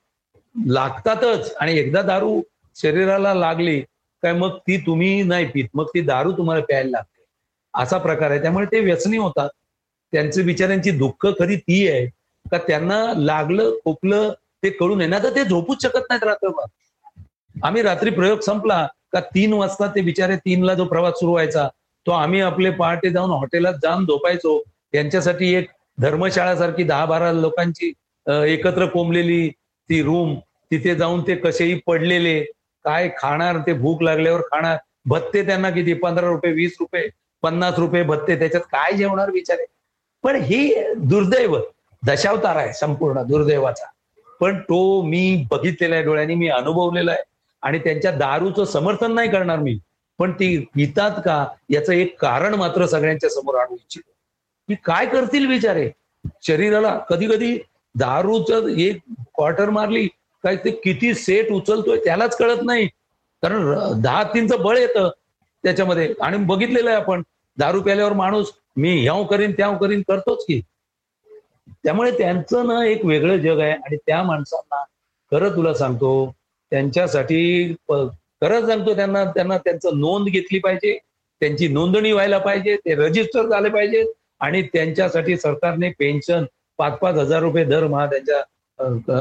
लागतातच. 0.55 1.55
आणि 1.61 1.79
एकदा 1.79 2.03
दारू 2.03 2.41
शरीराला 2.77 3.35
लागली 3.35 3.81
काय 4.23 4.33
मग 4.33 4.57
ती 4.59 4.77
तुम्ही 4.87 5.23
नाही 5.23 5.47
पित. 5.47 5.69
मग 5.75 5.87
ती 5.95 6.01
दारू 6.01 6.33
तुम्हाला 6.33 6.63
प्यायला 6.65 6.91
लागते. 6.91 7.21
असा 7.75 7.99
प्रकार 7.99 8.31
आहे. 8.31 8.41
त्यामुळे 8.43 8.67
ते 8.67 8.81
व्यसनी 8.81 9.17
होतात. 9.17 9.49
त्यांचे 10.13 10.43
बिचाऱ्यांची 10.43 10.91
दुःख 10.91 11.27
खरी 11.39 11.57
ती 11.57 11.87
आहे. 11.89 12.07
का 12.47 12.59
त्यांना 12.59 13.05
लागलं 13.17 13.71
खोकलं 13.85 14.33
ते 14.63 14.71
कळून 14.71 14.99
नये. 14.99 15.07
ना 15.09 15.19
तर 15.19 15.35
ते 15.37 15.45
झोपूच 15.45 15.83
शकत 15.83 16.07
नाहीत 16.11 16.25
रात्रभर. 16.25 16.65
आम्ही 17.55 17.83
रात्री 17.83 18.11
प्रयोग 18.11 18.41
संपला 18.41 18.87
का 19.13 19.21
तीन 19.35 19.53
वाजता 19.53 19.87
ते 19.95 20.01
बिचारे 20.01 20.37
तीनला 20.37 20.75
जो 20.75 20.85
प्रवास 20.85 21.15
सुरू 21.21 21.33
व्हायचा 21.33 21.69
तो 22.07 22.11
आम्ही 22.13 22.41
आपले 22.41 22.71
पहाटे 22.71 23.11
जाऊन 23.11 23.31
हॉटेलात 23.31 23.75
जाऊन 23.83 24.05
झोपायचो. 24.07 24.59
यांच्यासाठी 24.93 25.55
एक 25.55 25.69
धर्मशाळा 25.99 26.57
सारखी 26.57 26.83
दहा 26.85 27.05
बारा 27.07 27.33
लोकांची 27.33 27.93
एकत्र 28.27 28.87
कोंबलेली 28.87 29.49
ती 29.91 30.03
रूम 30.03 30.35
तिथे 30.71 30.95
जाऊन 30.95 31.23
ते 31.27 31.35
कसेही 31.37 31.79
पडलेले 31.87 32.41
काय 32.85 33.09
खाणार 33.19 33.59
ते 33.67 33.73
भूक 33.73 34.03
लागल्यावर 34.03 34.41
खाणार 34.51 34.77
भत्ते 35.07 35.45
त्यांना 35.47 35.71
किती? 35.71 35.93
पंधरा 35.95 36.29
रुपये 36.29 36.53
वीस 36.53 36.77
रुपये 36.81 37.09
पन्नास 37.43 37.79
रुपये 37.79 38.03
भत्ते 38.03 38.39
त्याच्यात 38.39 38.63
काय 38.73 38.93
जेवणार 38.97 39.31
विचारे 39.31 39.65
पण 40.25 40.37
ही 40.43 40.75
दुर्दैव 40.97 41.57
दशावतार 42.03 42.57
आहे 42.57 42.73
संपूर्ण 42.73 43.23
दुर्दैवाचा. 43.29 43.87
पण 44.41 44.59
तो 44.61 45.03
मी 45.03 45.47
बघितलेला 45.51 45.95
आहे 45.95 46.05
डोळ्यांनी 46.05 46.35
मी 46.35 46.49
अनुभवलेला 46.49 47.13
आहे. 47.13 47.23
आणि 47.63 47.79
त्यांच्या 47.79 48.11
दारूचं 48.17 48.65
समर्थन 48.65 49.13
नाही 49.15 49.31
करणार 49.31 49.59
मी. 49.59 49.79
पण 50.19 50.33
ती 50.33 50.57
पितात 50.75 51.21
का 51.25 51.45
याचं 51.71 51.93
एक 51.93 52.17
कारण 52.21 52.55
मात्र 52.55 52.87
सगळ्यांच्या 52.87 53.31
समोर 53.31 53.59
आणू 53.61 53.75
इच्छितो. 53.75 54.11
की 54.69 54.75
काय 54.85 55.07
करतील 55.07 55.47
विचारे 55.47 55.91
शरीराला 56.47 56.97
कधी 57.11 57.27
कधी 57.27 57.57
दारूच 57.95 58.51
एक 58.79 58.99
क्वार्टर 59.35 59.71
मारली 59.71 60.07
काय 60.45 60.57
ते 60.57 60.71
किती 60.85 61.13
सेट 61.15 61.51
उचलतोय 61.53 61.99
त्यालाच 62.05 62.37
कळत 62.37 62.63
नाही. 62.65 62.87
कारण 63.43 64.01
दहा 64.03 64.23
तीनचं 64.25 64.63
बळ 64.63 64.77
येतं 64.79 65.09
त्याच्यामध्ये. 65.65 66.13
आणि 66.21 66.37
बघितलेलं 66.47 66.91
आहे 66.91 67.01
आपण 67.01 67.23
दारू 67.59 67.81
प्याल्यावर 67.83 68.13
माणूस 68.13 68.53
मी 68.77 68.97
ह्याव 69.01 69.25
करीन 69.25 69.53
त्याव 69.53 69.77
करीन 69.79 70.03
करतोच 70.09 70.45
की. 70.45 70.61
त्यामुळे 71.85 72.11
त्यांचं 72.19 72.67
ना 72.67 72.85
एक 72.87 73.05
वेगळं 73.05 73.37
जग 73.37 73.61
आहे 73.61 73.73
आणि 73.73 73.97
त्या 73.97 74.23
माणसांना 74.23 74.83
खरं 75.33 75.55
तुला 75.57 75.75
सांगतो 75.75 76.11
त्यांच्यासाठी 76.73 77.73
खरं 77.89 78.67
सांगतो 78.67 78.95
त्यांना 78.97 79.25
त्यांना 79.25 79.57
त्यांचं 79.59 79.99
नोंद 80.01 80.29
घेतली 80.29 80.59
पाहिजे 80.59 80.99
त्यांची 81.41 81.69
नोंदणी 81.69 82.13
व्हायला 82.13 82.39
पाहिजे 82.39 82.77
ते 82.77 82.95
रजिस्टर 82.95 83.47
झाले 83.47 83.69
पाहिजे 83.69 84.03
आणि 84.43 84.63
त्यांच्यासाठी 84.63 85.37
सरकारने 85.37 85.91
पेन्शन 85.99 86.45
पाच 86.79 86.99
पाच 86.99 87.15
हजार 87.15 87.41
रुपये 87.41 87.65
दरमहा 87.65 88.07
त्यांच्या 88.07 88.41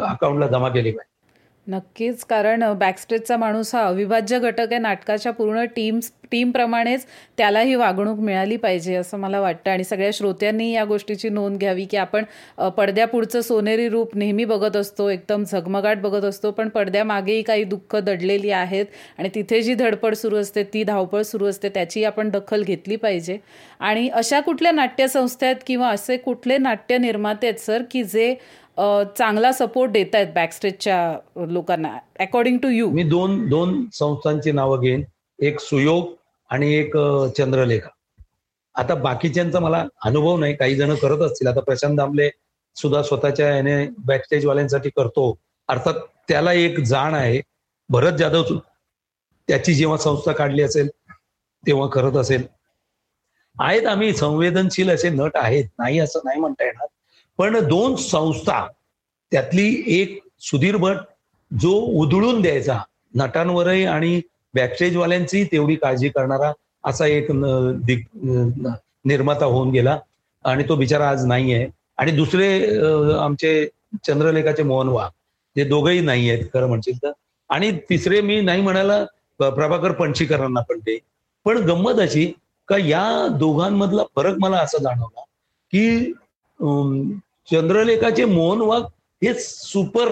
अकाउंटला 0.08 0.48
जमा 0.48 0.70
केली 0.70 0.92
पाहिजे. 0.92 1.21
नक्कीच 1.68 2.24
कारण 2.26 2.64
बॅकस्टेजचा 2.80 3.36
माणूस 3.38 3.74
हा 3.76 3.82
अविभाज्य 3.88 4.40
घटक 4.40 4.68
आहे. 4.72 4.78
नाटकाच्या 4.80 5.32
पूर्ण 5.34 5.64
टीम 5.76 6.00
टीमप्रमाणेच 6.32 7.06
त्यालाही 7.38 7.74
वागणूक 7.76 8.20
मिळाली 8.20 8.56
पाहिजे 8.58 8.96
असं 8.96 9.18
मला 9.20 9.40
वाटतं. 9.42 9.70
आणि 9.72 9.84
सगळ्या 9.84 10.10
श्रोत्यांनी 10.14 10.70
या 10.72 10.84
गोष्टीची 10.86 11.30
नोंद 11.30 11.58
घ्यावी 11.60 11.86
की 11.86 11.98
आपण 11.98 12.24
पडद्यापुढचं 12.78 13.42
सोनेरी 13.42 13.88
रूप 13.90 14.16
नेहमी 14.18 14.46
बघत 14.46 14.76
असतो 14.76 15.10
एकदम 15.10 15.44
झगमगाट 15.44 16.02
बघत 16.02 16.26
असतो 16.26 16.52
पण 16.52 16.70
पडद्यामागेही 16.70 17.42
काही 17.42 17.64
दुःख 17.64 17.96
दडलेली 17.96 18.52
आहेत. 18.52 18.86
आणि 19.18 19.30
तिथे 19.36 19.62
जी 19.62 19.74
धडपड 19.76 20.14
सुरू 20.16 20.38
असते 20.38 20.64
ती 20.74 20.84
धावपळ 20.84 21.22
सुरू 21.22 21.46
असते 21.48 21.70
त्याची 21.70 22.04
आपण 22.04 22.30
दखल 22.30 22.64
घेतली 22.64 22.96
पाहिजे. 22.96 23.38
आणि 23.80 24.08
अशा 24.10 24.40
कुठल्या 24.40 24.72
नाट्यसंस्था 24.72 25.46
आहेत 25.46 25.64
किंवा 25.68 25.90
असे 25.90 26.18
कुठले 26.18 26.58
नाट्य 26.58 26.98
निर्माते 26.98 27.48
आहेत 27.48 27.60
सर 27.60 27.84
की 27.92 28.04
जे 28.04 28.34
चांगला 29.18 29.52
सपोर्ट 29.52 29.92
देत 29.92 30.16
आहेत 30.16 30.28
बॅकस्टेजच्या 30.36 31.46
लोकांना 31.48 31.98
अकॉर्डिंग 32.20 32.58
टू 32.58 32.68
यू 32.68 32.90
मी 32.90 33.04
दोन 33.04 33.48
दोन 33.50 33.86
संस्थांची 33.94 34.52
नावं 34.52 34.80
घेईन. 34.80 35.04
एक 35.40 35.60
सुयोग 35.60 36.14
आणि 36.50 36.74
एक 36.74 36.98
चंद्रलेखा. 37.38 37.90
आता 38.76 38.96
बाकीच्यांचा 38.96 39.60
मला 39.60 39.86
अनुभव 40.06 40.38
नाही 40.38 40.56
काही 40.56 40.76
जण 40.76 40.94
करत 40.96 41.22
असतील. 41.22 41.48
आता 41.48 41.60
प्रशांत 41.60 41.98
दामले 41.98 42.30
सुद्धा 42.76 43.02
स्वतःच्या 43.04 43.56
याने 43.56 43.88
बॅकस्टेज 43.98 44.46
वाल्यांसाठी 44.46 44.90
करतो. 44.90 45.38
अर्थात 45.70 45.94
त्याला 46.28 46.54
एक 46.54 46.80
जाण 46.80 47.14
आहे. 47.14 47.42
भरत 47.90 48.18
जाधव 48.18 48.44
त्याची 49.48 49.74
जेव्हा 49.74 49.98
संस्था 49.98 50.32
काढली 50.32 50.62
असेल 50.62 50.90
तेव्हा 51.68 51.88
करत 51.88 52.18
असेल. 52.18 52.44
आहेत 53.60 53.86
आम्ही 53.86 54.14
संवेदनशील 54.14 54.90
असे 54.90 55.10
नट 55.10 55.32
आहेत. 55.36 55.66
नाही 55.80 56.00
असं 56.00 56.20
नाही 56.24 56.40
म्हणता 56.40 56.64
येणार. 56.66 56.88
पण 57.42 57.60
दोन 57.60 57.96
संस्था 57.96 58.68
त्यातली 59.32 59.84
एक 59.88 60.20
सुधीर 60.40 60.76
भट 60.78 60.98
जो 61.52 61.72
उधळून 61.72 62.42
द्यायचा 62.42 62.78
नटांवरही 63.16 63.86
आणि 63.86 64.22
बॅकस्टेजवाल्यांची 64.54 65.44
तेवढी 65.44 65.76
काळजी 65.76 66.10
करणारा 66.10 66.52
असा 66.84 67.08
एक 67.08 67.32
निर्माता 69.06 69.46
होऊन 69.46 69.72
गेला 69.72 69.98
आणि 70.46 70.64
तो 70.70 70.76
बिचारा 70.76 71.10
आज 71.10 71.26
नाही 71.26 71.54
आहे 71.54 71.68
आणि 71.98 72.12
दुसरे 72.12 72.78
आमचे 73.14 73.66
चंद्रलेखाचे 74.08 74.64
मोहन 74.64 74.88
वाघ 74.88 75.10
ते 75.56 75.64
दोघंही 75.64 76.00
नाही 76.00 76.30
आहेत 76.30 76.46
खरं 76.54 76.68
म्हणशील 76.68 76.98
तर. 76.98 77.12
आणि 77.50 77.72
तिसरे 77.90 78.22
मी 78.22 78.42
नाही 78.42 78.62
म्हणायला 78.62 79.04
प्रभाकर 79.40 79.92
पणशीकरांना 79.92 80.62
पण 80.62 80.80
ते 80.80 80.98
पण 81.46 81.58
गंमत 81.58 82.00
अशी 82.00 82.32
का 82.68 82.78
या 82.78 83.28
दोघांमधला 83.40 84.04
फरक 84.16 84.38
मला 84.40 84.58
असा 84.58 84.78
जाणवला 84.78 85.22
की 85.74 86.14
चंद्रलेखाचे 87.52 88.26
मोहन 88.26 88.62
वाघ 88.62 88.82
हे 89.22 89.34
सुपर 89.40 90.10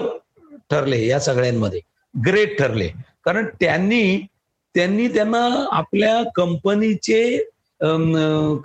ठरले 0.72 1.06
या 1.06 1.20
सगळ्यांमध्ये. 1.20 1.80
ग्रेट 2.14 2.57
ठरले. 2.60 2.88
कारण 3.26 3.45
त्यांनी 3.60 4.28
त्यांनी 4.76 5.07
त्यांना 5.07 5.40
आपल्या 5.72 6.22
कंपनीचे 6.36 7.38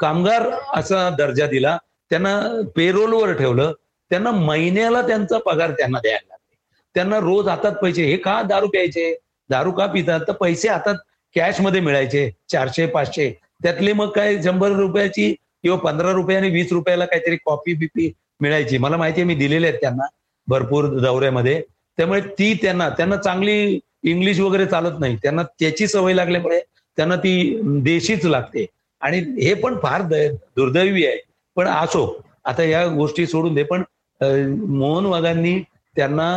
कामगार 0.00 0.48
असा 0.74 1.08
दर्जा 1.18 1.46
दिला. 1.46 1.76
त्यांना 2.10 2.40
पेरोलवर 2.76 3.32
ठेवलं. 3.32 3.72
त्यांना 4.10 4.30
महिन्याला 4.30 5.06
त्यांचा 5.06 5.38
पगार 5.46 5.70
त्यांना 5.70 5.98
द्यायला 6.02 6.26
लागले. 6.28 6.56
त्यांना 6.94 7.18
रोज 7.20 7.48
हातात 7.48 7.72
पैसे 7.82 8.04
हे 8.06 8.16
का 8.16 8.40
दारू 8.42 8.66
प्यायचे? 8.68 9.14
दारू 9.50 9.72
का 9.72 9.86
पितात? 9.86 10.20
तर 10.28 10.32
पैसे 10.32 10.68
हातात 10.68 10.94
कॅशमध्ये 11.34 11.80
मिळायचे 11.80 12.30
चारशे 12.48 12.86
पाचशे. 12.86 13.30
त्यातले 13.62 13.92
मग 13.92 14.10
काय 14.12 14.42
शंभर 14.42 14.72
रुपयाची 14.72 15.32
किंवा 15.32 15.78
पंधरा 15.78 16.10
रुपयाने 16.12 16.48
वीस 16.50 16.72
रुपयाला 16.72 17.04
काहीतरी 17.04 17.36
कॉफी 17.44 17.74
बिपी 17.74 18.10
मिळायची. 18.44 18.78
मला 18.78 18.96
माहिती 18.96 19.20
आहे 19.20 19.26
मी 19.26 19.34
दिलेले 19.34 19.66
आहेत 19.66 19.78
त्यांना 19.80 20.06
भरपूर 20.48 20.86
दौऱ्यामध्ये. 21.00 21.60
त्यामुळे 21.98 22.20
ती 22.38 22.52
त्यांना 22.62 22.88
त्यांना 22.88 23.16
चांगली 23.16 23.78
इंग्लिश 24.02 24.40
वगैरे 24.40 24.66
चालत 24.66 24.98
नाही. 25.00 25.16
त्यांना 25.22 25.42
त्याची 25.60 25.86
सवय 25.86 26.14
लागल्यामुळे 26.14 26.60
त्यांना 26.98 27.16
ती 27.16 27.60
देशीच 27.84 28.24
लागते. 28.24 28.66
आणि 29.00 29.18
हे 29.44 29.54
पण 29.54 29.78
फार 29.82 30.02
दुर्दैवी 30.02 31.06
आहे. 31.06 31.18
पण 31.56 31.68
असो 31.68 32.04
आता 32.44 32.62
या 32.62 32.86
गोष्टी 32.88 33.26
सोडून 33.26 33.54
दे 33.54 33.62
पण 33.62 33.82
मोहन 34.20 35.06
वाघांनी 35.06 35.58
त्यांना 35.96 36.28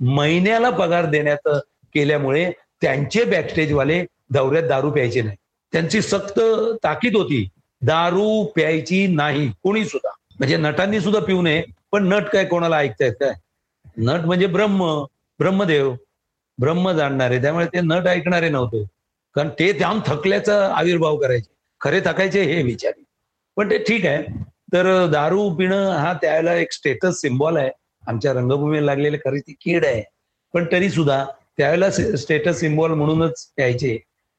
महिन्याला 0.00 0.70
पगार 0.70 1.04
देण्याचं 1.10 1.58
केल्यामुळे 1.94 2.50
त्यांचे 2.82 3.24
बॅकस्टेजवाले 3.24 4.04
दौऱ्यात 4.30 4.64
दारू 4.68 4.90
प्यायचे 4.90 5.22
नाही. 5.22 5.36
त्यांची 5.72 6.00
सक्त 6.02 6.40
ताकीद 6.84 7.16
होती. 7.16 7.48
दारू 7.82 8.44
प्यायची 8.44 9.06
नाही. 9.06 9.48
कोणी 9.62 9.84
सुद्धा 9.84 10.10
म्हणजे 10.38 10.56
नटांनी 10.56 11.00
सुद्धा 11.00 11.20
पिऊ 11.20 11.42
नये 11.42 11.62
पण 11.92 12.08
नट 12.08 12.22
काय 12.22 12.44
कोणाला 12.44 12.76
ऐकतायत 12.76 13.12
काय? 13.12 13.32
नट 13.96 14.20
म्हणजे 14.20 14.46
ब्रह्म 14.46 15.04
ब्रह्मदेव 15.38 15.94
ब्रह्म 16.58 16.92
जाणणारे. 16.92 17.40
त्यामुळे 17.42 17.66
ते 17.66 17.80
नट 17.80 18.06
ऐकणारे 18.06 18.48
नव्हते. 18.48 18.84
कारण 19.34 19.48
ते 19.48 19.72
जाम 19.72 20.00
थकल्याचा 20.06 20.72
आविर्भाव 20.74 21.16
करायचे. 21.16 21.54
खरे 21.80 22.00
थकायचे 22.00 22.42
हे 22.42 22.62
विचारी. 22.62 23.02
पण 23.56 23.70
ते 23.70 23.78
ठीक 23.78 24.06
आहे. 24.06 24.22
तर 24.72 25.06
दारू 25.06 25.50
पिणं 25.50 25.90
हा 25.90 26.12
त्यावेळेला 26.12 26.54
एक 26.54 26.72
स्टेटस 26.72 27.20
सिम्बॉल 27.20 27.56
आहे. 27.56 27.70
आमच्या 28.08 28.32
रंगभूमीला 28.32 28.86
लागलेले 28.86 29.16
खरी 29.16 29.40
ती 29.40 29.54
कीड 29.60 29.84
आहे. 29.84 30.02
पण 30.54 30.66
तरी 30.72 30.90
सुद्धा 30.90 31.24
त्यावेळेला 31.58 31.90
स्टेटस 32.16 32.60
सिम्बॉल 32.60 32.90
म्हणूनच 32.90 33.52
प्यायचे 33.56 33.96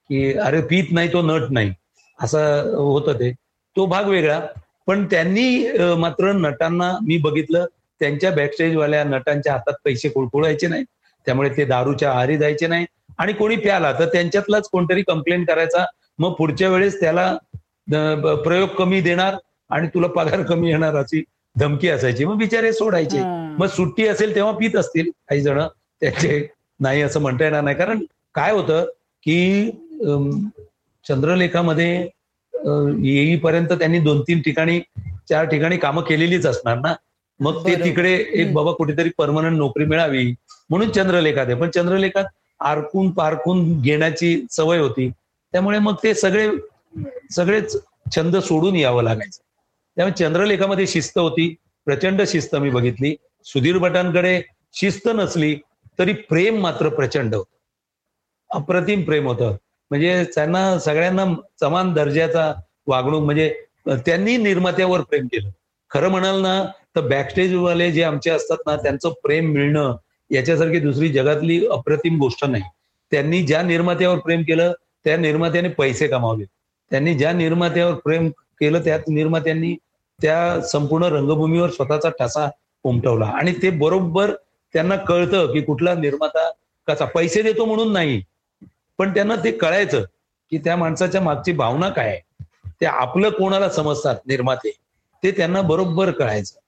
की 0.10 0.34
अरे 0.38 0.61
पीत 0.61 0.84
नाही 0.91 1.14
तो 1.14 1.22
नट 1.22 1.52
नाही. 1.52 1.74
असं 2.22 2.74
होतं 2.76 3.14
ते. 3.14 3.32
तो 3.76 3.86
भाग 3.86 4.06
वेगळा. 4.06 4.41
पण 4.88 5.06
त्यांनी 5.06 5.68
मात्र 5.98 6.32
नटांना 6.32 6.92
मी 7.08 7.18
बघितलं 7.18 7.66
त्यांच्या 8.02 8.32
बॅकस्टेजवाल्या 8.32 9.04
नटांच्या 9.04 9.54
हातात 9.54 9.74
पैसे 9.86 10.10
कुळकुळायचे 10.10 10.68
नाही 10.68 10.84
त्यामुळे 11.28 11.50
ते 11.58 11.66
दारूच्या 11.66 12.12
आहारी 12.12 12.38
जायचे 12.38 12.68
नाही 12.68 12.86
आणि 13.20 13.34
कोणी 13.34 13.56
प्याला 13.56 13.92
तर 14.00 14.06
त्यांच्यातलाच 14.14 14.68
कोणतरी 14.72 15.02
कंप्लेंट 15.08 15.48
करायचा. 15.48 15.86
मग 16.20 16.34
पुढच्या 16.34 16.70
वेळेस 16.70 17.00
त्याला 17.00 17.36
प्रयोग 18.44 18.70
कमी 18.78 19.02
देणार 19.02 19.36
आणि 19.70 19.88
तुला 19.94 20.08
पगार 20.08 20.42
कमी 20.44 20.70
येणार 20.70 20.96
अशी 20.96 21.24
धमकी 21.56 21.90
असायची. 21.90 22.26
मग 22.26 22.38
बिचारे 22.38 22.72
सोडायचे. 22.74 23.22
मग 23.60 23.68
सुट्टी 23.68 24.08
असेल 24.08 24.36
तेव्हा 24.36 24.52
पित 24.58 24.76
असतील 24.76 25.10
काही 25.30 25.42
जण. 25.42 25.60
त्याचे 26.02 26.48
नाही 26.80 27.02
असं 27.02 27.22
म्हणता 27.22 27.44
येणार 27.44 27.62
नाही. 27.64 27.76
कारण 27.78 28.04
काय 28.36 28.52
होतं 28.52 28.86
की 29.24 29.70
चंद्रलेखामध्ये 31.06 32.08
येईपर्यंत 33.03 33.68
त्यांनी 33.68 33.99
दोन 33.99 34.22
तीन 34.22 34.41
ठिकाणी 34.41 34.80
चार 35.30 35.45
ठिकाणी 35.45 35.77
कामं 35.77 36.02
केलेलीच 36.02 36.45
असणार 36.45 36.80
ना? 36.80 36.94
मग 37.39 37.68
ते 37.68 37.76
तिकडे 37.76 38.26
एक 38.34 38.53
बाबा 38.53 38.72
कुठेतरी 38.72 39.10
परमनंट 39.18 39.57
नोकरी 39.57 39.85
मिळावी 39.85 40.34
म्हणून 40.69 40.89
चंद्रलेखात 40.89 41.45
आहे. 41.45 41.56
पण 41.56 41.69
चंद्रलेखात 41.69 42.23
आरकून 42.60 43.11
पारकून 43.11 43.81
घेण्याची 43.81 44.45
सवय 44.52 44.77
होती. 44.77 45.10
त्यामुळे 45.52 45.80
मग 45.80 45.95
ते 46.03 46.14
सगळे 46.14 46.49
सगळेच 47.31 47.77
छंद 48.15 48.38
सोडून 48.38 48.76
यावं 48.76 49.03
लागायचं. 49.03 49.41
त्यामुळे 49.95 50.23
चंद्रलेखामध्ये 50.23 50.88
शिस्त 50.88 51.18
होती. 51.18 51.56
प्रचंड 51.85 52.22
शिस्त 52.27 52.56
मी 52.56 52.69
बघितली. 52.69 53.15
सुधीर 53.45 53.77
भटांकडे 53.77 54.41
शिस्त 54.73 55.10
नसली 55.15 55.56
तरी 55.99 56.14
प्रेम 56.14 56.60
मात्र 56.61 56.89
प्रचंड 56.89 57.35
होत. 57.35 57.45
अप्रतिम 58.49 59.02
प्रेम 59.02 59.27
होतं. 59.27 59.56
म्हणजे 59.92 60.24
त्यांना 60.36 60.80
सगळ्यांना 60.80 61.26
समान 61.60 61.94
दर्जाचा 61.94 62.54
वागणूक 62.88 63.24
म्हणजे 63.24 63.54
त्यांनी 63.88 64.36
निर्मात्यावर 64.38 65.02
प्रेम 65.02 65.28
केलं. 65.28 65.50
खरं 65.92 66.10
म्हणाल 66.10 66.42
ना 66.42 66.64
तर 66.96 67.02
बॅकस्टेजवाले 67.02 67.92
जे 67.92 68.04
आमचे 68.04 68.30
असतात 68.30 68.58
ना 68.68 68.76
त्यांचं 68.76 69.14
प्रेम 69.24 69.52
मिळणं 69.52 69.96
याच्यासारखी 70.32 70.80
दुसरी 70.80 71.10
जगातली 71.10 71.66
अप्रतिम 71.68 72.18
गोष्ट 72.20 72.46
नाही. 72.46 72.64
त्यांनी 73.12 73.42
ज्या 73.44 73.62
निर्मात्यावर 73.62 74.18
प्रेम 74.20 74.42
केलं 74.42 74.74
त्या 75.06 75.18
निर्मात्याने 75.18 75.70
पैसे 75.70 76.08
कमावले. 76.08 76.44
त्यांनी 76.92 77.14
ज्या 77.14 77.32
निर्मात्यावर 77.34 77.94
प्रेम 77.94 78.30
केलं 78.60 78.84
त्या 78.86 78.98
निर्मात्यांनी 79.08 79.76
त्या 80.20 80.62
संपूर्ण 80.62 81.06
रंगभूमीवर 81.06 81.70
स्वतःचा 81.70 82.10
ठसा 82.20 82.50
उमटवला. 82.84 83.26
आणि 83.26 83.54
ते 83.62 83.70
बरोबर 83.70 84.32
त्यांना 84.74 84.96
कळतं 84.96 85.54
की 85.54 85.62
कुठला 85.62 85.94
निर्माता 85.94 86.50
कसा. 86.88 87.06
पैसे 87.06 87.42
देतो 87.42 87.66
म्हणून 87.66 87.92
नाही 87.94 88.22
पण 88.98 89.14
त्यांना 89.14 89.36
ते 89.36 89.52
कळायचं 89.52 90.03
की 90.52 90.57
त्या 90.57 90.76
माणसाच्या 90.76 91.22
मागची 91.22 91.52
भावना 91.52 91.90
काय 91.90 92.10
आहे. 92.10 92.19
ते 92.82 92.86
आपलं 92.86 93.30
कोणाला 93.30 93.69
समजतात 93.69 94.15
निर्माते? 94.26 94.72
ते 95.24 95.32
त्यांना 95.32 95.61
बरोबर 95.61 96.11
कळायचं. 96.11 96.60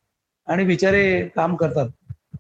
आणि 0.48 0.64
बिचारे 0.64 1.30
काम 1.36 1.56
करतात. 1.56 1.88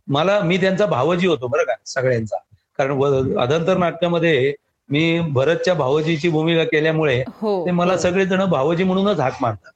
मला 0.07 0.39
मी 0.39 0.57
त्यांचा 0.57 0.85
भावजी 0.85 1.27
होतो 1.27 1.47
बरं 1.47 1.63
का 1.63 1.73
सगळ्यांचा. 1.85 2.35
कारण 2.77 3.01
अदंतर 3.37 3.77
नाट्यामध्ये 3.77 4.53
मी 4.89 5.19
भरतच्या 5.19 5.73
भावजीची 5.73 6.29
भूमिका 6.29 6.63
केल्यामुळे 6.63 7.23
हो, 7.41 7.65
ते 7.65 7.71
मला 7.71 7.93
हो. 7.93 7.99
सगळेजण 7.99 8.45
भावजी 8.45 8.83
म्हणूनच 8.83 9.19
हाक 9.19 9.33
मारतात. 9.41 9.71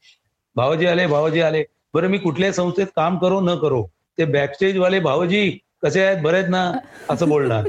भावजी 0.56 0.86
आले 0.86 1.08
भावजी 1.08 1.42
आले. 1.42 1.64
बरं 1.94 2.08
मी 2.08 2.18
कुठल्याही 2.18 2.54
संस्थेत 2.54 2.88
काम 2.96 3.18
करो 3.18 3.40
न 3.42 3.56
करो. 3.56 3.84
ते 4.18 4.26
बॅकस्टेज 4.26 4.78
वाले 4.78 5.00
भावजी 5.00 5.60
कसे 5.84 6.04
आहेत? 6.06 6.18
बरेच 6.24 6.46
ना? 6.46 6.72
असं 7.10 7.30
बोलणार. 7.30 7.64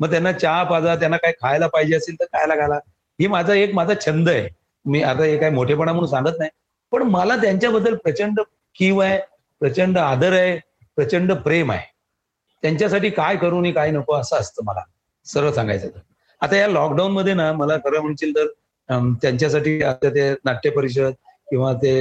मग 0.00 0.10
त्यांना 0.10 0.32
चहा 0.32 0.62
पाजा 0.64 0.94
त्यांना 0.96 1.16
काय 1.16 1.32
खायला 1.40 1.66
पाहिजे 1.66 1.96
असेल 1.96 2.14
तर 2.20 2.24
खायला 2.32 2.54
घाला. 2.54 2.74
हे 3.18 3.26
माझा 3.28 3.54
एक 3.54 3.74
माझा 3.74 3.94
छंद 4.06 4.28
आहे. 4.28 4.48
मी 4.84 5.02
आता 5.02 5.24
हे 5.24 5.36
काय 5.38 5.50
मोठेपणा 5.50 5.92
म्हणून 5.92 6.10
सांगत 6.10 6.38
नाही. 6.38 6.50
पण 6.92 7.02
मला 7.02 7.36
त्यांच्याबद्दल 7.36 7.94
प्रचंड 7.94 8.40
कीव 8.76 8.98
आहे 9.00 9.18
प्रचंड 9.60 9.98
आदर 9.98 10.32
आहे 10.32 10.58
प्रचंड 10.96 11.32
प्रेम 11.42 11.70
आहे. 11.72 11.86
त्यांच्यासाठी 12.62 13.10
काय 13.10 13.36
करू 13.36 13.60
नये 13.60 13.72
काय 13.72 13.90
नको 13.90 14.14
असं 14.14 14.36
असतं 14.36 14.64
मला. 14.64 14.80
सरळ 15.26 15.50
सांगायचं 15.52 15.88
तर. 15.88 15.98
आता 16.40 16.56
या 16.56 16.68
लॉकडाऊन 16.68 17.12
मध्ये 17.12 17.34
ना 17.34 17.52
मला 17.52 17.76
खरं 17.84 18.00
म्हणशील 18.02 18.32
तर 18.36 18.46
त्यांच्यासाठी 19.22 19.80
आता 19.82 20.08
ते 20.14 20.30
नाट्य 20.44 20.70
परिषद 20.70 21.12
किंवा 21.50 21.72
ते 21.82 21.92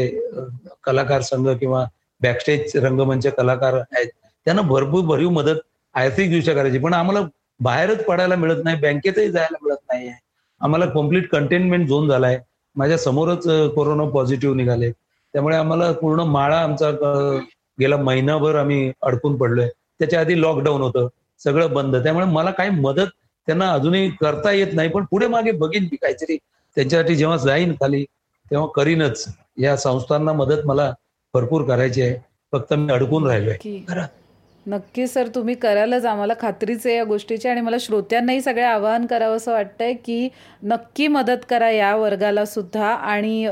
कलाकार 0.84 1.22
संघ 1.22 1.48
किंवा 1.50 1.84
बॅकस्टेज 2.22 2.76
रंगमंच 2.84 3.28
कलाकार 3.38 3.74
आहेत. 3.74 4.08
त्यांना 4.46 4.62
भरपूर 4.62 5.04
भरीव 5.06 5.30
मदत 5.30 5.60
आर्थिक 5.96 6.32
दृष्ट्या 6.32 6.56
करायची. 6.56 6.80
पण 6.80 6.94
आम्हाला 6.94 7.22
बाहेरच 7.60 8.04
पडायला 8.06 8.36
मिळत 8.36 8.64
नाही 8.64 8.78
बँकेतही 8.78 9.32
जायला 9.32 9.58
मिळत 9.62 9.78
नाहीये 9.92 10.14
आम्हाला 10.62 10.86
कंप्लीट 10.86 11.30
कंटेनमेंट 11.30 11.88
झोन 11.88 12.08
झालाय. 12.10 12.40
माझ्या 12.76 12.98
समोरच 12.98 13.48
कोरोना 13.76 14.04
पॉझिटिव्ह 14.10 14.56
निघाले. 14.56 14.92
त्यामुळे 15.34 15.58
आम्हाला 15.58 15.92
पूर्ण 15.92 16.20
माळा 16.22 16.60
आमचा 16.62 16.92
गेला. 17.80 17.98
महिनाभर 17.98 18.56
आम्ही 18.56 18.92
अडकून 19.02 19.38
पडलोय. 19.38 19.70
त्याच्या 20.00 20.20
आधी 20.20 20.42
लॉकडाऊन 20.42 20.82
होतं. 20.82 21.08
सगळं 21.44 21.74
बंद. 21.74 21.96
त्यामुळे 21.96 22.26
मला 22.26 22.52
काही 22.52 22.70
मदत 22.70 23.08
त्यांना 23.48 23.72
अजूनही 23.74 24.10
करता 24.10 24.52
येत 24.52 24.74
नाही. 24.74 24.90
पण 24.90 25.06
पुढे 25.12 25.28
मागे 25.28 25.52
बघीन 25.52 25.84
मी 25.84 25.96
काहीतरी. 25.96 26.38
त्यांच्यासाठी 26.76 27.16
जेव्हा 27.16 27.38
जाईन 27.38 27.74
खाली 27.74 28.04
तेव्हा 28.52 28.68
करीनच. 28.76 29.26
या 29.58 29.76
संस्थांना 29.78 30.34
मदत 30.34 30.66
मला 30.66 30.94
भरपूर 31.34 31.62
करायची 31.64 32.02
आहे. 32.02 32.16
फक्त 32.52 32.74
मी 32.74 32.94
अडकून 32.94 33.28
राहिलोय. 33.28 33.56
नक्की 34.66 35.06
सर 35.08 35.28
तुम्ही 35.36 35.54
करालच. 35.56 36.06
आम्हाला 36.06 36.34
खात्रीच 36.42 36.86
आहे 36.86 36.96
या 36.96 37.04
गोष्टीची 37.04 37.48
आणि 37.50 37.62
मला 37.62 37.78
श्रोत्यांनाही 37.80 38.42
सगळे 38.42 38.64
आवाहन 38.64 39.06
करावं 39.06 39.38
असं 39.38 39.52
वाटतंय 39.52 39.94
की 40.06 40.28
नक्की 40.64 41.08
मदत 41.08 41.46
करा 41.50 41.70
या 41.70 41.96
वर्गाला 41.96 42.44
सुद्धा. 42.46 42.86
आणि 42.86 43.46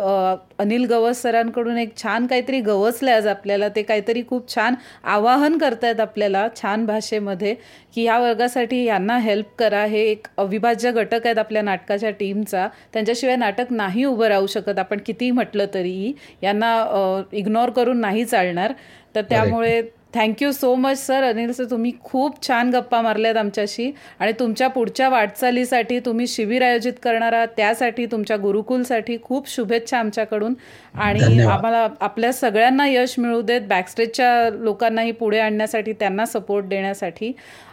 अनिल 0.59 0.85
गवस 0.89 1.21
सरांकडून 1.21 1.77
एक 1.77 1.95
छान 2.01 2.27
काहीतरी 2.27 2.59
गवसलं 2.61 3.11
आज 3.11 3.27
आपल्याला. 3.27 3.69
ते 3.69 3.81
काहीतरी 3.83 4.23
खूप 4.29 4.55
छान 4.55 4.75
आवाहन 5.05 5.57
करतायत 5.57 5.99
आपल्याला 5.99 6.47
छान 6.61 6.85
भाषेमध्ये 6.85 7.55
की 7.95 8.03
या 8.03 8.19
वर्गासाठी 8.19 8.83
यांना 8.83 9.17
हेल्प 9.19 9.55
करा. 9.59 9.83
हे 9.85 10.01
एक 10.11 10.27
अविभाज्य 10.37 10.91
घटक 10.91 11.25
आहेत 11.25 11.37
आपल्या 11.37 11.61
नाटकाच्या 11.61 12.09
टीमचा 12.19 12.67
त्यांच्याशिवाय 12.93 13.35
नाटक 13.35 13.71
नाही 13.71 14.05
उभं 14.05 14.27
राहू 14.27 14.47
शकत 14.47 14.79
आपण 14.79 14.99
कितीही 15.05 15.31
म्हटलं 15.31 15.65
तरीही. 15.73 16.13
यांना 16.43 17.21
इग्नोर 17.33 17.69
करून 17.69 18.01
नाही 18.01 18.25
चालणार. 18.25 18.73
तर 19.15 19.21
त्यामुळे 19.29 19.81
thank you 20.13 20.51
so 20.51 20.73
much 20.75 20.97
sir 20.97 21.23
Anil 21.23 21.51
sir 21.51 21.63
तुम्ही 21.63 21.91
खूप 22.03 22.41
छान 22.47 22.69
गप्पा 22.71 23.01
मारल्यात 23.01 23.37
आमच्याशी. 23.37 23.91
आणि 24.19 24.31
तुमच्या 24.31 24.67
पुढच्या 24.67 25.09
वाटचालीसाठी 25.09 25.99
तुम्ही 25.99 26.27
शिबिर 26.27 26.61
आयोजित 26.61 26.93
करणार 27.03 27.33
आहात. 27.33 27.47
त्यासाठी 27.57 28.05
तुमच्या 28.05 28.37
गुरुकुलसाठी 28.37 29.17
खूप 29.21 29.49
शुभेच्छा 29.49 29.99
आमच्याकडून. 29.99 30.53
आणि 30.95 31.41
आम्हाला 31.41 31.87
आपल्या 31.99 32.31
सगळ्यांना 32.33 32.87
यश 32.87 33.15
मिळू 33.17 33.41
देत 33.41 33.61
बॅकस्टेजच्या 33.61 34.49
लोकांनाही 34.49 35.11
पुढे 35.11 35.39
आणण्यासाठी 35.39 35.93
त्यांना 35.93 36.25
सपोर्ट 36.25 36.65
देण्यासाठी. 36.65 37.31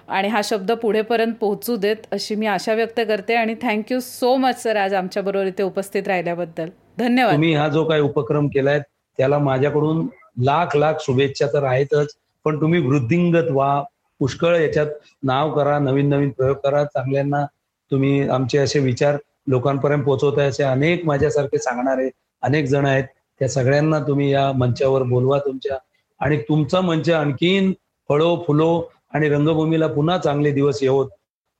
आणि 0.09 0.28
हा 0.28 0.40
शब्द 0.44 0.73
पुढेपर्यंत 0.73 1.35
पोहोचू 1.40 1.77
देत 1.77 2.06
अशी 2.12 2.35
मी 2.35 2.47
आशा 2.47 2.74
व्यक्त 2.74 3.01
करते. 3.09 3.35
आणि 3.35 3.55
थँक्यू 3.62 4.01
सो 4.01 4.35
मच 4.36 4.62
सर 4.62 4.77
आज 4.77 4.94
आमच्याबरोबर 4.94 5.47
इथे 5.47 5.62
उपस्थित 5.62 6.09
राहिल्याबद्दल. 6.09 6.69
धन्यवाद. 6.98 7.35
तुम्ही 7.35 7.55
हा 7.55 7.69
जो 7.69 7.85
काही 7.85 8.02
उपक्रम 8.02 8.48
केलाय 8.48 8.78
त्याला 9.19 9.39
माझ्याकडून 9.39 10.06
लाख 10.44 10.77
लाख 10.77 10.94
शुभेच्छा 11.01 11.47
तर 11.47 11.65
आहेतच. 11.65 12.15
पण 12.45 12.61
तुम्ही 12.61 12.81
वृद्धिंगत 12.87 13.51
व्हा. 13.51 13.83
पुष्कळ 14.21 14.57
याच्यात 14.57 14.87
नाव 15.23 15.51
करा 15.55 15.79
नवीन 15.79 16.09
नवीन 16.09 16.31
प्रयोग 16.31 16.57
करा. 16.65 16.85
चांगल्यांना 16.85 17.45
तुम्ही 17.91 18.29
आमचे 18.29 18.59
असे 18.59 18.79
विचार 18.79 19.16
लोकांपर्यंत 19.49 20.05
पोहोचवताय 20.05 20.49
असे 20.49 20.62
अनेक 20.65 21.05
माझ्यासारखे 21.07 21.59
सांगणारे 21.59 22.09
अनेक 22.43 22.65
जण 22.66 22.87
आहेत. 22.87 23.05
त्या 23.41 23.49
सगळ्यांना 23.49 23.99
तुम्ही 23.99 24.33
या 24.33 24.51
मंचावर 24.53 25.03
बोलवा 25.03 25.39
तुमच्या. 25.39 25.77
आणि 26.21 26.37
तुमचा 26.49 26.81
मंच 26.81 27.11
आणखीन 27.11 27.73
फळो 28.09 28.35
फुलो 28.47 28.83
आणि 29.15 29.29
रंगभूमीला 29.29 29.87
पुन्हा 29.87 30.19
चांगले 30.19 30.51
दिवस 30.51 30.83
येवोत 30.83 31.11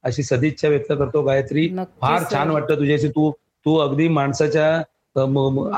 अशी 0.05 0.23
सदिच्छा 0.23 0.69
व्यक्त 0.69 0.93
करतो 0.93 1.23
गायत्री. 1.23 1.69
फार 2.01 2.23
छान 2.32 2.51
वाटतं 2.51 2.74
तुझ्याशी. 2.74 3.09
तू 3.09 3.31
तू 3.66 3.77
अगदी 3.78 4.09
माणसाच्या 4.09 4.74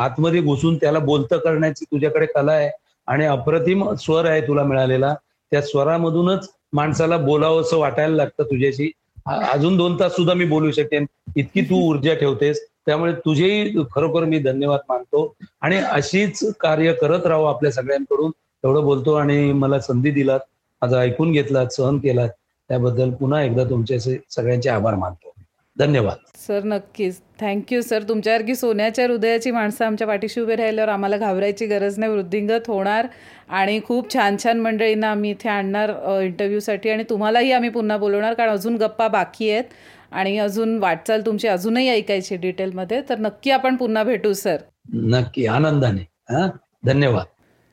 आतमध्ये 0.04 0.40
घुसून 0.40 0.76
त्याला 0.76 0.98
बोलतं 0.98 1.38
करण्याची 1.38 1.84
तुझ्याकडे 1.84 2.26
कला 2.26 2.52
आहे. 2.52 2.70
आणि 3.06 3.24
अप्रतिम 3.24 3.92
स्वर 3.92 4.24
आहे 4.24 4.40
तुला 4.40 4.62
मिळालेला. 4.62 5.14
त्या 5.50 5.62
स्वरामधूनच 5.62 6.50
माणसाला 6.72 7.16
बोलावं 7.16 7.60
असं 7.60 7.78
वाटायला 7.78 8.16
लागतं 8.16 8.42
तुझ्याशी. 8.42 8.92
अजून 9.26 9.76
दोन 9.76 10.00
तास 10.00 10.12
सुद्धा 10.12 10.34
मी 10.34 10.44
बोलू 10.44 10.70
शकेन. 10.70 11.06
इतकी 11.36 11.60
तू 11.60 11.90
ऊर्जा 11.90 12.14
ठेवतेस. 12.14 12.66
त्यामुळे 12.86 13.12
तुझेही 13.12 13.74
खरोखर 13.94 14.24
मी 14.24 14.38
धन्यवाद 14.38 14.80
मानतो. 14.88 15.34
आणि 15.60 15.76
अशीच 15.76 16.54
कार्य 16.60 16.92
करत 16.92 17.26
राहू 17.26 17.44
आपल्या 17.44 17.72
सगळ्यांकडून. 17.72 18.30
एवढं 18.64 18.84
बोलतो 18.84 19.14
आणि 19.14 19.52
मला 19.52 19.80
संधी 19.80 20.10
दिलात. 20.10 20.40
माझं 20.82 20.98
ऐकून 20.98 21.32
घेतलात 21.32 21.66
सहन 21.66 21.98
केलात. 21.98 22.28
त्याबद्दल 22.68 23.10
पुन्हा 23.10 23.42
एकदा 23.42 23.64
तुमचे 23.64 23.98
सगळ्यांचे 24.30 24.70
आभार 24.70 24.94
मानतो. 24.94 25.32
धन्यवाद. 25.78 26.16
सर 26.36 26.64
नक्कीच. 26.64 27.20
थँक्यू 27.40 27.80
सर 27.82 28.02
तुमच्यासारखी 28.02 28.54
सोन्याच्या 28.54 29.04
हृदयाची 29.06 29.50
माणसं 29.50 29.84
आमच्या 29.84 30.06
पाठीशी 30.06 30.40
उभे 30.40 30.56
राहिल्यावर 30.56 30.88
आम्हाला 30.88 31.16
घाबरायची 31.16 31.66
गरज 31.66 31.98
नाही. 31.98 32.12
वृद्धिंगत 32.12 32.68
होणार 32.68 33.06
आणि 33.48 33.80
खूप 33.84 34.12
छान 34.14 34.36
छान 34.44 34.60
मंडळींना 34.60 35.10
आम्ही 35.10 35.30
इथे 35.30 35.48
आणणार 35.48 35.92
इंटरव्ह्यूसाठी 36.22 36.90
आणि 36.90 37.04
तुम्हालाही 37.10 37.52
आम्ही 37.52 37.70
पुन्हा 37.70 37.96
बोलवणार 37.96 38.34
कारण 38.34 38.50
अजून 38.50 38.76
गप्पा 38.76 39.08
बाकी 39.08 39.50
आहेत 39.50 39.64
आणि 40.10 40.38
अजून 40.38 40.78
वाटचाल 40.78 41.20
तुमची 41.26 41.48
अजूनही 41.48 41.88
ऐकायची 41.88 42.36
डिटेलमध्ये. 42.36 43.02
तर 43.08 43.18
नक्की 43.18 43.50
आपण 43.50 43.76
पुन्हा 43.76 44.02
भेटू 44.02 44.32
सर. 44.32 44.56
नक्की. 44.94 45.46
आनंदाने. 45.46 46.02
हा? 46.30 46.48
धन्यवाद. 46.84 47.26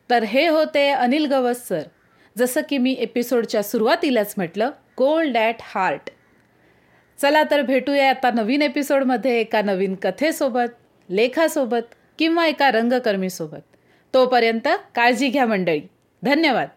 तर 0.09 0.23
हे 0.23 0.47
होते 0.47 0.89
अनिल 0.89 1.25
गवस 1.25 1.67
सर. 1.67 1.81
जसं 2.37 2.61
की 2.69 2.77
मी 2.77 2.95
एपिसोडच्या 2.99 3.63
सुरुवातीलाच 3.63 4.33
म्हटलं 4.37 4.69
गोल्ड 4.97 5.37
ॲट 5.37 5.55
हार्ट 5.61 6.09
चला 7.23 7.43
तर 7.51 7.61
भेटूया 7.61 8.09
आता 8.09 8.31
नवीन 8.31 8.61
एपिसोडमध्ये 8.61 9.39
एका 9.39 9.61
नवीन 9.61 9.95
कथेसोबत 9.95 10.73
लेखासोबत 11.09 11.93
किंवा 12.19 12.45
एका 12.45 12.71
रंगकर्मीसोबत. 12.71 13.63
तोपर्यंत 14.13 14.67
काळजी 14.95 15.27
घ्या 15.27 15.45
मंडळी. 15.45 15.81
धन्यवाद. 16.23 16.67